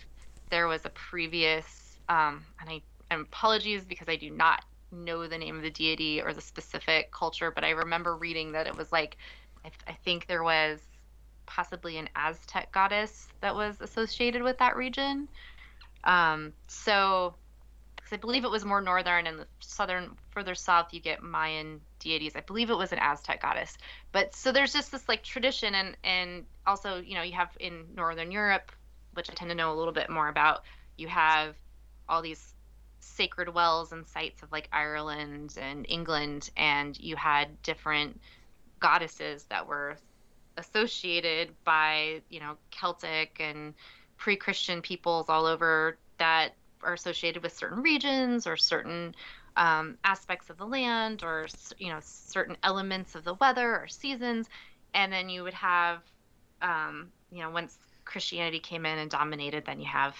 there 0.49 0.67
was 0.67 0.85
a 0.85 0.89
previous, 0.89 1.97
um, 2.09 2.43
and 2.59 2.69
I 2.69 2.81
and 3.09 3.21
apologies 3.21 3.85
because 3.85 4.09
I 4.09 4.15
do 4.15 4.29
not 4.29 4.65
know 4.91 5.27
the 5.27 5.37
name 5.37 5.55
of 5.55 5.61
the 5.61 5.69
deity 5.69 6.21
or 6.21 6.33
the 6.33 6.41
specific 6.41 7.11
culture, 7.11 7.51
but 7.51 7.63
I 7.63 7.71
remember 7.71 8.15
reading 8.15 8.51
that 8.53 8.67
it 8.67 8.75
was 8.75 8.91
like, 8.91 9.17
I, 9.65 9.71
I 9.87 9.93
think 10.03 10.27
there 10.27 10.43
was 10.43 10.79
possibly 11.45 11.97
an 11.97 12.09
Aztec 12.15 12.71
goddess 12.71 13.27
that 13.41 13.55
was 13.55 13.75
associated 13.81 14.43
with 14.43 14.57
that 14.59 14.75
region. 14.75 15.27
Um, 16.03 16.53
so, 16.67 17.35
because 17.95 18.13
I 18.13 18.17
believe 18.17 18.43
it 18.43 18.51
was 18.51 18.65
more 18.65 18.81
northern 18.81 19.27
and 19.27 19.39
the 19.39 19.47
southern, 19.59 20.17
further 20.31 20.55
south, 20.55 20.93
you 20.93 20.99
get 20.99 21.23
Mayan 21.23 21.79
deities. 21.99 22.35
I 22.35 22.41
believe 22.41 22.69
it 22.69 22.77
was 22.77 22.91
an 22.91 22.99
Aztec 22.99 23.41
goddess. 23.41 23.77
But 24.11 24.35
so 24.35 24.51
there's 24.51 24.73
just 24.73 24.91
this 24.91 25.07
like 25.07 25.23
tradition, 25.23 25.75
and 25.75 25.95
and 26.03 26.45
also 26.67 26.99
you 27.01 27.15
know 27.15 27.23
you 27.23 27.33
have 27.33 27.49
in 27.59 27.85
northern 27.95 28.31
Europe, 28.31 28.71
which 29.13 29.29
I 29.29 29.33
tend 29.33 29.49
to 29.49 29.55
know 29.55 29.73
a 29.73 29.77
little 29.77 29.93
bit 29.93 30.09
more 30.09 30.27
about. 30.27 30.63
You 30.97 31.07
have 31.07 31.55
all 32.09 32.21
these 32.21 32.53
sacred 32.99 33.53
wells 33.53 33.91
and 33.91 34.07
sites 34.07 34.43
of 34.43 34.51
like 34.51 34.67
Ireland 34.71 35.57
and 35.59 35.85
England, 35.87 36.49
and 36.57 36.99
you 36.99 37.15
had 37.15 37.61
different 37.61 38.19
goddesses 38.83 39.45
that 39.45 39.65
were 39.65 39.95
associated 40.57 41.49
by 41.63 42.21
you 42.29 42.39
know 42.39 42.57
Celtic 42.69 43.37
and 43.39 43.73
pre-Christian 44.17 44.81
peoples 44.81 45.29
all 45.29 45.45
over 45.45 45.97
that 46.17 46.49
are 46.83 46.93
associated 46.93 47.41
with 47.41 47.57
certain 47.57 47.81
regions 47.81 48.45
or 48.45 48.57
certain 48.57 49.15
um, 49.55 49.97
aspects 50.03 50.49
of 50.49 50.57
the 50.57 50.65
land 50.65 51.23
or 51.23 51.47
you 51.77 51.89
know 51.89 51.99
certain 52.01 52.57
elements 52.61 53.15
of 53.15 53.23
the 53.23 53.35
weather 53.35 53.77
or 53.77 53.87
seasons 53.87 54.49
and 54.93 55.11
then 55.11 55.29
you 55.29 55.43
would 55.43 55.53
have 55.53 56.01
um, 56.61 57.09
you 57.31 57.39
know 57.41 57.49
once 57.49 57.77
christianity 58.05 58.59
came 58.59 58.85
in 58.85 58.99
and 58.99 59.09
dominated 59.09 59.63
then 59.65 59.79
you 59.79 59.87
have 59.87 60.15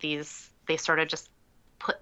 these 0.00 0.50
they 0.66 0.76
sort 0.76 0.98
of 0.98 1.06
just 1.06 1.30
put 1.78 1.96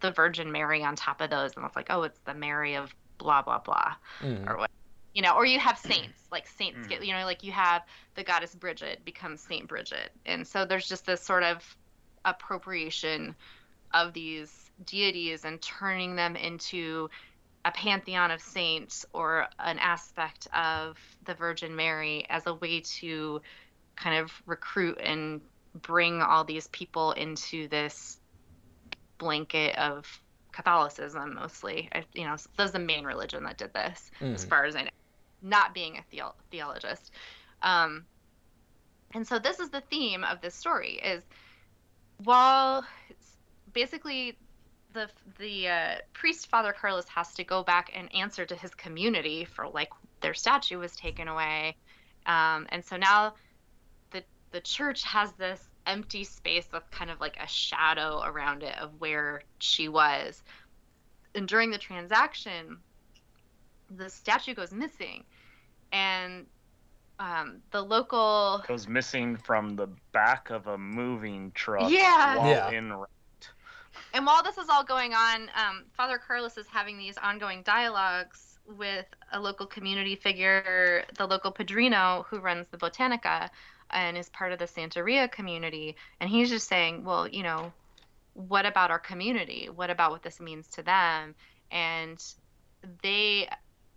the 0.00 0.10
virgin 0.10 0.50
mary 0.50 0.82
on 0.82 0.96
top 0.96 1.20
of 1.20 1.28
those 1.28 1.52
and 1.56 1.64
it's 1.66 1.76
like 1.76 1.88
oh 1.90 2.04
it's 2.04 2.18
the 2.20 2.32
mary 2.34 2.74
of 2.74 2.94
blah 3.18 3.42
blah 3.42 3.58
blah 3.58 3.94
Mm. 4.22 4.48
or 4.48 4.56
what 4.56 4.70
you 5.14 5.22
know 5.22 5.34
or 5.34 5.46
you 5.46 5.58
have 5.58 5.78
saints 5.78 6.20
like 6.30 6.46
saints 6.46 6.86
Mm. 6.86 6.88
get 6.88 7.06
you 7.06 7.12
know 7.12 7.24
like 7.24 7.42
you 7.42 7.52
have 7.52 7.82
the 8.14 8.24
goddess 8.24 8.54
bridget 8.54 9.04
becomes 9.04 9.40
saint 9.40 9.68
bridget 9.68 10.10
and 10.26 10.46
so 10.46 10.64
there's 10.64 10.88
just 10.88 11.06
this 11.06 11.20
sort 11.20 11.42
of 11.42 11.76
appropriation 12.24 13.34
of 13.92 14.12
these 14.12 14.70
deities 14.84 15.44
and 15.44 15.60
turning 15.62 16.16
them 16.16 16.36
into 16.36 17.08
a 17.64 17.70
pantheon 17.70 18.30
of 18.30 18.42
saints 18.42 19.06
or 19.12 19.46
an 19.58 19.78
aspect 19.78 20.48
of 20.52 20.98
the 21.24 21.34
Virgin 21.34 21.74
Mary 21.74 22.26
as 22.28 22.46
a 22.46 22.54
way 22.54 22.80
to 22.80 23.40
kind 23.96 24.18
of 24.18 24.30
recruit 24.44 24.98
and 25.02 25.40
bring 25.80 26.20
all 26.20 26.44
these 26.44 26.68
people 26.68 27.12
into 27.12 27.66
this 27.68 28.18
blanket 29.18 29.76
of 29.78 30.06
Catholicism 30.52 31.34
mostly. 31.34 31.88
I, 31.92 32.04
you 32.12 32.24
know, 32.24 32.36
that's 32.56 32.72
the 32.72 32.78
main 32.78 33.04
religion 33.04 33.44
that 33.44 33.56
did 33.56 33.72
this, 33.72 34.10
mm-hmm. 34.20 34.34
as 34.34 34.44
far 34.44 34.66
as 34.66 34.76
I 34.76 34.82
know, 34.82 34.90
not 35.44 35.74
being 35.74 35.98
a 35.98 36.02
theo- 36.10 36.34
theologist. 36.50 37.12
Um, 37.62 38.06
and 39.12 39.26
so 39.26 39.38
this 39.38 39.60
is 39.60 39.70
the 39.70 39.82
theme 39.82 40.24
of 40.24 40.40
this 40.40 40.54
story: 40.54 40.94
is 41.04 41.22
while 42.24 42.84
basically 43.72 44.36
the 44.92 45.08
the 45.38 45.68
uh, 45.68 45.94
priest 46.12 46.48
Father 46.48 46.72
Carlos 46.72 47.06
has 47.08 47.34
to 47.34 47.44
go 47.44 47.62
back 47.62 47.90
and 47.94 48.12
answer 48.14 48.46
to 48.46 48.56
his 48.56 48.74
community 48.74 49.44
for 49.44 49.68
like 49.68 49.90
their 50.20 50.34
statue 50.34 50.78
was 50.78 50.96
taken 50.96 51.28
away, 51.28 51.76
um, 52.26 52.66
and 52.70 52.84
so 52.84 52.96
now 52.96 53.34
the 54.12 54.24
the 54.52 54.60
church 54.60 55.04
has 55.04 55.32
this 55.32 55.60
empty 55.86 56.24
space 56.24 56.66
with 56.72 56.82
kind 56.90 57.10
of 57.10 57.20
like 57.20 57.36
a 57.42 57.46
shadow 57.46 58.22
around 58.24 58.62
it 58.62 58.76
of 58.78 58.90
where 59.00 59.42
she 59.58 59.88
was, 59.88 60.42
and 61.34 61.46
during 61.46 61.70
the 61.70 61.78
transaction, 61.78 62.78
the 63.90 64.08
statue 64.08 64.54
goes 64.54 64.72
missing, 64.72 65.24
and 65.94 66.46
um, 67.20 67.62
the 67.70 67.80
local 67.80 68.62
goes 68.66 68.88
missing 68.88 69.36
from 69.36 69.76
the 69.76 69.88
back 70.12 70.50
of 70.50 70.66
a 70.66 70.76
moving 70.76 71.52
truck. 71.52 71.90
Yeah, 71.90 72.48
yeah. 72.48 72.70
In 72.70 72.92
and 74.12 74.26
while 74.26 74.42
this 74.42 74.58
is 74.58 74.68
all 74.68 74.84
going 74.84 75.14
on, 75.14 75.42
um, 75.54 75.84
Father 75.96 76.18
Carlos 76.18 76.58
is 76.58 76.66
having 76.66 76.98
these 76.98 77.16
ongoing 77.18 77.62
dialogues 77.62 78.58
with 78.76 79.06
a 79.32 79.40
local 79.40 79.66
community 79.66 80.16
figure, 80.16 81.04
the 81.16 81.26
local 81.26 81.52
padrino 81.52 82.26
who 82.28 82.38
runs 82.38 82.66
the 82.68 82.76
Botanica 82.76 83.50
and 83.90 84.16
is 84.16 84.28
part 84.30 84.52
of 84.52 84.58
the 84.58 84.64
Santeria 84.64 85.30
community. 85.30 85.96
And 86.20 86.28
he's 86.28 86.48
just 86.48 86.68
saying, 86.68 87.04
well, 87.04 87.28
you 87.28 87.42
know, 87.42 87.72
what 88.32 88.66
about 88.66 88.90
our 88.90 88.98
community? 88.98 89.68
What 89.72 89.90
about 89.90 90.10
what 90.10 90.22
this 90.22 90.40
means 90.40 90.66
to 90.68 90.82
them? 90.82 91.34
And 91.70 92.22
they 93.02 93.48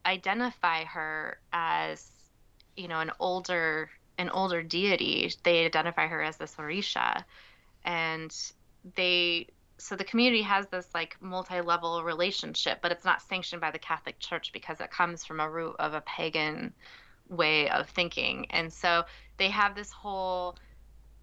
identify 0.08 0.86
her 0.86 1.38
as, 1.54 2.10
you 2.76 2.88
know, 2.88 3.00
an 3.00 3.12
older 3.20 3.90
an 4.18 4.30
older 4.30 4.64
deity. 4.64 5.32
They 5.44 5.66
identify 5.66 6.08
her 6.08 6.24
as 6.24 6.38
the 6.38 6.46
Sorisha. 6.46 7.24
And 7.86 8.36
they 8.96 9.48
so 9.78 9.96
the 9.96 10.04
community 10.04 10.42
has 10.42 10.68
this 10.68 10.88
like 10.94 11.16
multi-level 11.22 12.04
relationship 12.04 12.80
but 12.82 12.92
it's 12.92 13.06
not 13.06 13.22
sanctioned 13.22 13.62
by 13.62 13.72
the 13.72 13.80
catholic 13.80 14.18
church 14.20 14.52
because 14.52 14.80
it 14.82 14.90
comes 14.92 15.24
from 15.24 15.40
a 15.40 15.50
root 15.50 15.76
of 15.80 15.94
a 15.94 16.02
pagan 16.02 16.74
way 17.30 17.70
of 17.70 17.90
thinking 17.90 18.48
and 18.50 18.72
so 18.72 19.04
they 19.38 19.50
have 19.50 19.76
this 19.76 19.92
whole 19.92 20.58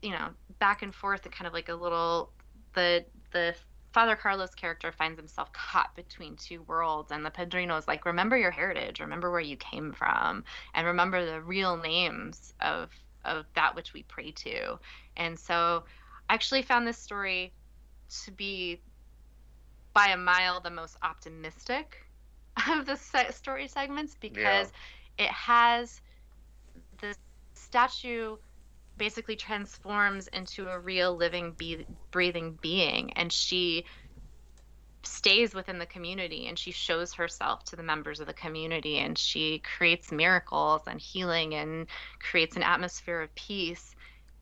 you 0.03 0.11
know 0.11 0.29
back 0.59 0.83
and 0.83 0.95
forth 0.95 1.25
and 1.25 1.35
kind 1.35 1.47
of 1.47 1.53
like 1.53 1.69
a 1.69 1.75
little 1.75 2.31
the 2.75 3.05
the 3.33 3.55
father 3.95 4.17
carlos 4.17 4.53
character 4.57 4.91
finds 4.91 5.19
himself 5.19 5.53
caught 5.53 5.95
between 5.95 6.35
two 6.37 6.63
worlds 6.63 7.13
and 7.13 7.25
the 7.25 7.31
padrino 7.31 7.77
is 7.77 7.87
like 7.87 8.05
remember 8.05 8.37
your 8.37 8.51
heritage 8.51 8.99
remember 8.99 9.31
where 9.31 9.41
you 9.41 9.57
came 9.57 9.93
from 9.93 10.43
and 10.75 10.87
remember 10.87 11.25
the 11.25 11.41
real 11.41 11.77
names 11.77 12.53
of 12.61 12.91
of 13.25 13.47
that 13.55 13.75
which 13.77 13.95
we 13.95 14.03
pray 14.03 14.33
to 14.33 14.77
and 15.17 15.39
so 15.39 15.85
i 16.29 16.35
actually 16.35 16.61
found 16.61 16.87
this 16.87 16.99
story 16.99 17.53
to 18.25 18.33
be 18.33 18.81
by 19.95 20.09
a 20.09 20.17
mile 20.17 20.61
the 20.61 20.71
most 20.71 20.97
optimistic 21.03 22.05
of 22.71 22.87
the 22.87 22.97
story 23.31 23.69
segments 23.69 24.17
because 24.21 24.73
yeah. 25.19 25.27
it 25.27 25.31
has 25.31 26.01
the 27.01 27.15
statue 27.55 28.37
basically 28.97 29.37
transforms 29.37 30.29
into 30.29 30.69
a 30.69 30.79
real 30.79 31.17
living 31.17 31.53
be- 31.53 31.87
breathing 32.11 32.59
being 32.61 33.13
and 33.15 33.33
she 33.33 33.85
stays 35.03 35.55
within 35.55 35.79
the 35.79 35.87
community 35.87 36.47
and 36.47 36.59
she 36.59 36.71
shows 36.71 37.13
herself 37.13 37.65
to 37.65 37.77
the 37.77 37.83
members 37.83 38.21
of 38.21 38.27
the 38.27 38.33
community 38.33 38.99
and 38.99 39.19
she 39.19 39.59
creates 39.77 40.11
miracles 40.11 40.83
and 40.87 41.01
healing 41.01 41.55
and 41.55 41.87
creates 42.21 42.57
an 42.57 42.63
atmosphere 42.63 43.21
of 43.21 43.35
peace 43.35 43.95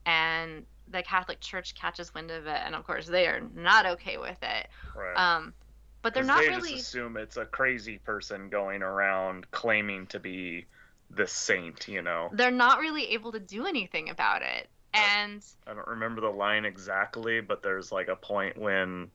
and 0.05 0.65
the 0.89 1.03
Catholic 1.03 1.39
Church 1.39 1.75
catches 1.75 2.13
wind 2.13 2.31
of 2.31 2.47
it, 2.47 2.59
and 2.65 2.75
of 2.75 2.85
course 2.85 3.07
they 3.07 3.27
are 3.27 3.41
not 3.55 3.85
okay 3.85 4.17
with 4.17 4.37
it. 4.41 4.67
Right. 4.95 5.15
Um, 5.15 5.53
but 6.01 6.13
they're 6.13 6.23
not 6.23 6.41
they 6.41 6.49
really. 6.49 6.71
just 6.71 6.89
assume 6.89 7.17
it's 7.17 7.37
a 7.37 7.45
crazy 7.45 7.97
person 7.97 8.49
going 8.49 8.81
around 8.81 9.49
claiming 9.51 10.07
to 10.07 10.19
be 10.19 10.65
the 11.15 11.27
saint. 11.27 11.87
You 11.87 12.01
know. 12.01 12.29
They're 12.33 12.51
not 12.51 12.79
really 12.79 13.11
able 13.11 13.31
to 13.31 13.39
do 13.39 13.65
anything 13.65 14.09
about 14.09 14.41
it, 14.41 14.69
and 14.93 15.43
I 15.67 15.73
don't 15.73 15.87
remember 15.87 16.21
the 16.21 16.29
line 16.29 16.65
exactly, 16.65 17.41
but 17.41 17.61
there's 17.61 17.91
like 17.91 18.07
a 18.07 18.15
point 18.15 18.57
when 18.57 19.09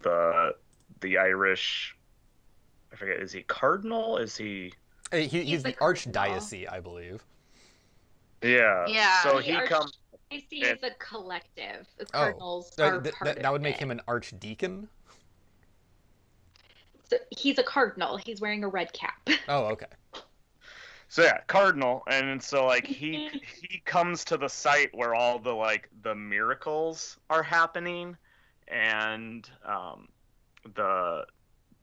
the 0.00 0.54
the 1.00 1.18
Irish, 1.18 1.96
I 2.92 2.96
forget, 2.96 3.20
is 3.20 3.32
he 3.32 3.42
cardinal? 3.42 4.18
Is 4.18 4.36
he? 4.36 4.72
Uh, 5.12 5.18
he, 5.18 5.26
he's, 5.26 5.48
he's 5.48 5.62
the, 5.62 5.70
the 5.70 5.76
archdiocese, 5.76 6.70
I 6.70 6.80
believe. 6.80 7.22
Yeah. 8.42 8.86
Yeah. 8.88 9.22
So 9.22 9.38
he 9.38 9.54
arch- 9.54 9.68
comes 9.68 9.98
I 10.34 10.42
see 10.50 10.62
as 10.62 10.82
a 10.82 10.90
collective. 10.98 11.86
The 11.96 12.04
oh, 12.06 12.18
Cardinals 12.18 12.72
oh, 12.78 12.84
are 12.84 13.00
th- 13.00 13.14
th- 13.22 13.36
that 13.36 13.52
would 13.52 13.62
make 13.62 13.76
it. 13.76 13.80
him 13.80 13.90
an 13.90 14.00
archdeacon. 14.08 14.88
So 17.08 17.18
he's 17.30 17.58
a 17.58 17.62
cardinal. 17.62 18.16
He's 18.16 18.40
wearing 18.40 18.64
a 18.64 18.68
red 18.68 18.92
cap. 18.92 19.28
Oh, 19.48 19.66
okay. 19.66 19.86
So 21.14 21.22
yeah, 21.22 21.38
cardinal, 21.46 22.02
and 22.08 22.42
so 22.42 22.66
like 22.66 22.84
he 22.84 23.28
he 23.70 23.78
comes 23.84 24.24
to 24.24 24.36
the 24.36 24.48
site 24.48 24.92
where 24.92 25.14
all 25.14 25.38
the 25.38 25.52
like 25.52 25.88
the 26.02 26.12
miracles 26.12 27.18
are 27.30 27.44
happening, 27.44 28.16
and 28.66 29.48
um, 29.64 30.08
the 30.74 31.24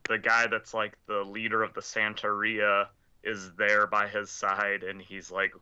the 0.10 0.18
guy 0.18 0.48
that's 0.48 0.74
like 0.74 0.98
the 1.08 1.24
leader 1.24 1.64
of 1.64 1.74
the 1.74 1.80
Santeria 1.80 2.88
is 3.24 3.54
there 3.54 3.88
by 3.88 4.10
his 4.10 4.30
side, 4.30 4.84
and 4.84 5.02
he's 5.02 5.32
like 5.32 5.54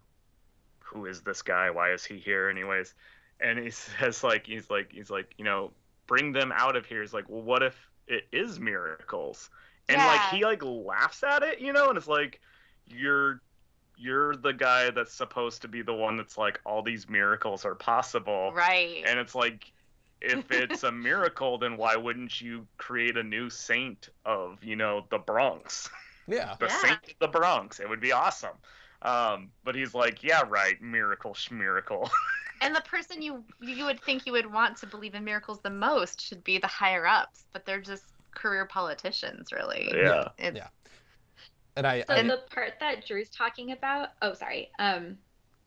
who 0.79 1.05
is 1.05 1.21
this 1.21 1.43
guy? 1.43 1.69
Why 1.69 1.91
is 1.91 2.03
he 2.03 2.17
here, 2.17 2.49
anyways? 2.49 2.95
And 3.39 3.59
he 3.59 3.69
says 3.99 4.23
like 4.23 4.47
he's 4.47 4.67
like 4.71 4.91
he's 4.91 5.11
like 5.11 5.35
you 5.37 5.45
know 5.45 5.69
bring 6.07 6.31
them 6.31 6.51
out 6.55 6.75
of 6.75 6.87
here. 6.87 7.01
He's 7.01 7.13
like, 7.13 7.29
well, 7.29 7.43
what 7.43 7.61
if 7.61 7.77
it 8.07 8.23
is 8.31 8.59
miracles? 8.59 9.51
And 9.87 9.99
yeah. 9.99 10.07
like 10.07 10.21
he 10.31 10.43
like 10.43 10.63
laughs 10.63 11.21
at 11.21 11.43
it, 11.43 11.59
you 11.59 11.71
know, 11.71 11.89
and 11.89 11.99
it's 11.99 12.07
like 12.07 12.41
you're 12.87 13.41
you're 13.99 14.35
the 14.35 14.53
guy 14.53 14.89
that's 14.89 15.13
supposed 15.13 15.61
to 15.61 15.67
be 15.67 15.81
the 15.81 15.93
one 15.93 16.15
that's 16.15 16.37
like 16.37 16.59
all 16.65 16.81
these 16.81 17.09
miracles 17.09 17.65
are 17.65 17.75
possible, 17.75 18.51
right? 18.53 19.03
And 19.05 19.19
it's 19.19 19.35
like 19.35 19.71
if 20.21 20.45
it's 20.51 20.83
a 20.83 20.91
miracle, 20.91 21.57
then 21.57 21.77
why 21.77 21.95
wouldn't 21.95 22.39
you 22.39 22.65
create 22.77 23.17
a 23.17 23.23
new 23.23 23.49
saint 23.49 24.09
of 24.25 24.63
you 24.63 24.75
know 24.75 25.05
the 25.11 25.19
Bronx? 25.19 25.89
Yeah, 26.27 26.53
the 26.59 26.67
yeah. 26.67 26.81
saint 26.81 26.99
of 27.07 27.13
the 27.19 27.27
Bronx. 27.27 27.79
It 27.79 27.89
would 27.89 27.99
be 27.99 28.11
awesome. 28.11 28.53
Um, 29.01 29.49
but 29.63 29.73
he's 29.73 29.95
like, 29.95 30.23
yeah, 30.23 30.43
right, 30.47 30.79
miracle 30.79 31.33
schmiracle. 31.33 32.07
and 32.61 32.75
the 32.75 32.81
person 32.81 33.19
you 33.23 33.43
you 33.59 33.85
would 33.85 33.99
think 33.99 34.27
you 34.27 34.33
would 34.33 34.45
want 34.45 34.77
to 34.77 34.85
believe 34.85 35.15
in 35.15 35.23
miracles 35.23 35.59
the 35.61 35.71
most 35.71 36.21
should 36.21 36.43
be 36.43 36.59
the 36.59 36.67
higher 36.67 37.07
ups, 37.07 37.45
but 37.51 37.65
they're 37.65 37.81
just 37.81 38.03
career 38.35 38.65
politicians, 38.65 39.51
really. 39.51 39.91
Yeah. 39.91 40.27
It's... 40.37 40.57
Yeah. 40.57 40.67
And 41.79 41.87
I, 41.87 42.01
so 42.01 42.13
I... 42.13 42.23
the 42.23 42.41
part 42.53 42.73
that 42.81 43.05
Drew's 43.07 43.29
talking 43.29 43.71
about, 43.71 44.09
oh 44.21 44.33
sorry, 44.33 44.69
um, 44.79 45.17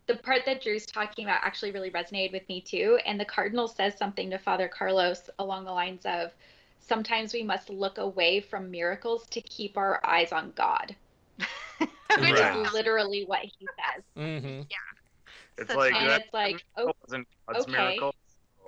the 0.06 0.16
part 0.16 0.43
that 0.44 0.62
Drew's 0.62 0.84
talking 0.84 1.24
about 1.24 1.40
actually 1.43 1.70
really 1.70 1.90
resonated 1.90 2.32
with 2.32 2.47
me 2.51 2.60
too. 2.60 2.98
And 3.06 3.18
the 3.18 3.24
cardinal 3.24 3.66
says 3.66 3.97
something 3.97 4.28
to 4.28 4.39
Father 4.39 4.68
Carlos 4.68 5.30
along 5.39 5.64
the 5.64 5.72
lines 5.72 6.05
of, 6.05 6.32
"Sometimes 6.80 7.32
we 7.32 7.43
must 7.43 7.70
look 7.70 7.97
away 7.97 8.40
from 8.40 8.70
miracles 8.70 9.26
to 9.28 9.40
keep 9.40 9.78
our 9.78 10.05
eyes 10.05 10.32
on 10.32 10.52
God." 10.55 10.94
which 11.78 11.89
right. 12.10 12.59
is 12.59 12.72
literally 12.74 13.24
what 13.24 13.40
he 13.40 13.66
says. 13.66 14.05
Mm-hmm. 14.14 14.60
Yeah. 14.68 15.56
It's 15.56 15.72
so 15.72 15.78
like 15.78 15.94
and 15.94 16.10
it's 16.10 16.34
like 16.34 16.62
oh, 16.76 16.93
okay. 17.09 17.72
Miracle. 17.72 18.14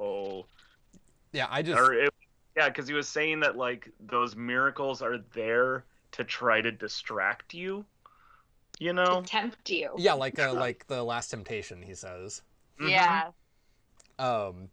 Oh. 0.01 0.47
Yeah, 1.33 1.49
I 1.51 1.61
just. 1.61 1.79
Or 1.79 1.93
it, 1.93 2.15
yeah, 2.57 2.71
because 2.71 2.89
he 2.89 2.95
was 2.95 3.07
saying 3.07 3.41
that 3.41 3.59
like 3.59 3.91
those 4.01 4.35
miracles 4.35 5.03
are 5.03 5.19
there 5.35 5.85
to 6.15 6.24
try 6.24 6.61
to 6.61 6.73
distract 6.73 7.55
you. 7.55 7.85
You 8.81 8.93
know, 8.93 9.20
to 9.20 9.27
tempt 9.27 9.70
you. 9.70 9.91
Yeah, 9.97 10.15
like 10.15 10.39
uh, 10.39 10.53
like 10.55 10.86
the 10.86 11.03
Last 11.03 11.28
Temptation, 11.28 11.82
he 11.82 11.95
says. 11.95 12.43
Mm-hmm. 12.81 12.91
Yeah. 12.91 13.31
Um, 14.19 14.69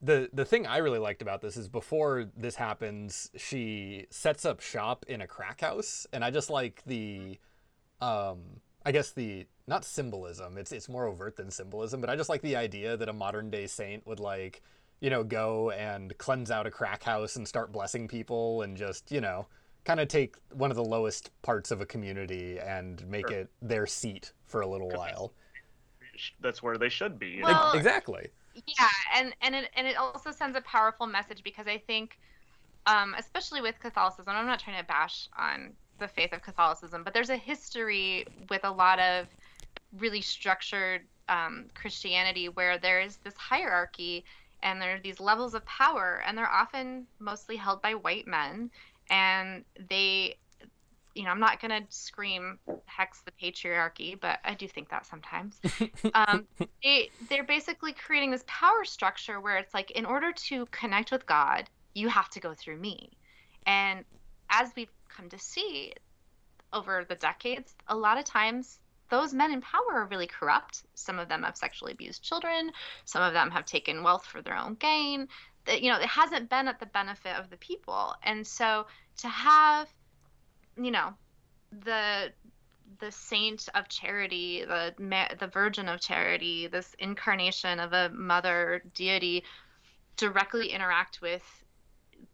the 0.00 0.28
the 0.32 0.44
thing 0.44 0.66
I 0.66 0.78
really 0.78 0.98
liked 0.98 1.22
about 1.22 1.40
this 1.40 1.56
is 1.56 1.68
before 1.68 2.26
this 2.36 2.54
happens, 2.56 3.30
she 3.36 4.06
sets 4.10 4.44
up 4.44 4.60
shop 4.60 5.04
in 5.08 5.20
a 5.20 5.26
crack 5.26 5.60
house, 5.60 6.06
and 6.12 6.24
I 6.24 6.30
just 6.30 6.50
like 6.50 6.82
the 6.86 7.38
um, 8.00 8.40
I 8.84 8.92
guess 8.92 9.10
the 9.10 9.46
not 9.66 9.84
symbolism. 9.84 10.56
It's 10.56 10.72
it's 10.72 10.88
more 10.88 11.06
overt 11.06 11.36
than 11.36 11.50
symbolism, 11.50 12.00
but 12.00 12.10
I 12.10 12.16
just 12.16 12.28
like 12.28 12.42
the 12.42 12.56
idea 12.56 12.96
that 12.96 13.08
a 13.08 13.12
modern 13.12 13.50
day 13.50 13.66
saint 13.66 14.06
would 14.06 14.20
like 14.20 14.62
you 15.02 15.10
know, 15.10 15.24
go 15.24 15.70
and 15.70 16.16
cleanse 16.16 16.48
out 16.48 16.64
a 16.64 16.70
crack 16.70 17.02
house 17.02 17.34
and 17.34 17.46
start 17.46 17.72
blessing 17.72 18.06
people 18.06 18.62
and 18.62 18.76
just, 18.76 19.10
you 19.10 19.20
know, 19.20 19.48
kind 19.84 20.00
of 20.00 20.08
take 20.08 20.36
one 20.52 20.70
of 20.70 20.76
the 20.76 20.84
lowest 20.84 21.30
parts 21.42 21.70
of 21.70 21.80
a 21.80 21.86
community 21.86 22.58
and 22.58 23.06
make 23.08 23.28
Sure. 23.28 23.40
it 23.40 23.50
their 23.60 23.86
seat 23.86 24.32
for 24.46 24.60
a 24.60 24.66
little 24.66 24.88
while. 24.90 25.32
That's 26.40 26.62
where 26.62 26.78
they 26.78 26.88
should 26.88 27.18
be. 27.18 27.42
Well- 27.42 27.72
exactly. 27.72 28.28
yeah 28.66 28.88
and 29.16 29.34
and 29.40 29.54
it, 29.54 29.70
and 29.76 29.86
it 29.86 29.96
also 29.96 30.30
sends 30.30 30.56
a 30.56 30.60
powerful 30.60 31.06
message 31.06 31.42
because 31.42 31.66
i 31.66 31.78
think 31.78 32.18
um, 32.84 33.14
especially 33.18 33.62
with 33.62 33.80
catholicism 33.80 34.28
i'm 34.28 34.44
not 34.44 34.58
trying 34.60 34.78
to 34.78 34.84
bash 34.84 35.26
on 35.38 35.72
the 35.98 36.06
faith 36.06 36.34
of 36.34 36.42
catholicism 36.42 37.02
but 37.02 37.14
there's 37.14 37.30
a 37.30 37.36
history 37.36 38.26
with 38.50 38.62
a 38.64 38.70
lot 38.70 38.98
of 38.98 39.26
really 39.98 40.20
structured 40.20 41.00
um, 41.30 41.64
christianity 41.74 42.50
where 42.50 42.76
there 42.76 43.00
is 43.00 43.16
this 43.24 43.34
hierarchy 43.38 44.22
and 44.62 44.82
there 44.82 44.96
are 44.96 45.00
these 45.00 45.18
levels 45.18 45.54
of 45.54 45.64
power 45.64 46.22
and 46.26 46.36
they're 46.36 46.46
often 46.46 47.06
mostly 47.20 47.56
held 47.56 47.80
by 47.80 47.94
white 47.94 48.26
men 48.26 48.70
and 49.10 49.64
they 49.88 50.36
you 51.14 51.24
know 51.24 51.30
i'm 51.30 51.40
not 51.40 51.60
going 51.60 51.70
to 51.70 51.86
scream 51.90 52.58
hex 52.86 53.22
the 53.22 53.32
patriarchy 53.32 54.18
but 54.18 54.38
i 54.44 54.54
do 54.54 54.66
think 54.66 54.88
that 54.88 55.04
sometimes 55.06 55.60
um, 56.14 56.46
they 56.82 57.10
they're 57.28 57.44
basically 57.44 57.92
creating 57.92 58.30
this 58.30 58.44
power 58.46 58.84
structure 58.84 59.40
where 59.40 59.56
it's 59.56 59.74
like 59.74 59.90
in 59.92 60.04
order 60.04 60.32
to 60.32 60.66
connect 60.66 61.10
with 61.10 61.26
God, 61.26 61.68
you 61.94 62.08
have 62.08 62.28
to 62.30 62.40
go 62.40 62.54
through 62.54 62.78
me. 62.78 63.10
And 63.66 64.04
as 64.50 64.70
we've 64.76 64.92
come 65.08 65.28
to 65.30 65.38
see 65.38 65.92
over 66.72 67.04
the 67.08 67.14
decades, 67.14 67.74
a 67.88 67.96
lot 67.96 68.18
of 68.18 68.24
times 68.24 68.78
those 69.10 69.34
men 69.34 69.52
in 69.52 69.60
power 69.60 69.92
are 69.92 70.06
really 70.06 70.26
corrupt. 70.26 70.84
Some 70.94 71.18
of 71.18 71.28
them 71.28 71.42
have 71.42 71.56
sexually 71.56 71.92
abused 71.92 72.22
children. 72.22 72.70
Some 73.04 73.22
of 73.22 73.34
them 73.34 73.50
have 73.50 73.66
taken 73.66 74.02
wealth 74.02 74.24
for 74.24 74.40
their 74.40 74.56
own 74.56 74.74
gain. 74.74 75.28
You 75.68 75.92
know, 75.92 75.98
it 75.98 76.06
hasn't 76.06 76.50
been 76.50 76.68
at 76.68 76.80
the 76.80 76.86
benefit 76.86 77.36
of 77.36 77.50
the 77.50 77.56
people. 77.56 78.14
And 78.22 78.46
so 78.46 78.86
to 79.18 79.28
have, 79.28 79.88
you 80.76 80.90
know, 80.90 81.14
the 81.84 82.32
the 82.98 83.12
saint 83.12 83.68
of 83.74 83.88
charity, 83.88 84.64
the 84.64 84.94
the 85.38 85.46
virgin 85.46 85.88
of 85.88 86.00
charity, 86.00 86.66
this 86.66 86.94
incarnation 86.98 87.80
of 87.80 87.92
a 87.92 88.10
mother 88.10 88.82
deity, 88.94 89.44
directly 90.16 90.68
interact 90.68 91.20
with 91.20 91.42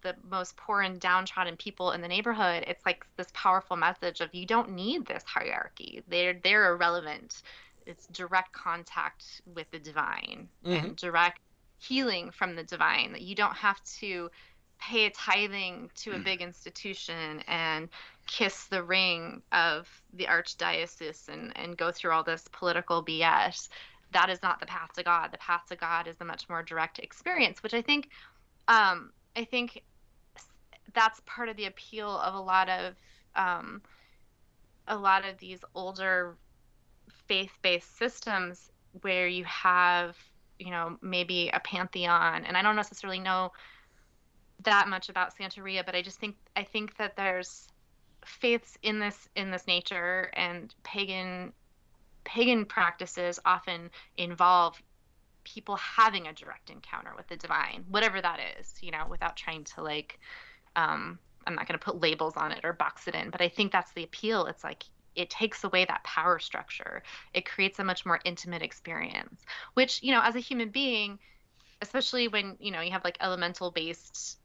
the 0.02 0.14
most 0.28 0.56
poor 0.56 0.82
and 0.82 1.00
downtrodden 1.00 1.56
people 1.56 1.92
in 1.92 2.00
the 2.00 2.08
neighborhood. 2.08 2.64
It's 2.66 2.84
like 2.84 3.06
this 3.16 3.28
powerful 3.32 3.76
message 3.76 4.20
of 4.20 4.34
you 4.34 4.46
don't 4.46 4.72
need 4.72 5.06
this 5.06 5.24
hierarchy. 5.24 6.02
They're 6.08 6.38
they're 6.42 6.72
irrelevant. 6.72 7.42
It's 7.86 8.06
direct 8.08 8.52
contact 8.52 9.40
with 9.54 9.70
the 9.70 9.78
divine 9.78 10.48
mm-hmm. 10.64 10.72
and 10.72 10.96
direct 10.96 11.40
healing 11.78 12.30
from 12.30 12.56
the 12.56 12.62
divine. 12.62 13.12
That 13.12 13.22
you 13.22 13.34
don't 13.34 13.56
have 13.56 13.82
to 14.00 14.30
pay 14.80 15.06
a 15.06 15.10
tithing 15.10 15.90
to 15.96 16.12
a 16.12 16.18
big 16.18 16.40
institution 16.40 17.42
and 17.48 17.88
kiss 18.26 18.64
the 18.64 18.82
ring 18.82 19.42
of 19.52 19.88
the 20.12 20.24
archdiocese 20.24 21.28
and, 21.28 21.56
and 21.56 21.76
go 21.76 21.90
through 21.90 22.12
all 22.12 22.22
this 22.22 22.44
political 22.52 23.04
BS. 23.04 23.68
That 24.12 24.30
is 24.30 24.40
not 24.42 24.60
the 24.60 24.66
path 24.66 24.92
to 24.94 25.02
God. 25.02 25.32
The 25.32 25.38
path 25.38 25.66
to 25.68 25.76
God 25.76 26.06
is 26.06 26.16
a 26.20 26.24
much 26.24 26.48
more 26.48 26.62
direct 26.62 26.98
experience, 26.98 27.62
which 27.62 27.74
I 27.74 27.82
think, 27.82 28.10
um, 28.68 29.12
I 29.36 29.44
think 29.44 29.82
that's 30.94 31.20
part 31.26 31.48
of 31.48 31.56
the 31.56 31.66
appeal 31.66 32.08
of 32.08 32.34
a 32.34 32.40
lot 32.40 32.68
of, 32.68 32.94
um, 33.34 33.82
a 34.86 34.96
lot 34.96 35.28
of 35.28 35.38
these 35.38 35.60
older 35.74 36.36
faith-based 37.26 37.98
systems 37.98 38.70
where 39.02 39.28
you 39.28 39.44
have, 39.44 40.16
you 40.58 40.70
know, 40.70 40.96
maybe 41.02 41.50
a 41.52 41.60
pantheon, 41.60 42.44
and 42.44 42.56
I 42.56 42.62
don't 42.62 42.76
necessarily 42.76 43.20
know 43.20 43.52
that 44.64 44.88
much 44.88 45.08
about 45.08 45.36
Santeria, 45.36 45.84
but 45.84 45.94
I 45.94 46.02
just 46.02 46.18
think 46.18 46.36
I 46.56 46.64
think 46.64 46.96
that 46.96 47.16
there's 47.16 47.68
faiths 48.24 48.76
in 48.82 48.98
this 48.98 49.28
in 49.36 49.50
this 49.50 49.66
nature 49.66 50.30
and 50.34 50.74
pagan 50.82 51.52
pagan 52.24 52.64
practices 52.64 53.40
often 53.44 53.90
involve 54.16 54.80
people 55.44 55.76
having 55.76 56.26
a 56.26 56.32
direct 56.32 56.68
encounter 56.68 57.12
with 57.16 57.26
the 57.28 57.36
divine 57.36 57.84
whatever 57.88 58.20
that 58.20 58.38
is 58.60 58.74
you 58.82 58.90
know 58.90 59.06
without 59.08 59.34
trying 59.36 59.64
to 59.64 59.82
like 59.82 60.18
um 60.76 61.18
i'm 61.46 61.54
not 61.54 61.66
going 61.66 61.78
to 61.78 61.82
put 61.82 62.02
labels 62.02 62.34
on 62.36 62.52
it 62.52 62.60
or 62.64 62.72
box 62.74 63.08
it 63.08 63.14
in 63.14 63.30
but 63.30 63.40
i 63.40 63.48
think 63.48 63.72
that's 63.72 63.92
the 63.92 64.04
appeal. 64.04 64.46
It's 64.46 64.64
like 64.64 64.84
it 65.18 65.30
takes 65.30 65.64
away 65.64 65.84
that 65.84 66.04
power 66.04 66.38
structure. 66.38 67.02
It 67.34 67.48
creates 67.48 67.78
a 67.78 67.84
much 67.84 68.06
more 68.06 68.20
intimate 68.24 68.62
experience 68.62 69.42
which 69.74 70.02
you 70.02 70.12
know 70.12 70.20
as 70.22 70.34
a 70.36 70.40
human 70.40 70.70
being 70.70 71.18
especially 71.82 72.28
when 72.28 72.56
you 72.58 72.70
know 72.70 72.80
you 72.80 72.90
have 72.90 73.04
like 73.04 73.16
elemental 73.20 73.70
based 73.70 74.38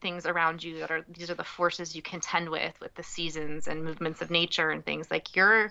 things 0.00 0.26
around 0.26 0.62
you 0.62 0.80
that 0.80 0.90
are 0.90 1.04
these 1.08 1.30
are 1.30 1.34
the 1.34 1.44
forces 1.44 1.94
you 1.94 2.02
contend 2.02 2.48
with 2.48 2.74
with 2.80 2.94
the 2.94 3.02
seasons 3.02 3.68
and 3.68 3.84
movements 3.84 4.20
of 4.20 4.30
nature 4.30 4.70
and 4.70 4.84
things 4.84 5.10
like 5.10 5.36
your 5.36 5.70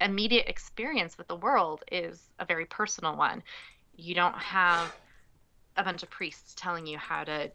immediate 0.00 0.46
experience 0.48 1.18
with 1.18 1.28
the 1.28 1.36
world 1.36 1.82
is 1.90 2.30
a 2.38 2.44
very 2.44 2.66
personal 2.66 3.16
one. 3.16 3.42
You 3.96 4.14
don't 4.14 4.36
have 4.38 4.92
a 5.76 5.84
bunch 5.84 6.02
of 6.02 6.10
priests 6.10 6.54
telling 6.56 6.86
you 6.86 6.98
how 6.98 7.24
to 7.24 7.50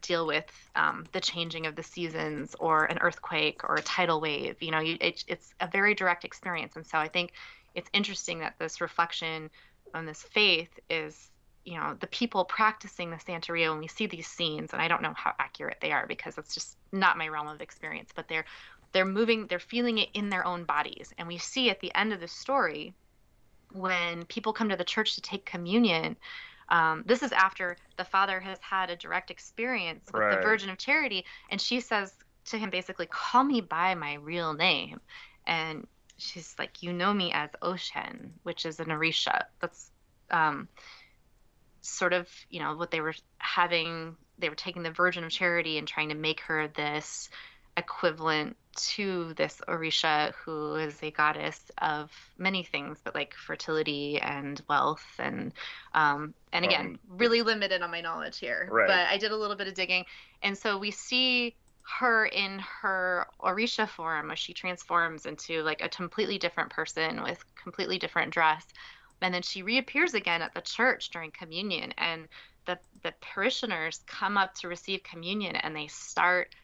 deal 0.00 0.26
with 0.26 0.44
um, 0.74 1.04
the 1.12 1.20
changing 1.20 1.66
of 1.66 1.76
the 1.76 1.82
seasons 1.82 2.54
or 2.58 2.84
an 2.84 2.98
earthquake 3.00 3.62
or 3.64 3.76
a 3.76 3.82
tidal 3.82 4.20
wave 4.20 4.56
you 4.60 4.70
know 4.70 4.80
you, 4.80 4.96
it, 5.00 5.24
it's 5.28 5.54
a 5.60 5.68
very 5.68 5.94
direct 5.94 6.24
experience. 6.24 6.76
And 6.76 6.86
so 6.86 6.98
i 6.98 7.08
think 7.08 7.32
it's 7.74 7.90
interesting 7.92 8.40
that 8.40 8.54
this 8.58 8.80
reflection 8.80 9.50
on 9.94 10.06
this 10.06 10.22
faith 10.22 10.70
is 10.88 11.30
you 11.64 11.76
know 11.76 11.96
the 12.00 12.06
people 12.06 12.44
practicing 12.44 13.10
the 13.10 13.16
santeria 13.16 13.70
when 13.70 13.80
we 13.80 13.88
see 13.88 14.06
these 14.06 14.26
scenes 14.26 14.72
and 14.72 14.80
i 14.80 14.88
don't 14.88 15.02
know 15.02 15.12
how 15.16 15.32
accurate 15.38 15.78
they 15.80 15.90
are 15.90 16.06
because 16.06 16.38
it's 16.38 16.54
just 16.54 16.76
not 16.92 17.18
my 17.18 17.26
realm 17.26 17.48
of 17.48 17.60
experience 17.60 18.10
but 18.14 18.28
they're 18.28 18.44
they're 18.96 19.04
moving 19.04 19.46
they're 19.46 19.58
feeling 19.58 19.98
it 19.98 20.08
in 20.14 20.30
their 20.30 20.46
own 20.46 20.64
bodies. 20.64 21.12
And 21.18 21.28
we 21.28 21.36
see 21.36 21.68
at 21.68 21.80
the 21.80 21.94
end 21.94 22.14
of 22.14 22.20
the 22.20 22.28
story 22.28 22.94
when 23.72 24.24
people 24.24 24.54
come 24.54 24.70
to 24.70 24.76
the 24.76 24.84
church 24.84 25.16
to 25.16 25.20
take 25.20 25.44
communion 25.44 26.16
um, 26.68 27.04
this 27.06 27.22
is 27.22 27.32
after 27.32 27.76
the 27.96 28.04
father 28.04 28.40
has 28.40 28.58
had 28.60 28.90
a 28.90 28.96
direct 28.96 29.30
experience 29.30 30.10
with 30.12 30.30
the 30.30 30.42
virgin 30.42 30.70
of 30.70 30.78
charity 30.78 31.24
and 31.50 31.60
she 31.60 31.80
says 31.80 32.12
to 32.46 32.58
him 32.58 32.70
basically 32.70 33.06
call 33.06 33.44
me 33.44 33.60
by 33.60 33.94
my 33.94 34.14
real 34.14 34.52
name. 34.52 35.00
And 35.46 35.86
she's 36.18 36.54
like 36.58 36.82
you 36.82 36.92
know 36.92 37.12
me 37.12 37.32
as 37.32 37.50
Oshun 37.62 38.30
which 38.42 38.64
is 38.64 38.80
an 38.80 38.86
orisha 38.86 39.42
that's 39.60 39.90
um, 40.30 40.68
sort 41.82 42.12
of 42.12 42.28
you 42.50 42.60
know 42.60 42.76
what 42.76 42.90
they 42.90 43.00
were 43.00 43.14
having 43.38 44.16
they 44.38 44.48
were 44.48 44.54
taking 44.54 44.82
the 44.82 44.90
virgin 44.90 45.24
of 45.24 45.30
charity 45.30 45.78
and 45.78 45.86
trying 45.86 46.08
to 46.08 46.14
make 46.14 46.40
her 46.40 46.68
this 46.68 47.28
equivalent 47.76 48.56
to 48.76 49.34
this 49.34 49.60
orisha 49.68 50.32
who 50.44 50.74
is 50.76 51.02
a 51.02 51.10
goddess 51.10 51.70
of 51.78 52.10
many 52.38 52.62
things 52.62 53.00
but 53.04 53.14
like 53.14 53.34
fertility 53.34 54.18
and 54.20 54.62
wealth 54.68 55.04
and 55.18 55.52
um 55.94 56.34
and 56.52 56.64
again 56.64 56.92
Um, 56.92 56.98
really 57.08 57.42
limited 57.42 57.82
on 57.82 57.90
my 57.90 58.00
knowledge 58.00 58.38
here 58.38 58.68
Right. 58.70 58.86
but 58.86 59.06
i 59.08 59.16
did 59.18 59.32
a 59.32 59.36
little 59.36 59.56
bit 59.56 59.68
of 59.68 59.74
digging. 59.74 60.04
And 60.42 60.56
so 60.56 60.78
we 60.78 60.90
see 60.90 61.56
her 61.98 62.26
in 62.26 62.58
her 62.82 63.26
orisha 63.40 63.88
form 63.88 64.30
as 64.30 64.38
she 64.38 64.52
transforms 64.54 65.26
into 65.26 65.62
like 65.62 65.80
a 65.82 65.88
completely 65.88 66.38
different 66.38 66.70
person 66.70 67.22
with 67.22 67.42
completely 67.62 67.98
different 67.98 68.32
dress. 68.32 68.66
And 69.22 69.32
then 69.34 69.42
she 69.42 69.62
reappears 69.62 70.14
again 70.14 70.42
at 70.42 70.52
the 70.54 70.60
church 70.60 71.10
during 71.10 71.30
communion 71.30 71.92
and 71.98 72.28
the 72.66 72.78
the 73.02 73.14
parishioners 73.20 74.00
come 74.06 74.36
up 74.36 74.54
to 74.56 74.68
receive 74.68 75.02
communion 75.02 75.56
and 75.56 75.74
they 75.76 75.86
start 75.86 76.54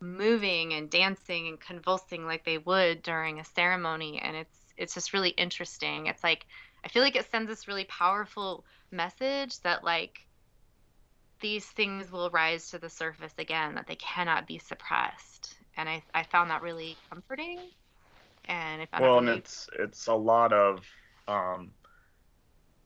moving 0.00 0.72
and 0.72 0.90
dancing 0.90 1.48
and 1.48 1.60
convulsing 1.60 2.24
like 2.24 2.44
they 2.44 2.58
would 2.58 3.02
during 3.02 3.38
a 3.38 3.44
ceremony 3.44 4.18
and 4.18 4.36
it's 4.36 4.58
it's 4.76 4.94
just 4.94 5.12
really 5.12 5.30
interesting. 5.30 6.06
It's 6.06 6.24
like 6.24 6.46
i 6.82 6.88
feel 6.88 7.02
like 7.02 7.16
it 7.16 7.30
sends 7.30 7.48
this 7.48 7.68
really 7.68 7.84
powerful 7.84 8.64
message 8.90 9.60
that 9.60 9.84
like 9.84 10.26
these 11.40 11.66
things 11.66 12.10
will 12.10 12.30
rise 12.30 12.70
to 12.70 12.78
the 12.78 12.88
surface 12.88 13.34
again 13.38 13.74
that 13.74 13.86
they 13.86 13.96
cannot 13.96 14.46
be 14.46 14.58
suppressed. 14.58 15.54
And 15.76 15.88
i 15.88 16.02
i 16.14 16.22
found 16.22 16.50
that 16.50 16.62
really 16.62 16.96
comforting. 17.10 17.58
And 18.46 18.82
i 18.82 18.86
found 18.86 19.02
well 19.02 19.18
and 19.18 19.28
it's 19.28 19.68
it's 19.78 20.06
a 20.06 20.14
lot 20.14 20.52
of 20.52 20.86
um 21.28 21.72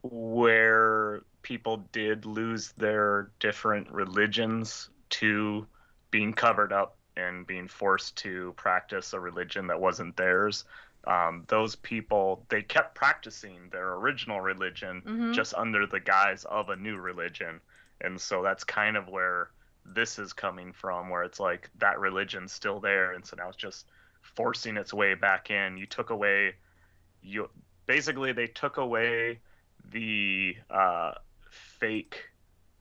where 0.03 1.23
people 1.43 1.79
did 1.93 2.27
lose 2.27 2.73
their 2.77 3.31
different 3.41 3.91
religions 3.91 4.91
to 5.09 5.67
being 6.11 6.33
covered 6.33 6.73
up 6.73 6.94
and 7.17 7.47
being 7.47 7.69
forced 7.69 8.17
to 8.17 8.53
practice 8.57 9.13
a 9.13 9.21
religion 9.21 9.67
that 9.69 9.81
wasn't 9.81 10.17
theirs 10.17 10.65
um, 11.07 11.45
those 11.49 11.77
people 11.77 12.45
they 12.49 12.63
kept 12.63 12.95
practicing 12.95 13.69
their 13.71 13.95
original 13.95 14.41
religion 14.41 15.03
Mhm. 15.05 15.35
just 15.35 15.53
under 15.55 15.87
the 15.87 16.01
guise 16.01 16.45
of 16.47 16.71
a 16.71 16.77
new 16.77 16.97
religion. 16.97 17.61
And 18.01 18.19
so 18.21 18.43
that's 18.43 18.65
kind 18.65 18.97
of 18.97 19.09
where 19.09 19.51
this 19.85 20.19
is 20.19 20.33
coming 20.33 20.73
from 20.73 21.11
where 21.11 21.23
it's 21.23 21.39
like 21.39 21.69
that 21.79 21.99
religion's 22.01 22.53
still 22.53 22.81
there. 22.81 23.13
And 23.13 23.25
so 23.25 23.37
now 23.37 23.49
it's 23.49 23.59
just 23.59 23.87
forcing 24.23 24.79
its 24.79 24.95
way 24.95 25.15
back 25.15 25.51
in. 25.51 25.77
You 25.77 25.87
took 25.87 26.09
away 26.09 26.55
you 27.21 27.51
basically 27.87 28.33
they 28.33 28.47
took 28.47 28.79
away 28.79 29.41
the 29.91 30.57
uh, 30.71 31.13
fake 31.51 32.31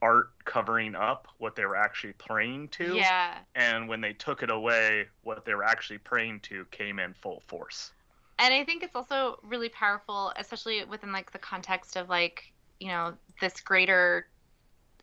art 0.04 0.32
covering 0.44 0.94
up 0.94 1.28
what 1.38 1.56
they 1.56 1.64
were 1.64 1.76
actually 1.76 2.12
praying 2.12 2.68
to. 2.68 2.94
Yeah. 2.94 3.38
And 3.54 3.88
when 3.88 4.02
they 4.02 4.12
took 4.12 4.42
it 4.42 4.50
away, 4.50 5.06
what 5.22 5.46
they 5.46 5.54
were 5.54 5.64
actually 5.64 5.96
praying 5.96 6.40
to 6.40 6.66
came 6.70 6.98
in 6.98 7.14
full 7.14 7.42
force. 7.46 7.90
And 8.38 8.52
I 8.52 8.64
think 8.64 8.82
it's 8.82 8.94
also 8.94 9.38
really 9.42 9.70
powerful, 9.70 10.32
especially 10.36 10.84
within 10.84 11.10
like 11.10 11.32
the 11.32 11.38
context 11.38 11.96
of 11.96 12.10
like, 12.10 12.52
you 12.80 12.88
know, 12.88 13.14
this 13.40 13.60
greater 13.62 14.26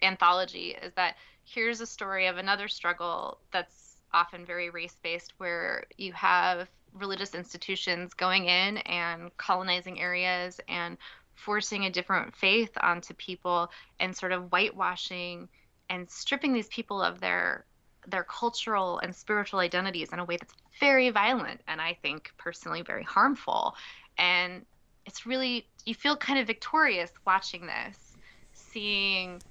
anthology 0.03 0.75
is 0.83 0.93
that 0.93 1.15
here's 1.45 1.81
a 1.81 1.87
story 1.87 2.27
of 2.27 2.37
another 2.37 2.67
struggle 2.67 3.39
that's 3.51 3.97
often 4.13 4.45
very 4.45 4.69
race 4.69 4.97
based 5.01 5.33
where 5.39 5.85
you 5.97 6.13
have 6.13 6.69
religious 6.93 7.33
institutions 7.33 8.13
going 8.13 8.45
in 8.45 8.77
and 8.79 9.35
colonizing 9.37 9.99
areas 9.99 10.59
and 10.67 10.97
forcing 11.35 11.85
a 11.85 11.89
different 11.89 12.35
faith 12.35 12.71
onto 12.81 13.13
people 13.15 13.69
and 13.99 14.15
sort 14.15 14.31
of 14.31 14.49
whitewashing 14.49 15.47
and 15.89 16.09
stripping 16.09 16.53
these 16.53 16.67
people 16.67 17.01
of 17.01 17.19
their 17.19 17.65
their 18.07 18.23
cultural 18.23 18.97
and 18.99 19.15
spiritual 19.15 19.59
identities 19.59 20.09
in 20.11 20.19
a 20.19 20.25
way 20.25 20.35
that's 20.35 20.53
very 20.79 21.09
violent 21.11 21.61
and 21.67 21.79
I 21.79 21.97
think 22.01 22.31
personally 22.37 22.81
very 22.81 23.03
harmful. 23.03 23.75
And 24.17 24.65
it's 25.05 25.25
really 25.25 25.67
you 25.85 25.93
feel 25.93 26.15
kind 26.17 26.39
of 26.39 26.47
victorious 26.47 27.11
watching 27.25 27.67
this, 27.67 28.17
seeing 28.53 29.41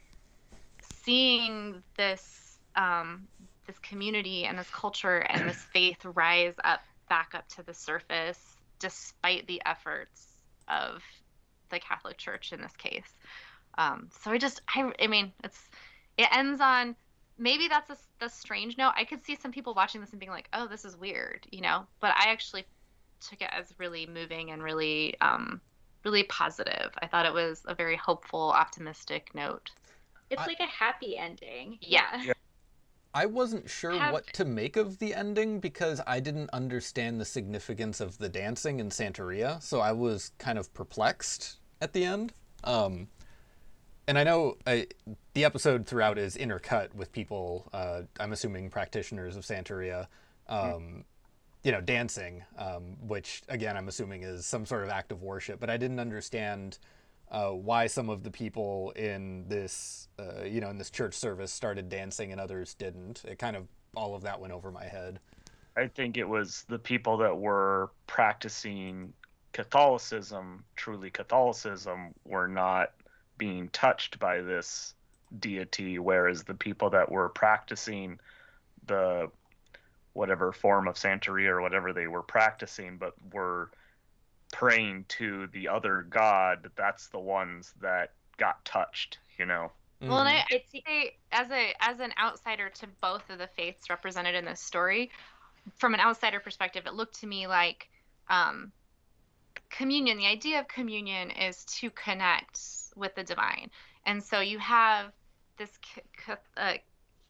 seeing 0.80 1.82
this 1.96 2.58
um, 2.76 3.26
this 3.66 3.78
community 3.78 4.44
and 4.44 4.58
this 4.58 4.70
culture 4.72 5.18
and 5.18 5.48
this 5.48 5.62
faith 5.72 6.04
rise 6.04 6.54
up 6.64 6.80
back 7.08 7.34
up 7.34 7.46
to 7.48 7.62
the 7.62 7.74
surface 7.74 8.56
despite 8.78 9.46
the 9.46 9.60
efforts 9.66 10.38
of 10.68 11.02
the 11.70 11.80
Catholic 11.80 12.18
Church 12.18 12.52
in 12.52 12.60
this 12.60 12.76
case. 12.76 13.14
Um, 13.78 14.08
so 14.22 14.30
I 14.30 14.38
just, 14.38 14.60
I, 14.74 14.92
I 15.00 15.06
mean, 15.06 15.32
it's 15.44 15.68
it 16.18 16.28
ends 16.32 16.60
on 16.60 16.96
maybe 17.38 17.66
that's 17.68 17.90
a, 17.90 17.96
the 18.20 18.28
strange 18.28 18.76
note. 18.78 18.92
I 18.96 19.04
could 19.04 19.24
see 19.24 19.34
some 19.34 19.50
people 19.50 19.74
watching 19.74 20.00
this 20.00 20.10
and 20.10 20.20
being 20.20 20.30
like, 20.30 20.48
"Oh, 20.52 20.68
this 20.68 20.84
is 20.84 20.96
weird," 20.96 21.46
you 21.50 21.62
know. 21.62 21.86
But 22.00 22.10
I 22.16 22.30
actually 22.30 22.66
took 23.20 23.40
it 23.42 23.50
as 23.52 23.74
really 23.78 24.06
moving 24.06 24.50
and 24.50 24.62
really, 24.62 25.18
um, 25.20 25.60
really 26.04 26.24
positive. 26.24 26.92
I 27.02 27.06
thought 27.06 27.26
it 27.26 27.32
was 27.32 27.62
a 27.66 27.74
very 27.74 27.96
hopeful, 27.96 28.50
optimistic 28.50 29.30
note. 29.34 29.70
It's 30.30 30.42
I, 30.42 30.46
like 30.46 30.60
a 30.60 30.66
happy 30.66 31.16
ending. 31.16 31.78
Yeah. 31.80 32.22
yeah. 32.22 32.32
I 33.12 33.26
wasn't 33.26 33.68
sure 33.68 33.92
Have... 33.92 34.12
what 34.12 34.26
to 34.34 34.44
make 34.44 34.76
of 34.76 34.98
the 34.98 35.14
ending 35.14 35.58
because 35.58 36.00
I 36.06 36.20
didn't 36.20 36.50
understand 36.52 37.20
the 37.20 37.24
significance 37.24 38.00
of 38.00 38.18
the 38.18 38.28
dancing 38.28 38.78
in 38.78 38.90
Santeria, 38.90 39.60
so 39.62 39.80
I 39.80 39.92
was 39.92 40.30
kind 40.38 40.58
of 40.58 40.72
perplexed 40.74 41.58
at 41.80 41.92
the 41.92 42.04
end. 42.04 42.32
Um, 42.64 43.08
and 44.06 44.18
I 44.18 44.24
know 44.24 44.56
I, 44.66 44.86
the 45.34 45.44
episode 45.44 45.86
throughout 45.86 46.18
is 46.18 46.36
intercut 46.36 46.94
with 46.94 47.12
people, 47.12 47.68
uh, 47.72 48.02
I'm 48.18 48.32
assuming 48.32 48.70
practitioners 48.70 49.36
of 49.36 49.44
Santeria, 49.44 50.06
um, 50.48 50.58
mm. 50.60 51.04
you 51.62 51.72
know, 51.72 51.80
dancing, 51.80 52.42
um, 52.58 52.96
which 53.06 53.42
again, 53.48 53.76
I'm 53.76 53.88
assuming 53.88 54.24
is 54.24 54.46
some 54.46 54.66
sort 54.66 54.82
of 54.82 54.90
act 54.90 55.12
of 55.12 55.22
worship. 55.22 55.60
But 55.60 55.70
I 55.70 55.76
didn't 55.76 56.00
understand 56.00 56.78
uh, 57.30 57.50
why 57.50 57.86
some 57.86 58.10
of 58.10 58.24
the 58.24 58.30
people 58.30 58.90
in 58.96 59.44
this, 59.46 60.08
uh, 60.18 60.44
you 60.44 60.60
know, 60.60 60.70
in 60.70 60.78
this 60.78 60.90
church 60.90 61.14
service 61.14 61.52
started 61.52 61.88
dancing 61.88 62.32
and 62.32 62.40
others 62.40 62.74
didn't. 62.74 63.22
It 63.24 63.38
kind 63.38 63.54
of, 63.54 63.68
all 63.94 64.14
of 64.16 64.22
that 64.22 64.40
went 64.40 64.52
over 64.52 64.72
my 64.72 64.84
head. 64.84 65.20
I 65.76 65.86
think 65.86 66.16
it 66.16 66.28
was 66.28 66.64
the 66.68 66.78
people 66.78 67.16
that 67.18 67.38
were 67.38 67.90
practicing 68.08 69.12
Catholicism, 69.52 70.64
truly 70.76 71.10
Catholicism, 71.10 72.14
were 72.24 72.48
not 72.48 72.92
being 73.38 73.68
touched 73.70 74.18
by 74.18 74.40
this 74.40 74.94
deity, 75.38 75.98
whereas 75.98 76.44
the 76.44 76.54
people 76.54 76.90
that 76.90 77.10
were 77.10 77.28
practicing 77.28 78.18
the 78.86 79.30
whatever 80.12 80.52
form 80.52 80.88
of 80.88 80.96
Santeria 80.96 81.48
or 81.48 81.62
whatever 81.62 81.92
they 81.92 82.06
were 82.06 82.22
practicing, 82.22 82.96
but 82.96 83.14
were 83.32 83.70
praying 84.52 85.04
to 85.08 85.46
the 85.48 85.68
other 85.68 86.02
god, 86.02 86.70
that's 86.76 87.08
the 87.08 87.18
ones 87.18 87.74
that 87.80 88.12
got 88.36 88.64
touched, 88.64 89.18
you 89.38 89.46
know. 89.46 89.70
Well, 90.02 90.20
and 90.20 90.28
I, 90.28 90.44
it's 90.48 90.72
as 91.30 91.50
a 91.50 91.74
as 91.80 92.00
an 92.00 92.12
outsider 92.18 92.70
to 92.70 92.86
both 93.02 93.28
of 93.28 93.38
the 93.38 93.46
faiths 93.48 93.90
represented 93.90 94.34
in 94.34 94.46
this 94.46 94.60
story, 94.60 95.10
from 95.76 95.92
an 95.92 96.00
outsider 96.00 96.40
perspective, 96.40 96.84
it 96.86 96.94
looked 96.94 97.20
to 97.20 97.26
me 97.26 97.46
like 97.46 97.88
um, 98.30 98.72
communion, 99.70 100.18
the 100.18 100.26
idea 100.26 100.60
of 100.60 100.68
communion 100.68 101.30
is 101.30 101.64
to 101.64 101.90
connect 101.90 102.60
with 102.96 103.14
the 103.14 103.22
divine. 103.22 103.70
And 104.04 104.22
so 104.22 104.40
you 104.40 104.58
have 104.58 105.12
this 105.56 105.70
uh, 106.56 106.74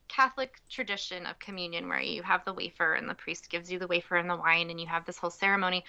Catholic 0.09 0.61
tradition 0.69 1.27
of 1.27 1.39
communion 1.39 1.89
where 1.89 2.01
you 2.01 2.23
have 2.23 2.45
the 2.45 2.53
wafer 2.53 2.95
and 2.95 3.09
the 3.09 3.15
priest 3.15 3.51
gives 3.51 3.71
you 3.71 3.79
the 3.79 3.87
wafer 3.87 4.17
and 4.17 4.29
the 4.29 4.37
wine 4.37 4.71
and 4.71 4.81
you 4.81 4.87
have 4.87 5.05
this 5.05 5.19
whole 5.19 5.31
ceremony. 5.31 5.85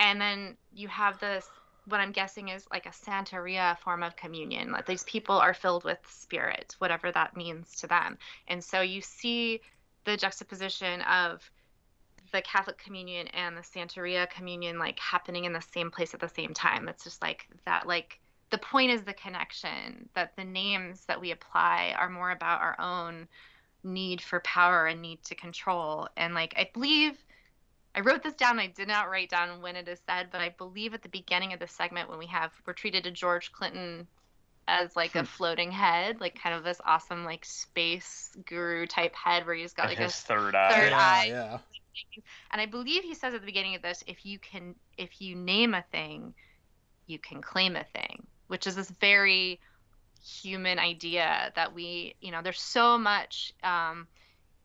And 0.00 0.20
then 0.20 0.56
you 0.72 0.88
have 0.88 1.18
this, 1.18 1.48
what 1.86 2.00
I'm 2.00 2.12
guessing 2.12 2.48
is 2.48 2.66
like 2.70 2.86
a 2.86 2.90
Santeria 2.90 3.78
form 3.78 4.02
of 4.02 4.16
communion. 4.16 4.70
Like 4.70 4.86
these 4.86 5.02
people 5.04 5.36
are 5.36 5.54
filled 5.54 5.84
with 5.84 5.98
spirit, 6.08 6.76
whatever 6.78 7.10
that 7.12 7.36
means 7.36 7.76
to 7.76 7.86
them. 7.86 8.16
And 8.46 8.62
so 8.62 8.80
you 8.80 9.02
see 9.02 9.60
the 10.04 10.16
juxtaposition 10.16 11.02
of 11.02 11.50
the 12.32 12.42
Catholic 12.42 12.78
communion 12.78 13.26
and 13.28 13.56
the 13.56 13.62
Santeria 13.62 14.28
communion 14.30 14.78
like 14.78 14.98
happening 14.98 15.44
in 15.44 15.52
the 15.52 15.60
same 15.60 15.90
place 15.90 16.14
at 16.14 16.20
the 16.20 16.28
same 16.28 16.54
time. 16.54 16.88
It's 16.88 17.04
just 17.04 17.22
like 17.22 17.48
that 17.64 17.86
like 17.86 18.20
the 18.50 18.58
point 18.58 18.90
is 18.90 19.02
the 19.02 19.12
connection 19.12 20.08
that 20.14 20.34
the 20.36 20.44
names 20.44 21.04
that 21.06 21.20
we 21.20 21.32
apply 21.32 21.94
are 21.98 22.08
more 22.08 22.30
about 22.30 22.60
our 22.60 22.76
own 22.80 23.28
need 23.84 24.20
for 24.20 24.40
power 24.40 24.86
and 24.86 25.02
need 25.02 25.22
to 25.24 25.34
control. 25.34 26.08
And 26.16 26.34
like 26.34 26.54
I 26.56 26.70
believe 26.72 27.16
I 27.94 28.00
wrote 28.00 28.22
this 28.22 28.34
down. 28.34 28.58
I 28.58 28.68
did 28.68 28.88
not 28.88 29.10
write 29.10 29.30
down 29.30 29.60
when 29.60 29.76
it 29.76 29.88
is 29.88 30.00
said, 30.08 30.28
but 30.30 30.40
I 30.40 30.50
believe 30.50 30.94
at 30.94 31.02
the 31.02 31.08
beginning 31.08 31.52
of 31.52 31.60
the 31.60 31.68
segment 31.68 32.08
when 32.08 32.18
we 32.18 32.26
have 32.26 32.52
we're 32.66 32.72
treated 32.72 33.04
to 33.04 33.10
George 33.10 33.52
Clinton 33.52 34.06
as 34.68 34.94
like 34.94 35.14
a 35.14 35.20
hmm. 35.20 35.24
floating 35.24 35.72
head, 35.72 36.20
like 36.20 36.40
kind 36.40 36.54
of 36.54 36.62
this 36.62 36.80
awesome 36.84 37.24
like 37.24 37.44
space 37.44 38.30
guru 38.46 38.86
type 38.86 39.14
head 39.14 39.46
where 39.46 39.54
he's 39.54 39.72
got 39.72 39.86
like 39.86 39.98
his 39.98 40.12
a 40.12 40.26
third 40.26 40.54
eye. 40.54 40.72
Third 40.72 40.90
yeah, 40.90 40.98
eye. 40.98 41.26
Yeah. 41.28 41.58
And 42.50 42.60
I 42.60 42.66
believe 42.66 43.02
he 43.02 43.14
says 43.14 43.34
at 43.34 43.40
the 43.40 43.46
beginning 43.46 43.74
of 43.74 43.82
this, 43.82 44.02
if 44.06 44.24
you 44.24 44.38
can, 44.38 44.74
if 44.96 45.20
you 45.20 45.34
name 45.34 45.74
a 45.74 45.84
thing, 45.92 46.34
you 47.06 47.18
can 47.18 47.40
claim 47.40 47.76
a 47.76 47.84
thing, 47.84 48.26
which 48.48 48.66
is 48.66 48.76
this 48.76 48.90
very 48.90 49.60
human 50.22 50.78
idea 50.78 51.52
that 51.56 51.74
we, 51.74 52.14
you 52.20 52.30
know, 52.30 52.42
there's 52.42 52.60
so 52.60 52.98
much 52.98 53.52
um, 53.62 54.06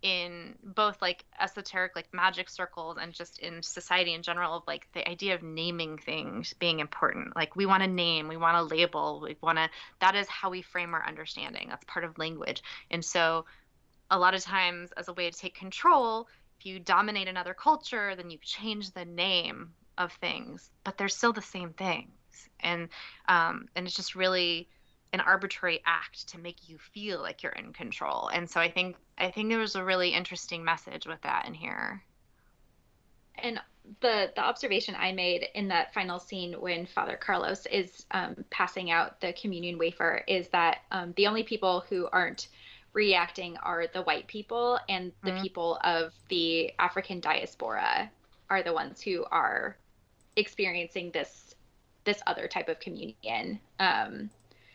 in 0.02 0.56
both 0.62 1.02
like 1.02 1.24
esoteric, 1.40 1.96
like 1.96 2.14
magic 2.14 2.50
circles, 2.50 2.98
and 3.00 3.14
just 3.14 3.40
in 3.40 3.64
society 3.64 4.14
in 4.14 4.22
general 4.22 4.58
of 4.58 4.64
like 4.68 4.88
the 4.94 5.08
idea 5.10 5.34
of 5.34 5.42
naming 5.42 5.98
things 5.98 6.54
being 6.60 6.80
important. 6.80 7.36
Like 7.36 7.56
we 7.56 7.66
want 7.66 7.84
to 7.84 7.90
name, 7.90 8.28
we 8.28 8.38
want 8.38 8.58
to 8.58 8.76
label, 8.76 9.22
we 9.24 9.38
want 9.42 9.58
to. 9.58 9.70
That 10.02 10.16
is 10.16 10.28
how 10.28 10.50
we 10.50 10.62
frame 10.62 10.94
our 10.94 11.06
understanding. 11.08 11.68
That's 11.70 11.86
part 11.86 12.04
of 12.04 12.18
language, 12.18 12.62
and 12.92 13.04
so 13.04 13.46
a 14.12 14.20
lot 14.20 14.36
of 14.36 14.44
times 14.44 14.92
as 14.98 15.08
a 15.08 15.14
way 15.14 15.30
to 15.30 15.38
take 15.38 15.56
control 15.56 16.28
you 16.66 16.80
dominate 16.80 17.28
another 17.28 17.54
culture, 17.54 18.16
then 18.16 18.30
you 18.30 18.38
change 18.42 18.92
the 18.92 19.06
name 19.06 19.74
of 19.98 20.12
things, 20.14 20.70
but 20.84 20.98
they're 20.98 21.10
still 21.10 21.34
the 21.34 21.42
same 21.42 21.72
things. 21.72 22.10
And 22.60 22.90
um, 23.28 23.68
and 23.76 23.86
it's 23.86 23.96
just 23.96 24.16
really 24.16 24.68
an 25.14 25.20
arbitrary 25.20 25.82
act 25.86 26.28
to 26.30 26.40
make 26.40 26.68
you 26.68 26.78
feel 26.78 27.22
like 27.22 27.44
you're 27.44 27.52
in 27.54 27.72
control. 27.72 28.30
And 28.34 28.50
so 28.50 28.60
I 28.60 28.70
think 28.70 28.96
I 29.18 29.30
think 29.30 29.50
there 29.50 29.60
was 29.60 29.76
a 29.76 29.84
really 29.84 30.10
interesting 30.10 30.64
message 30.64 31.06
with 31.06 31.22
that 31.22 31.46
in 31.48 31.54
here. 31.54 32.04
And 33.36 33.60
the 34.00 34.32
the 34.36 34.42
observation 34.42 34.96
I 34.98 35.12
made 35.12 35.48
in 35.54 35.68
that 35.68 35.94
final 35.94 36.20
scene 36.20 36.54
when 36.54 36.86
Father 36.86 37.18
Carlos 37.18 37.66
is 37.68 38.06
um, 38.12 38.44
passing 38.50 38.90
out 38.90 39.22
the 39.22 39.34
communion 39.34 39.78
wafer 39.78 40.24
is 40.28 40.48
that 40.50 40.80
um, 40.92 41.14
the 41.16 41.28
only 41.28 41.44
people 41.44 41.84
who 41.90 42.08
aren't 42.12 42.48
reacting 42.94 43.58
are 43.58 43.88
the 43.92 44.04
white 44.04 44.28
people 44.28 44.80
and 44.88 45.12
the 45.24 45.32
mm-hmm. 45.32 45.42
people 45.42 45.80
of 45.84 46.14
the 46.30 46.72
African 46.80 47.20
diaspora 47.20 48.10
are 48.50 48.64
the 48.64 48.74
ones 48.74 49.02
who 49.02 49.26
are 49.32 49.76
experiencing 50.36 51.12
this 51.12 51.56
this 52.06 52.22
other 52.28 52.48
type 52.48 52.70
of 52.70 52.80
communion. 52.80 53.60
Um, 53.80 54.30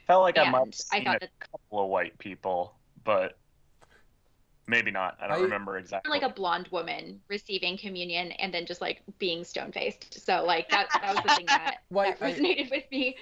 Felt 0.07 0.23
like 0.23 0.39
I 0.39 0.49
might 0.51 0.65
have 0.65 0.75
seen 0.75 1.07
a 1.07 1.19
that, 1.21 1.31
couple 1.39 1.85
of 1.85 1.91
white 1.91 2.17
people, 2.19 2.75
but 3.05 3.37
maybe 4.67 4.91
not. 4.91 5.19
I 5.21 5.29
don't 5.29 5.39
I, 5.39 5.41
remember 5.41 5.77
exactly. 5.77 6.11
Like 6.11 6.23
a 6.23 6.31
blonde 6.31 6.69
woman 6.69 7.21
receiving 7.29 7.77
communion 7.77 8.33
and 8.33 8.53
then 8.53 8.65
just 8.65 8.81
like 8.81 9.03
being 9.19 9.45
stone 9.45 9.73
faced. 9.73 10.25
So 10.25 10.45
like 10.45 10.71
that 10.71 10.89
that 10.95 11.15
was 11.15 11.23
the 11.25 11.35
thing 11.35 11.47
that, 11.47 11.79
that 11.91 12.21
resonated 12.21 12.73
I, 12.73 12.77
with 12.77 12.91
me. 12.91 13.17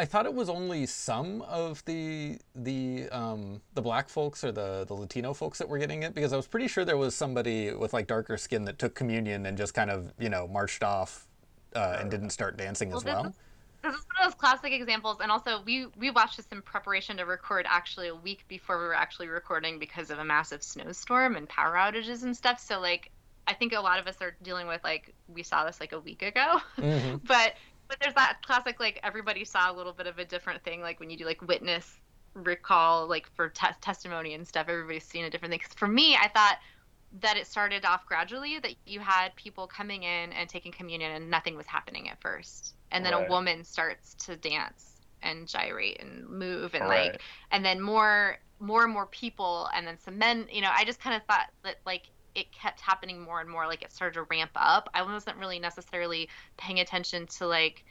I 0.00 0.06
thought 0.06 0.24
it 0.24 0.32
was 0.32 0.48
only 0.48 0.86
some 0.86 1.42
of 1.42 1.84
the 1.84 2.38
the 2.54 3.06
um, 3.10 3.60
the 3.74 3.82
black 3.82 4.08
folks 4.08 4.42
or 4.42 4.50
the 4.50 4.86
the 4.88 4.94
Latino 4.94 5.34
folks 5.34 5.58
that 5.58 5.68
were 5.68 5.76
getting 5.76 6.04
it 6.04 6.14
because 6.14 6.32
I 6.32 6.36
was 6.36 6.46
pretty 6.46 6.68
sure 6.68 6.86
there 6.86 6.96
was 6.96 7.14
somebody 7.14 7.70
with 7.74 7.92
like 7.92 8.06
darker 8.06 8.38
skin 8.38 8.64
that 8.64 8.78
took 8.78 8.94
communion 8.94 9.44
and 9.44 9.58
just 9.58 9.74
kind 9.74 9.90
of 9.90 10.14
you 10.18 10.30
know 10.30 10.48
marched 10.48 10.82
off 10.82 11.28
uh, 11.76 11.98
and 12.00 12.10
didn't 12.10 12.30
start 12.30 12.56
dancing 12.56 12.88
well, 12.88 12.96
as 12.96 13.04
well. 13.04 13.34
this 13.82 13.94
is 13.94 14.06
one 14.06 14.24
of 14.24 14.32
those 14.32 14.40
classic 14.40 14.72
examples, 14.72 15.18
and 15.20 15.30
also 15.30 15.60
we 15.66 15.88
we 15.98 16.10
watched 16.10 16.38
this 16.38 16.46
in 16.50 16.62
preparation 16.62 17.18
to 17.18 17.26
record 17.26 17.66
actually 17.68 18.08
a 18.08 18.14
week 18.14 18.46
before 18.48 18.78
we 18.78 18.84
were 18.84 18.94
actually 18.94 19.28
recording 19.28 19.78
because 19.78 20.08
of 20.08 20.18
a 20.18 20.24
massive 20.24 20.62
snowstorm 20.62 21.36
and 21.36 21.46
power 21.46 21.74
outages 21.74 22.22
and 22.22 22.34
stuff. 22.34 22.58
So 22.58 22.80
like, 22.80 23.10
I 23.46 23.52
think 23.52 23.74
a 23.74 23.80
lot 23.80 23.98
of 23.98 24.06
us 24.06 24.16
are 24.22 24.34
dealing 24.42 24.66
with 24.66 24.82
like 24.82 25.12
we 25.28 25.42
saw 25.42 25.66
this 25.66 25.78
like 25.78 25.92
a 25.92 26.00
week 26.00 26.22
ago, 26.22 26.62
Mm-hmm. 26.78 27.16
but 27.26 27.52
but 27.90 27.98
there's 28.00 28.14
that 28.14 28.38
classic 28.46 28.80
like 28.80 29.00
everybody 29.02 29.44
saw 29.44 29.70
a 29.70 29.74
little 29.74 29.92
bit 29.92 30.06
of 30.06 30.18
a 30.18 30.24
different 30.24 30.64
thing 30.64 30.80
like 30.80 31.00
when 31.00 31.10
you 31.10 31.18
do 31.18 31.26
like 31.26 31.42
witness 31.42 32.00
recall 32.34 33.08
like 33.08 33.28
for 33.34 33.50
te- 33.50 33.66
testimony 33.82 34.34
and 34.34 34.48
stuff 34.48 34.68
everybody's 34.68 35.04
seen 35.06 35.24
a 35.26 35.30
different 35.30 35.50
thing 35.52 35.60
'Cause 35.60 35.74
for 35.76 35.88
me 35.88 36.16
i 36.16 36.28
thought 36.28 36.58
that 37.12 37.36
it 37.36 37.46
started 37.48 37.84
off 37.84 38.06
gradually 38.06 38.60
that 38.60 38.76
you 38.86 39.00
had 39.00 39.34
people 39.36 39.66
coming 39.66 40.04
in 40.04 40.32
and 40.32 40.48
taking 40.48 40.72
communion 40.72 41.12
and 41.12 41.28
nothing 41.28 41.56
was 41.56 41.66
happening 41.66 42.08
at 42.08 42.20
first 42.22 42.76
and 42.92 43.04
then 43.04 43.14
Right. 43.14 43.26
a 43.26 43.28
woman 43.28 43.64
starts 43.64 44.14
to 44.14 44.36
dance 44.36 45.00
and 45.22 45.48
gyrate 45.48 46.00
and 46.00 46.28
move 46.28 46.74
and 46.74 46.88
Right. 46.88 47.12
like 47.12 47.22
and 47.50 47.64
then 47.64 47.80
more 47.80 48.38
more 48.60 48.84
and 48.84 48.92
more 48.92 49.06
people 49.08 49.68
and 49.74 49.86
then 49.86 49.98
some 49.98 50.18
men 50.18 50.48
you 50.52 50.60
know 50.60 50.70
i 50.72 50.84
just 50.84 51.00
kind 51.00 51.16
of 51.16 51.24
thought 51.26 51.48
that 51.64 51.78
like 51.84 52.12
it 52.34 52.50
kept 52.52 52.80
happening 52.80 53.20
more 53.20 53.40
and 53.40 53.48
more 53.48 53.66
like 53.66 53.82
it 53.82 53.92
started 53.92 54.14
to 54.14 54.22
ramp 54.24 54.50
up 54.54 54.88
i 54.94 55.02
wasn't 55.02 55.36
really 55.36 55.58
necessarily 55.58 56.28
paying 56.56 56.80
attention 56.80 57.26
to 57.26 57.46
like 57.46 57.84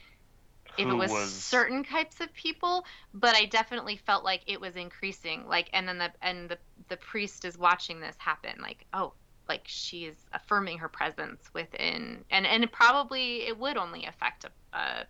if 0.78 0.86
it 0.86 0.88
Who 0.88 0.96
was, 0.96 1.32
certain 1.32 1.82
types 1.84 2.20
of 2.20 2.32
people 2.32 2.84
but 3.12 3.34
i 3.34 3.46
definitely 3.46 3.96
felt 3.96 4.24
like 4.24 4.42
it 4.46 4.60
was 4.60 4.76
increasing 4.76 5.46
like 5.46 5.68
and 5.72 5.88
then 5.88 5.98
the 5.98 6.12
and 6.22 6.48
the 6.48 6.58
the 6.88 6.96
priest 6.96 7.44
is 7.44 7.58
watching 7.58 8.00
this 8.00 8.16
happen 8.18 8.52
like 8.60 8.84
oh 8.94 9.12
like 9.48 9.62
she's 9.64 10.14
affirming 10.32 10.78
her 10.78 10.88
presence 10.88 11.50
within 11.52 12.24
and 12.30 12.46
and 12.46 12.62
it 12.62 12.72
probably 12.72 13.46
it 13.48 13.58
would 13.58 13.76
only 13.76 14.06
affect 14.06 14.44
a, 14.44 14.76
a 14.76 15.06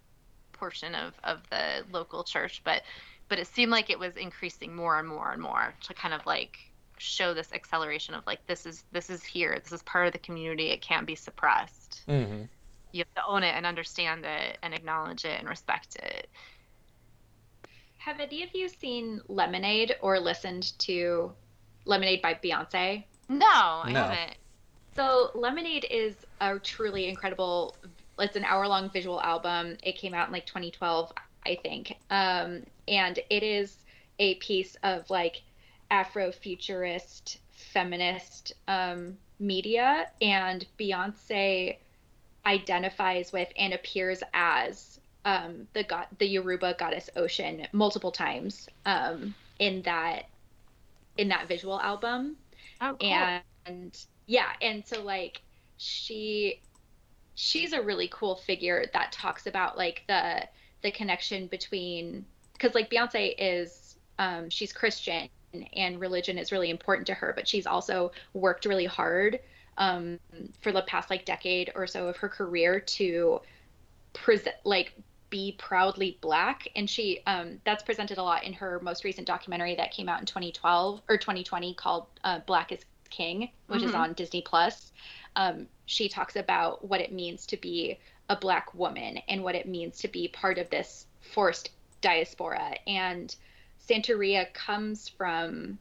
portion 0.53 0.95
of 0.95 1.13
of 1.25 1.41
the 1.51 1.85
local 1.93 2.25
church 2.25 2.63
but 2.65 2.83
but 3.29 3.39
it 3.39 3.47
seemed 3.47 3.71
like 3.71 3.91
it 3.91 3.99
was 3.99 4.17
increasing 4.17 4.75
more 4.75 4.99
and 4.99 5.07
more 5.07 5.31
and 5.31 5.41
more 5.41 5.75
to 5.83 5.95
kind 5.95 6.15
of 6.15 6.25
like 6.27 6.70
show 7.01 7.35
this 7.35 7.53
acceleration 7.53 8.15
of 8.15 8.27
like 8.27 8.47
this 8.47 8.67
is 8.67 8.85
this 8.93 9.11
is 9.11 9.25
here 9.25 9.59
this 9.63 9.73
is 9.73 9.83
part 9.83 10.07
of 10.07 10.13
the 10.13 10.19
community 10.19 10.69
it 10.71 10.83
can't 10.83 11.07
be 11.07 11.15
suppressed 11.15 12.03
Mm-hmm. 12.09 12.43
you 12.93 13.01
have 13.01 13.15
to 13.15 13.23
own 13.29 13.43
it 13.43 13.55
and 13.55 13.67
understand 13.67 14.25
it 14.25 14.59
and 14.63 14.75
acknowledge 14.75 15.25
it 15.25 15.39
and 15.41 15.49
respect 15.49 15.97
it 15.97 16.29
Have 17.99 18.21
any 18.21 18.43
of 18.43 18.51
you 18.55 18.69
seen 18.69 19.21
Lemonade 19.29 19.97
or 20.01 20.19
listened 20.19 20.79
to 20.81 21.33
Lemonade 21.87 22.23
by 22.23 22.35
Beyonce? 22.35 23.05
no 23.29 23.47
i 23.47 23.93
No. 23.93 24.01
haven't 24.03 24.37
So 24.97 25.31
Lemonade 25.35 25.87
is 25.91 26.17
a 26.41 26.59
truly 26.59 27.07
incredible. 27.09 27.77
It's 28.19 28.37
an 28.37 28.45
hour-long 28.45 28.91
visual 28.91 29.21
album. 29.23 29.77
It 29.83 29.97
came 29.97 30.15
out 30.15 30.27
in 30.27 30.33
like 30.33 30.47
2012, 30.47 31.13
I 31.47 31.57
think, 31.63 31.95
um, 32.11 32.65
and 32.89 33.19
it 33.31 33.43
is 33.43 33.77
a 34.19 34.35
piece 34.37 34.77
of 34.83 35.09
like 35.09 35.43
Afrofuturist, 35.91 37.39
feminist 37.53 38.53
um, 38.69 39.17
media, 39.39 40.07
and 40.21 40.67
Beyonce 40.79 41.77
identifies 42.47 43.33
with 43.33 43.49
and 43.57 43.75
appears 43.75 44.23
as 44.33 45.01
um, 45.25 45.67
the 45.75 45.85
god, 45.85 46.07
the 46.19 46.27
Yoruba 46.27 46.75
goddess 46.79 47.11
Oshun 47.17 47.67
multiple 47.73 48.13
times 48.13 48.69
um, 48.87 49.35
in 49.59 49.83
that 49.83 50.27
in 51.17 51.29
that 51.29 51.47
visual 51.49 51.79
album 51.81 52.37
oh 52.81 52.97
cool. 52.99 53.11
and 53.67 54.07
yeah 54.27 54.53
and 54.63 54.87
so 54.87 55.03
like 55.03 55.43
she 55.77 56.61
she's 57.35 57.73
a 57.73 57.83
really 57.83 58.09
cool 58.13 58.37
figure 58.37 58.87
that 58.93 59.13
talks 59.13 59.47
about 59.47 59.77
like 59.77 60.03
the 60.09 60.43
the 60.83 60.91
connection 60.91 61.47
between 61.49 62.25
because 62.55 62.75
like 62.75 62.91
beyonce 62.91 63.35
is 63.39 63.97
um 64.19 64.49
she's 64.49 64.73
christian 64.73 65.29
and 65.75 66.01
religion 66.01 66.39
is 66.39 66.53
really 66.53 66.71
important 66.71 67.07
to 67.07 67.15
her 67.15 67.33
but 67.35 67.49
she's 67.49 67.67
also 67.67 68.13
worked 68.35 68.65
really 68.67 68.87
hard 68.87 69.41
um 69.79 70.19
for 70.61 70.73
the 70.73 70.83
past 70.83 71.11
like 71.11 71.25
decade 71.25 71.71
or 71.75 71.87
so 71.87 72.09
of 72.09 72.17
her 72.17 72.29
career 72.29 72.81
to 72.81 73.41
present 74.13 74.57
like 74.65 74.93
be 75.31 75.53
proudly 75.59 76.19
black. 76.21 76.69
And 76.75 76.91
she 76.91 77.21
um 77.27 77.61
that's 77.65 77.85
presented 77.85 78.19
a 78.19 78.23
lot 78.23 78.45
in 78.45 78.53
her 78.55 78.81
most 78.83 79.05
recent 79.05 79.27
documentary 79.27 79.77
that 79.77 79.93
came 79.93 80.09
out 80.09 80.21
in 80.21 80.27
2012 80.27 81.03
or 81.09 81.17
2020 81.17 81.75
called 81.75 82.07
uh, 82.25 82.41
black 82.41 82.73
is 82.73 82.85
king 83.11 83.51
which 83.69 83.83
is 83.83 83.93
Mhm. 83.93 83.99
on 83.99 84.13
disney 84.15 84.43
plus. 84.43 84.93
Um 85.37 85.69
she 85.87 86.09
talks 86.09 86.37
about 86.37 86.85
what 86.85 87.01
it 87.01 87.13
means 87.13 87.47
to 87.47 87.57
be 87.57 87.99
a 88.29 88.37
black 88.37 88.75
woman 88.75 89.19
and 89.29 89.43
what 89.43 89.55
it 89.55 89.67
means 89.69 89.99
to 89.99 90.09
be 90.09 90.29
part 90.29 90.59
of 90.59 90.69
this 90.71 91.07
forced 91.21 91.71
diaspora. 92.01 92.75
And 92.87 93.35
santeria 93.91 94.53
comes 94.55 95.09
from 95.09 95.79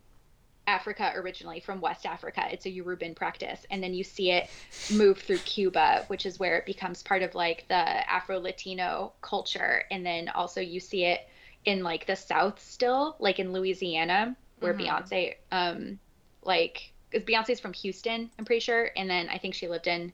Africa 0.68 1.12
originally 1.16 1.60
from 1.60 1.82
West 1.82 2.06
Africa. 2.06 2.48
It's 2.52 2.66
a 2.66 2.70
Yoruban 2.70 3.16
practice. 3.16 3.66
And 3.72 3.84
then 3.84 3.94
you 3.94 4.04
see 4.04 4.32
it 4.32 4.50
move 4.92 5.20
through 5.20 5.40
Cuba, 5.40 6.06
which 6.08 6.26
is 6.26 6.40
where 6.40 6.58
it 6.58 6.66
becomes 6.66 7.04
part 7.04 7.24
of 7.24 7.36
like 7.36 7.66
the 7.68 7.76
Afro 7.76 8.40
Latino 8.40 9.14
culture. 9.22 9.84
And 9.92 10.06
then 10.06 10.30
also 10.30 10.62
you 10.62 10.80
see 10.80 11.06
it 11.06 11.28
in 11.66 11.84
like 11.84 12.06
the 12.06 12.16
South 12.16 12.62
still, 12.62 13.16
like 13.20 13.40
in 13.40 13.52
Louisiana, 13.52 14.36
where 14.60 14.74
Mhm. 14.74 14.82
Beyonce, 14.82 15.36
um, 15.52 16.00
like, 16.44 16.94
because 17.10 17.26
Beyonce's 17.26 17.60
from 17.60 17.74
Houston, 17.74 18.30
I'm 18.38 18.46
pretty 18.46 18.60
sure. 18.60 18.92
And 18.96 19.10
then 19.10 19.30
I 19.30 19.38
think 19.38 19.56
she 19.56 19.68
lived 19.68 19.88
in 19.88 20.14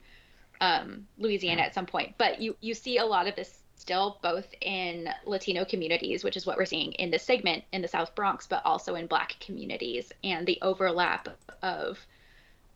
um, 0.61 1.05
Louisiana 1.17 1.63
at 1.63 1.73
some 1.73 1.85
point. 1.85 2.15
But 2.17 2.41
you, 2.41 2.55
you 2.61 2.73
see 2.73 2.97
a 2.97 3.05
lot 3.05 3.27
of 3.27 3.35
this 3.35 3.64
still 3.75 4.19
both 4.21 4.47
in 4.61 5.09
Latino 5.25 5.65
communities, 5.65 6.23
which 6.23 6.37
is 6.37 6.45
what 6.45 6.57
we're 6.57 6.65
seeing 6.65 6.93
in 6.93 7.11
this 7.11 7.23
segment 7.23 7.63
in 7.71 7.81
the 7.81 7.87
South 7.87 8.15
Bronx, 8.15 8.47
but 8.47 8.61
also 8.65 8.95
in 8.95 9.07
Black 9.07 9.35
communities, 9.39 10.11
and 10.23 10.47
the 10.47 10.57
overlap 10.61 11.29
of 11.61 11.99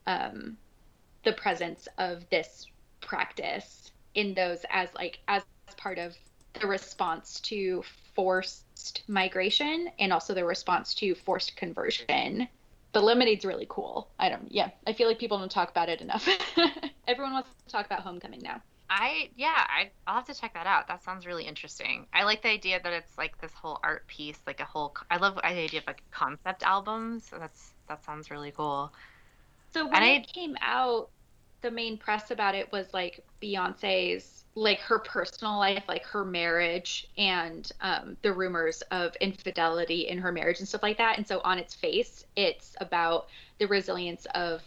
um, 0.08 0.58
the 1.24 1.34
presence 1.34 1.88
of 1.98 2.30
this 2.30 2.68
practice 3.02 3.92
in 4.16 4.34
those 4.34 4.66
as 4.70 4.90
like 4.96 5.20
as 5.28 5.44
part 5.78 5.98
of 5.98 6.16
the 6.60 6.68
response 6.68 7.40
to 7.40 7.84
forced 8.16 9.04
migration 9.08 9.90
and 10.00 10.12
also 10.12 10.34
the 10.34 10.44
response 10.44 10.94
to 10.96 11.16
forced 11.16 11.56
conversion. 11.56 12.48
The 12.92 13.02
lemonade's 13.02 13.46
really 13.46 13.68
cool. 13.70 14.10
I 14.20 14.30
don't 14.30 14.52
yeah, 14.52 14.72
I 14.86 14.94
feel 14.94 15.08
like 15.08 15.20
people 15.20 15.38
don't 15.38 15.52
talk 15.52 15.70
about 15.70 15.90
it 15.90 16.02
enough. 16.02 16.28
Everyone 17.08 17.34
wants 17.34 17.50
to 17.66 17.72
talk 17.72 17.86
about 17.86 18.02
homecoming 18.02 18.42
now. 18.42 18.62
I 18.90 19.32
yeah, 19.36 19.66
I 19.70 19.92
I'll 20.08 20.16
have 20.16 20.26
to 20.26 20.34
check 20.34 20.54
that 20.56 20.68
out. 20.68 20.88
That 20.88 21.04
sounds 21.04 21.26
really 21.28 21.46
interesting. 21.46 22.08
I 22.14 22.24
like 22.24 22.42
the 22.42 22.50
idea 22.50 22.80
that 22.82 22.94
it's 22.94 23.18
like 23.18 23.38
this 23.40 23.54
whole 23.54 23.80
art 23.84 24.08
piece, 24.08 24.42
like 24.48 24.60
a 24.60 24.66
whole. 24.66 24.96
I 25.10 25.18
love 25.18 25.36
the 25.36 25.46
idea 25.46 25.80
of 25.82 25.88
like 25.88 26.04
concept 26.12 26.64
albums. 26.64 27.28
So 27.28 27.38
that's 27.40 27.74
that 27.88 28.04
sounds 28.04 28.32
really 28.32 28.52
cool. 28.52 28.94
So 29.74 29.88
when 29.88 30.02
And 30.02 30.06
I- 30.06 30.20
it 30.22 30.28
came 30.34 30.56
out, 30.62 31.10
the 31.62 31.72
main 31.72 31.98
press 31.98 32.32
about 32.32 32.56
it 32.56 32.72
was 32.72 32.94
like 32.94 33.24
Beyonce's, 33.42 34.46
like 34.56 34.80
her 34.82 35.00
personal 35.00 35.58
life, 35.58 35.84
like 35.88 36.06
her 36.06 36.26
marriage, 36.26 37.06
and 37.18 37.70
um, 37.82 38.18
the 38.24 38.34
rumors 38.34 38.82
of 38.92 39.16
infidelity 39.22 40.08
in 40.08 40.18
her 40.20 40.32
marriage 40.32 40.60
and 40.60 40.68
stuff 40.68 40.84
like 40.84 40.98
that. 40.98 41.18
And 41.18 41.28
so 41.28 41.42
on 41.44 41.58
its 41.60 41.74
face, 41.76 42.24
it's 42.36 42.76
about 42.82 43.28
the 43.60 43.68
resilience 43.68 44.26
of 44.36 44.64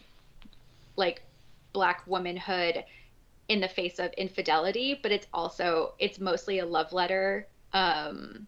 like 0.96 1.22
black 1.72 2.06
womanhood 2.06 2.84
in 3.48 3.60
the 3.60 3.68
face 3.68 3.98
of 3.98 4.12
infidelity, 4.14 4.98
but 5.02 5.12
it's 5.12 5.26
also 5.32 5.94
it's 5.98 6.18
mostly 6.18 6.60
a 6.60 6.66
love 6.66 6.92
letter 6.92 7.46
um, 7.72 8.46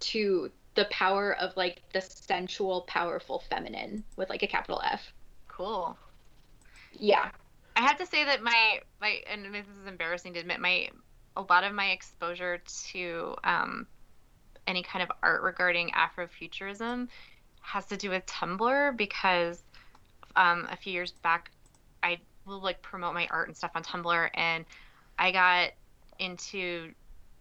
to 0.00 0.50
the 0.74 0.84
power 0.86 1.36
of 1.36 1.56
like 1.56 1.82
the 1.92 2.00
sensual, 2.00 2.82
powerful 2.82 3.42
feminine 3.50 4.04
with 4.16 4.28
like 4.28 4.42
a 4.42 4.46
capital 4.46 4.80
F. 4.84 5.12
Cool. 5.48 5.96
Yeah. 6.92 7.30
I 7.76 7.80
have 7.80 7.98
to 7.98 8.06
say 8.06 8.24
that 8.24 8.42
my 8.42 8.80
my 9.00 9.20
and 9.30 9.52
this 9.52 9.66
is 9.66 9.86
embarrassing 9.86 10.34
to 10.34 10.40
admit 10.40 10.60
my 10.60 10.88
a 11.36 11.42
lot 11.42 11.64
of 11.64 11.72
my 11.72 11.90
exposure 11.90 12.62
to 12.92 13.34
um, 13.42 13.86
any 14.66 14.82
kind 14.82 15.02
of 15.02 15.10
art 15.22 15.42
regarding 15.42 15.90
Afrofuturism 15.90 17.08
has 17.60 17.86
to 17.86 17.96
do 17.96 18.10
with 18.10 18.24
Tumblr 18.26 18.96
because 18.96 19.62
um, 20.36 20.68
a 20.70 20.76
few 20.76 20.92
years 20.92 21.12
back 21.12 21.50
I 22.02 22.18
will 22.46 22.62
like 22.62 22.82
promote 22.82 23.14
my 23.14 23.26
art 23.30 23.48
and 23.48 23.56
stuff 23.56 23.72
on 23.74 23.82
Tumblr 23.82 24.30
and 24.34 24.64
I 25.18 25.32
got 25.32 25.70
into 26.18 26.92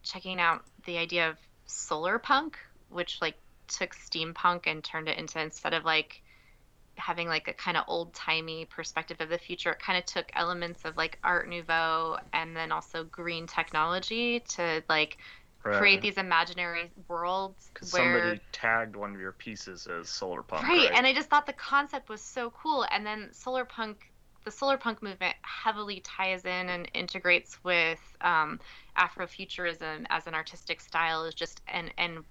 checking 0.04 0.40
out 0.40 0.64
the 0.86 0.98
idea 0.98 1.30
of 1.30 1.38
solar 1.66 2.20
punk, 2.20 2.58
which 2.90 3.20
like 3.22 3.36
took 3.68 3.96
steampunk 3.96 4.68
and 4.68 4.84
turned 4.84 5.10
it 5.10 5.18
into 5.18 5.42
instead 5.42 5.74
of 5.74 5.86
like 5.86 6.22
having 6.98 7.28
like 7.28 7.48
a 7.48 7.54
kind 7.54 7.78
of 7.78 7.86
old 7.88 8.14
timey 8.14 8.66
perspective 8.66 9.18
of 9.22 9.30
the 9.30 9.38
future, 9.38 9.72
it 9.72 9.80
kind 9.80 9.98
of 9.98 10.06
took 10.06 10.30
elements 10.36 10.86
of 10.86 10.98
like 10.98 11.20
Art 11.24 11.50
Nouveau 11.50 12.18
and 12.34 12.56
then 12.56 12.72
also 12.72 13.04
green 13.04 13.48
technology 13.48 14.42
to 14.56 14.84
like 14.90 15.18
Right. 15.66 15.78
create 15.78 16.02
these 16.02 16.18
imaginary 16.18 16.92
worlds 17.08 17.72
where 17.92 18.36
somebody 18.36 18.42
tagged 18.52 18.96
one 18.96 19.16
of 19.16 19.22
your 19.22 19.32
pieces 19.34 19.88
as 19.88 20.10
solar 20.10 20.44
punk. 20.44 20.64
right. 20.64 20.78
Right, 20.78 20.92
and 20.94 21.06
i 21.08 21.14
just 21.14 21.30
thought 21.30 21.46
the 21.46 21.54
concept 21.54 22.10
was 22.10 22.22
so 22.22 22.52
cool 22.52 22.86
and 22.92 23.06
then 23.06 23.30
solar 23.34 23.66
punk 23.66 24.13
the 24.44 24.52
solar 24.52 24.78
punk 24.78 25.02
movement 25.02 25.36
heavily 25.42 26.02
ties 26.02 26.46
in 26.46 26.70
and 26.70 26.90
integrates 26.94 27.64
with 27.64 28.00
um, 28.22 28.60
Afrofuturism 28.98 30.06
as 30.10 30.28
an 30.28 30.34
artistic 30.34 30.82
style 30.82 31.26
is 31.26 31.34
just 31.34 31.62
and 31.68 31.94
and 31.98 32.24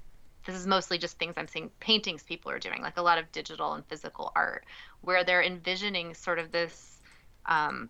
this 0.45 0.57
is 0.57 0.67
mostly 0.67 0.99
just 0.99 1.19
things 1.19 1.35
I'm 1.37 1.47
seeing 1.47 1.71
paintings 1.81 2.23
people 2.23 2.51
are 2.51 2.59
doing, 2.59 2.83
like 2.83 2.97
a 2.97 3.03
lot 3.03 3.19
of 3.19 3.31
digital 3.33 3.75
and 3.75 3.87
physical 3.87 4.33
art, 4.35 4.65
where 5.01 5.25
they're 5.25 5.43
envisioning 5.43 6.15
sort 6.15 6.39
of 6.39 6.51
this 6.51 7.01
um, 7.47 7.89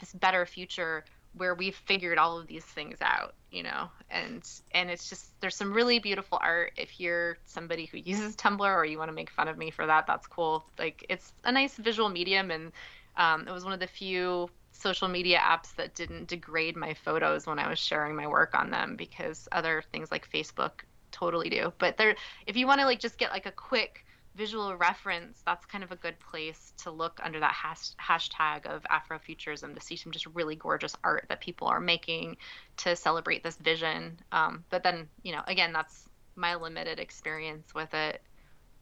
this 0.00 0.12
better 0.12 0.46
future 0.46 1.04
where 1.36 1.54
we've 1.54 1.74
figured 1.74 2.16
all 2.16 2.38
of 2.38 2.46
these 2.46 2.64
things 2.64 2.98
out, 3.02 3.34
you 3.50 3.62
know, 3.62 3.88
and 4.10 4.48
and 4.72 4.90
it's 4.90 5.08
just 5.08 5.38
there's 5.40 5.56
some 5.56 5.72
really 5.72 5.98
beautiful 5.98 6.38
art. 6.40 6.72
If 6.76 7.00
you're 7.00 7.38
somebody 7.44 7.86
who 7.86 7.98
uses 7.98 8.36
Tumblr 8.36 8.60
or 8.60 8.84
you 8.84 8.98
want 8.98 9.08
to 9.10 9.14
make 9.14 9.30
fun 9.30 9.48
of 9.48 9.58
me 9.58 9.70
for 9.70 9.86
that, 9.86 10.06
that's 10.06 10.26
cool. 10.26 10.64
Like 10.78 11.04
it's 11.08 11.32
a 11.44 11.52
nice 11.52 11.76
visual 11.76 12.08
medium, 12.08 12.50
and 12.50 12.72
um, 13.16 13.46
it 13.46 13.52
was 13.52 13.64
one 13.64 13.72
of 13.72 13.80
the 13.80 13.86
few 13.86 14.48
social 14.72 15.08
media 15.08 15.38
apps 15.38 15.74
that 15.76 15.94
didn't 15.94 16.28
degrade 16.28 16.76
my 16.76 16.94
photos 16.94 17.46
when 17.46 17.58
I 17.58 17.68
was 17.68 17.78
sharing 17.78 18.16
my 18.16 18.26
work 18.26 18.54
on 18.54 18.70
them 18.70 18.96
because 18.96 19.48
other 19.52 19.82
things 19.92 20.10
like 20.10 20.30
Facebook 20.30 20.82
totally 21.12 21.48
do. 21.48 21.72
But 21.78 21.96
there, 21.96 22.16
if 22.46 22.56
you 22.56 22.66
want 22.66 22.80
to 22.80 22.86
like 22.86 22.98
just 22.98 23.18
get 23.18 23.30
like 23.30 23.46
a 23.46 23.52
quick 23.52 24.04
visual 24.34 24.74
reference, 24.76 25.42
that's 25.46 25.64
kind 25.66 25.84
of 25.84 25.92
a 25.92 25.96
good 25.96 26.18
place 26.18 26.72
to 26.78 26.90
look 26.90 27.20
under 27.22 27.38
that 27.40 27.52
hash, 27.52 27.92
hashtag 28.00 28.66
of 28.66 28.82
Afrofuturism 28.84 29.74
to 29.74 29.80
see 29.80 29.96
some 29.96 30.12
just 30.12 30.26
really 30.34 30.56
gorgeous 30.56 30.96
art 31.04 31.26
that 31.28 31.40
people 31.40 31.68
are 31.68 31.80
making 31.80 32.36
to 32.78 32.96
celebrate 32.96 33.44
this 33.44 33.56
vision. 33.56 34.18
Um, 34.32 34.64
but 34.70 34.82
then, 34.82 35.08
you 35.22 35.32
know, 35.32 35.42
again, 35.46 35.72
that's 35.72 36.08
my 36.34 36.56
limited 36.56 36.98
experience 36.98 37.72
with 37.74 37.94
it. 37.94 38.20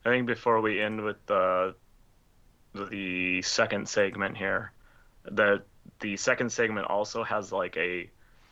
I 0.05 0.09
think 0.09 0.27
before 0.27 0.61
we 0.61 0.81
end 0.81 1.03
with 1.03 1.25
the 1.27 1.75
the 2.75 3.43
second 3.43 3.89
segment 3.89 4.37
here, 4.37 4.73
that 5.31 5.63
the 6.01 6.17
second 6.17 6.51
segment 6.51 6.87
also 6.87 7.23
has 7.23 7.53
like 7.53 7.77
a 7.77 8.09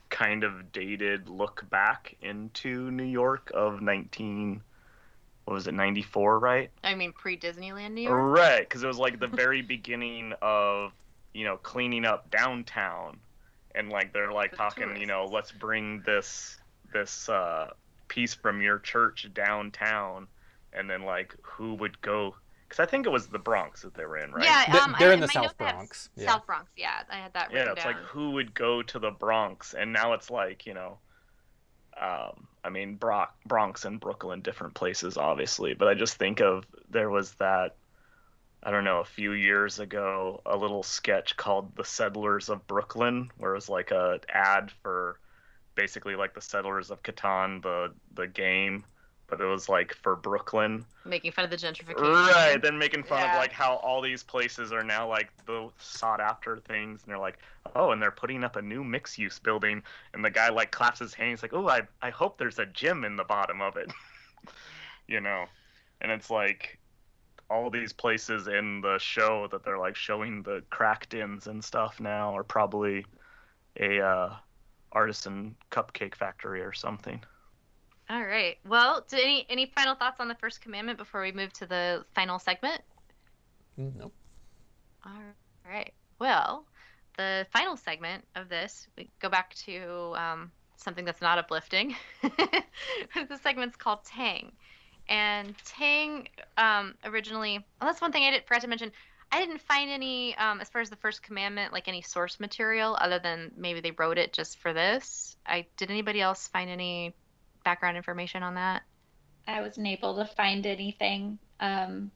kind 0.08 0.44
of 0.44 0.72
dated 0.72 1.28
look 1.28 1.64
back 1.70 2.16
into 2.20 2.90
New 2.90 3.04
York 3.04 3.50
of 3.54 3.80
19 3.80 4.60
what 5.44 5.54
was 5.54 5.66
it 5.66 5.74
94 5.74 6.38
right? 6.38 6.70
I 6.84 6.94
mean 6.94 7.12
pre-disneyland 7.12 7.92
new 7.92 8.02
york? 8.02 8.38
Right 8.38 8.60
because 8.60 8.84
it 8.84 8.86
was 8.86 8.98
like 8.98 9.18
the 9.18 9.26
very 9.26 9.62
beginning 9.76 10.32
of 10.42 10.92
you 11.32 11.44
know 11.44 11.56
cleaning 11.56 12.04
up 12.04 12.30
downtown. 12.30 13.18
And 13.74 13.88
like 13.88 14.12
they're 14.12 14.32
like 14.32 14.52
The 14.52 14.56
talking 14.58 14.96
you 14.96 15.06
know 15.06 15.24
let's 15.24 15.50
bring 15.50 16.02
this 16.04 16.58
this 16.92 17.28
uh 17.28 17.70
piece 18.08 18.34
from 18.34 18.60
your 18.60 18.78
church 18.78 19.28
downtown. 19.34 20.28
And 20.72 20.88
then 20.88 21.02
like 21.02 21.34
who 21.42 21.74
would 21.74 22.00
go 22.00 22.36
because 22.70 22.82
i 22.82 22.88
think 22.88 23.04
it 23.04 23.10
was 23.10 23.26
the 23.26 23.38
bronx 23.38 23.82
that 23.82 23.92
they 23.94 24.06
were 24.06 24.16
in 24.16 24.32
right? 24.32 24.44
Yeah 24.44 24.64
They- 24.72 24.78
um, 24.78 24.94
they're 24.98 25.10
I, 25.10 25.14
in 25.14 25.20
the 25.20 25.28
South 25.28 25.58
Bronx, 25.58 26.08
yeah. 26.16 26.26
south 26.30 26.46
bronx 26.46 26.70
yeah 26.76 27.02
i 27.10 27.16
had 27.16 27.34
that 27.34 27.50
yeah 27.52 27.72
it's 27.72 27.82
down. 27.84 27.92
like 27.94 28.02
who 28.04 28.30
would 28.32 28.54
go 28.54 28.80
to 28.82 28.98
the 28.98 29.10
bronx? 29.10 29.74
And 29.74 29.92
now 29.92 30.12
it's 30.14 30.30
like 30.30 30.64
you 30.66 30.74
know 30.74 30.98
um, 32.00 32.46
i 32.64 32.70
mean 32.70 32.94
Bro- 32.96 33.26
bronx 33.44 33.84
and 33.84 34.00
brooklyn 34.00 34.40
different 34.40 34.74
places 34.74 35.16
obviously 35.18 35.74
but 35.74 35.88
i 35.88 35.94
just 35.94 36.16
think 36.16 36.40
of 36.40 36.64
there 36.88 37.10
was 37.10 37.32
that 37.34 37.76
i 38.62 38.70
don't 38.70 38.84
know 38.84 39.00
a 39.00 39.04
few 39.04 39.32
years 39.32 39.80
ago 39.80 40.40
a 40.46 40.56
little 40.56 40.82
sketch 40.82 41.36
called 41.36 41.74
the 41.76 41.84
settlers 41.84 42.48
of 42.48 42.66
brooklyn 42.66 43.30
where 43.38 43.52
it 43.52 43.56
was 43.56 43.68
like 43.68 43.90
a 43.90 44.20
ad 44.28 44.70
for 44.82 45.18
basically 45.74 46.14
like 46.14 46.34
the 46.34 46.40
settlers 46.40 46.90
of 46.90 47.02
catan 47.02 47.62
the 47.62 47.92
the 48.14 48.26
game 48.26 48.84
but 49.30 49.40
it 49.40 49.46
was 49.46 49.68
like 49.68 49.94
for 49.94 50.16
brooklyn 50.16 50.84
making 51.06 51.32
fun 51.32 51.44
of 51.44 51.50
the 51.50 51.56
gentrification 51.56 51.96
Right, 51.98 52.60
then 52.62 52.78
making 52.78 53.04
fun 53.04 53.20
Yeah. 53.20 53.32
of 53.32 53.38
like 53.38 53.52
how 53.52 53.76
all 53.76 54.00
these 54.00 54.22
places 54.22 54.72
are 54.72 54.82
now 54.84 55.08
like 55.08 55.30
the 55.46 55.70
sought 55.78 56.20
after 56.20 56.58
things, 56.58 57.02
and 57.02 57.10
they're 57.10 57.18
like, 57.18 57.38
oh, 57.74 57.90
and 57.90 58.00
they're 58.00 58.10
putting 58.10 58.44
up 58.44 58.56
a 58.56 58.62
new 58.62 58.84
mixed 58.84 59.18
use 59.18 59.38
building, 59.38 59.82
and 60.14 60.24
the 60.24 60.30
guy 60.30 60.50
like 60.50 60.70
claps 60.70 60.98
his 61.00 61.14
hands 61.14 61.42
like, 61.42 61.52
oh, 61.52 61.68
I 61.68 61.82
I 62.02 62.10
hope 62.10 62.38
there's 62.38 62.58
a 62.58 62.66
gym 62.66 63.04
in 63.04 63.16
the 63.16 63.24
bottom 63.24 63.60
of 63.60 63.76
it, 63.76 63.90
you 65.08 65.20
know, 65.20 65.46
and 66.00 66.12
it's 66.12 66.30
like 66.30 66.78
all 67.50 67.70
these 67.70 67.92
places 67.92 68.46
in 68.46 68.80
the 68.80 68.98
show 68.98 69.48
that 69.50 69.64
they're 69.64 69.78
like 69.78 69.96
showing 69.96 70.42
the 70.42 70.62
cracked 70.70 71.14
ins 71.14 71.46
and 71.48 71.64
stuff 71.64 72.00
now 72.00 72.36
are 72.36 72.44
probably 72.44 73.04
a 73.78 74.00
uh, 74.00 74.36
artisan 74.92 75.56
cupcake 75.70 76.14
factory 76.14 76.60
or 76.62 76.72
something. 76.72 77.20
All 78.10 78.22
right 78.24 78.58
well 78.68 79.04
do 79.08 79.16
any 79.16 79.46
any 79.48 79.66
final 79.74 79.94
thoughts 79.94 80.20
on 80.20 80.28
the 80.28 80.34
first 80.34 80.60
commandment 80.60 80.98
before 80.98 81.22
we 81.22 81.32
move 81.32 81.52
to 81.52 81.64
the 81.66 82.04
final 82.14 82.38
segment 82.38 82.82
Mm, 83.80 83.96
Nope. 83.96 84.12
All 85.04 85.12
right. 85.68 85.92
Well, 86.18 86.64
the 87.16 87.46
final 87.50 87.76
segment 87.76 88.24
of 88.36 88.48
this, 88.48 88.88
we 88.96 89.10
go 89.20 89.28
back 89.28 89.54
to 89.66 90.12
um, 90.16 90.50
something 90.76 91.04
that's 91.04 91.22
not 91.22 91.38
uplifting. 91.38 91.96
the 92.22 93.38
segment's 93.42 93.76
called 93.76 94.04
Tang. 94.04 94.52
And 95.08 95.54
Tang 95.64 96.28
um, 96.58 96.94
originally, 97.04 97.64
well, 97.80 97.90
that's 97.90 98.00
one 98.00 98.12
thing 98.12 98.24
I 98.24 98.30
did, 98.30 98.44
forgot 98.46 98.62
to 98.62 98.68
mention. 98.68 98.92
I 99.32 99.40
didn't 99.40 99.60
find 99.60 99.90
any, 99.90 100.36
um, 100.36 100.60
as 100.60 100.68
far 100.68 100.82
as 100.82 100.90
the 100.90 100.96
first 100.96 101.22
commandment, 101.22 101.72
like 101.72 101.88
any 101.88 102.02
source 102.02 102.38
material 102.38 102.96
other 103.00 103.18
than 103.18 103.52
maybe 103.56 103.80
they 103.80 103.92
wrote 103.92 104.18
it 104.18 104.32
just 104.32 104.58
for 104.58 104.72
this. 104.72 105.36
I 105.46 105.66
did 105.76 105.90
anybody 105.90 106.20
else 106.20 106.48
find 106.48 106.68
any 106.68 107.14
background 107.64 107.96
information 107.96 108.42
on 108.42 108.54
that? 108.54 108.82
I 109.46 109.60
wasn't 109.60 109.86
able 109.86 110.14
to 110.16 110.24
find 110.24 110.66
anything. 110.66 111.38
Um, 111.60 112.10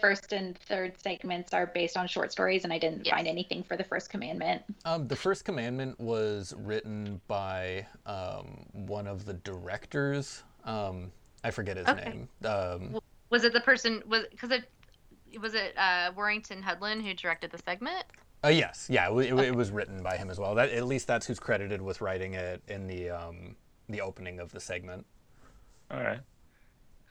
first 0.00 0.32
and 0.32 0.56
third 0.58 0.98
segments 1.00 1.52
are 1.52 1.66
based 1.66 1.96
on 1.96 2.06
short 2.06 2.32
stories, 2.32 2.64
and 2.64 2.72
I 2.72 2.78
didn't 2.78 3.04
Yes. 3.06 3.14
find 3.14 3.28
anything 3.28 3.62
for 3.62 3.76
the 3.76 3.84
first 3.84 4.08
commandment. 4.10 4.62
Um, 4.84 5.06
the 5.08 5.16
first 5.16 5.44
commandment 5.44 6.00
was 6.00 6.54
written 6.56 7.20
by 7.28 7.86
um, 8.06 8.64
one 8.72 9.06
of 9.06 9.24
the 9.26 9.34
directors. 9.34 10.42
Um, 10.64 11.12
I 11.44 11.50
forget 11.50 11.76
his 11.76 11.86
Okay. 11.86 12.04
name. 12.10 12.28
Um, 12.44 12.98
Was 13.30 13.44
it 13.44 13.52
the 13.52 13.60
person 13.60 14.02
was 14.06 14.24
because 14.30 14.50
it 14.50 14.64
was 15.40 15.54
it 15.54 15.76
uh, 15.78 16.10
Warrington 16.16 16.62
Hudlin 16.62 17.00
who 17.02 17.14
directed 17.14 17.50
the 17.52 17.58
segment? 17.58 18.04
uh, 18.42 18.48
yes, 18.48 18.88
yeah, 18.90 19.08
it, 19.10 19.26
it, 19.26 19.32
wa- 19.34 19.42
it 19.42 19.54
was 19.54 19.70
written 19.70 20.02
by 20.02 20.16
him 20.16 20.30
as 20.30 20.38
well. 20.40 20.54
That 20.54 20.70
at 20.70 20.86
least 20.86 21.06
that's 21.06 21.26
who's 21.26 21.38
credited 21.38 21.80
with 21.82 22.00
writing 22.00 22.34
it 22.34 22.62
in 22.68 22.86
the 22.86 23.10
um, 23.10 23.54
the 23.90 24.00
opening 24.00 24.40
of 24.40 24.52
the 24.52 24.60
segment. 24.60 25.06
All 25.90 26.00
right. 26.00 26.20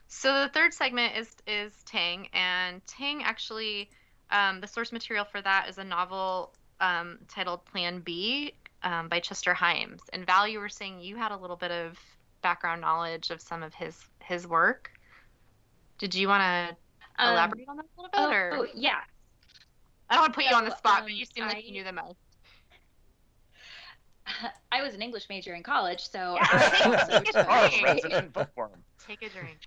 So 0.08 0.42
the 0.42 0.50
third 0.50 0.74
segment 0.74 1.16
is 1.18 1.36
is 1.46 1.72
Tang, 1.86 2.28
and 2.34 2.86
Tang 2.88 3.24
actually, 3.24 3.90
um, 4.32 4.60
the 4.60 4.68
source 4.68 4.92
material 4.92 5.26
for 5.26 5.42
that 5.42 5.68
is 5.70 5.78
a 5.78 5.84
novel 5.84 6.54
um, 6.82 7.20
titled 7.28 7.64
Plan 7.66 8.00
B 8.00 8.54
um, 8.84 9.08
by 9.10 9.20
Chester 9.20 9.54
Himes. 9.54 10.02
And 10.14 10.26
Val, 10.26 10.48
you 10.48 10.60
were 10.60 10.70
saying 10.70 11.02
you 11.02 11.16
had 11.16 11.32
a 11.32 11.38
little 11.38 11.56
bit 11.58 11.72
of 11.72 12.00
background 12.42 12.82
knowledge 12.82 13.30
of 13.30 13.42
some 13.42 13.62
of 13.62 13.74
his 13.74 13.98
his 14.24 14.48
work. 14.48 14.92
Did 16.00 16.16
you 16.16 16.28
want 16.28 16.42
to 16.42 16.78
Um, 17.24 17.34
elaborate 17.34 17.68
on 17.68 17.78
that 17.78 17.86
a 17.98 18.02
little 18.02 18.30
bit, 18.30 18.36
or 18.36 18.52
Oh, 18.54 18.68
yeah. 18.74 19.02
I 20.10 20.16
don't 20.16 20.24
want 20.24 20.34
to 20.34 20.38
put 20.38 20.50
you 20.50 20.56
on 20.56 20.66
the 20.66 20.76
spot, 20.76 21.00
um, 21.00 21.04
but 21.06 21.14
you 21.14 21.26
seem 21.26 21.46
like 21.46 21.58
I- 21.58 21.60
you 21.60 21.72
knew 21.74 21.84
the 21.84 21.92
most. 21.92 22.18
I 24.72 24.82
was 24.82 24.94
an 24.94 25.02
English 25.02 25.28
major 25.30 25.54
in 25.56 25.64
college, 25.64 26.10
so 26.10 26.36
Yeah, 26.36 26.48
I 26.52 26.84
also 27.00 27.20
take 27.20 27.30
it 27.30 27.34
took- 27.34 27.48
Hey. 27.48 27.84
resident 27.84 28.34
bookworm. 28.34 28.84
Take 29.08 29.22
a 29.24 29.30
drink. 29.30 29.58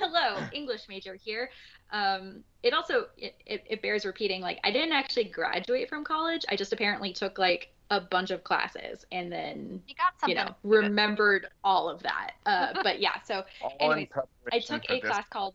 Hello, 0.00 0.42
English 0.52 0.88
major 0.88 1.14
here. 1.14 1.50
Um, 1.92 2.42
it 2.62 2.72
also 2.72 3.06
it, 3.16 3.36
it, 3.46 3.62
it 3.68 3.82
bears 3.82 4.04
repeating. 4.06 4.40
Like 4.40 4.58
I 4.64 4.70
didn't 4.72 4.92
actually 4.92 5.24
graduate 5.24 5.88
from 5.88 6.02
college. 6.02 6.44
I 6.48 6.56
just 6.56 6.72
apparently 6.72 7.12
took 7.12 7.38
like 7.38 7.68
a 7.90 8.00
bunch 8.00 8.30
of 8.32 8.42
classes 8.42 9.04
and 9.12 9.30
then 9.30 9.80
You 9.86 9.94
got 9.94 10.18
something. 10.18 10.30
you 10.30 10.34
know 10.42 10.48
to 10.48 10.54
do 10.62 10.68
with 10.68 10.78
it. 10.78 10.86
remembered 10.88 11.46
all 11.62 11.88
of 11.88 12.02
that. 12.02 12.32
Uh, 12.46 12.82
but 12.82 13.00
yeah, 13.00 13.20
so 13.24 13.44
All 13.62 13.76
Anyways, 13.78 14.08
I 14.50 14.58
took 14.58 14.82
a 14.90 14.98
class 15.00 15.28
called 15.28 15.54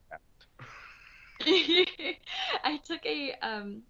I 2.63 2.77
took 2.85 3.05
a 3.05 3.34
um 3.41 3.81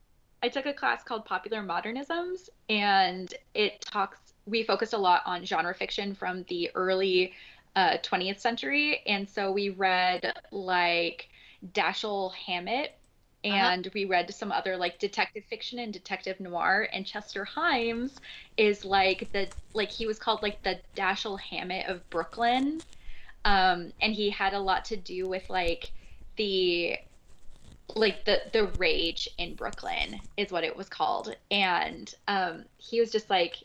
I 0.43 0.49
took 0.49 0.65
a 0.65 0.73
class 0.73 1.03
called 1.03 1.25
Popular 1.25 1.61
Modernisms 1.61 2.49
and 2.69 3.33
it 3.53 3.81
talks 3.81 4.17
we 4.45 4.63
focused 4.63 4.93
a 4.93 4.97
lot 4.97 5.21
on 5.25 5.45
genre 5.45 5.73
fiction 5.73 6.15
from 6.15 6.43
the 6.49 6.71
early 6.73 7.33
uh, 7.75 7.97
20th 8.03 8.39
century. 8.39 9.01
And 9.05 9.29
so 9.29 9.51
we 9.51 9.69
read 9.69 10.33
like 10.51 11.29
Dashiell 11.73 12.33
Hammett 12.33 12.97
and 13.43 13.89
we 13.95 14.05
read 14.05 14.33
some 14.33 14.51
other 14.51 14.77
like 14.77 14.99
detective 14.99 15.43
fiction 15.45 15.79
and 15.79 15.91
detective 15.91 16.39
noir. 16.39 16.87
And 16.93 17.05
Chester 17.05 17.47
Himes 17.55 18.13
is 18.57 18.85
like 18.85 19.31
the 19.31 19.47
like 19.73 19.89
he 19.89 20.05
was 20.05 20.19
called 20.19 20.43
like 20.43 20.61
the 20.63 20.79
Dashiell 20.95 21.39
Hammett 21.39 21.87
of 21.87 22.07
Brooklyn. 22.09 22.81
Um 23.45 23.93
and 24.01 24.13
he 24.13 24.29
had 24.29 24.53
a 24.53 24.59
lot 24.59 24.85
to 24.85 24.97
do 24.97 25.27
with 25.27 25.49
like 25.49 25.91
the 26.35 26.97
like 27.95 28.25
the 28.25 28.41
the 28.53 28.67
rage 28.67 29.27
in 29.37 29.55
Brooklyn 29.55 30.21
is 30.37 30.51
what 30.51 30.63
it 30.63 30.75
was 30.75 30.89
called 30.89 31.35
and 31.49 32.13
um 32.27 32.65
he 32.77 32.99
was 32.99 33.11
just 33.11 33.29
like 33.29 33.55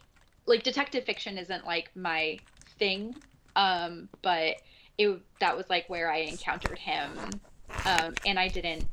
like 0.47 0.63
detective 0.63 1.05
fiction 1.05 1.39
isn't 1.39 1.67
like 1.67 1.91
my 1.97 2.41
thing 2.79 3.15
um 3.57 4.09
but 4.23 4.57
it 4.99 5.21
that 5.41 5.57
was 5.57 5.69
like 5.71 5.89
where 5.89 6.11
I 6.11 6.19
encountered 6.19 6.79
him 6.79 7.41
um 7.85 8.17
and 8.25 8.39
I 8.39 8.49
didn't 8.49 8.89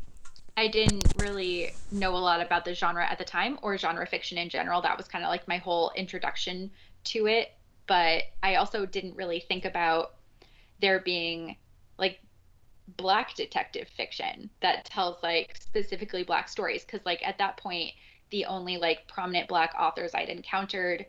I 0.56 0.68
didn't 0.68 1.10
really 1.16 1.74
know 1.92 2.16
a 2.16 2.20
lot 2.20 2.42
about 2.42 2.66
the 2.66 2.76
genre 2.76 3.06
at 3.10 3.18
the 3.18 3.26
time 3.26 3.58
or 3.64 3.78
genre 3.78 4.06
fiction 4.06 4.38
in 4.38 4.50
general. 4.50 4.82
That 4.82 4.98
was 4.98 5.08
kind 5.08 5.26
of 5.26 5.30
like 5.30 5.48
my 5.48 5.58
whole 5.58 5.92
introduction 5.96 6.72
to 7.06 7.28
it. 7.28 7.50
But 7.88 8.24
I 8.44 8.56
also 8.56 8.86
didn't 8.86 9.16
really 9.16 9.40
think 9.40 9.66
about 9.66 10.10
there 10.80 11.00
being 11.00 11.58
like 11.98 12.20
black 12.98 13.34
detective 13.36 13.88
fiction 13.88 14.50
that 14.62 14.86
tells 14.86 15.22
like 15.24 15.56
specifically 15.60 16.24
black 16.24 16.50
stories 16.50 16.84
because 16.84 17.06
like 17.06 17.26
at 17.26 17.38
that 17.38 17.58
point 17.58 17.92
the 18.30 18.46
only 18.46 18.78
like 18.78 19.08
prominent 19.08 19.48
black 19.48 19.74
authors 19.80 20.12
i'd 20.16 20.30
encountered 20.30 21.06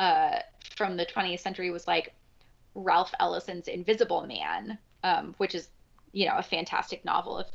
uh, 0.00 0.38
from 0.74 0.96
the 0.96 1.06
20th 1.06 1.38
century 1.38 1.70
was 1.70 1.86
like 1.86 2.12
ralph 2.74 3.14
ellison's 3.20 3.68
invisible 3.68 4.26
man 4.26 4.76
um, 5.04 5.34
which 5.38 5.54
is 5.54 5.68
you 6.12 6.26
know 6.26 6.36
a 6.36 6.42
fantastic 6.42 7.04
novel 7.04 7.38
if 7.38 7.46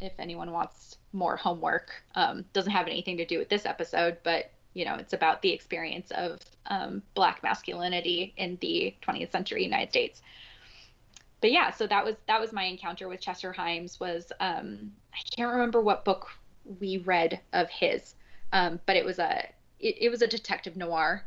if 0.00 0.12
anyone 0.18 0.50
wants 0.50 0.98
more 1.12 1.36
homework. 1.36 1.90
Um, 2.14 2.44
doesn't 2.52 2.72
have 2.72 2.88
anything 2.88 3.16
to 3.18 3.24
do 3.24 3.38
with 3.38 3.48
this 3.48 3.64
episode 3.66 4.18
but 4.24 4.50
you 4.74 4.84
know 4.84 4.96
it's 4.96 5.12
about 5.12 5.40
the 5.42 5.52
experience 5.52 6.10
of 6.10 6.40
um, 6.66 7.02
black 7.14 7.42
masculinity 7.42 8.34
in 8.36 8.58
the 8.60 8.94
20th 9.06 9.30
century 9.30 9.62
united 9.62 9.90
states 9.90 10.20
but 11.44 11.52
yeah, 11.52 11.70
so 11.70 11.86
that 11.86 12.02
was 12.02 12.16
that 12.26 12.40
was 12.40 12.54
my 12.54 12.62
encounter 12.62 13.06
with 13.06 13.20
Chester 13.20 13.52
Himes. 13.52 14.00
Was 14.00 14.32
um, 14.40 14.90
I 15.12 15.18
can't 15.36 15.52
remember 15.52 15.82
what 15.82 16.02
book 16.02 16.30
we 16.80 16.96
read 16.96 17.38
of 17.52 17.68
his, 17.68 18.14
um, 18.54 18.80
but 18.86 18.96
it 18.96 19.04
was 19.04 19.18
a 19.18 19.46
it, 19.78 19.94
it 20.00 20.08
was 20.08 20.22
a 20.22 20.26
detective 20.26 20.74
noir, 20.74 21.22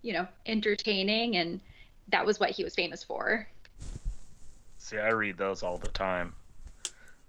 you 0.00 0.14
know, 0.14 0.26
entertaining, 0.46 1.36
and 1.36 1.60
that 2.08 2.24
was 2.24 2.40
what 2.40 2.48
he 2.48 2.64
was 2.64 2.74
famous 2.74 3.04
for. 3.04 3.46
See, 4.78 4.96
I 4.96 5.10
read 5.10 5.36
those 5.36 5.62
all 5.62 5.76
the 5.76 5.88
time. 5.88 6.32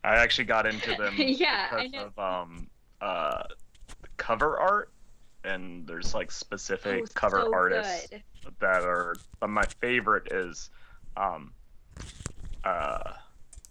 I 0.06 0.16
actually 0.16 0.46
got 0.46 0.66
into 0.66 0.96
them 0.96 1.16
yeah, 1.18 1.82
because 1.82 1.92
of 1.98 2.18
um 2.18 2.70
uh 3.02 3.44
cover 4.16 4.58
art 4.58 4.90
and 5.44 5.86
there's 5.86 6.16
like 6.16 6.32
specific 6.32 7.04
Oh, 7.04 7.08
cover 7.14 7.42
so 7.42 7.54
artists 7.54 8.08
good. 8.10 8.24
that 8.62 8.84
are 8.84 9.20
but 9.42 9.50
my 9.50 9.66
favorite 9.82 10.32
is 10.32 10.70
um 11.18 11.52
uh 12.64 13.14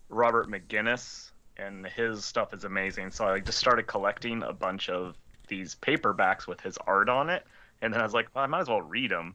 Robert 0.08 0.48
McGinnis 0.48 1.30
and 1.56 1.86
his 1.86 2.24
stuff 2.24 2.54
is 2.54 2.64
amazing. 2.64 3.10
So 3.10 3.26
I 3.26 3.40
just 3.40 3.58
started 3.58 3.86
collecting 3.86 4.42
a 4.42 4.52
bunch 4.52 4.88
of 4.88 5.16
these 5.48 5.74
paperbacks 5.74 6.46
with 6.46 6.60
his 6.60 6.78
art 6.86 7.08
on 7.08 7.28
it 7.30 7.44
and 7.82 7.92
then 7.92 8.00
I 8.00 8.04
was 8.04 8.14
like, 8.14 8.28
well, 8.34 8.44
I 8.44 8.46
might 8.46 8.60
as 8.60 8.68
well 8.68 8.82
read 8.82 9.10
them. 9.10 9.34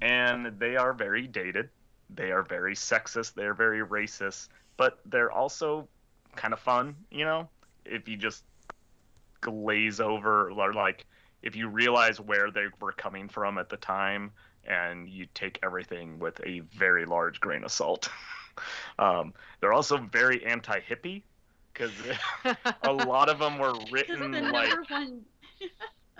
And 0.00 0.58
they 0.58 0.76
are 0.76 0.92
very 0.92 1.26
dated. 1.26 1.70
They 2.10 2.32
are 2.32 2.42
very 2.42 2.74
sexist, 2.74 3.34
they're 3.34 3.54
very 3.54 3.80
racist, 3.80 4.48
but 4.76 4.98
they're 5.06 5.32
also 5.32 5.88
kind 6.36 6.52
of 6.52 6.60
fun, 6.60 6.96
you 7.10 7.24
know? 7.24 7.48
If 7.84 8.08
you 8.08 8.16
just 8.16 8.44
glaze 9.40 10.00
over 10.00 10.50
or 10.50 10.72
like 10.72 11.06
if 11.42 11.54
you 11.54 11.68
realize 11.68 12.18
where 12.18 12.50
they 12.50 12.66
were 12.80 12.92
coming 12.92 13.28
from 13.28 13.58
at 13.58 13.68
the 13.68 13.76
time 13.76 14.32
and 14.66 15.08
you 15.08 15.26
take 15.34 15.58
everything 15.62 16.18
with 16.18 16.40
a 16.44 16.60
very 16.76 17.04
large 17.04 17.40
grain 17.40 17.64
of 17.64 17.70
salt. 17.70 18.08
um, 18.98 19.32
they're 19.60 19.72
also 19.72 19.96
very 19.96 20.44
anti-hippie 20.44 21.22
because 21.72 21.92
a 22.82 22.92
lot 22.92 23.28
of 23.28 23.38
them 23.38 23.58
were 23.58 23.74
written 23.90 24.30
the 24.30 24.40
like 24.42 24.72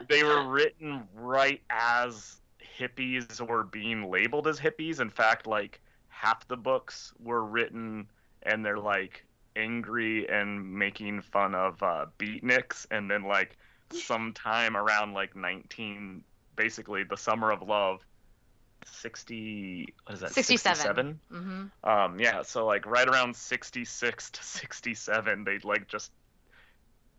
they 0.08 0.24
were 0.24 0.48
written 0.48 1.06
right 1.14 1.60
as 1.70 2.40
hippies 2.78 3.40
were 3.46 3.64
being 3.64 4.10
labeled 4.10 4.46
as 4.46 4.58
hippies. 4.58 5.00
In 5.00 5.10
fact, 5.10 5.46
like 5.46 5.80
half 6.08 6.46
the 6.48 6.56
books 6.56 7.12
were 7.22 7.44
written 7.44 8.06
and 8.42 8.64
they're 8.64 8.78
like 8.78 9.24
angry 9.56 10.28
and 10.28 10.74
making 10.74 11.20
fun 11.20 11.54
of 11.54 11.82
uh, 11.82 12.06
beatniks, 12.18 12.86
and 12.90 13.10
then 13.10 13.22
like 13.24 13.56
sometime 13.92 14.76
around 14.76 15.14
like 15.14 15.36
19, 15.36 16.22
basically 16.56 17.04
the 17.04 17.16
summer 17.16 17.50
of 17.50 17.62
love, 17.62 18.00
60, 18.86 19.94
what 20.04 20.14
is 20.14 20.20
that? 20.20 20.32
67. 20.32 21.20
67? 21.28 21.70
hmm 21.82 21.88
Um, 21.88 22.20
yeah, 22.20 22.42
so 22.42 22.66
like 22.66 22.86
right 22.86 23.08
around 23.08 23.36
66 23.36 24.30
to 24.30 24.42
67, 24.42 25.44
they'd 25.44 25.64
like 25.64 25.88
just 25.88 26.12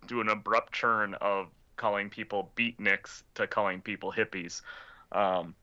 do 0.08 0.22
an 0.22 0.30
abrupt 0.30 0.74
turn 0.74 1.16
of 1.16 1.48
calling 1.78 2.10
people 2.10 2.52
beatniks 2.56 3.24
to 3.36 3.48
calling 3.48 3.82
people 3.82 4.12
hippies. 4.12 4.62
Um, 5.12 5.56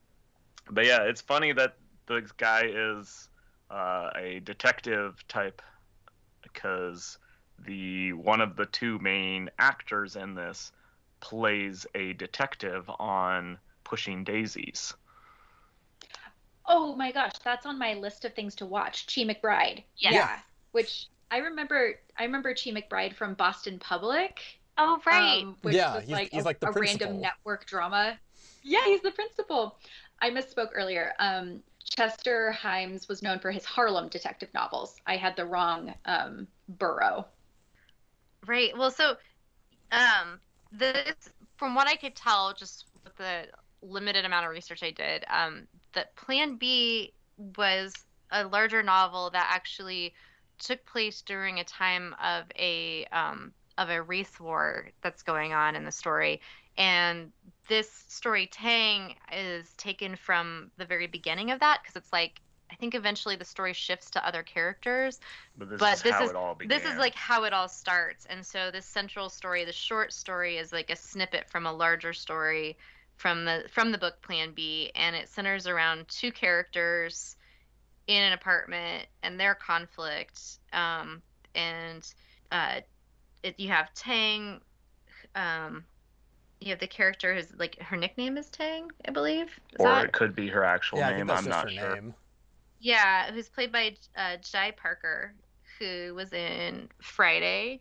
but 0.71 0.87
yeah, 0.87 1.03
it's 1.05 1.21
funny 1.21 1.53
that 1.53 1.77
this 2.07 2.33
guy 2.33 2.65
is 2.67 3.29
uh, 3.71 4.11
a 4.17 4.41
detective 4.41 5.23
type 5.29 5.63
because 6.43 7.19
the 7.65 8.13
one 8.13 8.41
of 8.41 8.57
the 8.57 8.67
two 8.67 8.99
main 8.99 9.51
actors 9.59 10.17
in 10.17 10.35
this 10.35 10.73
plays 11.21 11.87
a 11.95 12.13
detective 12.15 12.91
on 12.99 13.59
Pushing 13.85 14.25
Daisies. 14.25 14.95
Oh 16.67 16.95
my 16.97 17.11
gosh, 17.13 17.33
that's 17.45 17.67
on 17.67 17.79
my 17.79 17.95
list 17.95 18.25
of 18.25 18.35
things 18.35 18.55
to 18.57 18.67
watch. 18.67 19.07
Chi 19.13 19.23
McBride. 19.23 19.83
Yes. 19.97 20.15
Yeah. 20.15 20.39
Which 20.73 21.09
I 21.31 21.39
remember. 21.39 21.95
I 22.19 22.25
remember 22.25 22.55
Chi 22.55 22.71
McBride 22.71 23.15
from 23.15 23.35
Boston 23.35 23.79
Public. 23.79 24.41
Oh 24.79 25.01
right. 25.07 25.43
um, 25.43 25.57
which 25.63 25.75
Yeah, 25.75 25.97
was 25.97 26.05
he's- 26.05 26.13
like 26.19 26.31
he's 26.31 26.43
a, 26.43 26.47
like 26.47 26.61
the 26.61 26.69
a 26.69 26.73
random 26.73 27.21
network 27.21 27.67
drama. 27.67 28.19
Yeah, 28.63 28.85
he's 28.85 29.03
the 29.03 29.11
principal. 29.11 29.77
I 30.21 30.31
misspoke 30.31 30.71
earlier. 30.75 31.13
Um, 31.19 31.63
Chester 31.85 32.55
Himes 32.59 33.09
was 33.09 33.23
known 33.23 33.39
for 33.41 33.51
his 33.51 33.65
Harlem 33.65 34.09
detective 34.09 34.49
novels. 34.55 34.97
I 35.07 35.17
had 35.17 35.37
the 35.37 35.45
wrong 35.45 35.93
um, 36.07 36.47
borough. 36.69 37.27
Right. 38.47 38.77
Well, 38.77 38.91
so 38.91 39.17
um, 39.91 40.39
this, 40.71 41.15
from 41.57 41.75
what 41.75 41.87
I 41.89 41.97
could 41.97 42.15
tell, 42.15 42.55
just 42.55 42.87
with 43.05 43.17
the 43.17 43.47
limited 43.83 44.25
amount 44.25 44.47
of 44.47 44.53
research 44.53 44.83
I 44.83 44.91
did, 44.93 45.25
um, 45.29 45.67
that 45.93 46.15
Plan 46.17 46.57
B 46.57 47.13
was 47.57 47.95
a 48.31 48.45
larger 48.45 48.83
novel 48.83 49.31
that 49.31 49.49
actually 49.53 50.15
took 50.59 50.85
place 50.87 51.23
during 51.23 51.59
a 51.59 51.65
time 51.65 52.15
of 52.23 52.45
a 52.59 53.05
um, 53.07 53.53
of 53.79 53.91
a 53.91 54.03
race 54.03 54.39
war 54.39 54.91
that's 55.03 55.23
going 55.23 55.53
on 55.53 55.77
in 55.77 55.85
the 55.85 55.93
story, 55.93 56.41
and 56.79 57.33
this 57.69 57.91
story 58.09 58.47
Tang 58.47 59.15
is 59.33 59.73
taken 59.77 60.17
from 60.17 60.71
the 60.77 60.85
very 60.85 61.07
beginning 61.07 61.51
of 61.51 61.61
that 61.61 61.81
because 61.83 61.97
it's 61.97 62.13
like 62.13 62.41
I 62.71 62.75
think 62.77 62.95
eventually 62.95 63.37
the 63.37 63.45
story 63.45 63.75
shifts 63.75 64.11
to 64.13 64.27
other 64.27 64.43
characters, 64.43 65.21
But 65.59 65.69
this 65.69 65.79
But 65.81 65.97
is 65.97 66.03
this 66.03 66.13
how 66.15 66.25
is- 66.25 66.31
it 66.31 66.37
all 66.37 66.55
began. 66.55 66.79
this 66.79 66.91
is 66.91 66.97
like 66.99 67.15
how 67.15 67.45
it 67.45 67.53
all 67.53 67.69
starts. 67.69 68.25
And 68.27 68.45
so 68.47 68.71
this 68.71 68.87
central 68.87 69.29
story 69.29 69.65
the 69.65 69.73
short 69.73 70.13
story 70.13 70.57
is 70.57 70.73
like 70.73 70.89
a 70.91 70.97
snippet 70.97 71.49
from 71.51 71.67
a 71.67 71.73
larger 71.73 72.13
story 72.15 72.79
from 73.23 73.45
the 73.45 73.63
from 73.71 73.93
the 73.93 73.99
book 73.99 74.21
plan 74.21 74.51
b 74.53 74.91
and 74.97 75.15
it 75.15 75.29
centers 75.29 75.69
around 75.69 76.05
two 76.09 76.33
characters 76.33 77.37
in 78.09 78.21
an 78.21 78.33
apartment 78.33 79.07
and 79.23 79.39
their 79.39 79.55
conflict 79.55 80.59
um, 80.73 81.23
and 81.55 82.13
uh, 82.51 82.81
it, 83.45 83.55
you 83.59 83.69
have 83.69 83.95
tang 83.95 84.61
um, 85.37 85.85
you 86.61 86.71
have 86.71 86.81
the 86.81 86.87
character 86.89 87.33
who's 87.33 87.55
like 87.57 87.81
her 87.81 87.97
nickname 87.97 88.37
is 88.37 88.51
tang 88.51 88.91
i 89.07 89.13
believe 89.13 89.47
is 89.47 89.77
or 89.79 89.87
that 89.87 90.07
it 90.07 90.13
could 90.13 90.35
be 90.35 90.49
her 90.49 90.65
actual 90.65 90.99
yeah, 90.99 91.17
name. 91.17 91.29
that's 91.29 91.45
I'm 91.45 91.49
not 91.49 91.71
her 91.71 91.71
sure. 91.71 91.95
name. 91.95 92.15
Yeah, 92.81 93.31
who's 93.31 93.49
played 93.49 93.71
by 93.71 93.95
uh, 94.17 94.39
Jai 94.43 94.73
Parker, 94.73 95.33
who 95.79 96.17
was 96.17 96.33
in 96.33 96.89
Friday 97.01 97.81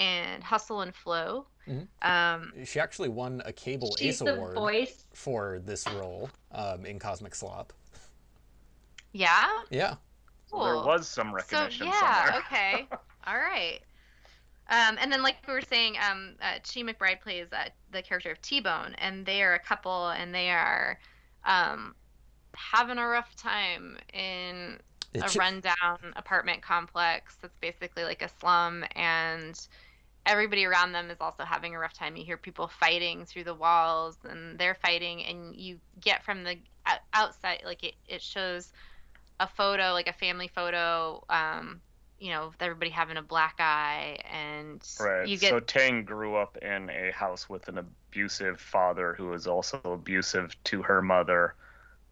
and 0.00 0.42
Hustle 0.42 0.80
and 0.80 0.94
Flow. 0.94 1.46
Mhm. 1.68 1.86
Um, 2.02 2.64
She 2.64 2.80
actually 2.80 3.10
won 3.10 3.42
a 3.44 3.52
Cable 3.52 3.94
She's 3.96 4.14
Ace 4.14 4.18
the 4.20 4.34
Award 4.34 4.54
voice. 4.54 5.04
for 5.12 5.60
this 5.62 5.86
role 5.86 6.30
um, 6.52 6.86
in 6.86 6.98
Cosmic 6.98 7.34
Slop. 7.34 7.72
yeah, 9.12 9.46
Yeah. 9.70 9.96
cool. 10.50 10.64
There 10.64 10.76
was 10.76 11.06
some 11.08 11.34
recognition. 11.34 11.70
so 11.80 11.84
recognition 11.84 11.86
yeah, 11.86 12.24
somewhere. 12.24 12.42
okay, 12.46 12.88
all 13.26 13.36
right. 13.36 13.80
Um, 14.68 14.98
and 15.00 15.10
then, 15.12 15.22
like 15.22 15.36
we 15.46 15.52
were 15.52 15.60
saying, 15.62 15.96
um, 16.08 16.36
uh, 16.40 16.54
Chi 16.60 16.82
McBride 16.82 17.20
plays 17.20 17.48
uh, 17.52 17.68
the 17.90 18.02
character 18.02 18.30
of 18.30 18.40
T 18.40 18.60
Bone, 18.60 18.94
and 18.98 19.26
they 19.26 19.42
are 19.42 19.54
a 19.54 19.58
couple, 19.58 20.08
and 20.10 20.32
they 20.34 20.48
are 20.50 20.98
um, 21.44 21.94
having 22.54 22.96
a 22.98 23.06
rough 23.06 23.34
time 23.36 23.98
in 24.12 24.78
It 25.12 25.34
a 25.34 25.38
rundown 25.38 25.98
apartment 26.14 26.62
complex 26.62 27.36
that's 27.42 27.56
basically 27.60 28.04
like 28.04 28.22
a 28.22 28.28
slum 28.28 28.84
and 28.94 29.66
everybody 30.26 30.64
around 30.64 30.92
them 30.92 31.10
is 31.10 31.18
also 31.20 31.44
having 31.44 31.74
a 31.74 31.78
rough 31.78 31.94
time 31.94 32.16
you 32.16 32.24
hear 32.24 32.36
people 32.36 32.68
fighting 32.68 33.24
through 33.24 33.44
the 33.44 33.54
walls 33.54 34.16
and 34.24 34.58
they're 34.58 34.74
fighting 34.76 35.24
and 35.24 35.56
you 35.56 35.78
get 36.00 36.24
from 36.24 36.44
the 36.44 36.56
outside 37.14 37.62
like 37.64 37.82
it, 37.84 37.94
it 38.06 38.22
shows 38.22 38.72
a 39.40 39.46
photo 39.46 39.92
like 39.92 40.08
a 40.08 40.12
family 40.12 40.48
photo 40.48 41.22
um 41.30 41.80
you 42.18 42.30
know 42.30 42.52
everybody 42.60 42.90
having 42.90 43.16
a 43.16 43.22
black 43.22 43.56
eye 43.58 44.18
and 44.30 44.82
Right. 44.98 45.28
you 45.28 45.36
get 45.38 45.50
So 45.50 45.60
Tang 45.60 46.04
grew 46.04 46.36
up 46.36 46.56
in 46.58 46.90
a 46.90 47.10
house 47.12 47.48
with 47.48 47.68
an 47.68 47.78
abusive 47.78 48.60
father 48.60 49.14
who 49.14 49.28
was 49.28 49.46
also 49.46 49.80
abusive 49.84 50.54
to 50.64 50.82
her 50.82 51.00
mother, 51.02 51.54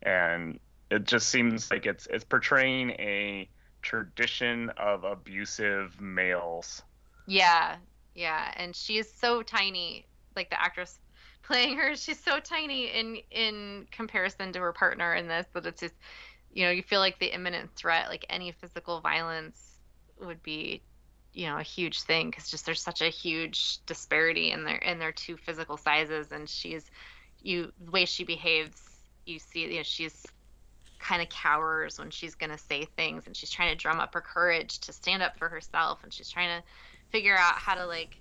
and 0.03 0.59
it 0.91 1.05
just 1.05 1.29
seems 1.29 1.71
like 1.71 1.87
it's 1.87 2.07
it's 2.07 2.25
portraying 2.25 2.91
a 2.93 3.49
tradition 3.83 4.71
of 4.71 5.05
abusive 5.05 6.01
males. 6.01 6.83
yeah 7.27 7.77
Yeah, 8.19 8.53
and 8.57 8.75
she 8.75 8.99
is 8.99 9.09
so 9.09 9.43
tiny, 9.43 10.05
like 10.35 10.51
the 10.51 10.61
actress 10.61 10.99
playing 11.45 11.77
her, 11.77 11.95
she's 11.95 12.19
so 12.19 12.41
tiny 12.41 12.87
in 12.87 13.19
in 13.31 13.87
comparison 13.93 14.53
to 14.53 14.59
her 14.59 14.73
partner 14.73 15.15
in 15.15 15.29
this 15.29 15.47
that 15.55 15.67
it's 15.67 15.81
just 15.81 15.95
you 16.53 16.65
know, 16.65 16.73
you 16.73 16.83
feel 16.83 16.99
like 16.99 17.21
the 17.21 17.33
imminent 17.33 17.71
threat, 17.77 18.09
like 18.09 18.27
any 18.29 18.51
physical 18.51 19.01
violence 19.01 19.79
would 20.21 20.43
be 20.43 20.83
you 21.33 21.47
know 21.47 21.59
a 21.59 21.63
huge 21.63 22.03
thing 22.03 22.29
because 22.29 22.51
just 22.51 22.67
there's 22.67 22.83
such 22.83 23.03
a 23.03 23.09
huge 23.09 23.79
disparity 23.87 24.51
in 24.51 24.65
their 24.65 24.79
in 24.79 24.99
their 24.99 25.13
two 25.13 25.37
physical 25.37 25.77
sizes 25.77 26.33
and 26.33 26.49
she's 26.49 26.91
you 27.41 27.71
the 27.85 27.91
way 27.93 28.05
she 28.05 28.25
behaves 28.25 28.83
you 29.27 29.39
see 29.39 29.61
you 29.61 29.77
know 29.77 29.83
she's 29.85 30.27
kind 30.99 31.23
of 31.23 31.29
cowers 31.29 32.01
when 32.01 32.11
she's 32.11 32.35
going 32.35 32.51
to 32.51 32.59
say 32.59 32.85
things 32.97 33.27
and 33.27 33.37
she's 33.37 33.51
trying 33.51 33.71
to 33.71 33.81
drum 33.81 34.01
up 34.01 34.13
her 34.15 34.21
courage 34.21 34.81
to 34.81 34.93
stand 34.93 35.23
up 35.23 35.39
for 35.39 35.49
herself 35.49 36.01
and 36.03 36.13
she's 36.13 36.29
trying 36.29 36.49
to 36.49 36.67
figure 37.11 37.37
out 37.37 37.55
how 37.55 37.75
to 37.75 37.87
like 37.87 38.17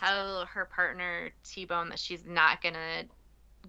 tell 0.00 0.46
her 0.46 0.64
partner 0.64 1.30
T-Bone 1.44 1.88
that 1.88 1.98
she's 1.98 2.26
not 2.26 2.60
to 2.62 3.04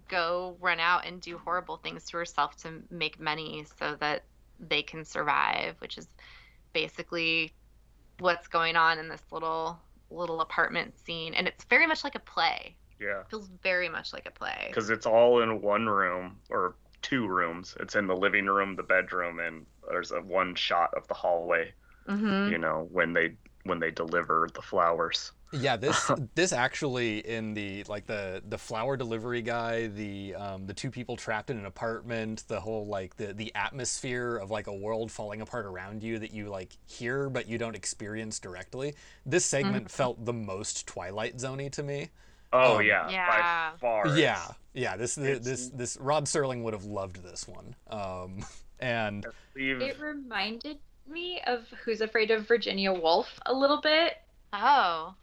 go 0.08 0.56
run 0.60 0.80
out 0.80 1.06
and 1.06 1.20
do 1.20 1.38
horrible 1.38 1.76
things 1.76 2.04
to 2.06 2.16
herself 2.16 2.56
to 2.56 2.82
make 2.90 3.20
money 3.20 3.64
so 3.78 3.96
that 4.00 4.24
they 4.58 4.82
can 4.82 5.04
survive, 5.04 5.76
which 5.78 5.98
is 5.98 6.08
basically 6.72 7.52
what's 8.18 8.48
going 8.48 8.76
on 8.76 8.98
in 8.98 9.08
this 9.08 9.22
little 9.30 9.78
little 10.10 10.40
apartment 10.40 10.98
scene 10.98 11.34
and 11.34 11.46
it's 11.46 11.64
very 11.64 11.86
much 11.86 12.02
like 12.02 12.16
a 12.16 12.20
play. 12.20 12.74
Yeah. 13.00 13.20
It 13.20 13.30
feels 13.30 13.48
very 13.62 13.88
much 13.88 14.12
like 14.12 14.26
a 14.26 14.30
play. 14.30 14.66
Because 14.68 14.90
it's 14.90 15.06
all 15.06 15.40
in 15.40 15.62
one 15.62 15.86
room 15.86 16.36
or 16.50 16.74
two 17.00 17.26
rooms. 17.26 17.76
It's 17.80 17.94
in 17.94 18.06
the 18.06 18.14
living 18.14 18.46
room, 18.46 18.76
the 18.76 18.82
bedroom, 18.82 19.40
and 19.40 19.64
there's 19.88 20.12
a 20.12 20.20
one 20.20 20.54
shot 20.54 20.92
of 20.94 21.06
the 21.08 21.14
hallway. 21.14 21.72
Mm-hmm. 22.08 22.52
You 22.52 22.58
know 22.58 22.88
when 22.90 23.12
they 23.12 23.34
when 23.70 23.78
they 23.80 23.90
deliver 23.90 24.48
the 24.52 24.60
flowers. 24.60 25.32
Yeah, 25.52 25.76
this 25.76 26.10
this 26.34 26.52
actually 26.52 27.20
in 27.26 27.54
the 27.54 27.84
like 27.84 28.06
the 28.06 28.42
the 28.48 28.58
flower 28.58 28.96
delivery 28.96 29.40
guy, 29.42 29.86
the 29.86 30.34
um, 30.34 30.66
the 30.66 30.74
two 30.74 30.90
people 30.90 31.16
trapped 31.16 31.48
in 31.50 31.56
an 31.58 31.66
apartment, 31.66 32.44
the 32.48 32.60
whole 32.60 32.86
like 32.86 33.16
the 33.16 33.32
the 33.32 33.52
atmosphere 33.54 34.36
of 34.36 34.50
like 34.50 34.66
a 34.66 34.74
world 34.74 35.10
falling 35.10 35.40
apart 35.40 35.64
around 35.66 36.02
you 36.02 36.18
that 36.18 36.32
you 36.32 36.48
like 36.48 36.76
hear 36.86 37.30
but 37.30 37.48
you 37.48 37.56
don't 37.58 37.74
experience 37.76 38.38
directly. 38.38 38.94
This 39.24 39.44
segment 39.46 39.86
Mhm. 39.86 39.90
felt 39.90 40.24
the 40.24 40.32
most 40.32 40.86
Twilight 40.86 41.36
Zoney 41.38 41.70
to 41.72 41.82
me. 41.82 42.10
Oh 42.52 42.78
Um, 42.78 42.84
yeah, 42.84 43.08
Yeah. 43.08 43.70
by 43.72 43.76
far. 43.78 44.06
Yeah, 44.08 44.34
it's- 44.34 44.54
yeah. 44.74 44.96
This 44.96 45.16
it's- 45.18 45.44
this 45.44 45.68
this 45.70 45.96
Rod 45.96 46.26
Serling 46.26 46.62
would 46.64 46.74
have 46.74 46.84
loved 46.84 47.22
this 47.24 47.46
one. 47.48 47.74
Um, 47.88 48.44
and 48.80 49.26
It 49.56 49.98
reminded 50.00 50.78
me 51.06 51.40
of 51.46 51.68
Who's 51.84 52.00
Afraid 52.00 52.30
of 52.30 52.46
Virginia 52.46 52.92
Woolf 52.92 53.38
a 53.46 53.52
little 53.52 53.80
bit 53.80 54.16
Oh. 54.52 55.14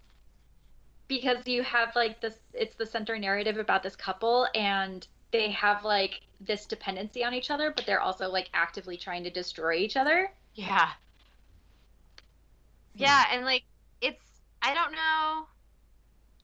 because 1.08 1.48
you 1.48 1.64
have 1.64 1.96
like 1.96 2.22
this 2.22 2.40
it's 2.54 2.76
the 2.76 2.86
center 2.86 3.18
narrative 3.18 3.58
about 3.58 3.84
this 3.84 3.96
couple 3.96 4.48
and 4.56 5.08
they 5.32 5.52
have 5.52 5.84
like 5.84 6.22
this 6.40 6.66
dependency 6.66 7.24
on 7.24 7.34
each 7.34 7.50
other 7.52 7.72
but 7.72 7.86
they're 7.86 8.02
also 8.02 8.30
like 8.30 8.50
actively 8.54 8.98
trying 8.98 9.24
to 9.24 9.30
destroy 9.30 9.74
each 9.76 9.98
other 9.98 10.32
Yeah. 10.56 10.90
Hmm. 12.96 13.04
Yeah, 13.04 13.26
and 13.32 13.46
like 13.46 13.64
it's 14.02 14.42
I 14.62 14.74
don't 14.74 14.92
know 14.92 15.48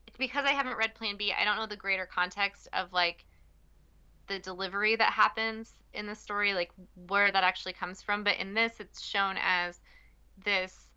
it's 0.06 0.16
because 0.16 0.44
I 0.46 0.52
haven't 0.52 0.76
read 0.76 0.94
Plan 0.94 1.16
B, 1.16 1.32
I 1.38 1.44
don't 1.44 1.56
know 1.56 1.66
the 1.66 1.76
greater 1.76 2.06
context 2.06 2.68
of 2.72 2.92
like 2.92 3.24
the 4.26 4.38
delivery 4.38 4.96
that 4.96 5.12
happens 5.12 5.72
in 5.92 6.06
the 6.06 6.14
story, 6.14 6.54
like 6.54 6.70
where 7.08 7.30
that 7.30 7.44
actually 7.44 7.72
comes 7.72 8.02
from. 8.02 8.24
But 8.24 8.38
in 8.38 8.54
this 8.54 8.74
it's 8.80 9.02
shown 9.02 9.36
as 9.40 9.80
this 10.44 10.88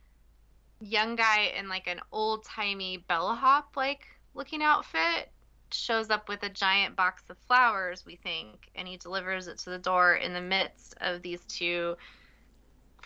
young 0.79 1.15
guy 1.15 1.51
in 1.57 1.69
like 1.69 1.87
an 1.87 1.99
old 2.11 2.45
timey 2.45 3.03
bellahop 3.07 3.69
like 3.75 4.05
looking 4.35 4.61
outfit 4.61 5.31
shows 5.71 6.11
up 6.11 6.29
with 6.29 6.43
a 6.43 6.49
giant 6.49 6.95
box 6.95 7.23
of 7.29 7.37
flowers, 7.47 8.05
we 8.05 8.15
think, 8.15 8.69
and 8.75 8.87
he 8.87 8.97
delivers 8.97 9.47
it 9.47 9.57
to 9.57 9.69
the 9.69 9.77
door 9.77 10.15
in 10.15 10.33
the 10.33 10.41
midst 10.41 10.95
of 11.01 11.21
these 11.21 11.41
two 11.47 11.95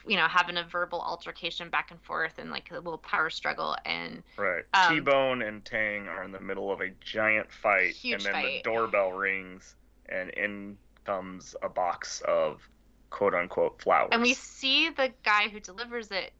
you 0.08 0.18
know, 0.18 0.28
having 0.28 0.58
a 0.58 0.64
verbal 0.64 1.00
altercation 1.00 1.70
back 1.70 1.92
and 1.92 2.02
forth 2.02 2.40
and 2.40 2.50
like 2.50 2.72
a 2.72 2.76
little 2.76 2.98
power 2.98 3.30
struggle. 3.30 3.76
And 3.86 4.24
Right. 4.38 4.64
Um, 4.74 4.96
T-Bone 4.96 5.42
and 5.42 5.64
Tang 5.64 6.08
are 6.08 6.24
in 6.24 6.32
the 6.32 6.40
middle 6.40 6.72
of 6.72 6.82
a 6.82 6.90
giant 7.02 7.52
fight, 7.52 7.96
and 8.04 8.22
then 8.22 8.34
fight. 8.34 8.64
the 8.64 8.70
doorbell 8.70 9.12
rings, 9.12 9.76
and 10.12 10.30
in 10.32 10.78
comes 11.06 11.56
a 11.64 11.70
box 11.70 12.22
of 12.28 12.62
quote 13.10 13.34
unquote 13.34 13.82
flowers. 13.82 14.10
and 14.12 14.22
we 14.22 14.34
see 14.34 14.90
the 14.90 15.12
guy 15.24 15.50
who 15.50 15.60
delivers 15.60 16.12
it 16.12 16.32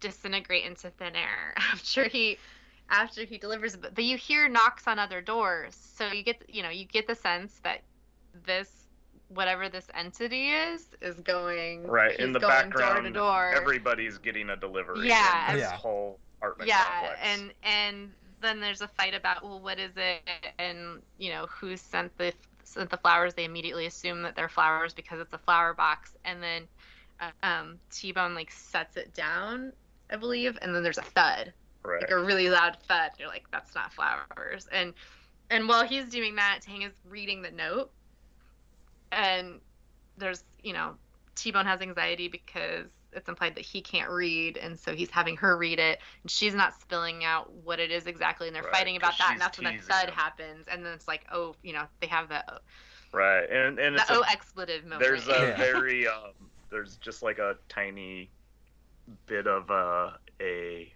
disintegrate 0.00 0.64
into 0.64 0.90
thin 0.90 1.14
air 1.14 1.54
after 1.72 2.04
he 2.08 2.38
after 2.88 3.24
he 3.24 3.38
delivers 3.38 3.74
it. 3.74 3.82
But, 3.82 3.94
but 3.94 4.04
you 4.04 4.16
hear 4.16 4.48
knocks 4.48 4.86
on 4.88 4.98
other 4.98 5.20
doors, 5.20 5.76
so 5.76 6.06
you 6.08 6.22
get 6.22 6.42
you 6.48 6.62
know 6.62 6.70
you 6.70 6.84
get 6.86 7.06
the 7.06 7.14
sense 7.14 7.60
that 7.62 7.82
this 8.46 8.70
whatever 9.28 9.68
this 9.68 9.86
entity 9.94 10.50
is 10.50 10.88
is 11.00 11.20
going 11.20 11.86
right 11.86 12.18
in 12.18 12.28
he's 12.28 12.32
the 12.34 12.40
background, 12.40 12.94
door 12.96 13.02
to 13.02 13.10
door. 13.10 13.52
everybody's 13.54 14.18
getting 14.18 14.50
a 14.50 14.56
delivery. 14.56 15.06
Yeah. 15.08 15.50
in 15.52 15.58
this 15.58 15.68
Yeah. 15.70 15.76
whole 15.76 16.18
apartment 16.38 16.68
yeah 16.68 16.84
complex. 16.84 17.18
and 17.22 17.52
and 17.62 18.12
then 18.40 18.58
there's 18.60 18.80
a 18.80 18.88
fight 18.88 19.14
about 19.14 19.44
well 19.44 19.60
what 19.60 19.78
is 19.78 19.92
it 19.96 20.22
and 20.58 21.02
you 21.18 21.30
know 21.30 21.46
who 21.48 21.76
sent 21.76 22.16
the 22.18 22.32
sent 22.70 22.90
the 22.90 22.96
flowers 22.96 23.34
they 23.34 23.44
immediately 23.44 23.86
assume 23.86 24.22
that 24.22 24.36
they're 24.36 24.48
flowers 24.48 24.94
because 24.94 25.20
it's 25.20 25.34
a 25.34 25.38
flower 25.38 25.74
box 25.74 26.16
and 26.24 26.42
then 26.42 26.62
uh, 27.20 27.30
um 27.42 27.78
t-bone 27.90 28.34
like 28.34 28.50
sets 28.50 28.96
it 28.96 29.12
down 29.14 29.72
i 30.10 30.16
believe 30.16 30.58
and 30.62 30.74
then 30.74 30.82
there's 30.82 30.98
a 30.98 31.02
thud. 31.02 31.52
Right. 31.82 32.02
like 32.02 32.10
a 32.10 32.18
really 32.18 32.50
loud 32.50 32.76
thud. 32.88 33.12
You're 33.18 33.28
like 33.28 33.44
that's 33.50 33.74
not 33.74 33.92
flowers. 33.92 34.68
And 34.70 34.92
and 35.48 35.66
while 35.66 35.86
he's 35.86 36.08
doing 36.10 36.36
that 36.36 36.60
tang 36.60 36.82
is 36.82 36.92
reading 37.08 37.42
the 37.42 37.50
note 37.50 37.90
and 39.12 39.60
there's 40.18 40.44
you 40.62 40.72
know 40.72 40.94
t-bone 41.34 41.66
has 41.66 41.80
anxiety 41.80 42.28
because 42.28 42.86
it's 43.12 43.28
implied 43.28 43.54
that 43.56 43.64
he 43.64 43.80
can't 43.82 44.10
read 44.10 44.56
and 44.56 44.78
so 44.78 44.94
he's 44.94 45.10
having 45.10 45.36
her 45.36 45.56
read 45.56 45.78
it 45.78 45.98
and 46.22 46.30
she's 46.30 46.54
not 46.54 46.74
spilling 46.74 47.24
out 47.24 47.52
what 47.52 47.78
it 47.80 47.90
is 47.90 48.06
exactly 48.06 48.46
and 48.46 48.54
they're 48.54 48.62
Right, 48.62 48.72
fighting 48.72 48.96
about 48.96 49.18
that 49.18 49.32
and 49.32 49.40
that's 49.40 49.56
when 49.58 49.64
the 49.64 49.72
teasing 49.72 49.86
thud 49.88 50.08
him. 50.08 50.14
happens 50.14 50.68
and 50.68 50.84
then 50.84 50.92
it's 50.94 51.08
like 51.08 51.24
oh 51.32 51.54
you 51.62 51.72
know 51.72 51.86
they 52.00 52.06
have 52.06 52.28
the 52.28 52.44
right, 53.12 53.44
and 53.50 53.78
and 53.78 53.96
the 53.96 54.02
it's 54.02 54.10
oh 54.10 54.22
a, 54.22 54.26
expletive 54.30 54.84
moment 54.84 55.00
there's 55.00 55.28
a 55.28 55.46
Yeah. 55.46 55.56
very 55.56 56.06
um, 56.06 56.50
there's 56.70 56.96
just 56.98 57.22
like 57.22 57.38
a 57.38 57.56
tiny 57.68 58.32
bit 59.26 59.46
of 59.46 59.70
uh, 59.70 60.12
a 60.40 60.92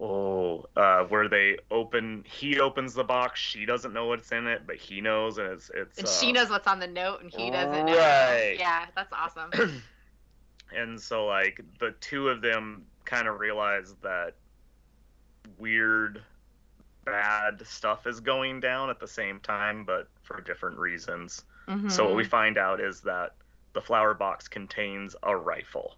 oh 0.00 0.64
uh, 0.76 1.04
where 1.04 1.28
they 1.28 1.56
open 1.70 2.24
he 2.26 2.60
opens 2.60 2.94
the 2.94 3.04
box 3.04 3.40
she 3.40 3.64
doesn't 3.64 3.92
know 3.92 4.06
what's 4.06 4.30
in 4.32 4.46
it 4.46 4.66
but 4.66 4.76
he 4.76 5.00
knows 5.00 5.38
and 5.38 5.48
it's 5.52 5.70
it's 5.74 5.98
and 5.98 6.06
uh, 6.06 6.08
she 6.08 6.32
knows 6.32 6.50
what's 6.50 6.66
on 6.66 6.78
the 6.80 6.86
note 6.86 7.20
and 7.22 7.30
he 7.30 7.50
doesn't 7.50 7.86
know 7.86 7.96
Right. 7.96 8.58
yeah 8.58 8.86
that's 8.94 9.12
awesome 9.12 9.50
and 10.74 11.00
so 11.00 11.26
like 11.26 11.60
the 11.78 11.92
two 12.00 12.28
of 12.28 12.40
them 12.40 12.84
kind 13.04 13.28
of 13.28 13.38
realize 13.40 13.94
that 14.02 14.34
weird 15.58 16.22
bad 17.04 17.64
stuff 17.66 18.06
is 18.06 18.18
going 18.20 18.58
down 18.60 18.90
at 18.90 18.98
the 18.98 19.06
same 19.06 19.38
time 19.40 19.84
but 19.84 20.08
for 20.22 20.40
different 20.40 20.76
reasons. 20.78 21.44
So 21.88 22.04
what 22.04 22.16
we 22.16 22.24
Mhm. 22.24 22.30
find 22.30 22.58
out 22.58 22.80
is 22.80 23.00
that 23.02 23.34
the 23.74 23.80
flower 23.80 24.14
box 24.14 24.48
contains 24.48 25.14
a 25.22 25.36
rifle. 25.36 25.96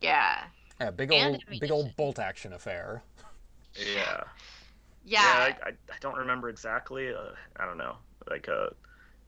Yeah. 0.00 0.44
Yeah, 0.80 0.90
big 0.90 1.12
old 1.12 1.44
big 1.58 1.70
old 1.70 1.94
bolt 1.96 2.18
action 2.18 2.52
affair. 2.52 3.02
yeah. 3.76 4.24
Yeah, 5.04 5.20
I, 5.20 5.68
I, 5.68 5.70
I 5.70 5.96
don't 6.00 6.16
remember 6.16 6.48
exactly 6.48 7.12
uh, 7.12 7.32
i 7.56 7.64
don't 7.66 7.78
know 7.78 7.96
like 8.28 8.48
a 8.48 8.74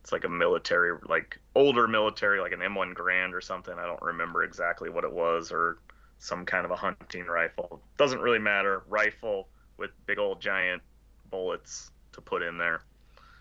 it's 0.03 0.13
like 0.13 0.25
a 0.25 0.29
military 0.29 0.99
like 1.09 1.39
older 1.55 1.87
military 1.87 2.41
like 2.41 2.53
an 2.53 2.59
M1 2.61 2.95
Garand 2.95 3.33
or 3.35 3.41
something 3.41 3.75
i 3.79 3.87
don't 3.87 4.03
remember 4.03 4.43
exactly 4.43 4.91
what 4.91 5.05
it 5.05 5.13
was 5.13 5.53
or 5.53 5.79
some 6.19 6.45
kind 6.45 6.65
of 6.65 6.71
a 6.71 6.77
hunting 6.77 7.27
rifle 7.27 7.81
doesn't 7.99 8.21
really 8.21 8.39
matter 8.39 8.83
rifle 8.89 9.49
with 9.79 9.91
big 10.07 10.19
old 10.19 10.41
giant 10.41 10.83
bullets 11.31 11.91
to 12.13 12.21
put 12.21 12.43
in 12.43 12.59
there 12.59 12.83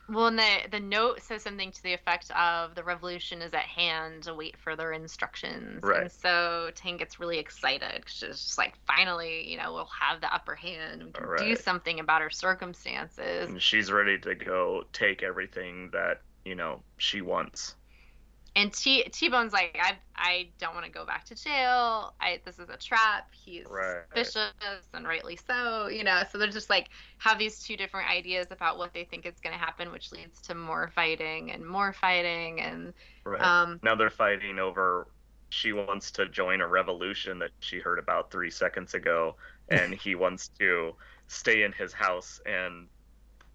Well, 0.09 0.27
and 0.27 0.37
the 0.39 0.57
the 0.71 0.79
note 0.79 1.21
says 1.21 1.41
something 1.43 1.71
to 1.71 1.83
the 1.83 1.93
effect 1.93 2.31
of 2.31 2.75
the 2.75 2.83
revolution 2.83 3.41
is 3.41 3.53
at 3.53 3.61
hand. 3.63 4.27
Await 4.27 4.57
further 4.57 4.91
instructions. 4.91 5.83
Right. 5.83 6.01
And 6.03 6.11
so 6.11 6.71
Tang 6.75 6.97
gets 6.97 7.19
really 7.19 7.37
excited. 7.39 8.05
'cause 8.05 8.13
She's 8.13 8.29
just 8.43 8.57
like, 8.57 8.73
finally, 8.85 9.49
you 9.49 9.57
know, 9.57 9.73
we'll 9.73 9.85
have 9.99 10.19
the 10.19 10.33
upper 10.33 10.55
hand. 10.55 11.03
We 11.05 11.11
can 11.11 11.37
do 11.37 11.55
something 11.55 11.99
about 11.99 12.21
our 12.21 12.29
circumstances. 12.29 13.49
and 13.49 13.61
she's 13.61 13.91
ready 13.91 14.17
to 14.19 14.35
go 14.35 14.85
take 14.91 15.23
everything 15.23 15.89
that 15.91 16.21
you 16.45 16.55
know 16.55 16.83
she 16.97 17.21
wants 17.21 17.75
And 18.53 18.73
T 18.73 19.03
T 19.03 19.29
Bone's 19.29 19.53
like, 19.53 19.77
I 19.81 19.99
I 20.15 20.53
don't 20.59 20.73
want 20.73 20.85
to 20.85 20.91
go 20.91 21.05
back 21.05 21.25
to 21.25 21.35
jail. 21.35 22.15
I 22.19 22.41
this 22.43 22.59
is 22.59 22.69
a 22.69 22.75
trap. 22.77 23.29
He's 23.33 23.69
Right. 23.69 24.05
suspicious 24.13 24.89
and 24.93 25.07
rightly 25.07 25.37
so. 25.37 25.87
You 25.87 26.03
know, 26.03 26.23
so 26.29 26.37
they're 26.37 26.49
just 26.49 26.69
like 26.69 26.89
have 27.19 27.39
these 27.39 27.59
two 27.63 27.77
different 27.77 28.09
ideas 28.09 28.47
about 28.51 28.77
what 28.77 28.93
they 28.93 29.05
think 29.05 29.25
is 29.25 29.39
going 29.39 29.53
to 29.53 29.59
happen, 29.59 29.91
which 29.91 30.11
leads 30.11 30.41
to 30.43 30.55
more 30.55 30.89
fighting 30.89 31.51
and 31.51 31.65
more 31.65 31.93
fighting 31.93 32.59
and 32.59 32.93
right 33.25 33.39
um 33.39 33.81
now 33.83 33.95
they're 33.95 34.09
fighting 34.09 34.59
over 34.59 35.07
she 35.49 35.73
wants 35.73 36.11
to 36.11 36.29
join 36.29 36.61
a 36.61 36.67
revolution 36.67 37.39
that 37.39 37.51
she 37.59 37.79
heard 37.79 37.99
about 37.99 38.31
three 38.31 38.49
seconds 38.49 38.93
ago 38.93 39.35
and 39.69 39.93
he 39.99 40.15
wants 40.15 40.49
to 40.59 40.93
stay 41.27 41.63
in 41.63 41.71
his 41.73 41.93
house 41.93 42.39
and 42.45 42.89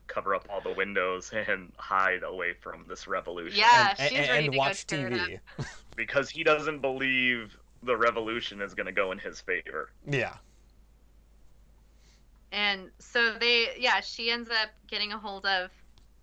cover 0.06 0.34
up 0.34 0.46
all 0.50 0.60
the 0.60 0.72
windows 0.72 1.32
and 1.48 1.72
hide 1.76 2.22
away 2.22 2.54
from 2.54 2.84
this 2.88 3.06
revolution. 3.06 3.58
Yeah, 3.58 3.94
and, 3.98 4.08
she's 4.10 4.18
and, 4.18 4.28
ready 4.28 4.44
and 4.46 4.52
to 4.52 4.58
watch 4.58 4.68
go 4.68 4.96
stir 4.96 5.06
it 5.08 5.20
up. 5.20 5.28
TV. 5.28 5.66
Because 5.96 6.28
he 6.28 6.44
doesn't 6.44 6.80
believe 6.80 7.56
the 7.82 7.96
revolution 7.96 8.60
is 8.60 8.74
going 8.74 8.84
to 8.84 8.92
go 8.92 9.12
in 9.12 9.18
his 9.18 9.40
favor. 9.40 9.88
Yeah. 10.06 10.34
And 12.52 12.90
so 12.98 13.32
they, 13.40 13.68
yeah, 13.78 14.00
she 14.00 14.30
ends 14.30 14.50
up 14.50 14.68
getting 14.88 15.12
a 15.12 15.18
hold 15.18 15.46
of 15.46 15.70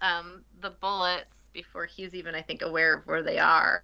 um, 0.01 0.43
the 0.61 0.69
bullets 0.69 1.25
before 1.53 1.85
he's 1.85 2.13
even, 2.13 2.35
I 2.35 2.41
think, 2.43 2.61
aware 2.61 2.93
of 2.93 3.07
where 3.07 3.23
they 3.23 3.39
are. 3.39 3.83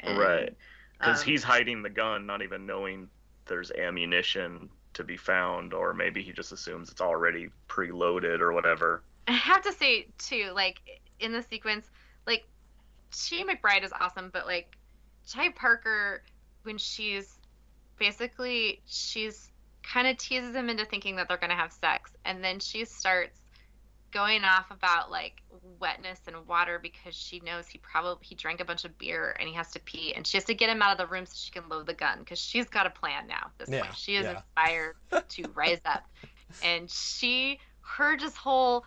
And, 0.00 0.16
Right. 0.16 0.56
Because 0.98 1.22
um, 1.22 1.26
he's 1.26 1.42
hiding 1.42 1.82
the 1.82 1.90
gun, 1.90 2.24
not 2.24 2.42
even 2.42 2.66
knowing 2.66 3.08
there's 3.46 3.70
ammunition 3.72 4.68
to 4.94 5.04
be 5.04 5.16
found, 5.16 5.74
or 5.74 5.92
maybe 5.92 6.22
he 6.22 6.32
just 6.32 6.52
assumes 6.52 6.90
it's 6.90 7.00
already 7.00 7.48
preloaded 7.68 8.40
or 8.40 8.52
whatever. 8.52 9.02
I 9.26 9.32
have 9.32 9.62
to 9.62 9.72
say 9.72 10.08
too, 10.18 10.52
like 10.54 10.80
in 11.20 11.32
the 11.32 11.42
sequence, 11.42 11.90
like 12.26 12.46
Chi 13.10 13.42
McBride 13.44 13.84
is 13.84 13.92
awesome, 13.98 14.30
but 14.32 14.46
like 14.46 14.76
Jai 15.26 15.50
Parker, 15.50 16.22
when 16.62 16.78
she's 16.78 17.38
basically 17.98 18.82
she's 18.86 19.50
kind 19.82 20.06
of 20.08 20.16
teases 20.16 20.54
him 20.54 20.68
into 20.68 20.84
thinking 20.84 21.16
that 21.16 21.28
they're 21.28 21.36
gonna 21.38 21.56
have 21.56 21.72
sex, 21.72 22.12
and 22.24 22.42
then 22.44 22.60
she 22.60 22.84
starts 22.84 23.40
going 24.12 24.44
off 24.44 24.70
about 24.70 25.10
like 25.10 25.42
wetness 25.80 26.20
and 26.26 26.46
water 26.46 26.78
because 26.80 27.14
she 27.14 27.40
knows 27.40 27.66
he 27.68 27.78
probably 27.78 28.24
he 28.26 28.34
drank 28.34 28.60
a 28.60 28.64
bunch 28.64 28.84
of 28.84 28.96
beer 28.98 29.36
and 29.38 29.48
he 29.48 29.54
has 29.54 29.70
to 29.72 29.80
pee, 29.80 30.14
and 30.14 30.26
she 30.26 30.36
has 30.36 30.44
to 30.44 30.54
get 30.54 30.70
him 30.70 30.82
out 30.82 30.92
of 30.92 30.98
the 30.98 31.06
room 31.12 31.26
so 31.26 31.34
she 31.36 31.50
can 31.50 31.68
load 31.68 31.86
the 31.86 31.94
gun 31.94 32.20
because 32.20 32.38
she's 32.38 32.68
got 32.68 32.86
a 32.86 32.90
plan 32.90 33.26
now. 33.26 33.50
This 33.58 33.70
Yeah, 33.70 33.80
point, 33.80 33.96
she 33.96 34.16
is 34.16 34.24
yeah. 34.24 34.30
inspired 34.30 34.96
to 35.30 35.50
rise 35.54 35.80
up, 35.84 36.04
and 36.62 36.90
she 36.90 37.58
her 37.80 38.16
just 38.16 38.36
whole 38.36 38.84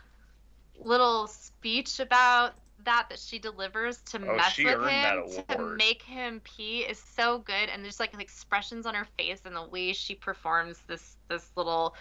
little 0.80 1.28
speech 1.28 2.00
about 2.00 2.54
that 2.86 3.08
that 3.10 3.20
she 3.20 3.40
delivers 3.40 3.98
to 4.04 4.18
Oh, 4.18 4.36
mess 4.38 4.58
with 4.58 4.90
him 4.90 5.46
to 5.50 5.76
make 5.76 6.02
him 6.02 6.40
pee 6.44 6.80
is 6.80 6.98
so 6.98 7.40
good 7.40 7.70
and 7.70 7.84
there's 7.84 8.00
like 8.00 8.14
expressions 8.20 8.86
on 8.86 8.96
her 8.96 9.06
face 9.18 9.42
and 9.46 9.56
the 9.56 9.68
way 9.68 9.92
she 9.92 10.16
performs 10.16 10.78
this 10.88 11.18
this 11.28 11.50
little 11.58 11.96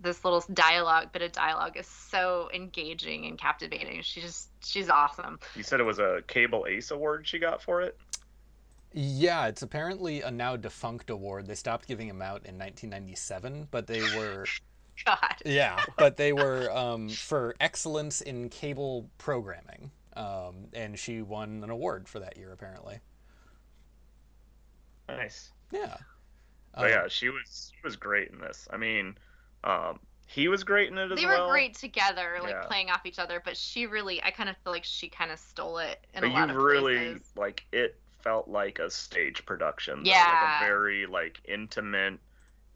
this 0.00 0.24
little 0.24 0.44
dialogue 0.52 1.12
bit 1.12 1.22
of 1.22 1.32
dialogue 1.32 1.76
is 1.76 1.86
so 1.86 2.48
engaging 2.54 3.26
and 3.26 3.36
captivating 3.38 4.00
she 4.02 4.20
just 4.20 4.48
she's 4.64 4.88
awesome 4.88 5.38
You 5.56 5.62
said 5.64 5.80
it 5.80 5.84
was 5.84 5.98
a 5.98 6.22
Cable 6.28 6.66
Ace 6.68 6.92
Award 6.92 7.26
she 7.26 7.38
got 7.40 7.60
for 7.60 7.82
it? 7.82 7.98
Yeah, 8.94 9.46
it's 9.46 9.62
apparently 9.62 10.20
a 10.20 10.30
now 10.30 10.54
defunct 10.56 11.08
award. 11.08 11.46
They 11.46 11.54
stopped 11.54 11.88
giving 11.88 12.08
them 12.08 12.20
out 12.20 12.44
in 12.44 12.58
1997, 12.58 13.68
but 13.70 13.86
they 13.86 14.02
were 14.18 14.44
god 15.06 15.42
yeah, 15.44 15.84
but 15.96 16.16
they 16.16 16.32
were 16.32 16.70
um, 16.70 17.16
for 17.16 17.54
excellence 17.60 18.20
in 18.20 18.48
cable 18.48 19.10
programming, 19.18 19.90
um, 20.16 20.68
and 20.72 20.98
she 20.98 21.20
won 21.22 21.62
an 21.64 21.70
award 21.70 22.08
for 22.08 22.20
that 22.20 22.36
year 22.36 22.52
apparently. 22.52 23.00
Nice. 25.08 25.52
Yeah. 25.70 25.96
But 26.78 26.86
Um, 26.86 26.90
yeah, 26.90 27.08
she 27.08 27.28
was 27.28 27.72
she 27.74 27.80
was 27.84 27.96
great 27.96 28.30
in 28.30 28.38
this. 28.38 28.68
I 28.70 28.76
mean, 28.76 29.16
um, 29.64 30.00
he 30.26 30.48
was 30.48 30.64
great 30.64 30.88
in 30.90 30.98
it 30.98 31.12
as 31.12 31.20
they 31.20 31.26
well. 31.26 31.30
They 31.30 31.52
were 31.52 31.52
great 31.52 31.74
together 31.74 32.38
like 32.42 32.50
Yeah. 32.50 32.62
playing 32.62 32.90
off 32.90 33.06
each 33.06 33.18
other 33.18 33.40
but 33.44 33.56
she 33.56 33.86
really 33.86 34.22
i 34.22 34.30
kind 34.30 34.48
of 34.48 34.56
feel 34.58 34.72
like 34.72 34.84
she 34.84 35.08
kind 35.08 35.30
of 35.30 35.38
stole 35.38 35.78
it 35.78 36.06
in 36.14 36.22
But 36.22 36.28
a 36.28 36.28
lot 36.28 36.48
you 36.48 36.50
of 36.50 36.56
really 36.56 36.94
places. 37.04 37.32
like 37.36 37.66
it 37.72 38.00
felt 38.22 38.48
like 38.48 38.78
a 38.78 38.90
stage 38.90 39.44
production. 39.44 40.06
though, 40.06 40.10
Yeah. 40.10 40.24
Like 40.24 40.42
a 40.42 40.48
very 40.48 41.06
like 41.06 41.40
intimate, 41.44 42.20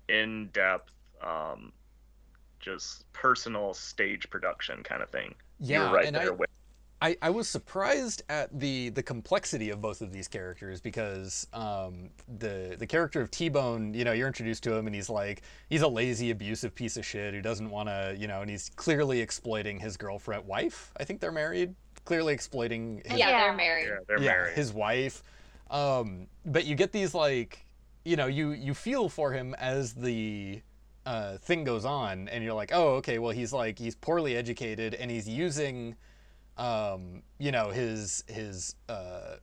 in 0.09 0.49
depth, 0.51 0.93
um, 1.23 1.73
just 2.61 3.11
personal 3.13 3.75
stage 3.75 4.29
production 4.31 4.83
kind 4.83 5.03
of 5.03 5.11
thing. 5.11 5.35
yeah, 5.61 5.85
You're 5.87 5.95
right 5.95 6.07
and 6.07 6.17
there 6.17 6.29
I, 6.29 6.31
with. 6.31 6.51
I, 7.03 7.15
I 7.21 7.29
was 7.29 7.47
surprised 7.47 8.23
at 8.31 8.59
the 8.59 8.89
the 8.89 9.03
complexity 9.03 9.69
of 9.69 9.83
both 9.83 10.01
of 10.01 10.13
these 10.13 10.29
characters 10.29 10.81
because 10.81 11.47
um, 11.53 12.09
the 12.39 12.75
the 12.79 12.87
character 12.87 13.21
of 13.21 13.31
T 13.31 13.51
Bone, 13.51 13.93
you 13.93 14.03
know, 14.03 14.13
you're 14.13 14.27
introduced 14.27 14.63
to 14.65 14.73
him 14.75 14.87
and 14.87 14.95
he's 14.97 15.11
like 15.11 15.43
he's 15.69 15.83
a 15.83 15.89
lazy, 15.89 16.31
abusive 16.31 16.75
piece 16.75 16.97
of 16.97 17.05
shit 17.05 17.35
who 17.35 17.43
doesn't 17.43 17.69
want 17.69 17.91
to, 17.91 18.17
you 18.19 18.27
know, 18.27 18.41
and 18.41 18.49
he's 18.51 18.71
clearly 18.77 19.21
exploiting 19.21 19.79
his 19.79 19.99
girlfriend, 19.99 20.47
wife. 20.47 20.91
I 20.99 21.05
think 21.05 21.21
they're 21.21 21.31
married. 21.33 21.75
Clearly 22.07 22.33
exploiting 22.33 23.03
his, 23.05 23.19
Yeah, 23.19 23.29
Yeah. 23.29 23.41
they're 23.43 23.57
married. 23.57 23.89
Yeah, 23.89 23.97
they're 24.09 24.19
yeah, 24.21 24.31
married. 24.31 24.55
his 24.55 24.73
wife. 24.73 25.23
Um, 25.71 26.29
but 26.47 26.65
you 26.65 26.77
get 26.77 26.93
these 26.93 27.13
like, 27.15 27.67
you 28.07 28.17
know, 28.17 28.27
you 28.27 28.53
you 28.53 28.73
feel 28.73 29.11
for 29.11 29.33
him 29.33 29.55
as 29.59 29.93
the 29.93 30.63
uh, 31.07 31.39
thing 31.39 31.65
goes 31.65 31.85
on, 31.85 32.29
and 32.29 32.43
you're 32.43 32.53
like, 32.53 32.73
oh, 32.75 32.97
okay, 32.97 33.19
well, 33.19 33.31
he's 33.31 33.53
like 33.53 33.79
he's 33.79 33.95
poorly 33.95 34.37
educated, 34.37 34.93
and 34.95 35.11
he's 35.11 35.29
using, 35.29 35.95
um, 36.59 37.23
you 37.39 37.53
know, 37.53 37.71
his 37.71 38.25
his 38.27 38.75
uh, 38.89 39.37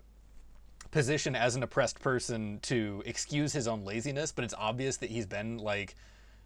position 0.91 1.35
as 1.35 1.55
an 1.55 1.63
oppressed 1.63 1.99
person 2.01 2.59
to 2.63 3.01
excuse 3.05 3.53
his 3.53 3.67
own 3.67 3.85
laziness, 3.85 4.31
but 4.31 4.43
it's 4.43 4.53
obvious 4.57 4.97
that 4.97 5.09
he's 5.09 5.25
been 5.25 5.57
like, 5.57 5.95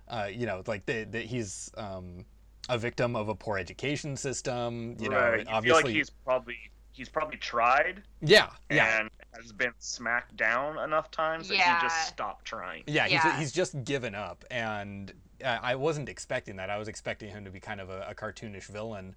uh, 0.07 0.29
you 0.31 0.45
know, 0.45 0.61
like 0.67 0.85
that 0.85 1.11
that 1.11 1.25
he's 1.25 1.71
um, 1.77 2.23
a 2.69 2.77
victim 2.77 3.15
of 3.15 3.27
a 3.27 3.35
poor 3.35 3.57
education 3.57 4.15
system. 4.15 4.95
You 4.99 5.09
know, 5.09 5.19
right. 5.19 5.39
You 5.39 5.45
obviously, 5.51 5.81
feel 5.81 5.89
like 5.89 5.95
he's 5.95 6.09
probably 6.11 6.57
he's 6.91 7.09
probably 7.09 7.37
tried 7.37 8.03
yeah, 8.21 8.49
yeah. 8.69 9.01
and 9.01 9.09
has 9.41 9.51
been 9.51 9.73
smacked 9.79 10.35
down 10.35 10.77
enough 10.79 11.11
times 11.11 11.47
that 11.49 11.57
Yeah. 11.57 11.79
he 11.79 11.85
just 11.87 12.07
stopped 12.07 12.45
trying. 12.45 12.83
Yeah, 12.87 13.03
he's, 13.05 13.13
Yeah. 13.23 13.39
he's 13.39 13.51
just 13.51 13.83
given 13.83 14.15
up, 14.15 14.43
and 14.51 15.13
uh, 15.43 15.59
I 15.61 15.75
wasn't 15.75 16.09
expecting 16.09 16.55
that. 16.57 16.69
I 16.69 16.77
was 16.77 16.87
expecting 16.87 17.29
him 17.29 17.45
to 17.45 17.51
be 17.51 17.59
kind 17.59 17.79
of 17.79 17.89
a, 17.89 18.07
a 18.09 18.15
cartoonish 18.15 18.65
villain. 18.65 19.15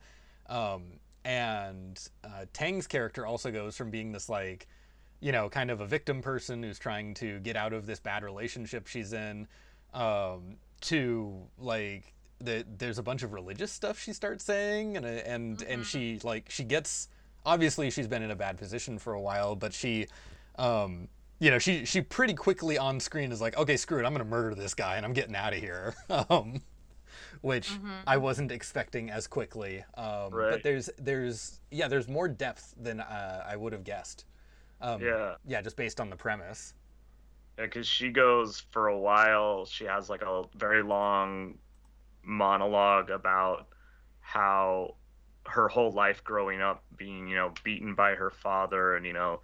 Um, 0.49 0.85
and 1.25 2.01
uh, 2.25 2.47
Tang's 2.53 2.87
character 2.87 3.27
also 3.27 3.51
goes 3.51 3.77
from 3.77 3.91
being 3.91 4.13
this 4.13 4.29
like, 4.29 4.67
you 5.21 5.33
know, 5.33 5.49
kind 5.49 5.71
of 5.71 5.81
a 5.81 5.87
victim 5.87 6.23
person 6.23 6.63
who's 6.63 6.79
trying 6.79 7.15
to 7.15 7.39
get 7.41 7.57
out 7.57 7.73
of 7.73 7.87
this 7.87 8.01
bad 8.01 8.23
relationship 8.23 8.87
she's 8.87 9.13
in, 9.13 9.47
um, 9.95 10.57
to 10.83 11.35
like 11.59 12.15
the, 12.43 12.65
there's 12.79 12.99
a 12.99 13.03
bunch 13.03 13.23
of 13.23 13.33
religious 13.35 13.71
stuff 13.71 13.99
she 13.99 14.13
starts 14.15 14.45
saying, 14.45 14.97
and 14.97 15.05
and 15.07 15.63
and 15.63 15.83
Mhm. 15.83 15.87
she 15.87 16.19
like 16.23 16.51
she 16.51 16.65
gets 16.65 17.09
obviously 17.47 17.91
she's 17.91 18.09
been 18.09 18.23
in 18.23 18.31
a 18.31 18.37
bad 18.37 18.59
position 18.59 18.99
for 18.99 19.13
a 19.15 19.21
while, 19.21 19.57
but 19.57 19.73
she. 19.73 20.07
Um, 20.59 21.09
you 21.39 21.51
know, 21.51 21.59
she 21.59 21.87
she 21.87 22.03
pretty 22.03 22.35
quickly 22.35 22.77
on 22.77 23.01
screen 23.01 23.33
is 23.33 23.41
like, 23.41 23.57
okay, 23.57 23.77
screw 23.79 23.99
it, 23.99 24.05
I'm 24.05 24.13
gonna 24.13 24.25
murder 24.25 24.55
this 24.55 24.75
guy 24.75 24.97
and 24.97 25.07
I'm 25.07 25.15
getting 25.15 25.35
out 25.35 25.53
of 25.55 25.59
here. 25.61 25.95
Um, 26.29 26.61
which 27.41 27.71
Mhm. 27.71 28.03
I 28.07 28.19
wasn't 28.19 28.53
expecting 28.53 29.11
as 29.11 29.27
quickly. 29.27 29.85
Um, 29.95 30.43
But 30.51 30.63
there's 30.63 30.91
there's 30.99 31.61
yeah, 31.71 31.89
there's 31.89 32.09
more 32.09 32.29
depth 32.29 32.75
than 32.77 33.01
uh, 33.01 33.45
I 33.47 33.57
would 33.57 33.73
have 33.73 33.85
guessed. 33.85 34.27
Um, 34.83 35.01
Yeah. 35.01 35.37
yeah, 35.47 35.63
just 35.63 35.77
based 35.77 36.01
on 36.01 36.11
the 36.11 36.17
premise. 36.17 36.75
because 37.57 37.87
she 37.87 38.11
goes 38.11 38.61
for 38.71 38.89
a 38.89 38.99
while 38.99 39.65
she 39.67 39.85
has 39.85 40.09
like 40.11 40.23
a 40.23 40.45
very 40.57 40.83
long 40.83 41.59
monologue 42.23 43.11
about 43.11 43.69
how 44.21 44.95
her 45.47 45.69
whole 45.69 45.91
life 45.93 46.23
growing 46.23 46.61
up 46.61 46.83
being 46.97 47.27
you 47.27 47.35
know 47.35 47.53
beaten 47.65 47.95
by 47.95 48.15
her 48.15 48.31
father 48.31 48.97
and 48.97 49.07
you 49.07 49.13
know 49.13 49.41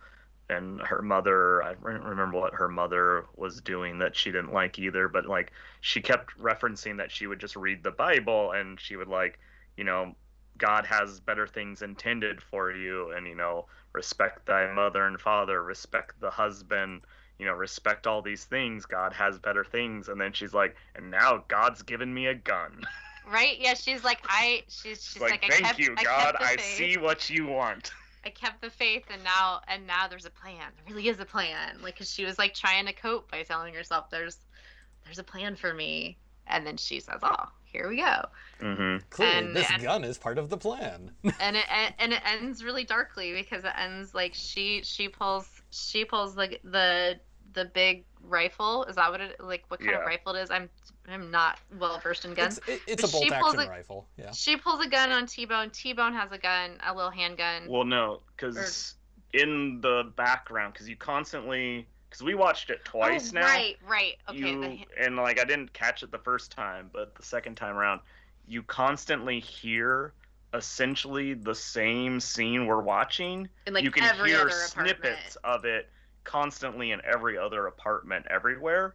and 0.48 0.80
her 0.80 1.02
mother 1.02 1.62
i 1.62 1.74
don't 1.74 2.04
remember 2.04 2.38
what 2.38 2.54
her 2.54 2.68
mother 2.68 3.26
was 3.36 3.60
doing 3.60 3.98
that 3.98 4.14
she 4.14 4.30
didn't 4.30 4.52
like 4.52 4.78
either 4.78 5.08
but 5.08 5.26
like 5.26 5.52
she 5.80 6.00
kept 6.00 6.38
referencing 6.38 6.98
that 6.98 7.10
she 7.10 7.26
would 7.26 7.40
just 7.40 7.56
read 7.56 7.82
the 7.82 7.90
bible 7.90 8.52
and 8.52 8.78
she 8.78 8.96
would 8.96 9.08
like 9.08 9.38
you 9.76 9.84
know 9.84 10.14
god 10.58 10.86
has 10.86 11.18
better 11.20 11.46
things 11.46 11.82
intended 11.82 12.42
for 12.42 12.70
you 12.70 13.10
and 13.12 13.26
you 13.26 13.34
know 13.34 13.66
respect 13.92 14.46
thy 14.46 14.72
mother 14.72 15.06
and 15.06 15.20
father 15.20 15.62
respect 15.62 16.20
the 16.20 16.30
husband 16.30 17.00
you 17.38 17.46
know, 17.46 17.52
respect 17.52 18.06
all 18.06 18.22
these 18.22 18.44
things. 18.44 18.86
God 18.86 19.12
has 19.12 19.38
better 19.38 19.64
things. 19.64 20.08
And 20.08 20.20
then 20.20 20.32
she's 20.32 20.54
like, 20.54 20.76
and 20.94 21.10
now 21.10 21.44
God's 21.48 21.82
given 21.82 22.12
me 22.12 22.26
a 22.26 22.34
gun. 22.34 22.82
right 23.30 23.56
yeah 23.60 23.74
she's 23.74 24.04
like 24.04 24.20
i 24.28 24.62
she's 24.68 25.04
she's 25.04 25.20
like, 25.20 25.30
like, 25.42 25.44
I 25.44 25.48
thank 25.48 25.64
kept, 25.64 25.78
you, 25.78 25.94
God. 25.96 26.36
kept 26.36 26.38
the 26.38 26.44
I 26.44 26.56
see 26.56 26.96
what 26.96 27.28
you 27.30 27.46
want. 27.46 27.90
I 28.24 28.30
kept 28.30 28.60
the 28.60 28.70
faith, 28.70 29.04
and 29.12 29.22
now 29.22 29.60
and 29.68 29.86
now 29.86 30.08
there's 30.08 30.24
a 30.26 30.30
plan. 30.30 30.58
There 30.58 30.84
really 30.94 31.08
is 31.08 31.20
a 31.20 31.24
plan. 31.24 31.80
Like, 31.80 31.96
cause 31.96 32.12
she 32.12 32.24
was 32.24 32.38
like 32.38 32.54
trying 32.54 32.84
to 32.86 32.92
cope 32.92 33.30
by 33.30 33.44
telling 33.44 33.72
herself, 33.72 34.10
"There's, 34.10 34.38
there's 35.04 35.20
a 35.20 35.22
plan 35.22 35.54
for 35.54 35.72
me," 35.72 36.18
and 36.48 36.66
then 36.66 36.76
she 36.76 36.98
says, 36.98 37.20
"Oh, 37.22 37.44
here 37.62 37.88
we 37.88 37.98
go," 37.98 38.24
Mm-hmm. 38.60 39.04
Clearly, 39.10 39.46
And- 39.46 39.54
this 39.56 39.70
and- 39.70 39.80
gun 39.80 40.02
is 40.02 40.18
part 40.18 40.38
of 40.38 40.48
the 40.50 40.56
plan. 40.56 41.12
and 41.40 41.56
it 41.56 41.66
and 42.00 42.12
it 42.12 42.20
ends 42.26 42.64
really 42.64 42.82
darkly 42.82 43.32
because 43.32 43.62
it 43.62 43.72
ends 43.78 44.12
like 44.12 44.32
she 44.34 44.80
she 44.82 45.08
pulls 45.08 45.48
she 45.70 46.04
pulls 46.04 46.34
the 46.34 46.58
the 46.64 47.20
the 47.52 47.66
big 47.66 48.04
rifle. 48.24 48.82
Is 48.84 48.96
that 48.96 49.08
what 49.12 49.20
it 49.20 49.38
like? 49.38 49.64
What 49.68 49.78
kind 49.78 49.92
Yeah. 49.92 50.00
of 50.00 50.06
rifle 50.06 50.34
it 50.34 50.42
is? 50.42 50.50
I'm 50.50 50.68
I'm 51.08 51.30
not 51.30 51.58
well 51.78 51.98
versed 52.00 52.24
in 52.24 52.34
guns. 52.34 52.60
it's 52.66 52.82
it's 52.86 53.04
a 53.04 53.08
bolt 53.08 53.30
action 53.30 53.60
a- 53.60 53.68
rifle. 53.68 54.06
Yeah. 54.16 54.30
She 54.32 54.56
pulls 54.56 54.84
a 54.84 54.88
gun 54.88 55.10
on 55.10 55.26
T 55.26 55.44
Bone. 55.44 55.70
T 55.70 55.92
Bone 55.92 56.12
has 56.14 56.32
a 56.32 56.38
gun, 56.38 56.78
a 56.86 56.94
little 56.94 57.10
handgun. 57.10 57.68
Well, 57.68 57.84
no, 57.84 58.20
because 58.36 58.94
in 59.32 59.80
the 59.80 60.12
background, 60.16 60.72
because 60.72 60.88
you 60.88 60.96
constantly, 60.96 61.86
because 62.08 62.22
we 62.22 62.34
watched 62.34 62.70
it 62.70 62.80
oh, 62.86 62.90
twice 62.90 63.30
oh, 63.32 63.40
now. 63.40 63.46
Right, 63.46 63.76
right. 63.86 64.16
Okay. 64.28 64.38
you 64.38 64.60
the- 64.60 65.04
and 65.04 65.16
like 65.16 65.40
I 65.40 65.44
didn't 65.44 65.72
catch 65.72 66.02
it 66.02 66.10
the 66.10 66.18
first 66.18 66.50
time, 66.50 66.90
but 66.92 67.14
the 67.14 67.22
second 67.22 67.56
time 67.56 67.76
around, 67.76 68.00
you 68.46 68.62
constantly 68.62 69.40
hear 69.40 70.12
essentially 70.54 71.34
the 71.34 71.54
same 71.54 72.18
scene 72.20 72.66
we're 72.66 72.80
watching. 72.80 73.48
And 73.66 73.74
like 73.74 73.84
you 73.84 73.90
can 73.90 74.04
every 74.04 74.30
hear 74.30 74.40
other 74.40 74.48
apartment. 74.48 74.98
snippets 74.98 75.36
of 75.44 75.64
it 75.64 75.88
constantly 76.24 76.90
in 76.92 77.00
every 77.04 77.38
other 77.38 77.66
apartment 77.66 78.26
everywhere. 78.30 78.94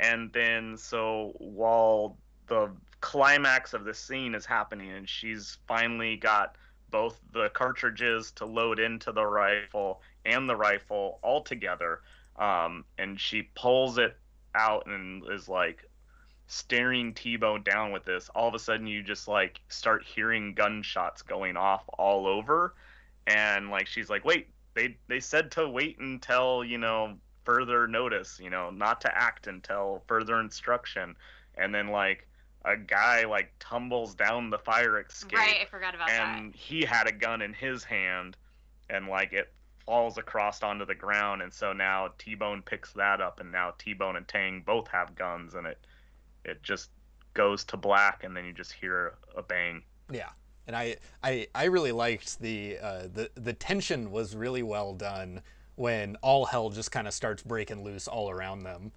And 0.00 0.32
then 0.32 0.76
so 0.76 1.34
while 1.38 2.16
the 2.48 2.70
climax 3.00 3.74
of 3.74 3.84
the 3.84 3.94
scene 3.94 4.34
is 4.34 4.44
happening 4.44 4.90
and 4.90 5.08
she's 5.08 5.58
finally 5.68 6.16
got 6.16 6.56
both 6.90 7.20
the 7.32 7.48
cartridges 7.50 8.32
to 8.32 8.44
load 8.44 8.80
into 8.80 9.12
the 9.12 9.24
rifle 9.24 10.02
and 10.24 10.48
the 10.48 10.56
rifle 10.56 11.20
all 11.22 11.42
together 11.42 12.00
um, 12.40 12.84
and 12.98 13.20
she 13.20 13.42
pulls 13.54 13.98
it 13.98 14.16
out 14.54 14.86
and 14.86 15.22
is 15.30 15.48
like 15.48 15.88
staring 16.46 17.14
T-Bone 17.14 17.62
down 17.62 17.92
with 17.92 18.04
this. 18.04 18.28
All 18.34 18.48
of 18.48 18.54
a 18.54 18.58
sudden, 18.58 18.86
you 18.86 19.02
just 19.02 19.28
like 19.28 19.60
start 19.68 20.04
hearing 20.04 20.54
gunshots 20.54 21.22
going 21.22 21.56
off 21.56 21.84
all 21.98 22.26
over, 22.26 22.74
and 23.26 23.70
like 23.70 23.86
she's 23.86 24.08
like, 24.08 24.24
"Wait, 24.24 24.48
they 24.74 24.96
they 25.06 25.20
said 25.20 25.50
to 25.52 25.68
wait 25.68 25.98
until 25.98 26.64
you 26.64 26.78
know 26.78 27.16
further 27.54 27.88
notice, 27.88 28.38
you 28.42 28.50
know, 28.50 28.70
not 28.70 29.00
to 29.00 29.16
act 29.16 29.46
until 29.46 30.02
further 30.06 30.40
instruction," 30.40 31.16
and 31.56 31.74
then 31.74 31.88
like 31.88 32.26
a 32.64 32.76
guy 32.76 33.24
like 33.24 33.52
tumbles 33.58 34.14
down 34.14 34.50
the 34.50 34.58
fire 34.58 35.00
escape 35.00 35.32
Right, 35.38 35.56
I 35.62 35.64
forgot 35.64 35.94
about 35.94 36.08
that. 36.08 36.38
and 36.38 36.54
he 36.54 36.84
had 36.84 37.06
a 37.06 37.12
gun 37.12 37.40
in 37.40 37.54
his 37.54 37.84
hand 37.84 38.36
and 38.90 39.08
like 39.08 39.32
it 39.32 39.52
falls 39.86 40.18
across 40.18 40.62
onto 40.62 40.84
the 40.84 40.94
ground 40.94 41.40
and 41.40 41.50
so 41.52 41.72
now 41.72 42.10
T-Bone 42.18 42.60
picks 42.60 42.92
that 42.92 43.20
up 43.22 43.40
and 43.40 43.50
now 43.50 43.72
T-Bone 43.78 44.16
and 44.16 44.28
Tang 44.28 44.62
both 44.64 44.88
have 44.88 45.14
guns 45.14 45.54
and 45.54 45.66
it 45.66 45.78
it 46.44 46.62
just 46.62 46.90
goes 47.32 47.64
to 47.64 47.76
black 47.78 48.24
and 48.24 48.36
then 48.36 48.44
you 48.44 48.52
just 48.52 48.72
hear 48.72 49.14
a 49.36 49.42
bang. 49.42 49.82
Yeah, 50.12 50.28
and 50.66 50.76
I 50.76 50.96
I, 51.22 51.46
I 51.54 51.64
really 51.64 51.92
liked 51.92 52.40
the 52.40 52.78
uh, 52.78 53.02
the 53.12 53.30
the 53.36 53.54
tension 53.54 54.10
was 54.10 54.36
really 54.36 54.62
well 54.62 54.92
done 54.92 55.40
when 55.76 56.16
all 56.22 56.44
hell 56.46 56.70
just 56.70 56.90
kind 56.92 57.06
of 57.06 57.14
starts 57.14 57.42
breaking 57.42 57.82
loose 57.84 58.06
all 58.08 58.30
around 58.30 58.62
them. 58.62 58.92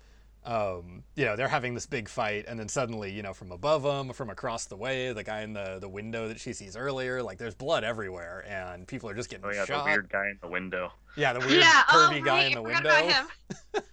Um, 0.46 1.04
you 1.16 1.24
know, 1.24 1.38
they're 1.38 1.48
having 1.48 1.74
this 1.74 1.86
big 1.86 2.10
fight, 2.10 2.46
and 2.50 2.60
then 2.60 2.68
suddenly, 2.68 3.12
you 3.12 3.22
know, 3.24 3.34
from 3.34 3.54
above 3.54 3.84
them, 3.84 4.12
from 4.12 4.30
across 4.30 4.66
the 4.66 4.76
way, 4.76 5.14
the 5.14 5.24
guy 5.24 5.42
in 5.42 5.54
the, 5.54 5.78
the 5.80 5.88
window 5.88 6.28
that 6.28 6.38
she 6.40 6.52
sees 6.52 6.76
earlier, 6.76 7.24
like 7.24 7.38
there's 7.38 7.56
blood 7.56 7.86
everywhere, 7.86 8.44
and 8.48 8.86
people 8.86 9.10
are 9.10 9.14
just 9.14 9.30
getting 9.30 9.46
Oh 9.46 9.52
yeah, 9.52 9.64
shot. 9.64 9.86
the 9.86 9.92
weird 9.92 10.10
guy 10.10 10.28
in 10.32 10.38
the 10.42 10.50
window. 10.50 10.92
Yeah, 11.16 11.32
the 11.32 11.40
weird 11.40 11.62
yeah, 11.62 11.84
curvy 11.88 12.22
oh, 12.22 12.26
guy 12.26 12.44
in 12.44 12.52
the 12.54 12.60
I 12.60 12.62
window. 12.62 12.90
About 12.90 13.04
him. 13.06 13.28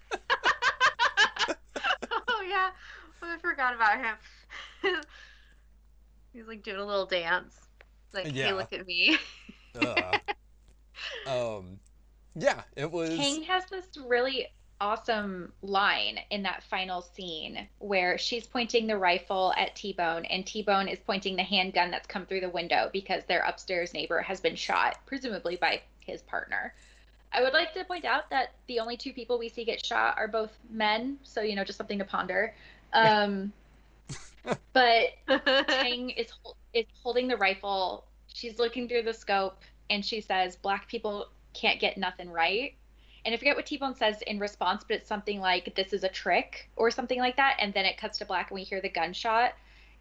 oh 2.28 2.44
yeah, 2.48 2.70
I 3.22 3.38
forgot 3.38 3.74
about 3.74 3.98
him. 3.98 4.16
He's 6.32 6.46
like 6.48 6.62
doing 6.64 6.78
a 6.80 6.84
little 6.84 7.06
dance. 7.06 7.54
Like, 8.12 8.34
Yeah. 8.34 8.46
hey, 8.46 8.52
look 8.54 8.72
at 8.72 8.86
me. 8.86 9.18
Ugh. 9.80 10.20
um, 11.28 11.78
yeah, 12.40 12.62
it 12.76 12.90
was. 12.90 13.10
King 13.10 13.42
has 13.44 13.64
this 13.66 13.86
really 14.06 14.48
awesome 14.80 15.52
line 15.60 16.18
in 16.30 16.42
that 16.42 16.62
final 16.62 17.02
scene 17.02 17.68
where 17.80 18.16
she's 18.16 18.46
pointing 18.46 18.86
the 18.86 18.96
rifle 18.96 19.52
at 19.58 19.76
T-Bone 19.76 20.24
and 20.24 20.46
T-Bone 20.46 20.88
is 20.88 20.98
pointing 21.00 21.36
the 21.36 21.42
handgun 21.42 21.90
that's 21.90 22.06
come 22.06 22.24
through 22.24 22.40
the 22.40 22.48
window 22.48 22.88
because 22.92 23.22
their 23.24 23.40
upstairs 23.40 23.92
neighbor 23.92 24.20
has 24.22 24.40
been 24.40 24.56
shot, 24.56 24.98
presumably 25.06 25.56
by 25.56 25.82
his 26.00 26.22
partner. 26.22 26.74
I 27.32 27.42
would 27.42 27.52
like 27.52 27.74
to 27.74 27.84
point 27.84 28.04
out 28.04 28.28
that 28.30 28.54
the 28.66 28.80
only 28.80 28.96
two 28.96 29.12
people 29.12 29.38
we 29.38 29.48
see 29.48 29.64
get 29.64 29.84
shot 29.84 30.16
are 30.16 30.26
both 30.26 30.50
men, 30.70 31.18
so 31.22 31.42
you 31.42 31.54
know, 31.54 31.62
just 31.62 31.76
something 31.76 31.98
to 31.98 32.04
ponder. 32.04 32.54
Um, 32.92 33.52
but 34.72 35.10
Tang 35.68 36.10
is 36.10 36.32
is 36.72 36.86
holding 37.02 37.28
the 37.28 37.36
rifle. 37.36 38.04
She's 38.32 38.58
looking 38.58 38.88
through 38.88 39.02
the 39.02 39.14
scope 39.14 39.60
and 39.90 40.04
she 40.04 40.20
says, 40.20 40.56
"Black 40.56 40.88
people 40.88 41.28
can't 41.52 41.80
get 41.80 41.96
nothing 41.98 42.30
right." 42.30 42.74
And 43.24 43.34
I 43.34 43.36
forget 43.36 43.56
what 43.56 43.66
T-Bone 43.66 43.94
says 43.94 44.22
in 44.22 44.38
response, 44.38 44.84
but 44.84 44.96
it's 44.96 45.08
something 45.08 45.40
like, 45.40 45.74
"This 45.74 45.92
is 45.92 46.04
a 46.04 46.08
trick" 46.08 46.70
or 46.76 46.90
something 46.90 47.18
like 47.18 47.36
that. 47.36 47.56
And 47.60 47.72
then 47.74 47.84
it 47.84 47.98
cuts 47.98 48.18
to 48.18 48.24
black 48.24 48.50
and 48.50 48.54
we 48.56 48.64
hear 48.64 48.80
the 48.80 48.88
gunshot, 48.88 49.54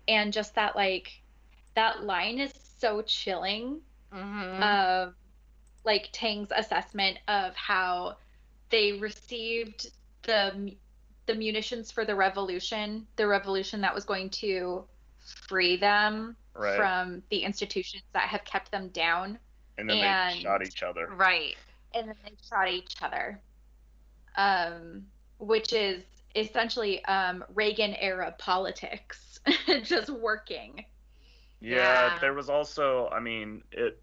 and 0.08 0.32
just 0.34 0.56
that 0.56 0.76
like 0.76 1.22
that 1.76 2.04
line 2.04 2.40
is 2.40 2.54
so 2.80 3.02
chilling 3.02 3.82
hmm 4.12 4.62
of 4.62 5.16
like 5.84 6.10
Tang's 6.12 6.52
assessment 6.56 7.20
of 7.28 7.56
how 7.56 8.18
they 8.70 8.94
received 8.94 9.92
the 10.24 10.76
the 11.26 11.36
munitions 11.36 11.92
for 11.92 12.06
the 12.06 12.16
revolution, 12.16 13.08
the 13.16 13.28
revolution 13.28 13.82
that 13.82 13.94
was 13.94 14.06
going 14.06 14.30
to 14.30 14.86
free 15.48 15.76
them 15.78 16.36
Right. 16.56 16.76
from 16.76 17.24
the 17.30 17.44
institutions 17.44 18.04
that 18.14 18.30
have 18.30 18.44
kept 18.44 18.72
them 18.72 18.90
down, 18.90 19.40
and 19.80 19.90
then 19.90 19.98
and- 20.04 20.36
they 20.38 20.42
shot 20.44 20.62
each 20.64 20.84
other. 20.84 21.08
Right. 21.08 21.56
and 21.96 22.08
then 22.08 22.16
they 22.24 22.34
shot 22.48 22.68
each 22.70 22.96
other, 23.02 23.40
um, 24.36 25.06
which 25.40 25.74
is 25.74 26.04
essentially 26.36 27.04
um, 27.06 27.44
Reagan 27.56 27.96
era 27.96 28.36
politics 28.38 29.40
just 29.84 30.10
working. 30.10 30.86
Yeah, 31.62 32.14
Yeah. 32.14 32.20
there 32.20 32.34
was 32.34 32.50
also, 32.50 33.10
I 33.10 33.20
mean, 33.20 33.64
it 33.72 34.02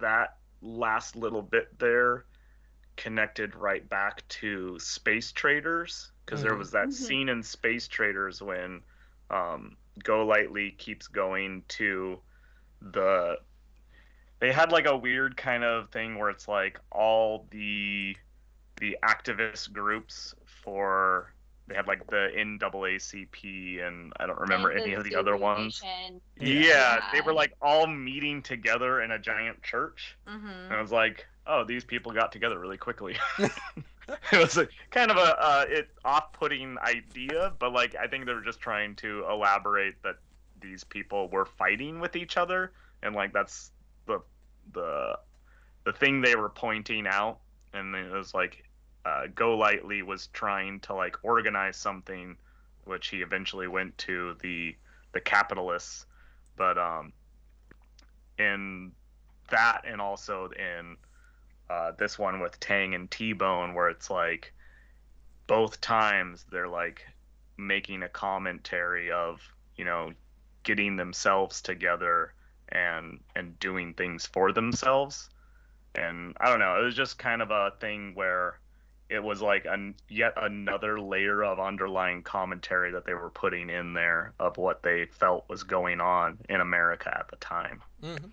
that 0.00 0.36
last 0.62 1.14
little 1.16 1.42
bit 1.42 1.76
there 1.78 2.24
connected 2.96 3.54
right 3.54 3.88
back 3.88 4.26
to 4.28 4.78
Space 4.80 5.30
Traders 5.32 6.10
because 6.24 6.42
there 6.42 6.54
Mhm. 6.54 6.58
was 6.58 6.70
that 6.72 6.88
Mhm. 6.88 6.92
scene 6.92 7.28
in 7.28 7.42
Space 7.42 7.86
Traders 7.88 8.42
when 8.42 8.82
um, 9.30 9.76
Golightly 10.02 10.70
keeps 10.72 11.06
going 11.06 11.62
to 11.68 12.18
the. 12.80 13.38
They 14.40 14.52
had 14.52 14.72
like 14.72 14.86
a 14.86 14.96
weird 14.96 15.36
kind 15.36 15.64
of 15.64 15.90
thing 15.90 16.18
where 16.18 16.30
it's 16.30 16.48
like 16.48 16.80
all 16.92 17.46
the 17.50 18.16
the 18.80 18.96
activist 19.02 19.72
groups 19.72 20.34
for 20.44 21.32
they 21.66 21.74
had 21.74 21.86
like 21.86 22.06
the 22.06 22.30
NAACP 22.36 23.86
and 23.86 24.12
I 24.18 24.26
don't 24.26 24.38
remember 24.38 24.70
And 24.70 24.80
any 24.80 24.94
of 24.94 25.04
the 25.04 25.16
other 25.16 25.36
ones. 25.36 25.82
Nation. 25.82 26.20
Yeah, 26.40 27.00
they 27.12 27.20
were 27.20 27.34
like 27.34 27.52
all 27.60 27.86
meeting 27.86 28.42
together 28.42 29.02
in 29.02 29.10
a 29.10 29.18
giant 29.18 29.62
church. 29.62 30.16
hmm 30.26 30.46
And 30.46 30.72
I 30.72 30.80
was 30.80 30.92
like, 30.92 31.26
oh, 31.46 31.64
these 31.64 31.84
people 31.84 32.12
got 32.12 32.32
together 32.32 32.58
really 32.58 32.78
quickly. 32.78 33.16
it 34.32 34.38
was 34.38 34.56
a, 34.56 34.66
kind 34.90 35.10
of 35.10 35.16
a 35.18 35.36
uh, 35.38 35.64
it 35.68 35.90
off-putting 36.04 36.78
idea, 36.78 37.52
but 37.58 37.72
like 37.72 37.94
I 37.96 38.06
think 38.06 38.26
they 38.26 38.32
were 38.32 38.40
just 38.40 38.60
trying 38.60 38.94
to 38.96 39.24
elaborate 39.30 40.02
that 40.02 40.16
these 40.60 40.84
people 40.84 41.28
were 41.28 41.44
fighting 41.44 42.00
with 42.00 42.16
each 42.16 42.36
other, 42.36 42.72
and 43.02 43.14
like 43.14 43.32
that's 43.32 43.70
the 44.72 45.18
the 45.84 45.92
thing 45.92 46.20
they 46.20 46.36
were 46.36 46.50
pointing 46.50 47.06
out. 47.06 47.38
And 47.72 47.94
it 47.94 48.10
was 48.10 48.34
like, 48.34 48.64
uh, 49.04 49.26
Golightly 49.34 50.02
was 50.02 50.28
trying 50.28 50.80
to 50.80 50.94
like 50.94 51.16
organize 51.22 51.76
something, 51.76 52.36
which 52.84 53.08
he 53.08 53.18
eventually 53.18 53.68
went 53.68 53.96
to 53.98 54.36
the 54.42 54.76
the 55.12 55.20
capitalists, 55.20 56.06
but 56.56 56.76
um, 56.76 57.12
in 58.38 58.92
that 59.50 59.82
and 59.86 60.00
also 60.00 60.50
in 60.50 60.96
uh, 61.70 61.92
this 61.98 62.18
one 62.18 62.40
with 62.40 62.58
Tang 62.60 62.94
and 62.94 63.10
T 63.10 63.32
Bone, 63.32 63.74
where 63.74 63.88
it's 63.88 64.10
like 64.10 64.52
both 65.46 65.80
times 65.80 66.44
they're 66.50 66.68
like 66.68 67.06
making 67.56 68.02
a 68.02 68.08
commentary 68.08 69.10
of 69.10 69.40
you 69.76 69.84
know 69.84 70.12
getting 70.62 70.96
themselves 70.96 71.62
together 71.62 72.32
and 72.72 73.20
and 73.34 73.58
doing 73.58 73.94
things 73.94 74.26
for 74.26 74.52
themselves 74.52 75.30
and 75.94 76.36
i 76.40 76.48
don't 76.48 76.58
know 76.58 76.78
it 76.80 76.84
was 76.84 76.94
just 76.94 77.18
kind 77.18 77.40
of 77.42 77.50
a 77.50 77.72
thing 77.80 78.14
where 78.14 78.58
it 79.08 79.22
was 79.22 79.40
like 79.40 79.64
an, 79.64 79.94
yet 80.10 80.34
another 80.36 81.00
layer 81.00 81.42
of 81.42 81.58
underlying 81.58 82.22
commentary 82.22 82.92
that 82.92 83.06
they 83.06 83.14
were 83.14 83.30
putting 83.30 83.70
in 83.70 83.94
there 83.94 84.34
of 84.38 84.58
what 84.58 84.82
they 84.82 85.06
felt 85.06 85.48
was 85.48 85.62
going 85.62 86.00
on 86.00 86.36
in 86.48 86.60
america 86.60 87.14
at 87.18 87.28
the 87.28 87.36
time 87.36 87.82
Mhm. 88.02 88.30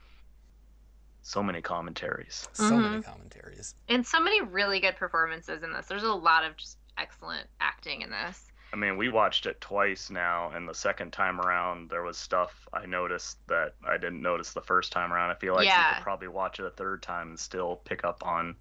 so 1.21 1.41
many 1.41 1.61
commentaries 1.61 2.47
So 2.53 2.77
many 2.77 2.97
Mhm. 2.97 3.05
commentaries. 3.05 3.73
And 3.87 4.05
so 4.05 4.19
many 4.19 4.41
really 4.41 4.79
good 4.79 4.95
performances 4.95 5.63
in 5.63 5.71
this. 5.73 5.87
There's 5.87 6.03
a 6.03 6.13
lot 6.13 6.43
of 6.43 6.55
just 6.57 6.77
excellent 6.97 7.47
acting 7.59 8.01
in 8.01 8.09
this. 8.09 8.51
I 8.75 8.77
mean, 8.77 8.97
we 8.97 9.07
watched 9.07 9.45
it 9.45 9.61
twice 9.61 10.09
now, 10.09 10.49
and 10.53 10.67
the 10.67 10.73
second 10.73 11.13
time 11.13 11.39
around, 11.39 11.89
there 11.89 12.03
was 12.03 12.17
stuff 12.17 12.67
I 12.73 12.85
noticed 12.85 13.37
that 13.47 13.73
I 13.87 13.95
didn't 13.95 14.21
notice 14.21 14.51
the 14.51 14.61
first 14.61 14.91
time 14.91 15.13
around. 15.13 15.31
I 15.31 15.35
feel 15.35 15.53
like 15.55 15.65
you 15.65 15.71
could 15.95 16.03
probably 16.03 16.27
watch 16.27 16.59
it 16.59 16.65
a 16.65 16.69
third 16.71 17.01
time 17.01 17.29
and 17.29 17.39
still 17.39 17.77
pick 17.85 18.03
up 18.03 18.25
on 18.27 18.57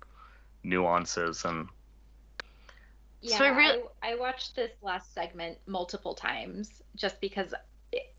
nuances 0.62 1.44
and 1.44 1.68
Yeah, 3.22 3.38
So 3.38 3.44
I 3.44 3.48
real- 3.58 3.90
I, 4.02 4.12
I 4.12 4.14
watched 4.14 4.54
this 4.54 4.70
last 4.82 5.12
segment 5.12 5.58
multiple 5.66 6.14
times 6.14 6.80
just 6.94 7.20
because 7.20 7.52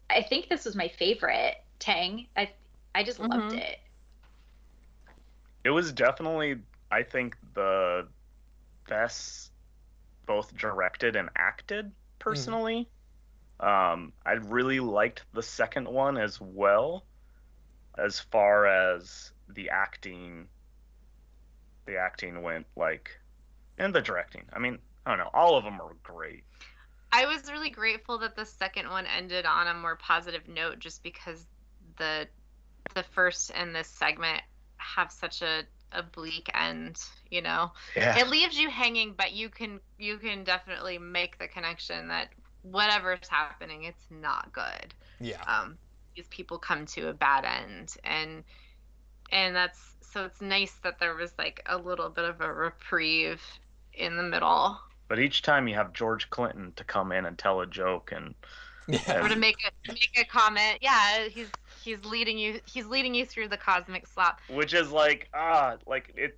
I 0.10 0.22
think 0.22 0.50
this 0.50 0.66
was 0.66 0.76
my 0.76 0.90
favorite 0.90 1.64
Tang. 1.80 2.28
I 2.36 2.52
I 2.94 3.04
just 3.04 3.22
loved 3.22 3.54
Mhm. 3.54 3.58
it. 3.58 3.80
it 5.64 5.70
was 5.70 5.94
definitely, 5.94 6.62
I 6.92 7.04
think, 7.04 7.38
the 7.54 8.10
best 8.90 9.52
both 10.26 10.56
directed 10.56 11.16
and 11.16 11.30
acted 11.36 11.92
personally. 12.20 12.88
Um, 13.60 14.14
I 14.26 14.34
really 14.34 14.80
liked 14.80 15.24
the 15.34 15.44
second 15.44 15.88
one 15.88 16.18
as 16.18 16.40
well, 16.42 17.06
as 17.98 18.20
far 18.20 18.66
as 18.66 19.32
the 19.50 19.70
acting. 19.70 20.48
The 21.86 21.98
acting 21.98 22.42
went 22.42 22.66
like, 22.76 23.12
and 23.78 23.94
the 23.94 24.02
directing. 24.02 24.44
I 24.52 24.60
mean, 24.60 24.80
I 25.06 25.12
don't 25.12 25.20
know. 25.20 25.30
All 25.34 25.56
of 25.58 25.64
them 25.64 25.80
are 25.80 25.96
great. 26.04 26.44
I 27.12 27.26
was 27.28 27.50
really 27.50 27.70
grateful 27.70 28.18
that 28.20 28.36
the 28.36 28.46
second 28.46 28.90
one 28.90 29.06
ended 29.06 29.46
on 29.46 29.68
a 29.68 29.74
more 29.74 29.96
positive 29.96 30.48
note, 30.48 30.80
just 30.80 31.04
because 31.04 31.46
the 31.98 32.28
the 32.94 33.04
first 33.04 33.52
and 33.56 33.74
this 33.74 33.88
segment 33.88 34.42
have 34.78 35.12
such 35.12 35.42
a 35.42 35.64
a 35.96 36.04
bleak 36.04 36.50
end. 36.54 37.00
You 37.32 37.42
know, 37.42 37.72
Yeah. 37.96 38.18
it 38.18 38.28
leaves 38.30 38.58
you 38.60 38.70
hanging, 38.70 39.14
but 39.18 39.34
you 39.34 39.50
can 39.50 39.80
you 39.98 40.18
can 40.18 40.44
definitely 40.44 40.98
make 40.98 41.38
the 41.40 41.48
connection 41.48 42.08
that 42.10 42.30
whatever's 42.62 43.28
happening, 43.30 43.84
it's 43.84 44.06
not 44.10 44.52
good. 44.54 44.94
Yeah. 45.20 45.42
um, 45.48 45.78
these 46.16 46.28
people 46.30 46.58
come 46.58 46.86
to 46.86 47.10
a 47.10 47.14
bad 47.14 47.44
end 47.46 47.96
and 48.06 48.44
and 49.32 49.54
that's 49.56 49.96
so 50.02 50.24
it's 50.24 50.40
nice 50.42 50.72
that 50.84 50.98
there 51.00 51.14
was 51.16 51.34
like 51.38 51.62
a 51.66 51.78
little 51.78 52.10
bit 52.10 52.24
of 52.24 52.40
a 52.42 52.52
reprieve 52.54 53.42
in 53.94 54.16
the 54.16 54.24
middle 54.24 54.80
But 55.10 55.20
each 55.20 55.42
time 55.42 55.68
you 55.68 55.76
have 55.76 55.92
George 55.94 56.30
Clinton 56.30 56.72
to 56.78 56.84
come 56.86 57.12
in 57.12 57.26
and 57.26 57.38
tell 57.38 57.60
a 57.62 57.68
joke, 57.68 58.12
and 58.16 58.34
Yeah. 58.88 59.24
or 59.24 59.28
to 59.30 59.36
make 59.36 59.58
a 59.68 59.92
make 59.92 60.18
a 60.18 60.24
comment 60.26 60.78
yeah 60.82 61.28
he's 61.28 61.50
he's 61.86 62.04
leading 62.04 62.38
you 62.38 62.60
he's 62.66 62.88
leading 62.88 63.14
you 63.16 63.26
through 63.26 63.48
the 63.48 63.58
cosmic 63.58 64.06
slop 64.08 64.40
which 64.50 64.74
is 64.74 64.92
like 64.92 65.30
ah, 65.34 65.78
like 65.86 66.12
it. 66.18 66.38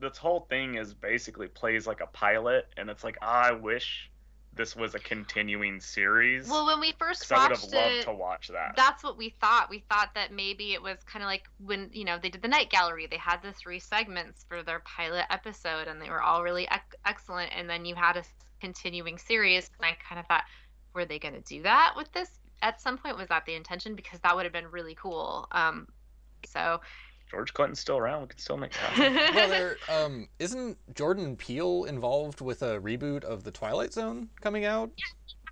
This 0.00 0.16
whole 0.16 0.46
thing 0.48 0.76
is 0.76 0.94
basically 0.94 1.48
plays 1.48 1.84
like 1.86 2.00
a 2.00 2.06
pilot, 2.06 2.66
and 2.76 2.88
it's 2.88 3.02
like 3.02 3.16
ah, 3.22 3.48
I 3.48 3.52
wish 3.52 4.08
this 4.54 4.74
was 4.76 4.94
a 4.94 4.98
continuing 4.98 5.80
series. 5.80 6.48
well 6.48 6.66
when 6.66 6.80
we 6.80 6.92
first 6.98 7.28
'cause 7.28 7.32
I 7.32 7.42
would 7.48 7.50
have 7.56 7.62
loved 7.64 7.94
it 7.96 8.04
to 8.04 8.12
watch 8.12 8.48
that. 8.48 8.74
that's 8.76 9.02
what 9.04 9.16
we 9.16 9.30
thought 9.40 9.70
we 9.70 9.80
thought 9.90 10.10
that 10.14 10.32
maybe 10.32 10.72
it 10.72 10.82
was 10.82 10.98
kind 11.04 11.22
of 11.22 11.26
like 11.28 11.48
when 11.64 11.90
you 11.92 12.04
know 12.04 12.18
they 12.20 12.28
did 12.28 12.42
the 12.42 12.48
night 12.48 12.68
gallery 12.70 13.06
they 13.06 13.18
had 13.18 13.40
the 13.42 13.52
three 13.52 13.78
segments 13.78 14.44
for 14.48 14.62
their 14.64 14.80
pilot 14.80 15.26
episode 15.30 15.86
and 15.88 16.00
they 16.02 16.10
were 16.10 16.22
all 16.22 16.42
really 16.42 16.64
ec- 16.72 16.96
excellent 17.04 17.50
and 17.56 17.68
then 17.70 17.84
you 17.84 17.94
had 17.94 18.16
a 18.16 18.24
continuing 18.60 19.16
series 19.18 19.70
and 19.78 19.86
i 19.86 19.96
kind 20.08 20.18
of 20.18 20.26
thought 20.26 20.44
were 20.92 21.04
they 21.04 21.18
going 21.20 21.34
to 21.34 21.40
do 21.42 21.62
that 21.62 21.92
with 21.96 22.10
this 22.12 22.30
at 22.62 22.80
some 22.80 22.98
point 22.98 23.16
was 23.16 23.28
that 23.28 23.44
the 23.46 23.54
intention 23.54 23.94
because 23.94 24.20
that 24.20 24.34
would 24.34 24.44
have 24.44 24.52
been 24.52 24.70
really 24.70 24.94
cool 24.94 25.46
um 25.52 25.86
so 26.44 26.80
George 27.30 27.52
Clinton's 27.52 27.78
still 27.78 27.98
around. 27.98 28.22
We 28.22 28.28
can 28.28 28.38
still 28.38 28.56
make 28.56 28.72
that. 28.72 28.80
happen. 28.80 29.34
well, 29.34 29.48
there 29.48 29.76
um, 29.90 30.28
isn't 30.38 30.78
Jordan 30.94 31.36
Peele 31.36 31.84
involved 31.84 32.40
with 32.40 32.62
a 32.62 32.80
reboot 32.80 33.22
of 33.22 33.44
the 33.44 33.50
Twilight 33.50 33.92
Zone 33.92 34.30
coming 34.40 34.64
out? 34.64 34.90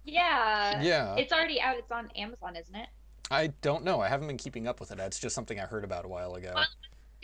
Yeah. 0.04 0.80
Yeah. 0.82 1.16
It's 1.16 1.34
already 1.34 1.60
out. 1.60 1.76
It's 1.76 1.90
on 1.90 2.10
Amazon, 2.16 2.56
isn't 2.56 2.74
it? 2.74 2.88
I 3.30 3.48
don't 3.60 3.84
know. 3.84 4.00
I 4.00 4.08
haven't 4.08 4.28
been 4.28 4.36
keeping 4.38 4.66
up 4.66 4.80
with 4.80 4.90
it. 4.90 4.98
It's 5.00 5.18
just 5.18 5.34
something 5.34 5.60
I 5.60 5.66
heard 5.66 5.84
about 5.84 6.04
a 6.04 6.08
while 6.08 6.34
ago. 6.34 6.52
Well- 6.54 6.66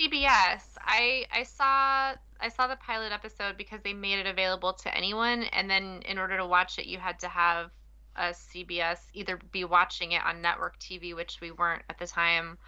CBS. 0.01 0.63
I 0.81 1.27
I 1.31 1.43
saw 1.43 2.15
I 2.41 2.49
saw 2.49 2.67
the 2.67 2.77
pilot 2.77 3.13
episode 3.13 3.57
because 3.57 3.81
they 3.85 3.93
made 3.93 4.19
it 4.19 4.27
available 4.27 4.73
to 4.73 4.97
anyone, 4.97 5.45
and 5.53 5.69
then 5.71 6.03
in 6.07 6.19
order 6.19 6.37
to 6.39 6.47
watch 6.47 6.79
it, 6.79 6.87
you 6.87 6.99
had 6.99 7.19
to 7.21 7.29
have 7.29 7.71
a 8.17 8.31
CBS 8.31 8.99
either 9.15 9.39
be 9.53 9.65
watching 9.65 10.13
it 10.13 10.23
on 10.25 10.43
network 10.43 10.79
TV, 10.79 11.15
which 11.15 11.39
we 11.41 11.51
weren't 11.51 11.83
at 11.89 11.99
the 11.99 12.07
time 12.07 12.59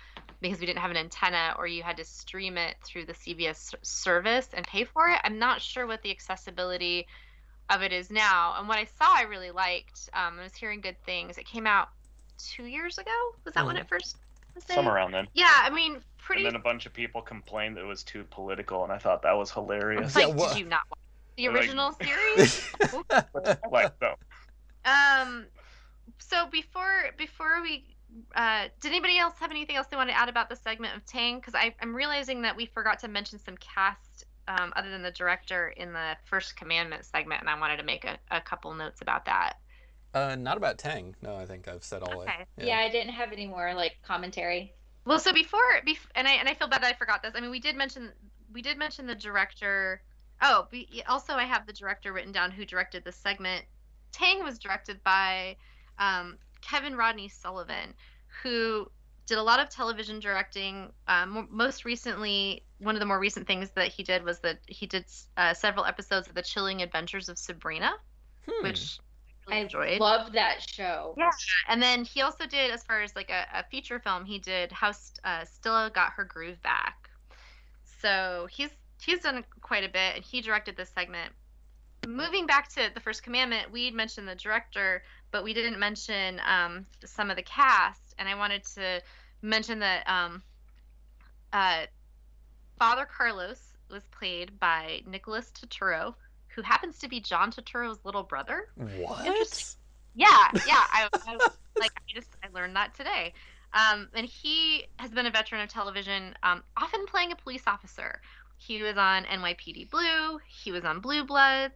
because 0.41 0.61
we 0.61 0.67
didn't 0.67 0.79
have 0.81 0.91
an 0.91 0.97
antenna, 0.97 1.55
or 1.59 1.67
you 1.67 1.83
had 1.83 1.97
to 1.97 2.05
stream 2.05 2.57
it 2.59 2.77
through 2.85 3.05
the 3.07 3.13
CBS 3.15 3.75
service 3.83 4.49
and 4.55 4.67
pay 4.67 4.85
for 4.85 5.09
it. 5.09 5.19
I'm 5.25 5.39
not 5.39 5.61
sure 5.61 5.87
what 5.87 6.03
the 6.03 6.11
accessibility 6.11 7.07
of 7.71 7.83
it 7.83 7.93
is 7.93 8.11
now. 8.11 8.55
And 8.59 8.69
what 8.69 8.79
I 8.79 8.85
saw, 8.85 9.15
I 9.17 9.23
really 9.23 9.51
liked. 9.51 10.11
Um, 10.13 10.39
I 10.39 10.43
was 10.43 10.55
hearing 10.55 10.81
good 10.81 10.97
things. 11.05 11.39
It 11.39 11.47
came 11.47 11.67
out 11.67 11.89
two 12.39 12.65
years 12.65 12.99
ago. 12.99 13.11
Was 13.45 13.55
that 13.55 13.65
when 13.65 13.77
Mhm. 13.77 13.81
it 13.81 13.89
first? 13.89 14.17
Was 14.55 14.65
Some 14.65 14.89
around 14.89 15.13
then. 15.13 15.27
Yeah, 15.35 15.51
I 15.51 15.71
mean, 15.71 16.03
pretty 16.19 16.45
And 16.45 16.53
then 16.55 16.61
a 16.61 16.63
bunch 16.63 16.85
of 16.87 16.93
people 16.93 17.23
complained 17.23 17.77
that 17.77 17.81
it 17.83 17.87
was 17.87 18.03
too 18.03 18.25
political, 18.25 18.85
and 18.85 18.93
I 18.93 18.99
thought 18.99 19.23
that 19.23 19.33
was 19.33 19.51
hilarious. 19.51 20.15
Yeah, 20.17 20.27
Like, 20.27 20.37
wha- 20.37 20.49
did 20.51 20.59
you 20.59 20.65
not 20.67 20.83
watch 20.91 20.99
the 21.37 21.49
Like- 21.49 21.57
original 21.57 21.93
series? 22.03 22.73
like, 23.71 23.99
though. 23.99 24.17
Um, 24.85 25.47
so 26.19 26.47
before 26.51 27.11
before 27.17 27.63
we, 27.63 27.85
uh, 28.35 28.65
did 28.81 28.89
anybody 28.91 29.19
else 29.19 29.35
have 29.41 29.51
anything 29.51 29.77
else 29.77 29.87
they 29.89 29.97
want 29.97 30.11
to 30.11 30.17
add 30.19 30.29
about 30.29 30.49
the 30.49 30.57
segment 30.57 30.97
of 30.97 31.05
Tang? 31.07 31.41
Because 31.41 31.55
I'm 31.55 31.95
realizing 31.95 32.43
that 32.43 32.57
we 32.57 32.67
forgot 32.67 32.99
to 33.01 33.09
mention 33.09 33.39
some 33.39 33.57
cast 33.57 34.25
um, 34.47 34.73
other 34.77 34.91
than 34.91 35.03
the 35.03 35.11
director 35.11 35.69
in 35.69 35.93
the 35.93 36.17
first 36.25 36.57
commandment 36.57 37.05
segment, 37.05 37.41
and 37.41 37.49
I 37.49 37.59
wanted 37.59 37.79
to 37.79 37.85
make 37.85 38.05
a, 38.05 38.19
a 38.31 38.41
couple 38.41 38.73
notes 38.75 39.01
about 39.01 39.25
that. 39.25 39.55
uh, 40.13 40.37
not 40.37 40.57
about 40.57 40.79
Tang. 40.79 41.17
No, 41.23 41.37
I 41.37 41.47
think 41.47 41.67
I've 41.67 41.83
said 41.85 42.03
all 42.03 42.23
Okay. 42.23 42.31
I. 42.31 42.63
Yeah. 42.63 42.79
I 42.79 42.91
didn't 42.91 43.13
have 43.15 43.33
any 43.33 43.47
more 43.47 43.75
like 43.75 43.97
commentary. 44.07 44.75
Well, 45.07 45.19
so 45.19 45.33
before, 45.33 45.61
bef- 45.87 46.07
and 46.15 46.29
I 46.29 46.33
and 46.33 46.49
I 46.49 46.55
feel 46.55 46.69
bad 46.69 46.83
that 46.83 46.95
I 46.95 46.97
forgot 46.97 47.23
this. 47.23 47.33
I 47.35 47.41
mean, 47.41 47.51
we 47.51 47.61
did 47.61 47.77
mention 47.77 48.13
we 48.53 48.63
did 48.63 48.79
mention 48.79 49.07
the 49.07 49.15
director. 49.15 50.03
Oh, 50.41 50.69
we, 50.71 51.03
also 51.09 51.33
I 51.35 51.45
have 51.45 51.67
the 51.67 51.73
director 51.73 52.13
written 52.13 52.33
down 52.33 52.51
who 52.51 52.65
directed 52.65 53.05
the 53.05 53.13
segment. 53.13 53.65
Tang 54.15 54.45
was 54.45 54.59
directed 54.59 55.03
by 55.03 55.57
um, 55.99 56.39
Kevin 56.61 56.97
Rodney 56.97 57.29
Sullivan, 57.29 57.93
who 58.43 58.89
did 59.27 59.39
a 59.39 59.43
lot 59.43 59.59
of 59.59 59.69
television 59.71 60.21
directing. 60.21 60.93
Um, 61.09 61.49
most 61.51 61.85
recently, 61.85 62.63
one 62.79 62.95
of 62.95 63.01
the 63.01 63.07
more 63.07 63.19
recent 63.19 63.47
things 63.47 63.71
that 63.75 63.89
he 63.89 64.03
did 64.03 64.23
was 64.23 64.39
that 64.41 64.59
he 64.69 64.87
did 64.87 65.05
uh, 65.37 65.53
several 65.55 65.85
episodes 65.85 66.29
of 66.29 66.35
The 66.35 66.43
Chilling 66.43 66.83
Adventures 66.83 67.29
of 67.29 67.39
Sabrina, 67.39 67.93
Hmm. 68.49 68.63
which 68.63 68.99
I 69.49 69.51
really 69.51 69.59
I 69.59 69.63
enjoyed. 69.63 70.01
love 70.01 70.33
that 70.33 70.69
show. 70.69 71.15
Yeah. 71.17 71.31
And 71.69 71.83
then 71.83 72.05
he 72.05 72.21
also 72.23 72.47
did, 72.47 72.71
as 72.71 72.85
far 72.85 73.03
as 73.03 73.17
like 73.17 73.31
a, 73.31 73.47
a 73.55 73.65
feature 73.71 73.99
film, 73.99 74.25
he 74.27 74.39
did 74.39 74.71
How 74.71 74.93
St- 74.93 75.19
uh, 75.25 75.45
Stella 75.45 75.91
Got 75.95 76.13
Her 76.13 76.25
Groove 76.25 76.63
Back. 76.63 77.09
So 78.01 78.47
he's 78.51 78.71
he's 79.03 79.21
done 79.21 79.45
quite 79.61 79.85
a 79.85 79.89
bit, 79.89 80.17
and 80.17 80.25
he 80.25 80.41
directed 80.41 80.77
this 80.77 80.91
segment. 80.91 81.33
Moving 82.07 82.47
back 82.47 82.69
to 82.71 82.91
the 82.95 83.01
First 83.01 83.23
Commandment, 83.23 83.71
we 83.71 83.91
mentioned 83.91 84.29
the 84.29 84.35
director, 84.35 85.03
but 85.31 85.45
we 85.45 85.55
didn't 85.55 85.79
mention 85.79 86.41
um, 86.47 86.87
some 87.05 87.31
of 87.31 87.37
the 87.37 87.43
cast, 87.43 88.15
and 88.19 88.29
I 88.29 88.35
wanted 88.35 88.65
to 88.75 89.01
mention 89.43 89.79
that 89.81 90.09
um, 90.09 90.43
uh, 91.53 91.87
Father 92.79 93.07
Carlos 93.07 93.61
was 93.91 94.03
played 94.11 94.59
by 94.59 95.03
Nicholas 95.07 95.51
Turturro, 95.53 96.15
who 96.49 96.63
happens 96.63 96.99
to 96.99 97.09
be 97.09 97.21
John 97.21 97.51
Turturro's 97.51 97.99
little 98.05 98.23
brother. 98.23 98.69
What? 98.77 99.27
Interesting. 99.27 99.81
Yeah, 100.15 100.49
yeah. 100.67 100.85
I, 100.93 101.09
I 101.27 101.33
like 101.79 101.93
I 101.97 102.13
just 102.15 102.29
I 102.43 102.49
learned 102.53 102.77
that 102.77 102.95
today. 102.95 103.33
Um, 103.73 104.09
and 104.15 104.25
he 104.25 104.87
has 104.99 105.11
been 105.11 105.27
a 105.27 105.31
veteran 105.31 105.61
of 105.61 105.69
television, 105.69 106.37
um, 106.45 106.63
often 106.77 107.07
playing 107.07 107.33
a 107.33 107.37
police 107.37 107.65
officer. 107.67 108.21
He 108.57 108.83
was 108.83 108.97
on 108.97 109.25
NYPD 109.25 109.91
Blue. 109.91 110.39
He 110.47 110.71
was 110.71 110.85
on 110.85 111.01
Blue 111.01 111.25
Bloods. 111.25 111.75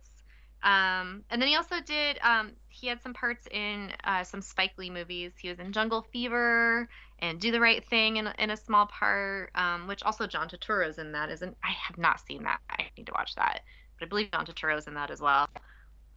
Um, 0.62 1.22
and 1.30 1.40
then 1.40 1.48
he 1.48 1.56
also 1.56 1.76
did. 1.84 2.18
Um, 2.22 2.52
he 2.68 2.86
had 2.86 3.00
some 3.02 3.14
parts 3.14 3.46
in 3.50 3.92
uh, 4.04 4.24
some 4.24 4.40
Spike 4.40 4.72
Lee 4.76 4.90
movies. 4.90 5.32
He 5.38 5.48
was 5.48 5.58
in 5.58 5.72
Jungle 5.72 6.02
Fever 6.12 6.88
and 7.20 7.40
Do 7.40 7.50
the 7.50 7.60
Right 7.60 7.84
Thing 7.88 8.16
in, 8.16 8.28
in 8.38 8.50
a 8.50 8.56
small 8.56 8.86
part, 8.86 9.50
um, 9.54 9.86
which 9.86 10.02
also 10.02 10.26
John 10.26 10.48
Turturro's 10.48 10.98
in 10.98 11.12
that. 11.12 11.30
Isn't 11.30 11.56
I 11.62 11.70
have 11.70 11.98
not 11.98 12.20
seen 12.26 12.42
that. 12.44 12.58
I 12.70 12.86
need 12.96 13.06
to 13.06 13.12
watch 13.12 13.34
that. 13.36 13.60
But 13.98 14.06
I 14.06 14.08
believe 14.08 14.30
John 14.32 14.46
Turturro's 14.46 14.86
in 14.86 14.94
that 14.94 15.10
as 15.10 15.20
well. 15.20 15.48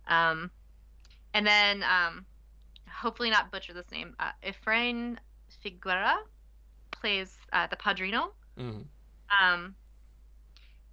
Um, 0.07 0.51
and 1.33 1.45
then, 1.45 1.83
um, 1.83 2.25
hopefully 2.91 3.29
not 3.29 3.51
butcher 3.51 3.73
this 3.73 3.89
name, 3.91 4.15
uh, 4.19 4.31
Efrain 4.43 5.17
Figueroa 5.63 6.23
plays 6.91 7.37
uh, 7.53 7.67
the 7.67 7.75
Padrino. 7.75 8.33
Mhm. 8.57 8.85
Um, 9.41 9.75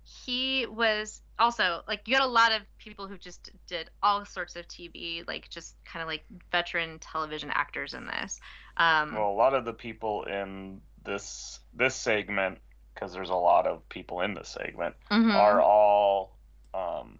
he 0.08 0.66
was 0.66 1.20
also 1.38 1.82
like 1.86 2.08
you 2.08 2.14
had 2.14 2.24
a 2.24 2.26
lot 2.26 2.52
of 2.52 2.62
people 2.78 3.06
who 3.06 3.18
just 3.18 3.50
did 3.66 3.90
all 4.02 4.24
sorts 4.24 4.56
of 4.56 4.66
TV, 4.66 5.26
like 5.26 5.48
just 5.50 5.74
kind 5.84 6.02
of 6.02 6.08
like 6.08 6.24
veteran 6.50 6.98
television 6.98 7.50
actors 7.52 7.94
in 7.94 8.06
this. 8.06 8.40
Um, 8.76 9.14
Well, 9.14 9.30
a 9.30 9.32
lot 9.32 9.54
of 9.54 9.64
the 9.64 9.72
people 9.74 10.24
in 10.24 10.80
this 11.04 11.60
this 11.74 11.94
segment, 11.94 12.58
because 12.94 13.12
there's 13.12 13.30
a 13.30 13.34
lot 13.34 13.66
of 13.66 13.86
people 13.88 14.22
in 14.22 14.34
this 14.34 14.48
segment, 14.48 14.94
mhm. 15.10 15.34
are 15.34 15.60
all 15.60 16.36
um, 16.72 17.18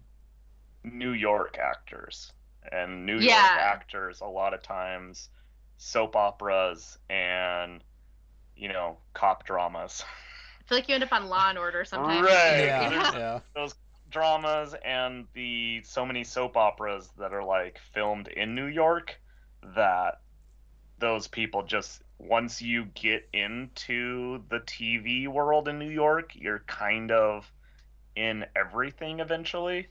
New 0.83 1.11
York 1.11 1.57
actors, 1.61 2.31
and 2.71 3.05
New 3.05 3.19
York 3.19 3.35
actors 3.35 4.21
a 4.21 4.27
lot 4.27 4.53
of 4.53 4.63
times 4.63 5.29
soap 5.77 6.15
operas 6.15 6.97
and 7.09 7.83
you 8.55 8.67
know 8.67 8.97
cop 9.13 9.45
dramas. 9.45 10.03
I 10.69 10.71
feel 10.71 10.77
like 10.77 10.89
you 10.89 10.93
end 10.93 11.03
up 11.03 11.13
on 11.13 11.29
Law 11.29 11.49
and 11.49 11.57
Order 11.57 11.83
sometimes. 11.83 12.27
Right. 12.27 12.65
Yeah. 12.65 12.89
Yeah. 12.91 13.17
Yeah. 13.17 13.39
Those 13.55 13.73
dramas 14.11 14.75
and 14.85 15.25
the 15.33 15.81
so 15.83 16.05
many 16.05 16.23
soap 16.23 16.55
operas 16.55 17.09
that 17.17 17.33
are 17.33 17.43
like 17.43 17.79
filmed 17.91 18.27
in 18.27 18.53
New 18.53 18.67
York 18.67 19.19
that 19.75 20.21
those 20.99 21.27
people 21.27 21.63
just 21.63 22.03
once 22.19 22.61
you 22.61 22.85
get 22.93 23.27
into 23.33 24.43
the 24.49 24.59
TV 24.59 25.27
world 25.27 25.67
in 25.67 25.79
New 25.79 25.89
York, 25.89 26.33
you're 26.35 26.63
kind 26.67 27.11
of 27.11 27.51
in 28.15 28.45
everything 28.55 29.21
eventually. 29.21 29.87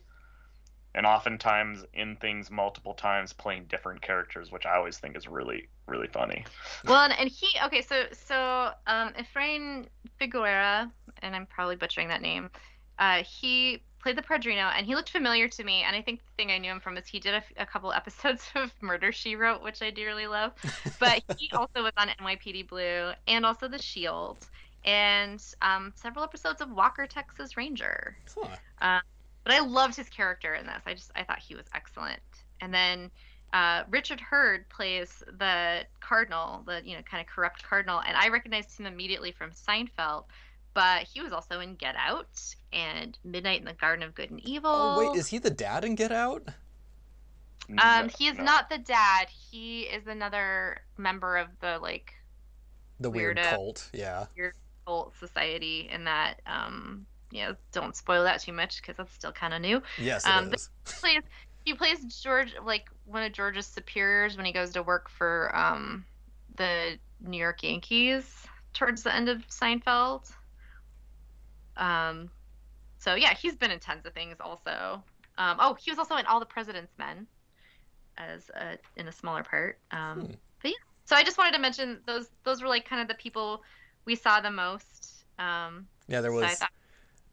And 0.95 1.05
oftentimes 1.05 1.85
in 1.93 2.15
things 2.15 2.49
multiple 2.49 2.93
times 2.93 3.33
playing 3.33 3.65
different 3.65 4.01
characters, 4.01 4.51
which 4.51 4.65
I 4.65 4.75
always 4.75 4.97
think 4.97 5.15
is 5.15 5.27
really 5.27 5.67
really 5.87 6.07
funny. 6.07 6.45
Well, 6.85 7.03
and, 7.03 7.13
and 7.17 7.29
he 7.29 7.47
okay, 7.65 7.81
so 7.81 8.05
so 8.11 8.71
um, 8.87 9.13
Efrain 9.13 9.87
Figueroa, 10.17 10.91
and 11.21 11.35
I'm 11.35 11.45
probably 11.45 11.75
butchering 11.75 12.07
that 12.09 12.21
name. 12.21 12.49
Uh, 12.97 13.23
he 13.23 13.81
played 14.01 14.17
the 14.17 14.21
Padrino, 14.21 14.71
and 14.75 14.85
he 14.85 14.95
looked 14.95 15.09
familiar 15.09 15.47
to 15.47 15.63
me. 15.63 15.83
And 15.83 15.95
I 15.95 16.01
think 16.01 16.19
the 16.19 16.31
thing 16.37 16.51
I 16.51 16.57
knew 16.57 16.71
him 16.71 16.79
from 16.79 16.97
is 16.97 17.07
he 17.07 17.19
did 17.19 17.35
a, 17.35 17.43
a 17.61 17.65
couple 17.65 17.91
episodes 17.91 18.45
of 18.55 18.71
Murder 18.81 19.11
She 19.11 19.35
Wrote, 19.35 19.61
which 19.61 19.81
I 19.81 19.89
dearly 19.89 20.27
love. 20.27 20.53
But 20.99 21.23
he 21.37 21.49
also 21.53 21.83
was 21.83 21.93
on 21.97 22.09
NYPD 22.19 22.67
Blue 22.67 23.11
and 23.27 23.45
also 23.45 23.67
The 23.67 23.81
Shield, 23.81 24.37
and 24.85 25.43
um, 25.61 25.93
several 25.95 26.23
episodes 26.23 26.61
of 26.61 26.71
Walker 26.71 27.05
Texas 27.05 27.57
Ranger. 27.57 28.17
Huh. 28.35 28.47
Uh, 28.81 28.99
but 29.43 29.53
I 29.53 29.59
loved 29.59 29.95
his 29.95 30.09
character 30.09 30.53
in 30.55 30.65
this. 30.65 30.81
I 30.85 30.93
just 30.93 31.11
I 31.15 31.23
thought 31.23 31.39
he 31.39 31.55
was 31.55 31.65
excellent. 31.73 32.19
And 32.61 32.73
then 32.73 33.09
uh, 33.53 33.83
Richard 33.89 34.19
Herd 34.19 34.67
plays 34.69 35.23
the 35.37 35.81
cardinal, 36.01 36.63
the 36.65 36.81
you 36.83 36.95
know 36.95 37.01
kind 37.03 37.21
of 37.21 37.27
corrupt 37.33 37.63
cardinal, 37.63 37.99
and 38.05 38.15
I 38.17 38.29
recognized 38.29 38.79
him 38.79 38.85
immediately 38.85 39.31
from 39.31 39.51
Seinfeld. 39.51 40.25
But 40.75 41.03
he 41.03 41.21
was 41.21 41.33
also 41.33 41.59
in 41.61 41.75
Get 41.75 41.95
Out 41.97 42.27
and 42.71 43.17
Midnight 43.23 43.59
in 43.59 43.65
the 43.65 43.73
Garden 43.73 44.03
of 44.03 44.13
Good 44.13 44.29
and 44.29 44.39
Evil. 44.41 44.69
Oh 44.71 45.11
wait, 45.11 45.17
is 45.19 45.27
he 45.27 45.39
the 45.39 45.49
dad 45.49 45.83
in 45.83 45.95
Get 45.95 46.11
Out? 46.11 46.43
um, 47.69 47.75
No, 47.75 48.07
he 48.17 48.27
is 48.27 48.37
no. 48.37 48.43
not 48.43 48.69
the 48.69 48.77
dad. 48.77 49.27
He 49.29 49.81
is 49.81 50.05
another 50.07 50.81
member 50.97 51.37
of 51.37 51.47
the 51.59 51.79
like 51.79 52.13
The 52.99 53.09
weird 53.09 53.37
Weirdo. 53.37 53.49
cult. 53.49 53.89
Yeah. 53.93 54.27
cult 54.85 55.15
society. 55.19 55.89
In 55.91 56.03
that, 56.05 56.35
um, 56.45 57.05
you 57.31 57.43
know, 57.43 57.55
don't 57.71 57.95
spoil 57.95 58.23
that 58.23 58.41
too 58.41 58.53
much 58.53 58.81
because 58.81 58.97
that's 58.97 59.13
still 59.13 59.31
kind 59.31 59.53
of 59.53 59.61
new. 59.61 59.81
Yes, 59.97 60.25
it 60.25 60.29
Um, 60.29 60.53
is. 60.53 60.69
plays 60.85 61.21
he 61.65 61.73
plays 61.73 61.99
George 62.23 62.55
like 62.63 62.89
one 63.05 63.21
of 63.23 63.31
George's 63.33 63.67
superiors 63.67 64.35
when 64.37 64.45
he 64.45 64.51
goes 64.53 64.71
to 64.71 64.81
work 64.83 65.09
for 65.09 65.55
um 65.55 66.05
the 66.55 66.97
New 67.21 67.37
York 67.37 67.61
Yankees 67.63 68.25
towards 68.73 69.03
the 69.03 69.13
end 69.13 69.29
of 69.29 69.45
Seinfeld. 69.49 70.31
Um 71.77 72.29
so 72.97 73.15
yeah, 73.15 73.33
he's 73.33 73.55
been 73.55 73.71
in 73.71 73.79
tons 73.79 74.05
of 74.05 74.13
things 74.13 74.37
also. 74.39 75.03
Um 75.37 75.57
oh, 75.59 75.75
he 75.79 75.91
was 75.91 75.99
also 75.99 76.15
in 76.15 76.25
All 76.25 76.39
the 76.39 76.45
President's 76.45 76.93
Men 76.97 77.27
as 78.17 78.49
a, 78.55 78.77
in 78.97 79.07
a 79.07 79.11
smaller 79.11 79.43
part. 79.43 79.79
Um 79.91 80.21
Hmm. 80.21 80.31
but 80.61 80.69
yeah. 80.71 80.77
So 81.05 81.15
I 81.15 81.23
just 81.23 81.37
wanted 81.37 81.53
to 81.53 81.59
mention 81.59 81.99
those 82.05 82.27
those 82.43 82.61
were 82.61 82.67
like 82.67 82.87
kind 82.87 83.01
of 83.01 83.07
the 83.07 83.15
people 83.15 83.61
we 84.05 84.15
saw 84.15 84.41
the 84.41 84.51
most. 84.51 85.23
Um 85.37 85.87
Yeah, 86.07 86.21
there 86.21 86.31
so 86.31 86.37
was. 86.37 86.55
thought- 86.57 86.71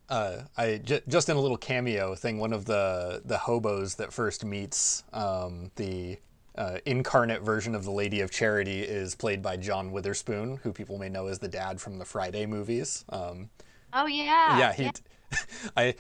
uh, 0.09 0.43
I 0.57 0.79
j- 0.79 1.03
just 1.09 1.29
in 1.29 1.37
a 1.37 1.41
little 1.41 1.57
cameo 1.57 2.15
thing, 2.15 2.39
one 2.39 2.53
of 2.53 2.65
the 2.65 3.23
the 3.25 3.39
hobos 3.39 3.95
that 3.97 4.13
first 4.13 4.45
meets 4.45 5.05
um, 5.13 5.71
the 5.77 6.19
uh, 6.57 6.79
incarnate 6.87 7.43
version 7.43 7.75
of 7.75 7.85
the 7.85 7.91
Lady 7.91 8.21
of 8.21 8.31
Charity 8.31 8.81
is 8.83 9.15
played 9.15 9.43
by 9.43 9.57
John 9.57 9.93
Witherspoon, 9.93 10.59
who 10.63 10.73
people 10.73 10.99
may 10.99 11.09
know 11.09 11.27
as 11.27 11.39
the 11.39 11.49
dad 11.49 11.81
from 11.81 11.99
the 11.99 12.05
Friday 12.05 12.47
movies. 12.47 13.05
Um, 13.11 13.51
oh 13.93 14.07
yeah. 14.07 14.59
yeah, 14.59 14.73
he. 14.73 14.91
I. 15.77 15.95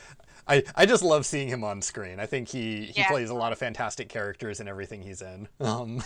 I, 0.48 0.62
I 0.76 0.86
just 0.86 1.02
love 1.02 1.26
seeing 1.26 1.48
him 1.48 1.64
on 1.64 1.82
screen. 1.82 2.20
I 2.20 2.26
think 2.26 2.46
he, 2.46 2.84
he 2.84 3.00
Yeah. 3.00 3.08
plays 3.08 3.30
a 3.30 3.34
lot 3.34 3.50
of 3.50 3.58
fantastic 3.58 4.08
characters 4.08 4.60
in 4.60 4.68
everything 4.68 5.02
he's 5.02 5.20
in. 5.20 5.48
Um, 5.60 6.04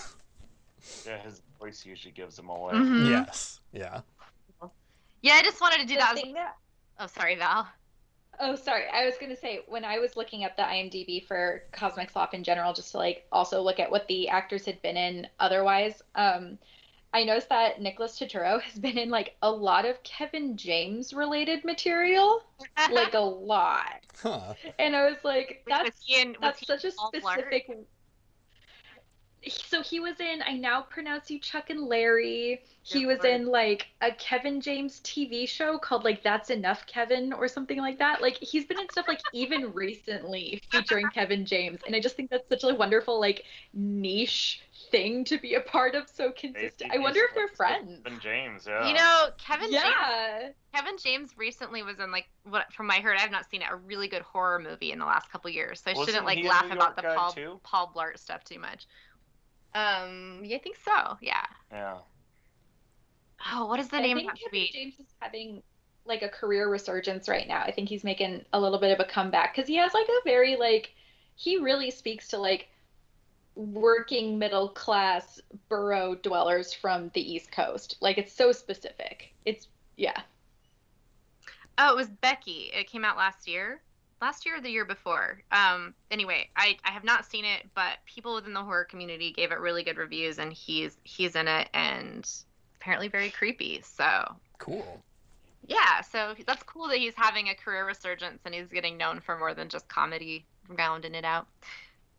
Yeah, 1.06 1.18
his 1.18 1.42
voice 1.58 1.84
usually 1.84 2.12
gives 2.12 2.38
him 2.38 2.48
away. 2.48 2.72
Mhm. 2.72 3.10
yes, 3.10 3.60
yeah. 3.70 4.00
Yeah, 5.20 5.34
I 5.34 5.42
just 5.42 5.60
wanted 5.60 5.80
to 5.82 5.86
do 5.86 5.92
The 5.92 6.00
that. 6.00 6.14
thing 6.14 6.32
that 6.32 6.54
Oh, 6.98 7.06
sorry, 7.06 7.36
Val. 7.36 7.68
Oh, 8.40 8.56
sorry. 8.56 8.84
I 8.92 9.04
was 9.04 9.16
going 9.18 9.30
to 9.30 9.40
say 9.40 9.60
when 9.68 9.84
I 9.84 9.98
was 9.98 10.16
looking 10.16 10.44
up 10.44 10.56
the 10.56 10.62
IMDb 10.62 11.24
for 11.24 11.62
Cosmic 11.72 12.10
Slop 12.10 12.32
in 12.32 12.42
general, 12.42 12.72
just 12.72 12.92
to 12.92 12.98
like 12.98 13.26
also 13.30 13.60
look 13.60 13.78
at 13.78 13.90
what 13.90 14.08
the 14.08 14.28
actors 14.28 14.64
had 14.64 14.80
been 14.80 14.96
in 14.96 15.26
otherwise, 15.38 16.02
um, 16.14 16.58
I 17.12 17.24
noticed 17.24 17.48
that 17.48 17.80
Nicholas 17.80 18.18
Turturro 18.18 18.60
has 18.62 18.78
been 18.78 18.96
in 18.96 19.10
like 19.10 19.36
a 19.42 19.50
lot 19.50 19.84
of 19.84 20.02
Kevin 20.02 20.56
James 20.56 21.12
related 21.12 21.64
material, 21.64 22.42
like 22.92 23.14
a 23.14 23.20
lot. 23.20 23.84
Huh. 24.22 24.52
And 24.78 24.94
I 24.94 25.06
was 25.06 25.16
like, 25.24 25.62
was 25.66 25.78
that's 25.78 26.04
he 26.04 26.20
in, 26.20 26.28
was 26.32 26.36
that's 26.42 26.60
he 26.60 26.66
such 26.66 26.84
a 26.84 26.90
specific. 26.90 27.68
Blart? 27.70 27.84
Specific. 29.42 29.66
So 29.70 29.82
he 29.82 30.00
was 30.00 30.20
in 30.20 30.42
I 30.46 30.54
Now 30.54 30.82
Pronounce 30.82 31.30
You 31.30 31.38
Chuck 31.38 31.70
and 31.70 31.86
Larry. 31.86 32.62
He 32.82 33.00
Yeah, 33.02 33.06
was 33.06 33.18
right. 33.20 33.32
in 33.34 33.46
like 33.46 33.86
a 34.00 34.10
Kevin 34.12 34.60
James 34.60 35.00
TV 35.00 35.48
show 35.48 35.78
called 35.78 36.04
like 36.04 36.22
That's 36.22 36.50
Enough 36.50 36.86
Kevin 36.86 37.32
or 37.32 37.46
something 37.48 37.78
like 37.78 37.98
that. 37.98 38.20
Like 38.22 38.36
he's 38.36 38.64
been 38.64 38.80
in 38.80 38.88
stuff 38.90 39.06
like 39.08 39.20
even 39.32 39.72
recently 39.74 40.60
featuring 40.70 41.08
Kevin 41.08 41.44
James. 41.44 41.80
And 41.86 41.94
I 41.94 42.00
just 42.00 42.16
think 42.16 42.30
that's 42.30 42.48
such 42.48 42.64
a 42.64 42.74
wonderful 42.74 43.20
like 43.20 43.44
niche 43.72 44.62
thing 44.90 45.24
to 45.24 45.38
be 45.38 45.54
a 45.54 45.60
part 45.60 45.94
of 45.94 46.08
so 46.08 46.32
consistent. 46.32 46.90
I 46.92 46.98
wonder 46.98 47.20
if 47.28 47.34
they're 47.34 47.48
friends. 47.48 48.00
Kevin 48.02 48.18
James, 48.20 48.66
yeah. 48.66 48.88
You 48.88 48.94
know, 48.94 49.28
Kevin 49.38 49.70
James. 49.70 49.84
Yeah. 49.84 50.48
Kevin 50.74 50.96
James 51.02 51.32
recently 51.36 51.82
was 51.82 51.98
in 51.98 52.10
like 52.12 52.28
what 52.44 52.72
from 52.72 52.86
my 52.86 52.96
heard. 53.00 53.16
I 53.16 53.20
have 53.20 53.30
not 53.30 53.48
seen 53.50 53.62
it. 53.62 53.68
A 53.70 53.76
really 53.76 54.08
good 54.08 54.22
horror 54.22 54.58
movie 54.58 54.92
in 54.92 54.98
the 54.98 55.04
last 55.04 55.30
couple 55.30 55.50
years, 55.50 55.80
so 55.80 55.90
I 55.90 55.94
Wasn't 55.94 56.08
shouldn't 56.08 56.26
like 56.26 56.44
laugh 56.44 56.70
about 56.70 56.96
the 56.96 57.02
Paul 57.02 57.32
too? 57.32 57.60
Paul 57.62 57.92
Blart 57.94 58.18
stuff 58.18 58.44
too 58.44 58.58
much. 58.58 58.86
Um, 59.74 60.40
yeah, 60.44 60.56
I 60.56 60.60
think 60.60 60.76
so. 60.84 61.16
Yeah. 61.20 61.44
yeah. 61.70 61.98
Oh, 63.52 63.66
what 63.66 63.80
is 63.80 63.88
the 63.88 63.96
I 63.96 64.00
name 64.00 64.16
of 64.18 64.22
think 64.22 64.32
that 64.32 64.38
Kevin 64.38 64.58
movie? 64.58 64.70
James 64.72 64.94
is 64.98 65.14
having 65.20 65.62
like 66.04 66.22
a 66.22 66.28
career 66.28 66.68
resurgence 66.68 67.28
right 67.28 67.46
now. 67.46 67.62
I 67.62 67.70
think 67.70 67.88
he's 67.88 68.04
making 68.04 68.44
a 68.52 68.60
little 68.60 68.78
bit 68.78 68.92
of 68.92 69.00
a 69.00 69.08
comeback 69.08 69.54
because 69.54 69.68
he 69.68 69.76
has 69.76 69.94
like 69.94 70.06
a 70.08 70.24
very 70.24 70.56
like 70.56 70.92
he 71.36 71.58
really 71.58 71.90
speaks 71.90 72.28
to 72.28 72.38
like 72.38 72.68
working 73.54 74.38
middle 74.38 74.68
class 74.68 75.40
borough 75.68 76.14
dwellers 76.16 76.72
from 76.72 77.10
the 77.14 77.32
East 77.32 77.52
Coast. 77.52 77.96
Like 78.00 78.18
it's 78.18 78.32
so 78.32 78.52
specific. 78.52 79.32
It's 79.44 79.68
yeah. 79.96 80.20
Oh, 81.78 81.92
it 81.92 81.96
was 81.96 82.08
Becky. 82.08 82.70
It 82.74 82.88
came 82.88 83.04
out 83.04 83.16
last 83.16 83.48
year. 83.48 83.80
Last 84.20 84.44
year 84.44 84.58
or 84.58 84.60
the 84.60 84.70
year 84.70 84.84
before. 84.84 85.40
Um, 85.50 85.94
anyway, 86.10 86.48
I, 86.54 86.76
I 86.84 86.90
have 86.90 87.04
not 87.04 87.24
seen 87.24 87.44
it, 87.44 87.62
but 87.74 87.98
people 88.04 88.34
within 88.34 88.52
the 88.52 88.62
horror 88.62 88.84
community 88.84 89.32
gave 89.32 89.50
it 89.50 89.58
really 89.58 89.82
good 89.82 89.96
reviews, 89.96 90.38
and 90.38 90.52
he's 90.52 90.98
he's 91.04 91.36
in 91.36 91.48
it, 91.48 91.68
and 91.72 92.28
apparently 92.80 93.08
very 93.08 93.30
creepy. 93.30 93.80
So 93.82 94.36
Cool. 94.58 95.02
yeah, 95.66 96.00
so 96.02 96.34
that's 96.46 96.62
cool 96.64 96.88
that 96.88 96.98
he's 96.98 97.14
having 97.16 97.48
a 97.48 97.54
career 97.54 97.86
resurgence 97.86 98.40
and 98.44 98.54
he's 98.54 98.68
getting 98.68 98.96
known 98.96 99.20
for 99.20 99.38
more 99.38 99.54
than 99.54 99.68
just 99.68 99.88
comedy, 99.88 100.44
rounding 100.68 101.14
it 101.14 101.24
out. 101.24 101.46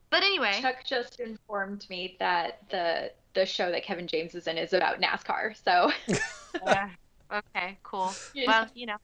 But 0.10 0.23
anyway, 0.23 0.60
Chuck 0.61 0.84
just 0.86 1.19
informed 1.19 1.86
me 1.90 2.15
that 2.19 2.61
the 2.69 3.11
the 3.34 3.45
show 3.45 3.72
that 3.72 3.84
Kevin 3.84 4.07
James 4.07 4.36
is 4.36 4.48
in 4.48 4.57
is 4.57 4.73
about 4.73 4.99
NASCAR. 4.99 5.56
So 5.64 5.91
yeah, 6.65 6.90
okay, 7.32 7.78
cool. 7.84 8.14
Well, 8.45 8.68
you 8.73 8.88
know, 8.88 8.98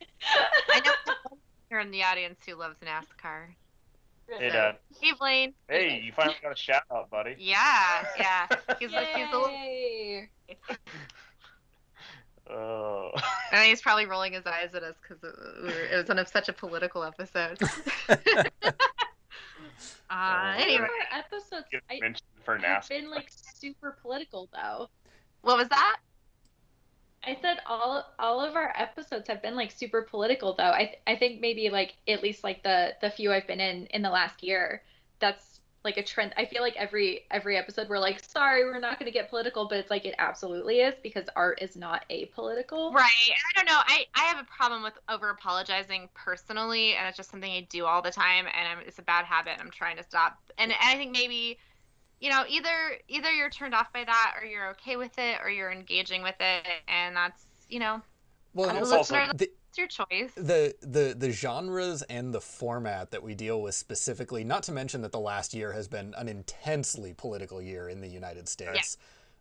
I 0.74 0.80
know 0.82 0.91
someone 1.06 1.40
here 1.69 1.80
in 1.80 1.91
the 1.91 2.03
audience 2.03 2.39
who 2.45 2.56
loves 2.56 2.77
NASCAR. 2.80 3.48
Hey, 4.30 4.49
So- 4.49 4.53
Dad. 4.53 4.77
Hey, 5.02 5.11
Blaine. 5.18 5.53
Hey, 5.69 6.02
you 6.03 6.11
finally 6.14 6.35
got 6.41 6.52
a 6.52 6.56
shout 6.56 6.84
out, 6.91 7.10
buddy. 7.10 7.35
Yeah, 7.39 8.06
yeah. 8.18 8.48
He's, 8.80 8.91
a, 8.94 9.06
he's 9.15 9.27
a 9.31 9.38
little, 9.38 9.49
Yay. 9.49 10.30
Oh. 12.49 13.11
and 13.52 13.65
he's 13.65 13.81
probably 13.81 14.06
rolling 14.06 14.31
his 14.31 14.45
eyes 14.45 14.73
at 14.73 14.81
us 14.81 14.95
because 15.02 15.22
it, 15.22 15.35
it 15.91 15.95
was 15.98 16.10
on 16.10 16.18
a, 16.19 16.26
such 16.26 16.48
a 16.48 16.53
political 16.53 17.03
episode. 17.03 17.57
uh, 18.10 18.45
Oh, 20.10 20.53
anyway, 20.57 20.88
Our 21.11 21.19
episodes 21.19 21.65
Good 21.69 21.81
I, 21.91 21.99
mention 21.99 22.26
for 22.45 22.57
have 22.57 22.84
NASCAR. 22.84 22.88
been 22.89 23.10
like 23.11 23.27
super 23.30 23.98
political 24.02 24.48
though. 24.53 24.88
what 25.41 25.57
was 25.57 25.68
that? 25.68 25.98
I 27.23 27.38
said 27.41 27.57
all 27.65 28.06
all 28.19 28.41
of 28.41 28.56
our 28.56 28.73
episodes 28.76 29.27
have 29.27 29.41
been 29.41 29.56
like 29.56 29.72
super 29.72 30.02
political 30.02 30.53
though. 30.53 30.72
I 30.72 30.85
th- 30.85 30.99
I 31.07 31.15
think 31.15 31.41
maybe 31.41 31.69
like 31.69 31.95
at 32.07 32.23
least 32.23 32.44
like 32.44 32.64
the 32.64 32.94
the 33.02 33.10
few 33.10 33.31
I've 33.34 33.48
been 33.48 33.60
in 33.60 33.88
in 33.88 34.02
the 34.02 34.10
last 34.10 34.44
year, 34.44 34.81
that's 35.19 35.57
like 35.84 35.98
a 35.98 36.03
trend. 36.03 36.34
I 36.38 36.45
feel 36.45 36.61
like 36.61 36.76
every 36.76 37.26
every 37.31 37.57
episode 37.57 37.88
we're 37.89 37.99
like, 37.99 38.23
sorry, 38.23 38.65
we're 38.65 38.80
not 38.80 38.99
going 38.99 39.11
to 39.11 39.18
get 39.18 39.30
political, 39.30 39.68
but 39.68 39.77
it's 39.77 39.89
like 39.89 40.06
it 40.06 40.15
absolutely 40.19 40.81
is 40.81 40.95
because 41.02 41.26
art 41.35 41.61
is 41.61 41.76
not 41.76 42.03
apolitical. 42.10 42.94
Right. 42.94 43.10
I 43.30 43.56
don't 43.56 43.65
know. 43.65 43.80
I, 43.85 44.06
I 44.14 44.23
have 44.23 44.38
a 44.39 44.45
problem 44.45 44.84
with 44.84 44.94
over 45.07 45.30
apologizing 45.30 46.10
personally, 46.14 46.95
and 46.95 47.07
it's 47.07 47.15
just 47.18 47.31
something 47.31 47.52
I 47.52 47.61
do 47.69 47.85
all 47.85 48.02
the 48.02 48.11
time, 48.11 48.45
and 48.48 48.68
I'm, 48.68 48.80
it's 48.85 48.99
a 48.99 49.03
bad 49.03 49.26
habit. 49.26 49.53
I'm 49.60 49.72
trying 49.72 49.98
to 49.98 50.03
stop. 50.03 50.38
And, 50.57 50.72
and 50.72 50.80
I 50.81 50.95
think 50.95 51.11
maybe, 51.11 51.57
you 52.19 52.30
know, 52.30 52.44
either 52.48 52.69
either 53.07 53.31
you're 53.31 53.49
turned 53.49 53.73
off 53.73 53.91
by 53.94 54.03
that, 54.03 54.35
or 54.39 54.45
you're 54.45 54.69
okay 54.72 54.95
with 54.95 55.18
it, 55.18 55.38
or 55.44 55.49
you're 55.49 55.72
engaging 55.72 56.23
with 56.23 56.35
it, 56.39 56.65
and 56.88 57.15
that's 57.15 57.45
you 57.69 57.80
know, 57.80 58.02
Well, 58.53 58.76
it's 58.77 58.91
also- 58.91 59.27
the, 59.35 59.49
It's 59.69 59.77
your 59.77 59.88
choice. 59.88 60.31
the 60.35 60.73
the 60.81 61.14
the 61.18 61.31
genres 61.31 62.02
and 62.03 62.34
the 62.34 62.41
format 62.41 63.11
that 63.11 63.22
we 63.22 63.35
deal 63.35 63.61
with 63.61 63.76
specifically 63.76 64.44
not 64.44 64.64
to 64.64 64.72
mention 64.72 65.02
that 65.02 65.11
the 65.11 65.19
last 65.19 65.53
year 65.53 65.73
has 65.73 65.88
been 65.88 66.14
an 66.18 66.27
intensely 66.27 67.14
political 67.14 67.61
year 67.61 67.89
in 67.89 67.99
the 68.02 68.07
united 68.07 68.48
states 68.49 68.98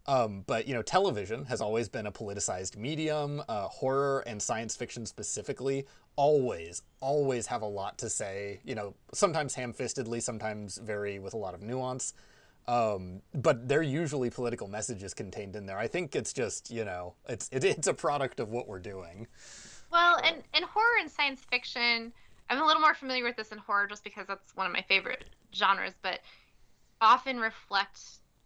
um, 0.07 0.43
but 0.47 0.67
you 0.69 0.75
know 0.75 0.83
television 0.83 1.45
has 1.47 1.61
always 1.61 1.89
been 1.89 2.07
a 2.07 2.13
politicized 2.13 2.77
medium 2.77 3.41
uh, 3.49 3.69
horror 3.69 4.25
and 4.27 4.43
science 4.43 4.77
fiction 4.77 5.07
specifically 5.07 5.87
always, 6.17 6.83
always 7.01 7.47
have 7.47 7.63
a 7.63 7.67
lot 7.67 7.99
to 7.99 8.09
say. 8.09 8.61
You 8.65 8.75
know, 8.75 8.95
sometimes 9.13 9.55
ham-fistedly, 9.55 10.23
sometimes 10.23 10.79
very 10.79 11.19
with 11.19 11.35
a 11.35 11.37
lot 11.37 11.55
of 11.55 11.63
nuance. 11.63 12.15
Um, 12.69 13.23
but 13.33 13.69
they're 13.69 13.83
usually 13.83 14.29
political 14.29 14.67
messages 14.67 15.15
contained 15.15 15.55
in 15.55 15.67
there. 15.67 15.79
I 15.79 15.87
think 15.87 16.17
it's 16.17 16.33
just 16.33 16.71
you 16.71 16.85
know, 16.85 17.15
it's 17.29 17.49
it, 17.53 17.65
it's 17.65 17.87
a 17.87 17.95
product 17.95 18.41
of 18.41 18.51
what 18.51 18.67
we're 18.69 18.81
doing. 18.81 19.29
Well, 19.91 20.21
and 20.25 20.43
in 20.55 20.63
horror 20.65 20.99
and 21.01 21.11
science 21.11 21.45
fiction, 21.51 22.13
I'm 22.51 22.61
a 22.63 22.67
little 22.67 22.81
more 22.81 22.95
familiar 22.95 23.25
with 23.25 23.37
this 23.37 23.53
in 23.53 23.59
horror 23.59 23.87
just 23.87 24.05
because 24.05 24.27
that's 24.27 24.55
one 24.55 24.67
of 24.67 24.73
my 24.73 24.83
favorite 24.83 25.35
genres, 25.55 25.95
but 26.03 26.21
often 27.01 27.39
reflect 27.41 28.01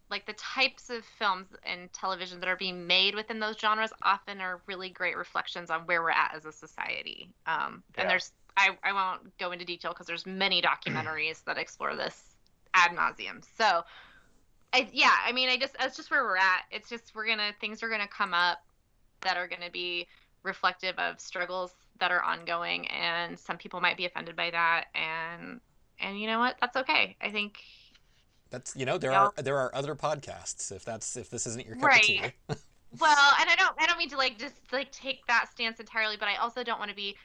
like 0.09 0.25
the 0.25 0.33
types 0.33 0.89
of 0.89 1.05
films 1.05 1.47
and 1.63 1.91
television 1.93 2.39
that 2.41 2.49
are 2.49 2.57
being 2.57 2.85
made 2.85 3.15
within 3.15 3.39
those 3.39 3.57
genres 3.57 3.93
often 4.03 4.41
are 4.41 4.61
really 4.67 4.89
great 4.89 5.17
reflections 5.17 5.69
on 5.69 5.81
where 5.85 6.01
we're 6.01 6.11
at 6.11 6.35
as 6.35 6.45
a 6.45 6.51
society. 6.51 7.33
Um, 7.45 7.83
and 7.97 8.05
Yeah. 8.05 8.11
there's 8.11 8.31
I, 8.57 8.77
I 8.83 8.91
won't 8.91 9.37
go 9.37 9.51
into 9.51 9.63
detail 9.65 9.91
because 9.91 10.07
there's 10.07 10.25
many 10.25 10.61
documentaries 10.61 11.43
that 11.45 11.57
explore 11.57 11.95
this 11.95 12.35
ad 12.73 12.91
nauseum. 12.91 13.43
So, 13.57 13.83
I 14.73 14.89
yeah, 14.93 15.13
I 15.25 15.31
mean, 15.33 15.49
I 15.49 15.57
just 15.57 15.75
that's 15.77 15.97
just 15.97 16.11
where 16.11 16.23
we're 16.23 16.37
at. 16.37 16.63
It's 16.71 16.89
just 16.89 17.13
we're 17.13 17.27
gonna 17.27 17.51
things 17.59 17.83
are 17.83 17.89
gonna 17.89 18.07
come 18.07 18.33
up 18.33 18.59
that 19.21 19.37
are 19.37 19.47
gonna 19.47 19.69
be 19.69 20.07
reflective 20.43 20.97
of 20.97 21.19
struggles 21.19 21.73
that 21.99 22.11
are 22.11 22.21
ongoing, 22.23 22.87
and 22.87 23.37
some 23.37 23.57
people 23.57 23.81
might 23.81 23.97
be 23.97 24.05
offended 24.05 24.35
by 24.35 24.49
that, 24.51 24.85
and 24.95 25.59
and 25.99 26.19
you 26.19 26.27
know 26.27 26.39
what? 26.39 26.55
That's 26.61 26.77
okay. 26.77 27.17
I 27.21 27.31
think 27.31 27.57
That's 28.49 28.75
you 28.75 28.85
know 28.85 28.97
there 28.97 29.11
Yeah. 29.11 29.23
are 29.25 29.33
there 29.37 29.57
are 29.57 29.73
other 29.73 29.95
podcasts 29.95 30.71
if 30.71 30.83
that's 30.83 31.15
if 31.15 31.29
this 31.29 31.47
isn't 31.47 31.65
your 31.65 31.75
cup 31.75 31.83
Right. 31.87 31.95
of 31.95 32.01
tea. 32.01 32.33
well 32.99 33.33
and 33.39 33.49
i 33.49 33.55
don't 33.55 33.73
i 33.79 33.85
don't 33.85 33.97
mean 33.97 34.09
to 34.09 34.17
like 34.17 34.37
just 34.37 34.55
like 34.73 34.91
take 34.91 35.25
that 35.27 35.47
stance 35.51 35.79
entirely 35.79 36.17
but 36.17 36.27
i 36.27 36.35
also 36.35 36.63
don't 36.63 36.79
want 36.79 36.89
to 36.89 36.95
be 36.95 37.15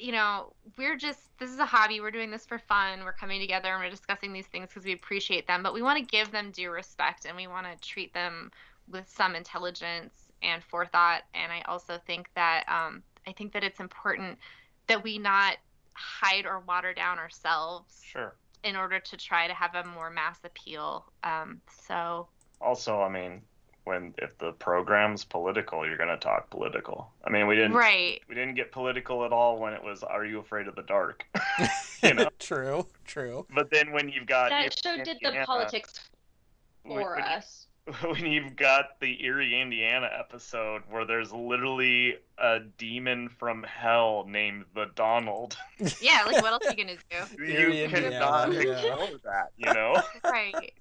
you 0.00 0.12
know 0.12 0.52
we're 0.78 0.96
just 0.96 1.20
this 1.38 1.50
is 1.50 1.58
a 1.58 1.66
hobby. 1.66 2.00
We're 2.00 2.10
doing 2.10 2.30
this 2.30 2.46
for 2.46 2.58
fun. 2.58 3.04
We're 3.04 3.12
coming 3.12 3.40
together 3.40 3.68
and 3.68 3.82
we're 3.82 3.90
discussing 3.90 4.32
these 4.32 4.46
things 4.46 4.68
because 4.68 4.84
we 4.84 4.92
appreciate 4.92 5.46
them 5.46 5.62
but 5.62 5.74
we 5.74 5.82
want 5.82 5.98
to 5.98 6.04
give 6.04 6.32
them 6.32 6.50
due 6.50 6.70
respect 6.70 7.26
and 7.26 7.36
we 7.36 7.46
want 7.46 7.66
to 7.66 7.88
treat 7.88 8.12
them 8.14 8.50
with 8.90 9.08
some 9.08 9.34
intelligence 9.34 10.14
and 10.42 10.62
forethought. 10.64 11.22
And 11.34 11.52
i 11.52 11.62
also 11.68 11.98
think 12.06 12.30
that 12.34 12.64
um, 12.68 13.02
i 13.26 13.32
think 13.32 13.52
that 13.52 13.62
it's 13.62 13.80
important 13.80 14.38
that 14.86 15.02
we 15.04 15.18
not 15.18 15.56
hide 15.92 16.46
or 16.46 16.60
water 16.60 16.94
down 16.94 17.18
ourselves 17.18 18.00
Sure. 18.02 18.34
in 18.64 18.74
order 18.76 18.98
to 19.00 19.16
try 19.16 19.46
to 19.46 19.54
have 19.54 19.74
a 19.74 19.84
more 19.84 20.10
mass 20.10 20.38
appeal. 20.44 21.04
Um, 21.22 21.60
so 21.86 22.26
Also, 22.60 23.00
I 23.00 23.08
mean, 23.08 23.42
when 23.90 24.14
if 24.18 24.38
the 24.38 24.52
program's 24.52 25.24
political, 25.24 25.84
you're 25.84 25.96
gonna 25.96 26.16
talk 26.16 26.48
political. 26.48 27.10
I 27.24 27.30
mean, 27.30 27.48
we 27.48 27.56
didn't 27.56 27.72
right 27.72 28.20
we 28.28 28.34
didn't 28.36 28.54
get 28.54 28.70
political 28.70 29.24
at 29.24 29.32
all 29.32 29.58
when 29.58 29.72
it 29.72 29.82
was 29.82 30.04
"Are 30.04 30.24
you 30.24 30.38
afraid 30.38 30.68
of 30.68 30.76
the 30.76 30.82
dark?" 30.82 31.26
you 32.02 32.14
know. 32.14 32.28
true, 32.38 32.86
true. 33.04 33.46
But 33.52 33.70
then 33.70 33.90
when 33.90 34.08
you've 34.08 34.26
got 34.26 34.50
that 34.50 34.62
Erie, 34.62 34.98
show 34.98 35.04
did 35.04 35.18
the 35.20 35.42
politics 35.44 36.08
for 36.86 37.16
when, 37.16 37.24
us. 37.24 37.66
when 38.02 38.26
you've 38.26 38.54
got 38.54 39.00
the 39.00 39.22
Erie, 39.24 39.60
Indiana 39.60 40.08
episode 40.16 40.82
where 40.88 41.04
there's 41.04 41.32
literally 41.32 42.16
a 42.38 42.60
demon 42.78 43.28
from 43.28 43.64
hell 43.64 44.24
named 44.28 44.66
the 44.76 44.86
Donald, 44.94 45.56
yeah 46.00 46.22
like 46.26 46.40
what 46.42 46.52
else 46.52 46.64
are 46.64 46.70
you 46.70 46.84
gonna 46.84 46.96
do 47.10 47.42
Erie, 47.42 47.78
you 47.78 47.84
Indiana, 47.84 48.10
cannot 48.10 48.52
yeah. 48.52 48.60
ignore 48.60 49.18
that. 49.24 49.48
You 49.56 49.74
know. 49.74 50.00
right 50.24 50.72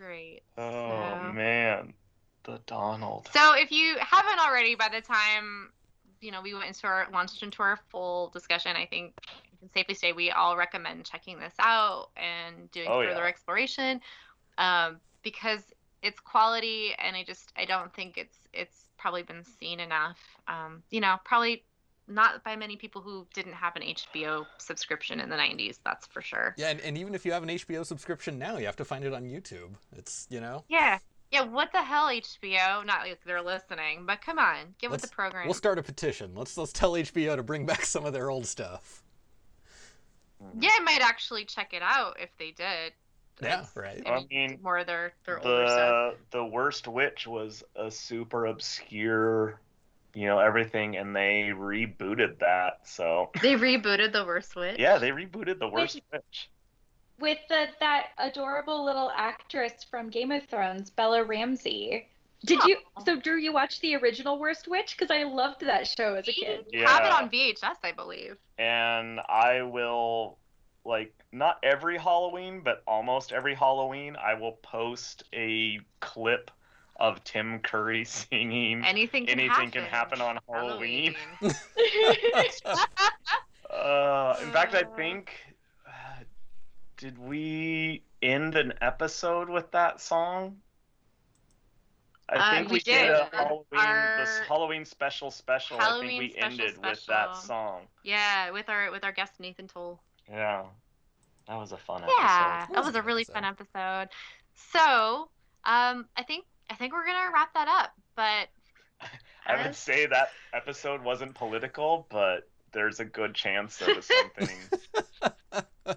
great 0.00 0.42
Oh 0.58 1.16
Yeah. 1.20 1.32
man, 1.32 1.94
the 2.44 2.60
Donald. 2.66 3.30
so 3.32 3.54
if 3.54 3.70
you 3.72 3.96
haven't 4.00 4.40
already 4.40 4.74
by 4.74 4.88
the 4.88 5.00
time 5.00 5.72
you 6.20 6.30
know 6.32 6.40
we 6.42 6.54
went 6.54 6.66
into 6.66 6.86
our 6.86 7.06
launched 7.12 7.42
into 7.42 7.62
our 7.62 7.76
full 7.90 8.30
discussion 8.30 8.76
i 8.76 8.86
think 8.86 9.14
you 9.52 9.58
can 9.58 9.70
safely 9.70 9.94
say 9.94 10.12
we 10.12 10.30
all 10.30 10.56
recommend 10.56 11.04
checking 11.04 11.38
this 11.38 11.54
out 11.60 12.08
and 12.16 12.70
doing 12.72 12.88
Oh, 12.88 13.00
further 13.02 13.22
yeah. 13.22 13.28
exploration 13.28 14.00
um, 14.58 15.00
because 15.22 15.64
it's 16.02 16.20
quality 16.20 16.92
and 16.98 17.16
i 17.16 17.22
just 17.24 17.52
i 17.56 17.64
don't 17.64 17.94
think 17.94 18.16
it's 18.18 18.38
it's 18.52 18.88
probably 18.98 19.22
been 19.22 19.44
seen 19.44 19.80
enough 19.80 20.18
um, 20.48 20.82
you 20.90 21.00
know 21.00 21.16
probably 21.24 21.64
not 22.10 22.42
by 22.44 22.56
many 22.56 22.76
people 22.76 23.00
who 23.00 23.26
didn't 23.34 23.52
have 23.54 23.76
an 23.76 23.82
hbo 23.82 24.44
subscription 24.58 25.20
in 25.20 25.28
the 25.30 25.36
90s 25.36 25.78
that's 25.84 26.06
for 26.06 26.20
sure 26.20 26.54
Yeah, 26.58 26.70
and, 26.70 26.80
and 26.80 26.98
even 26.98 27.14
if 27.14 27.24
you 27.24 27.32
have 27.32 27.42
an 27.42 27.48
HBO 27.48 27.86
subscription 27.86 28.38
now, 28.38 28.56
you 28.58 28.66
have 28.66 28.76
to 28.76 28.84
find 28.84 29.04
it 29.04 29.12
on 29.14 29.24
YouTube. 29.24 29.70
It's 29.96 30.26
you 30.30 30.40
know 30.40 30.64
Yeah. 30.68 30.98
Yeah, 31.32 31.42
what 31.44 31.70
the 31.72 31.80
hell, 31.80 32.08
HBO? 32.08 32.84
Not 32.84 33.02
like 33.06 33.20
they're 33.24 33.40
listening, 33.40 34.04
but 34.04 34.20
come 34.20 34.40
on, 34.40 34.74
get 34.80 34.90
with 34.90 35.00
Let's- 35.02 35.10
the 35.10 35.14
program. 35.14 35.44
we'll 35.46 35.54
start 35.54 35.78
a 35.78 35.82
petition. 35.82 36.34
Let's 36.34 36.56
let's 36.58 36.72
tell 36.72 36.92
HBO 36.94 37.36
to 37.36 37.42
bring 37.44 37.66
back 37.66 37.84
some 37.94 38.04
of 38.04 38.12
their 38.12 38.30
old 38.30 38.46
stuff. 38.46 39.02
yeah, 40.58 40.70
I 40.76 40.80
might 40.82 41.02
actually 41.02 41.44
check 41.44 41.72
it 41.72 41.82
out 41.82 42.16
if 42.20 42.30
they 42.38 42.50
did. 42.50 42.92
Yeah, 43.42 43.60
It's- 43.60 43.76
right. 43.76 44.02
I 44.06 44.10
I 44.10 44.16
mean, 44.18 44.26
mean, 44.30 44.58
more 44.62 44.78
of 44.78 44.86
their, 44.86 45.12
their 45.24 45.38
older 45.38 45.66
stuff. 45.68 46.14
the 46.32 46.38
the 46.38 46.44
worst 46.44 46.88
witch 46.88 47.26
was 47.26 47.62
a 47.76 47.90
super 47.90 48.46
obscure, 48.46 49.60
you 50.14 50.26
know, 50.26 50.38
everything, 50.38 50.96
and 50.96 51.14
they 51.14 51.52
rebooted 51.54 52.38
that. 52.40 52.80
So 52.84 53.30
They 53.42 53.54
rebooted 53.54 54.12
The 54.12 54.24
Worst 54.24 54.56
Witch. 54.56 54.78
yeah, 54.78 54.98
they 54.98 55.10
rebooted 55.10 55.58
the 55.58 55.68
worst 55.68 56.00
witch. 56.12 56.50
With 57.18 57.38
the, 57.48 57.66
that 57.80 58.06
adorable 58.18 58.84
little 58.84 59.10
actress 59.14 59.84
from 59.90 60.08
Game 60.08 60.32
of 60.32 60.44
Thrones, 60.46 60.88
Bella 60.90 61.22
Ramsey. 61.22 62.08
Did 62.46 62.64
you? 62.64 62.78
So, 63.04 63.20
Drew, 63.20 63.36
you 63.36 63.52
watch 63.52 63.80
the 63.80 63.94
original 63.96 64.38
Worst 64.38 64.66
Witch? 64.66 64.96
Because 64.96 65.10
I 65.14 65.24
loved 65.24 65.60
that 65.60 65.86
show 65.86 66.14
as 66.14 66.26
a 66.26 66.32
kid 66.32 66.64
kid. 66.72 66.88
have 66.88 67.04
it 67.04 67.12
on 67.12 67.28
VHS, 67.28 67.76
I 67.84 67.92
believe. 67.92 68.36
and 68.58 69.20
I 69.28 69.60
will 69.62 70.38
like 70.86 71.12
not 71.32 71.58
every 71.62 71.98
Halloween, 71.98 72.62
but 72.64 72.82
almost 72.86 73.32
every 73.32 73.54
Halloween, 73.54 74.16
I 74.16 74.32
will 74.32 74.52
post 74.62 75.24
a 75.34 75.78
clip 76.00 76.50
of 77.00 77.24
Tim 77.24 77.58
Curry 77.60 78.04
singing. 78.04 78.84
Anything 78.84 79.26
can 79.26 79.40
Anything 79.40 79.50
happen. 79.50 79.70
can 79.70 79.84
happen 79.84 80.20
on 80.20 80.38
Halloween. 80.48 81.14
Halloween. 81.40 81.54
Uh, 83.70 84.36
in 84.42 84.50
fact, 84.50 84.74
I 84.74 84.80
Uh. 84.82 84.96
think 84.96 85.32
uh, 85.86 85.90
did 86.96 87.16
we 87.18 88.02
end 88.20 88.56
an 88.56 88.74
episode 88.80 89.48
with 89.48 89.70
that 89.70 90.00
song? 90.00 90.56
I 92.28 92.34
Uh, 92.36 92.50
think 92.56 92.68
we 92.68 92.74
we, 92.74 92.80
did, 92.80 93.10
a 93.10 93.24
did. 93.30 93.32
Halloween 93.34 93.64
Our 93.76 94.16
this 94.18 94.38
Halloween 94.48 94.84
special 94.84 95.30
special. 95.30 95.78
I 95.80 96.00
think 96.00 96.18
we 96.20 96.30
special 96.32 96.44
ended 96.62 96.84
with 96.84 97.06
that 97.06 97.36
song. 97.36 97.86
yeah, 98.02 98.50
with 98.50 98.68
our 98.68 98.90
with 98.90 99.04
our 99.04 99.12
guest 99.12 99.38
Nathan 99.38 99.68
Toll. 99.68 100.00
Yeah, 100.28 100.64
that 101.46 101.54
was 101.56 101.70
a 101.72 101.78
fun 101.78 102.02
Yeah, 102.18 102.62
episode. 102.66 102.74
that 102.74 102.84
was 102.84 102.94
a 102.96 102.98
a 102.98 103.02
really 103.02 103.22
episode. 103.22 103.32
fun 103.34 103.44
episode. 103.44 104.08
So, 104.54 105.30
um, 105.64 106.06
I 106.16 106.22
think 106.24 106.44
I 106.70 106.74
think 106.74 106.92
we're 106.92 107.04
gonna 107.04 107.30
wrap 107.34 107.52
that 107.54 107.68
up. 107.68 107.90
But 108.16 108.48
I 109.46 109.62
would 109.62 109.74
say 109.74 110.06
that 110.06 110.30
episode 110.54 111.02
wasn't 111.02 111.34
political, 111.34 112.06
but 112.10 112.48
there's 112.72 113.00
a 113.00 113.04
good 113.04 113.34
chance 113.34 113.82
of 113.82 114.04
something. 114.04 114.56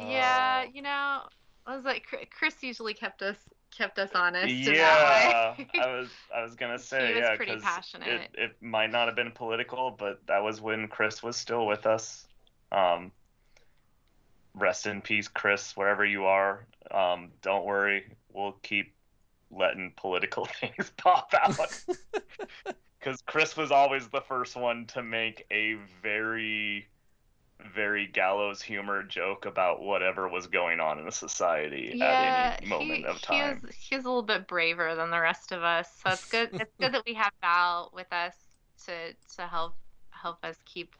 yeah, 0.00 0.64
Uh, 0.64 0.70
you 0.72 0.82
know, 0.82 1.22
I 1.66 1.76
was 1.76 1.84
like 1.84 2.04
Chris 2.36 2.56
usually 2.62 2.94
kept 2.94 3.22
us 3.22 3.36
kept 3.76 3.98
us 3.98 4.10
honest. 4.14 4.52
Yeah. 4.52 5.54
I 5.80 5.86
was 5.86 6.08
I 6.34 6.42
was 6.42 6.56
gonna 6.56 6.78
say 6.78 7.14
was 7.14 7.20
yeah, 7.20 7.36
pretty 7.36 7.56
passionate. 7.58 8.08
It, 8.08 8.30
it 8.34 8.56
might 8.62 8.90
not 8.90 9.06
have 9.06 9.16
been 9.16 9.30
political, 9.30 9.94
but 9.96 10.20
that 10.26 10.42
was 10.42 10.60
when 10.60 10.88
Chris 10.88 11.22
was 11.22 11.36
still 11.36 11.66
with 11.66 11.86
us. 11.86 12.26
Um, 12.72 13.12
rest 14.54 14.86
in 14.86 15.00
peace, 15.00 15.28
Chris, 15.28 15.76
wherever 15.76 16.04
you 16.04 16.24
are. 16.24 16.66
Um, 16.90 17.30
don't 17.42 17.64
worry, 17.64 18.04
we'll 18.38 18.56
keep 18.62 18.94
letting 19.50 19.92
political 19.96 20.46
things 20.60 20.92
pop 20.96 21.34
out. 21.34 21.58
Because 22.98 23.22
Chris 23.22 23.56
was 23.56 23.70
always 23.70 24.08
the 24.08 24.20
first 24.22 24.56
one 24.56 24.84
to 24.86 25.04
make 25.04 25.46
a 25.52 25.76
very, 26.02 26.88
very 27.72 28.08
gallows 28.08 28.60
humor 28.60 29.04
joke 29.04 29.46
about 29.46 29.80
whatever 29.80 30.28
was 30.28 30.48
going 30.48 30.80
on 30.80 30.98
in 30.98 31.04
the 31.04 31.12
society 31.12 31.92
yeah, 31.94 32.56
at 32.56 32.60
any 32.60 32.68
moment 32.68 32.98
he, 32.98 33.04
of 33.04 33.22
time. 33.22 33.60
He 33.60 33.66
was, 33.66 33.74
he 33.76 33.94
a 33.94 33.98
little 33.98 34.24
bit 34.24 34.48
braver 34.48 34.96
than 34.96 35.10
the 35.10 35.20
rest 35.20 35.52
of 35.52 35.62
us, 35.62 35.88
so 36.02 36.10
it's 36.10 36.28
good. 36.28 36.50
it's 36.54 36.74
good 36.80 36.92
that 36.92 37.04
we 37.06 37.14
have 37.14 37.30
Val 37.40 37.92
with 37.94 38.12
us 38.12 38.34
to 38.86 39.14
to 39.36 39.46
help 39.46 39.76
help 40.10 40.44
us 40.44 40.56
keep 40.64 40.96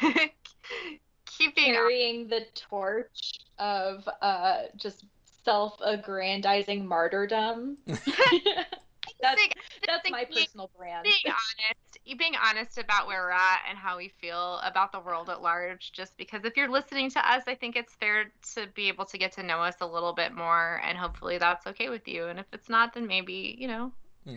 keeping 0.00 1.52
being 1.56 1.74
Carrying 1.74 2.28
the 2.28 2.46
torch 2.54 3.40
of 3.58 4.08
uh, 4.22 4.62
just 4.76 5.04
self-aggrandizing 5.44 6.86
martyrdom. 6.86 7.76
that's 9.20 9.40
Think- 9.40 9.54
that's 9.86 10.10
my 10.10 10.24
being- 10.24 10.46
personal 10.46 10.70
brand. 10.76 11.04
being 11.04 11.14
honest 11.26 12.18
being 12.18 12.34
honest 12.42 12.78
about 12.78 13.06
where 13.06 13.22
we're 13.22 13.30
at 13.30 13.60
and 13.68 13.78
how 13.78 13.96
we 13.96 14.12
feel 14.20 14.58
about 14.62 14.92
the 14.92 15.00
world 15.00 15.30
at 15.30 15.40
large 15.40 15.92
just 15.92 16.16
because 16.18 16.44
if 16.44 16.56
you're 16.56 16.70
listening 16.70 17.10
to 17.10 17.18
us 17.30 17.42
i 17.46 17.54
think 17.54 17.76
it's 17.76 17.94
fair 17.94 18.30
to 18.54 18.66
be 18.74 18.88
able 18.88 19.04
to 19.04 19.16
get 19.16 19.32
to 19.32 19.42
know 19.42 19.58
us 19.58 19.76
a 19.80 19.86
little 19.86 20.12
bit 20.12 20.34
more 20.34 20.80
and 20.84 20.98
hopefully 20.98 21.38
that's 21.38 21.66
okay 21.66 21.88
with 21.88 22.06
you 22.06 22.26
and 22.26 22.38
if 22.38 22.46
it's 22.52 22.68
not 22.68 22.92
then 22.92 23.06
maybe 23.06 23.56
you 23.58 23.66
know 23.66 23.90
hmm. 24.26 24.36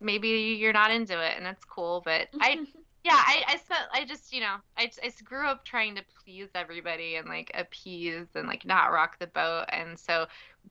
maybe 0.00 0.28
you're 0.28 0.72
not 0.72 0.90
into 0.90 1.18
it 1.18 1.34
and 1.38 1.46
it's 1.46 1.64
cool 1.64 2.02
but 2.04 2.28
i 2.40 2.66
yeah 3.04 3.22
i 3.26 3.42
i 3.48 3.56
spent 3.56 3.80
i 3.92 4.04
just 4.04 4.32
you 4.32 4.40
know 4.40 4.56
I, 4.76 4.90
I 5.02 5.10
grew 5.24 5.46
up 5.46 5.64
trying 5.64 5.94
to 5.96 6.02
please 6.28 6.48
everybody 6.54 7.16
and 7.16 7.26
like 7.26 7.50
appease 7.54 8.26
and 8.34 8.46
like 8.46 8.66
not 8.66 8.92
rock 8.92 9.18
the 9.18 9.26
boat. 9.26 9.64
And 9.70 9.98
so 9.98 10.26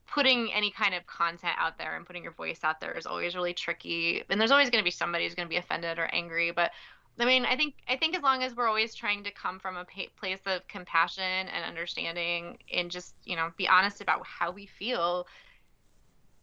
putting 0.05 0.53
any 0.53 0.71
kind 0.71 0.93
of 0.93 1.05
content 1.07 1.53
out 1.57 1.77
there 1.77 1.95
and 1.95 2.05
putting 2.05 2.23
your 2.23 2.31
voice 2.31 2.59
out 2.63 2.79
there 2.79 2.91
is 2.93 3.05
always 3.05 3.35
really 3.35 3.53
tricky. 3.53 4.23
And 4.29 4.39
there's 4.39 4.51
always 4.51 4.69
going 4.69 4.81
to 4.81 4.85
be 4.85 4.91
somebody 4.91 5.25
who's 5.25 5.35
going 5.35 5.47
to 5.47 5.49
be 5.49 5.57
offended 5.57 5.97
or 5.97 6.05
angry. 6.13 6.51
But 6.51 6.71
I 7.19 7.25
mean, 7.25 7.45
I 7.45 7.55
think 7.55 7.75
I 7.89 7.97
think 7.97 8.15
as 8.15 8.21
long 8.21 8.43
as 8.43 8.55
we're 8.55 8.67
always 8.67 8.93
trying 8.93 9.23
to 9.23 9.31
come 9.31 9.59
from 9.59 9.75
a 9.75 9.85
place 10.19 10.39
of 10.45 10.67
compassion 10.67 11.23
and 11.23 11.65
understanding, 11.65 12.59
and 12.71 12.91
just 12.91 13.15
you 13.25 13.35
know 13.35 13.51
be 13.57 13.67
honest 13.67 14.01
about 14.01 14.23
how 14.25 14.51
we 14.51 14.67
feel, 14.67 15.25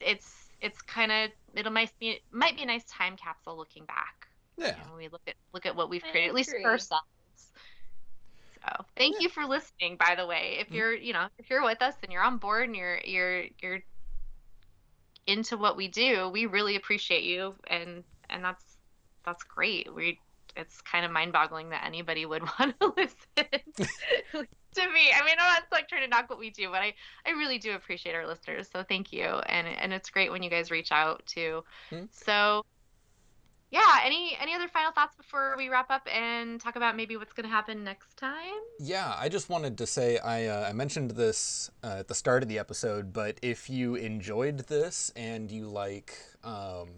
it's 0.00 0.50
it's 0.60 0.82
kind 0.82 1.12
of 1.12 1.30
it'll 1.54 1.70
might 1.70 1.92
be 2.00 2.20
might 2.32 2.56
be 2.56 2.64
a 2.64 2.66
nice 2.66 2.84
time 2.84 3.16
capsule 3.16 3.56
looking 3.56 3.84
back. 3.84 4.26
Yeah. 4.56 4.68
You 4.68 4.72
know, 4.72 4.96
we 4.96 5.08
look 5.08 5.22
at 5.26 5.34
look 5.52 5.66
at 5.66 5.74
what 5.74 5.90
we've 5.90 6.02
created, 6.02 6.28
at 6.28 6.34
least 6.34 6.50
for 6.50 6.70
ourselves. 6.70 7.04
So 8.64 8.84
thank 8.96 9.16
yeah. 9.16 9.22
you 9.22 9.28
for 9.28 9.44
listening. 9.44 9.96
By 9.96 10.14
the 10.16 10.26
way, 10.26 10.56
if 10.60 10.66
mm-hmm. 10.66 10.76
you're 10.76 10.94
you 10.94 11.12
know 11.12 11.26
if 11.38 11.50
you're 11.50 11.62
with 11.62 11.82
us 11.82 11.94
and 12.02 12.12
you're 12.12 12.22
on 12.22 12.38
board 12.38 12.68
and 12.68 12.76
you're 12.76 12.98
you're 13.04 13.44
you're 13.60 13.80
into 15.26 15.56
what 15.56 15.76
we 15.76 15.88
do, 15.88 16.28
we 16.28 16.46
really 16.46 16.76
appreciate 16.76 17.24
you, 17.24 17.54
and 17.66 18.04
and 18.30 18.44
that's 18.44 18.64
that's 19.24 19.42
great. 19.42 19.92
We 19.94 20.18
it's 20.56 20.80
kind 20.82 21.04
of 21.04 21.10
mind-boggling 21.10 21.70
that 21.70 21.82
anybody 21.84 22.26
would 22.26 22.42
want 22.58 22.78
to 22.78 22.92
listen 22.96 23.18
to 24.74 24.82
me. 24.92 25.10
I 25.12 25.24
mean, 25.24 25.34
I'm 25.38 25.52
not 25.52 25.64
like 25.72 25.88
trying 25.88 26.02
to 26.02 26.08
knock 26.08 26.30
what 26.30 26.38
we 26.38 26.50
do, 26.50 26.68
but 26.70 26.80
I, 26.80 26.94
I 27.26 27.30
really 27.30 27.58
do 27.58 27.72
appreciate 27.72 28.14
our 28.14 28.26
listeners. 28.26 28.68
So 28.72 28.82
thank 28.82 29.12
you, 29.12 29.24
and 29.24 29.66
and 29.66 29.92
it's 29.92 30.10
great 30.10 30.30
when 30.30 30.42
you 30.42 30.50
guys 30.50 30.70
reach 30.70 30.92
out 30.92 31.24
too. 31.26 31.64
Mm-hmm. 31.90 32.06
So 32.10 32.64
yeah 33.74 33.98
any 34.04 34.36
any 34.40 34.54
other 34.54 34.68
final 34.68 34.92
thoughts 34.92 35.14
before 35.16 35.54
we 35.56 35.68
wrap 35.68 35.90
up 35.90 36.06
and 36.12 36.60
talk 36.60 36.76
about 36.76 36.96
maybe 36.96 37.16
what's 37.16 37.32
going 37.32 37.44
to 37.44 37.50
happen 37.50 37.82
next 37.82 38.16
time 38.16 38.54
yeah 38.78 39.14
i 39.18 39.28
just 39.28 39.48
wanted 39.48 39.76
to 39.76 39.86
say 39.86 40.18
i, 40.18 40.46
uh, 40.46 40.68
I 40.68 40.72
mentioned 40.72 41.10
this 41.12 41.70
uh, 41.82 41.96
at 41.98 42.08
the 42.08 42.14
start 42.14 42.42
of 42.42 42.48
the 42.48 42.58
episode 42.58 43.12
but 43.12 43.38
if 43.42 43.68
you 43.68 43.96
enjoyed 43.96 44.58
this 44.68 45.12
and 45.16 45.50
you 45.50 45.66
like 45.66 46.16
um, 46.44 46.88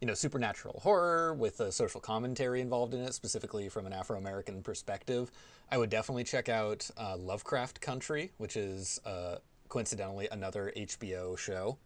you 0.00 0.06
know, 0.06 0.14
supernatural 0.14 0.80
horror 0.80 1.34
with 1.34 1.58
a 1.60 1.72
social 1.72 2.00
commentary 2.00 2.60
involved 2.60 2.94
in 2.94 3.00
it, 3.00 3.14
specifically 3.14 3.68
from 3.68 3.86
an 3.86 3.92
Afro 3.92 4.16
American 4.16 4.62
perspective, 4.62 5.32
I 5.70 5.78
would 5.78 5.90
definitely 5.90 6.24
check 6.24 6.48
out 6.48 6.88
uh, 6.96 7.16
Lovecraft 7.16 7.80
Country, 7.80 8.30
which 8.38 8.56
is 8.56 9.00
uh, 9.04 9.36
coincidentally 9.68 10.28
another 10.30 10.72
HBO 10.76 11.36
show. 11.36 11.78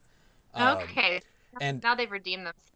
Um, 0.55 0.79
okay. 0.79 1.21
And 1.61 1.83
now 1.83 1.95
they've 1.95 2.11
redeemed 2.11 2.47
themselves. 2.47 2.73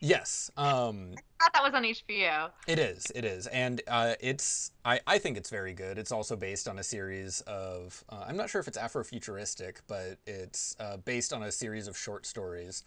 Yes. 0.00 0.50
Um, 0.56 1.14
I 1.40 1.44
thought 1.44 1.52
that 1.54 1.62
was 1.62 1.74
on 1.74 1.84
HBO. 1.84 2.50
It 2.66 2.78
is. 2.78 3.10
It 3.14 3.24
is, 3.24 3.46
and 3.48 3.80
uh, 3.88 4.14
it's. 4.20 4.72
I, 4.84 5.00
I 5.06 5.18
think 5.18 5.36
it's 5.36 5.50
very 5.50 5.72
good. 5.72 5.98
It's 5.98 6.12
also 6.12 6.36
based 6.36 6.68
on 6.68 6.78
a 6.78 6.82
series 6.82 7.40
of. 7.42 8.04
Uh, 8.08 8.24
I'm 8.26 8.36
not 8.36 8.50
sure 8.50 8.60
if 8.60 8.68
it's 8.68 8.78
Afrofuturistic, 8.78 9.78
but 9.86 10.18
it's 10.26 10.76
uh, 10.80 10.98
based 10.98 11.32
on 11.32 11.42
a 11.42 11.52
series 11.52 11.88
of 11.88 11.96
short 11.96 12.26
stories. 12.26 12.84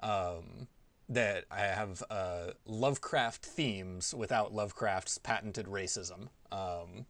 Um, 0.00 0.68
that 1.08 1.44
I 1.50 1.60
have 1.60 2.02
uh, 2.10 2.52
Lovecraft 2.64 3.44
themes 3.44 4.14
without 4.14 4.54
Lovecraft's 4.54 5.18
patented 5.18 5.66
racism. 5.66 6.28
Um, 6.50 7.06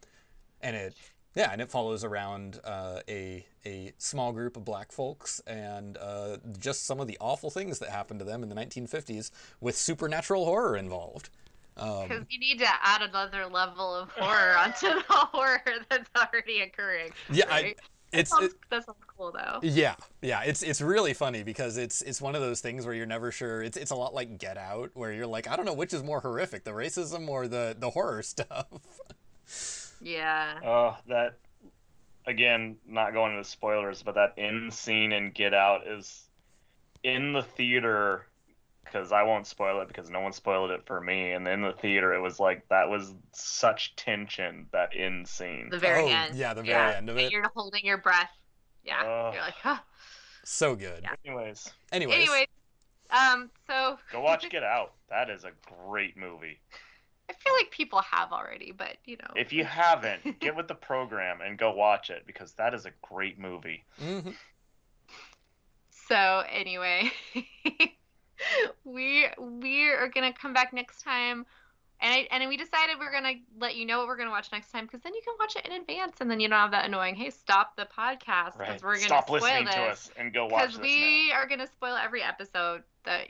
and 0.60 0.76
it, 0.76 0.94
yeah, 1.34 1.50
and 1.52 1.60
it 1.60 1.70
follows 1.70 2.04
around 2.04 2.60
uh, 2.64 3.00
a 3.08 3.46
a 3.64 3.92
small 3.98 4.32
group 4.32 4.56
of 4.56 4.64
black 4.64 4.92
folks 4.92 5.40
and 5.46 5.96
uh, 5.98 6.36
just 6.58 6.84
some 6.84 7.00
of 7.00 7.06
the 7.06 7.16
awful 7.20 7.50
things 7.50 7.78
that 7.78 7.90
happened 7.90 8.18
to 8.18 8.24
them 8.24 8.42
in 8.42 8.48
the 8.48 8.54
1950s 8.54 9.30
with 9.60 9.76
supernatural 9.76 10.44
horror 10.44 10.76
involved. 10.76 11.30
Because 11.74 12.10
um, 12.10 12.26
you 12.28 12.38
need 12.38 12.58
to 12.58 12.68
add 12.82 13.02
another 13.02 13.46
level 13.46 13.94
of 13.94 14.10
horror 14.10 14.56
onto 14.58 14.88
the 14.88 15.04
horror 15.08 15.62
that's 15.88 16.10
already 16.16 16.60
occurring. 16.60 17.12
Yeah, 17.30 17.46
right? 17.48 17.76
I, 17.78 18.18
it's 18.18 18.30
that 18.30 18.36
sounds, 18.36 18.52
it, 18.52 18.58
that 18.68 18.84
sounds 18.84 18.98
cool 19.16 19.32
though. 19.32 19.60
Yeah, 19.62 19.94
yeah, 20.20 20.42
it's 20.42 20.62
it's 20.62 20.82
really 20.82 21.14
funny 21.14 21.42
because 21.42 21.78
it's 21.78 22.02
it's 22.02 22.20
one 22.20 22.34
of 22.34 22.42
those 22.42 22.60
things 22.60 22.84
where 22.84 22.94
you're 22.94 23.06
never 23.06 23.32
sure. 23.32 23.62
It's 23.62 23.78
it's 23.78 23.90
a 23.90 23.96
lot 23.96 24.12
like 24.12 24.38
Get 24.38 24.58
Out, 24.58 24.90
where 24.92 25.12
you're 25.12 25.26
like, 25.26 25.48
I 25.48 25.56
don't 25.56 25.64
know 25.64 25.72
which 25.72 25.94
is 25.94 26.02
more 26.02 26.20
horrific, 26.20 26.64
the 26.64 26.72
racism 26.72 27.26
or 27.28 27.48
the 27.48 27.74
the 27.78 27.88
horror 27.88 28.22
stuff. 28.22 28.66
yeah. 30.02 30.58
Oh, 30.64 30.96
that 31.08 31.38
again, 32.26 32.76
not 32.86 33.12
going 33.12 33.32
into 33.32 33.48
spoilers, 33.48 34.02
but 34.02 34.14
that 34.14 34.34
end 34.38 34.72
scene 34.72 35.12
in 35.12 35.30
Get 35.30 35.54
Out 35.54 35.86
is 35.86 36.28
in 37.02 37.32
the 37.32 37.42
theater 37.42 38.26
because 38.84 39.12
I 39.12 39.22
won't 39.22 39.46
spoil 39.46 39.80
it 39.80 39.88
because 39.88 40.10
no 40.10 40.20
one 40.20 40.32
spoiled 40.32 40.70
it 40.70 40.82
for 40.86 41.00
me. 41.00 41.32
And 41.32 41.46
in 41.46 41.62
the 41.62 41.72
theater, 41.72 42.12
it 42.14 42.20
was 42.20 42.38
like 42.38 42.68
that 42.68 42.88
was 42.88 43.14
such 43.32 43.96
tension 43.96 44.66
that 44.72 44.90
end 44.94 45.26
scene. 45.28 45.68
The 45.70 45.78
very 45.78 46.04
oh, 46.04 46.08
end. 46.08 46.36
Yeah, 46.36 46.54
the 46.54 46.62
very 46.62 46.90
yeah. 46.90 46.96
end 46.96 47.08
of 47.08 47.16
it. 47.16 47.24
And 47.24 47.32
You're 47.32 47.50
holding 47.54 47.84
your 47.84 47.98
breath. 47.98 48.30
Yeah, 48.84 49.00
uh, 49.00 49.30
you're 49.32 49.42
like, 49.42 49.54
huh. 49.62 49.78
So 50.44 50.74
good. 50.74 51.00
Yeah. 51.02 51.14
Anyways. 51.24 51.70
Anyways. 51.92 52.16
Anyways. 52.16 52.46
Um. 53.10 53.50
So. 53.68 53.98
Go 54.10 54.20
watch 54.20 54.48
Get 54.50 54.64
Out. 54.64 54.92
That 55.08 55.30
is 55.30 55.44
a 55.44 55.52
great 55.86 56.16
movie. 56.16 56.60
I 57.32 57.42
feel 57.42 57.52
like 57.54 57.70
people 57.70 58.00
have 58.02 58.32
already, 58.32 58.72
but 58.72 58.96
you 59.04 59.16
know. 59.16 59.30
If 59.36 59.52
you 59.52 59.64
haven't, 59.82 60.40
get 60.40 60.56
with 60.56 60.68
the 60.68 60.74
program 60.74 61.40
and 61.40 61.58
go 61.58 61.72
watch 61.72 62.10
it 62.10 62.24
because 62.26 62.52
that 62.54 62.74
is 62.74 62.86
a 62.86 62.90
great 63.02 63.38
movie. 63.38 63.84
Mm-hmm. 64.02 64.30
So 66.08 66.42
anyway. 66.50 67.10
we 68.84 69.26
we 69.38 69.88
are 69.88 70.08
gonna 70.08 70.32
come 70.32 70.52
back 70.52 70.72
next 70.72 71.02
time 71.02 71.46
and 72.00 72.12
I, 72.12 72.28
and 72.32 72.48
we 72.48 72.56
decided 72.56 72.98
we 72.98 73.06
are 73.06 73.12
gonna 73.12 73.34
let 73.58 73.76
you 73.76 73.86
know 73.86 73.98
what 73.98 74.08
we're 74.08 74.16
gonna 74.16 74.30
watch 74.30 74.48
next 74.52 74.72
time 74.72 74.84
because 74.86 75.00
then 75.02 75.14
you 75.14 75.22
can 75.24 75.34
watch 75.38 75.54
it 75.56 75.64
in 75.64 75.72
advance 75.80 76.16
and 76.20 76.30
then 76.30 76.40
you 76.40 76.48
don't 76.48 76.58
have 76.58 76.72
that 76.72 76.84
annoying 76.84 77.14
hey 77.14 77.30
stop 77.30 77.76
the 77.76 77.86
podcast 77.96 78.58
because 78.58 78.58
right. 78.58 78.82
we're 78.82 78.94
gonna 78.94 79.06
stop 79.06 79.28
spoil 79.28 79.40
listening 79.40 79.66
this. 79.66 79.74
to 79.74 79.80
us 79.82 80.10
and 80.16 80.34
go 80.34 80.46
watch 80.46 80.64
it. 80.64 80.66
because 80.66 80.80
we 80.80 81.28
now. 81.28 81.36
are 81.36 81.46
gonna 81.46 81.66
spoil 81.66 81.94
every 81.94 82.22
episode 82.22 82.82
that 83.04 83.28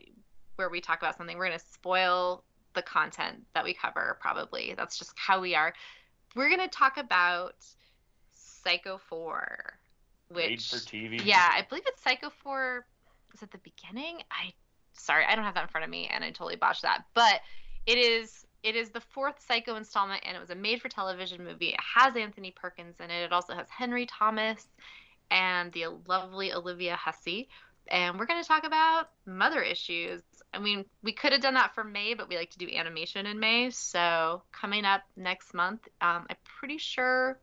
where 0.57 0.71
we 0.71 0.81
talk 0.81 1.01
about 1.01 1.17
something 1.17 1.37
we're 1.37 1.47
gonna 1.47 1.59
spoil 1.59 2.43
the 2.75 2.83
content 2.83 3.43
that 3.55 3.65
we 3.65 3.75
cover 3.75 4.19
probably 4.21 4.75
that's 4.77 4.99
just 4.99 5.13
how 5.17 5.41
we 5.41 5.55
are 5.55 5.73
we're 6.35 6.51
gonna 6.51 6.69
talk 6.69 6.97
about 6.97 7.55
Psycho 8.33 8.99
4 9.09 9.79
which 10.29 10.49
Made 10.49 10.63
for 10.63 10.77
TV 10.77 11.25
yeah 11.25 11.51
I 11.53 11.67
believe 11.69 11.85
it's 11.87 12.03
Psycho 12.03 12.31
4 12.31 12.87
is 13.35 13.43
at 13.43 13.51
the 13.51 13.59
beginning 13.59 14.19
I 14.31 14.53
sorry, 14.95 15.25
I 15.25 15.35
don't 15.35 15.45
have 15.45 15.55
that 15.55 15.63
in 15.63 15.69
front 15.69 15.85
of 15.85 15.91
me, 15.91 16.09
and 16.13 16.25
I 16.25 16.31
totally 16.31 16.57
botched 16.57 16.83
that. 16.83 17.05
But 17.15 17.41
it 17.87 17.99
is 17.99 18.47
it 18.63 18.77
is 18.77 18.91
the 18.91 19.01
fourth 19.01 19.45
Psycho 19.45 19.75
installment, 19.75 20.23
and 20.25 20.37
it 20.37 20.41
was 20.41 20.51
a 20.51 20.55
made-for-television 20.55 21.45
movie. 21.45 21.71
It 21.71 21.81
has 21.81 22.15
Anthony 22.17 22.53
Perkins 22.53 22.95
in 23.01 23.11
it. 23.11 23.25
It 23.25 23.33
also 23.33 23.55
has 23.55 23.67
Henry 23.69 24.07
Thomas 24.07 24.69
and 25.33 25.73
the 25.73 25.87
lovely 26.07 26.53
Olivia 26.53 26.95
Hussey. 26.95 27.49
And 27.89 28.17
we're 28.17 28.27
going 28.27 28.41
to 28.41 28.47
talk 28.47 28.65
about 28.65 29.09
mother 29.27 29.63
issues. 29.63 30.23
I 30.55 30.59
mean, 30.59 30.85
we 31.03 31.13
could 31.13 31.33
have 31.33 31.41
done 31.41 31.55
that 31.55 31.75
for 31.75 31.83
May, 31.83 32.15
but 32.15 32.29
we 32.29 32.37
like 32.37 32.51
to 32.51 32.59
do 32.59 32.69
animation 32.69 33.27
in 33.27 33.41
May. 33.41 33.71
So 33.71 34.43
coming 34.53 34.85
up 34.85 35.03
next 35.17 35.55
month, 35.55 35.89
um, 36.01 36.27
I'm 36.29 36.37
pretty 36.45 36.79
sure 36.79 37.39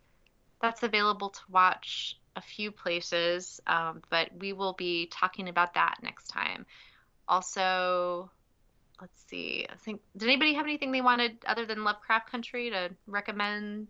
that's 0.61 0.83
available 0.83 1.29
to 1.29 1.41
watch 1.49 2.19
a 2.35 2.41
few 2.41 2.71
places, 2.71 3.59
um, 3.67 4.01
but 4.09 4.29
we 4.39 4.53
will 4.53 4.73
be 4.73 5.07
talking 5.07 5.49
about 5.49 5.73
that 5.73 5.97
next 6.03 6.27
time. 6.27 6.65
Also, 7.27 8.29
let's 9.01 9.23
see. 9.27 9.65
I 9.71 9.75
think 9.75 10.01
did 10.15 10.27
anybody 10.27 10.53
have 10.53 10.65
anything 10.65 10.91
they 10.91 11.01
wanted 11.01 11.37
other 11.45 11.65
than 11.65 11.83
Lovecraft 11.83 12.29
Country 12.29 12.69
to 12.69 12.91
recommend? 13.07 13.87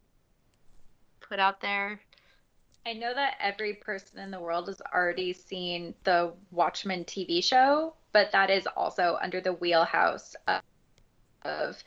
Put 1.21 1.39
out 1.39 1.61
there. 1.61 1.99
I 2.85 2.93
know 2.93 3.13
that 3.13 3.35
every 3.39 3.73
person 3.73 4.19
in 4.19 4.31
the 4.31 4.39
world 4.39 4.67
has 4.67 4.81
already 4.93 5.33
seen 5.33 5.93
the 6.05 6.33
Watchmen 6.51 7.05
TV 7.05 7.43
show, 7.43 7.93
but 8.11 8.31
that 8.31 8.49
is 8.49 8.67
also 8.75 9.17
under 9.21 9.41
the 9.41 9.53
wheelhouse 9.53 10.35
of, 10.47 10.61
of 11.43 11.83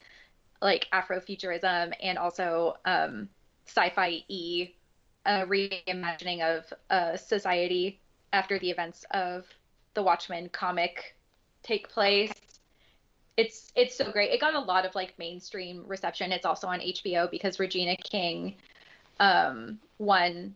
like 0.61 0.86
Afrofuturism 0.93 1.93
and 2.03 2.19
also 2.19 2.77
um, 2.85 3.28
sci-fi 3.66 4.24
e 4.28 4.74
a 5.24 5.47
reimagining 5.47 6.43
of 6.43 6.73
uh, 6.90 7.16
society 7.16 8.01
after 8.32 8.59
the 8.59 8.70
events 8.70 9.05
of 9.12 9.47
the 9.94 10.03
Watchmen 10.03 10.49
comic 10.49 11.16
take 11.62 11.89
place. 11.89 12.32
It's 13.36 13.73
it's 13.74 13.97
so 13.97 14.11
great. 14.11 14.31
It 14.31 14.40
got 14.40 14.55
a 14.55 14.61
lot 14.61 14.85
of 14.85 14.94
like 14.94 15.19
mainstream 15.19 15.85
reception. 15.86 16.32
It's 16.32 16.44
also 16.44 16.66
on 16.66 16.81
HBO 16.81 17.31
because 17.31 17.59
Regina 17.59 17.97
King 17.97 18.57
um, 19.20 19.78
won 19.99 20.55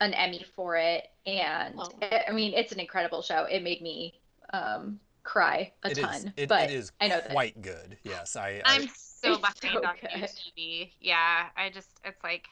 an 0.00 0.14
Emmy 0.14 0.44
for 0.54 0.76
it, 0.76 1.10
and 1.26 1.74
oh. 1.78 1.90
it, 2.02 2.24
I 2.28 2.32
mean 2.32 2.54
it's 2.54 2.72
an 2.72 2.80
incredible 2.80 3.22
show. 3.22 3.44
It 3.44 3.62
made 3.62 3.80
me 3.80 4.14
um, 4.52 5.00
cry 5.24 5.72
a 5.84 5.90
it 5.90 5.96
ton. 5.98 6.14
Is, 6.14 6.26
it, 6.36 6.48
but 6.48 6.70
it 6.70 6.74
is 6.74 6.92
I 7.00 7.08
know 7.08 7.20
quite 7.30 7.54
that. 7.54 7.62
good. 7.62 7.96
Yes, 8.02 8.36
I. 8.36 8.60
I'm 8.64 8.88
so 8.88 9.36
behind 9.38 9.56
so 9.62 9.84
on 9.84 9.94
good. 10.00 10.10
TV. 10.56 10.90
Yeah, 11.00 11.46
I 11.56 11.70
just 11.70 11.88
it's 12.04 12.22
like 12.22 12.46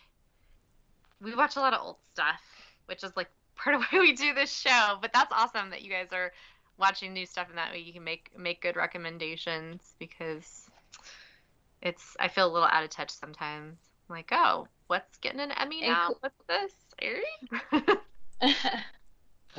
we 1.21 1.35
watch 1.35 1.57
a 1.57 1.61
lot 1.61 1.75
of 1.75 1.81
old 1.85 1.97
stuff, 2.13 2.41
which 2.87 3.03
is 3.05 3.13
like 3.17 3.29
part 3.57 3.75
of 3.77 3.83
why 3.91 3.99
we 4.01 4.13
do 4.13 4.33
this 4.35 4.53
show. 4.53 4.97
But 5.01 5.13
that's 5.13 5.33
awesome 5.33 5.71
that 5.71 5.83
you 5.83 5.91
guys 5.91 6.09
are 6.13 6.33
watching 6.79 7.13
new 7.13 7.27
stuff 7.27 7.49
and 7.51 7.59
that 7.59 7.73
way 7.73 7.79
you 7.79 7.93
can 7.93 8.05
make 8.05 8.31
make 8.37 8.63
good 8.63 8.77
recommendations 8.77 9.95
because 9.99 10.67
it's 11.83 12.17
I 12.19 12.29
feel 12.29 12.47
a 12.47 12.53
little 12.53 12.69
out 12.69 12.85
of 12.85 12.91
touch 12.91 13.11
sometimes. 13.11 13.77
I'm 14.09 14.17
like, 14.17 14.31
oh, 14.33 14.67
what's 14.87 15.19
getting 15.19 15.41
an 15.41 15.53
Emmy 15.53 15.83
And 15.83 15.93
now? 15.93 16.07
cool- 16.09 16.19
What's 16.21 16.43
this? 16.49 16.73
Airy? 17.01 17.97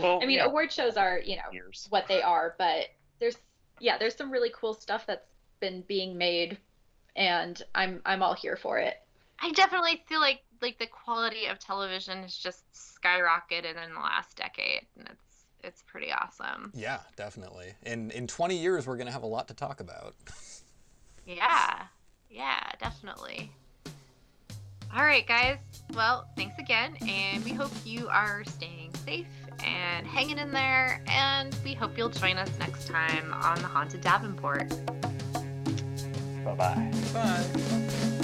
Well, 0.02 0.20
I 0.22 0.26
mean, 0.26 0.38
yeah, 0.38 0.46
award 0.46 0.72
shows 0.72 0.98
are, 0.98 1.20
you 1.20 1.36
know, 1.36 1.52
years. 1.52 1.88
what 1.90 2.08
they 2.08 2.22
are, 2.22 2.56
but 2.58 2.88
there's 3.20 3.38
yeah, 3.80 3.98
there's 3.98 4.16
some 4.16 4.32
really 4.32 4.52
cool 4.56 4.74
stuff 4.74 5.06
that's 5.08 5.26
been 5.60 5.84
being 5.88 6.18
made 6.18 6.58
and 7.16 7.62
I'm 7.76 8.02
I'm 8.06 8.24
all 8.24 8.34
here 8.34 8.56
for 8.56 8.80
it. 8.80 8.96
I 9.40 9.52
definitely 9.52 10.04
feel 10.08 10.20
like 10.20 10.42
like 10.62 10.78
the 10.78 10.88
quality 10.88 11.48
of 11.48 11.60
television 11.60 12.22
has 12.22 12.36
just 12.36 12.64
skyrocketed 12.74 13.84
in 13.84 13.94
the 13.94 14.00
last 14.00 14.38
decade, 14.38 14.86
and 14.98 15.08
it's 15.10 15.46
it's 15.64 15.82
pretty 15.84 16.12
awesome. 16.12 16.72
Yeah, 16.76 17.00
definitely. 17.16 17.74
In 17.84 18.12
in 18.12 18.28
20 18.28 18.56
years, 18.58 18.88
we're 18.88 18.98
gonna 18.98 19.12
have 19.12 19.24
a 19.24 19.28
lot 19.28 19.48
to 19.50 19.54
talk 19.54 19.80
about. 19.80 20.16
Yeah, 21.26 21.84
yeah, 22.30 22.72
definitely. 22.80 23.52
All 24.94 25.04
right, 25.04 25.26
guys. 25.26 25.58
Well, 25.94 26.28
thanks 26.36 26.58
again, 26.60 26.98
and 27.08 27.44
we 27.46 27.52
hope 27.52 27.72
you 27.86 28.10
are 28.10 28.44
staying 28.44 28.94
safe 29.06 29.28
and 29.64 30.06
hanging 30.08 30.38
in 30.38 30.52
there. 30.52 31.02
And 31.08 31.56
we 31.64 31.74
hope 31.74 31.98
you'll 31.98 32.10
join 32.10 32.38
us 32.38 32.50
next 32.60 32.88
time 32.88 33.34
on 33.34 33.62
the 33.62 33.68
Haunted 33.68 34.02
Davenport. 34.02 34.70
Bye 36.44 36.56
bye. 37.14 38.18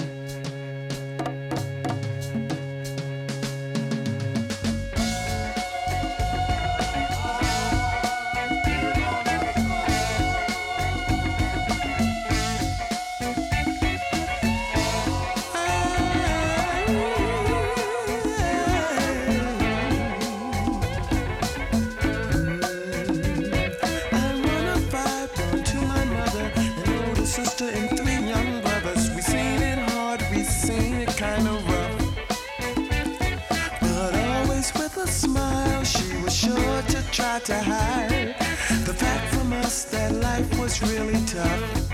To 37.48 37.58
hide 37.58 38.36
the 38.84 38.94
fact 38.94 39.34
from 39.34 39.54
us 39.54 39.86
that 39.86 40.12
life 40.16 40.60
was 40.60 40.82
really 40.82 41.24
tough. 41.26 41.87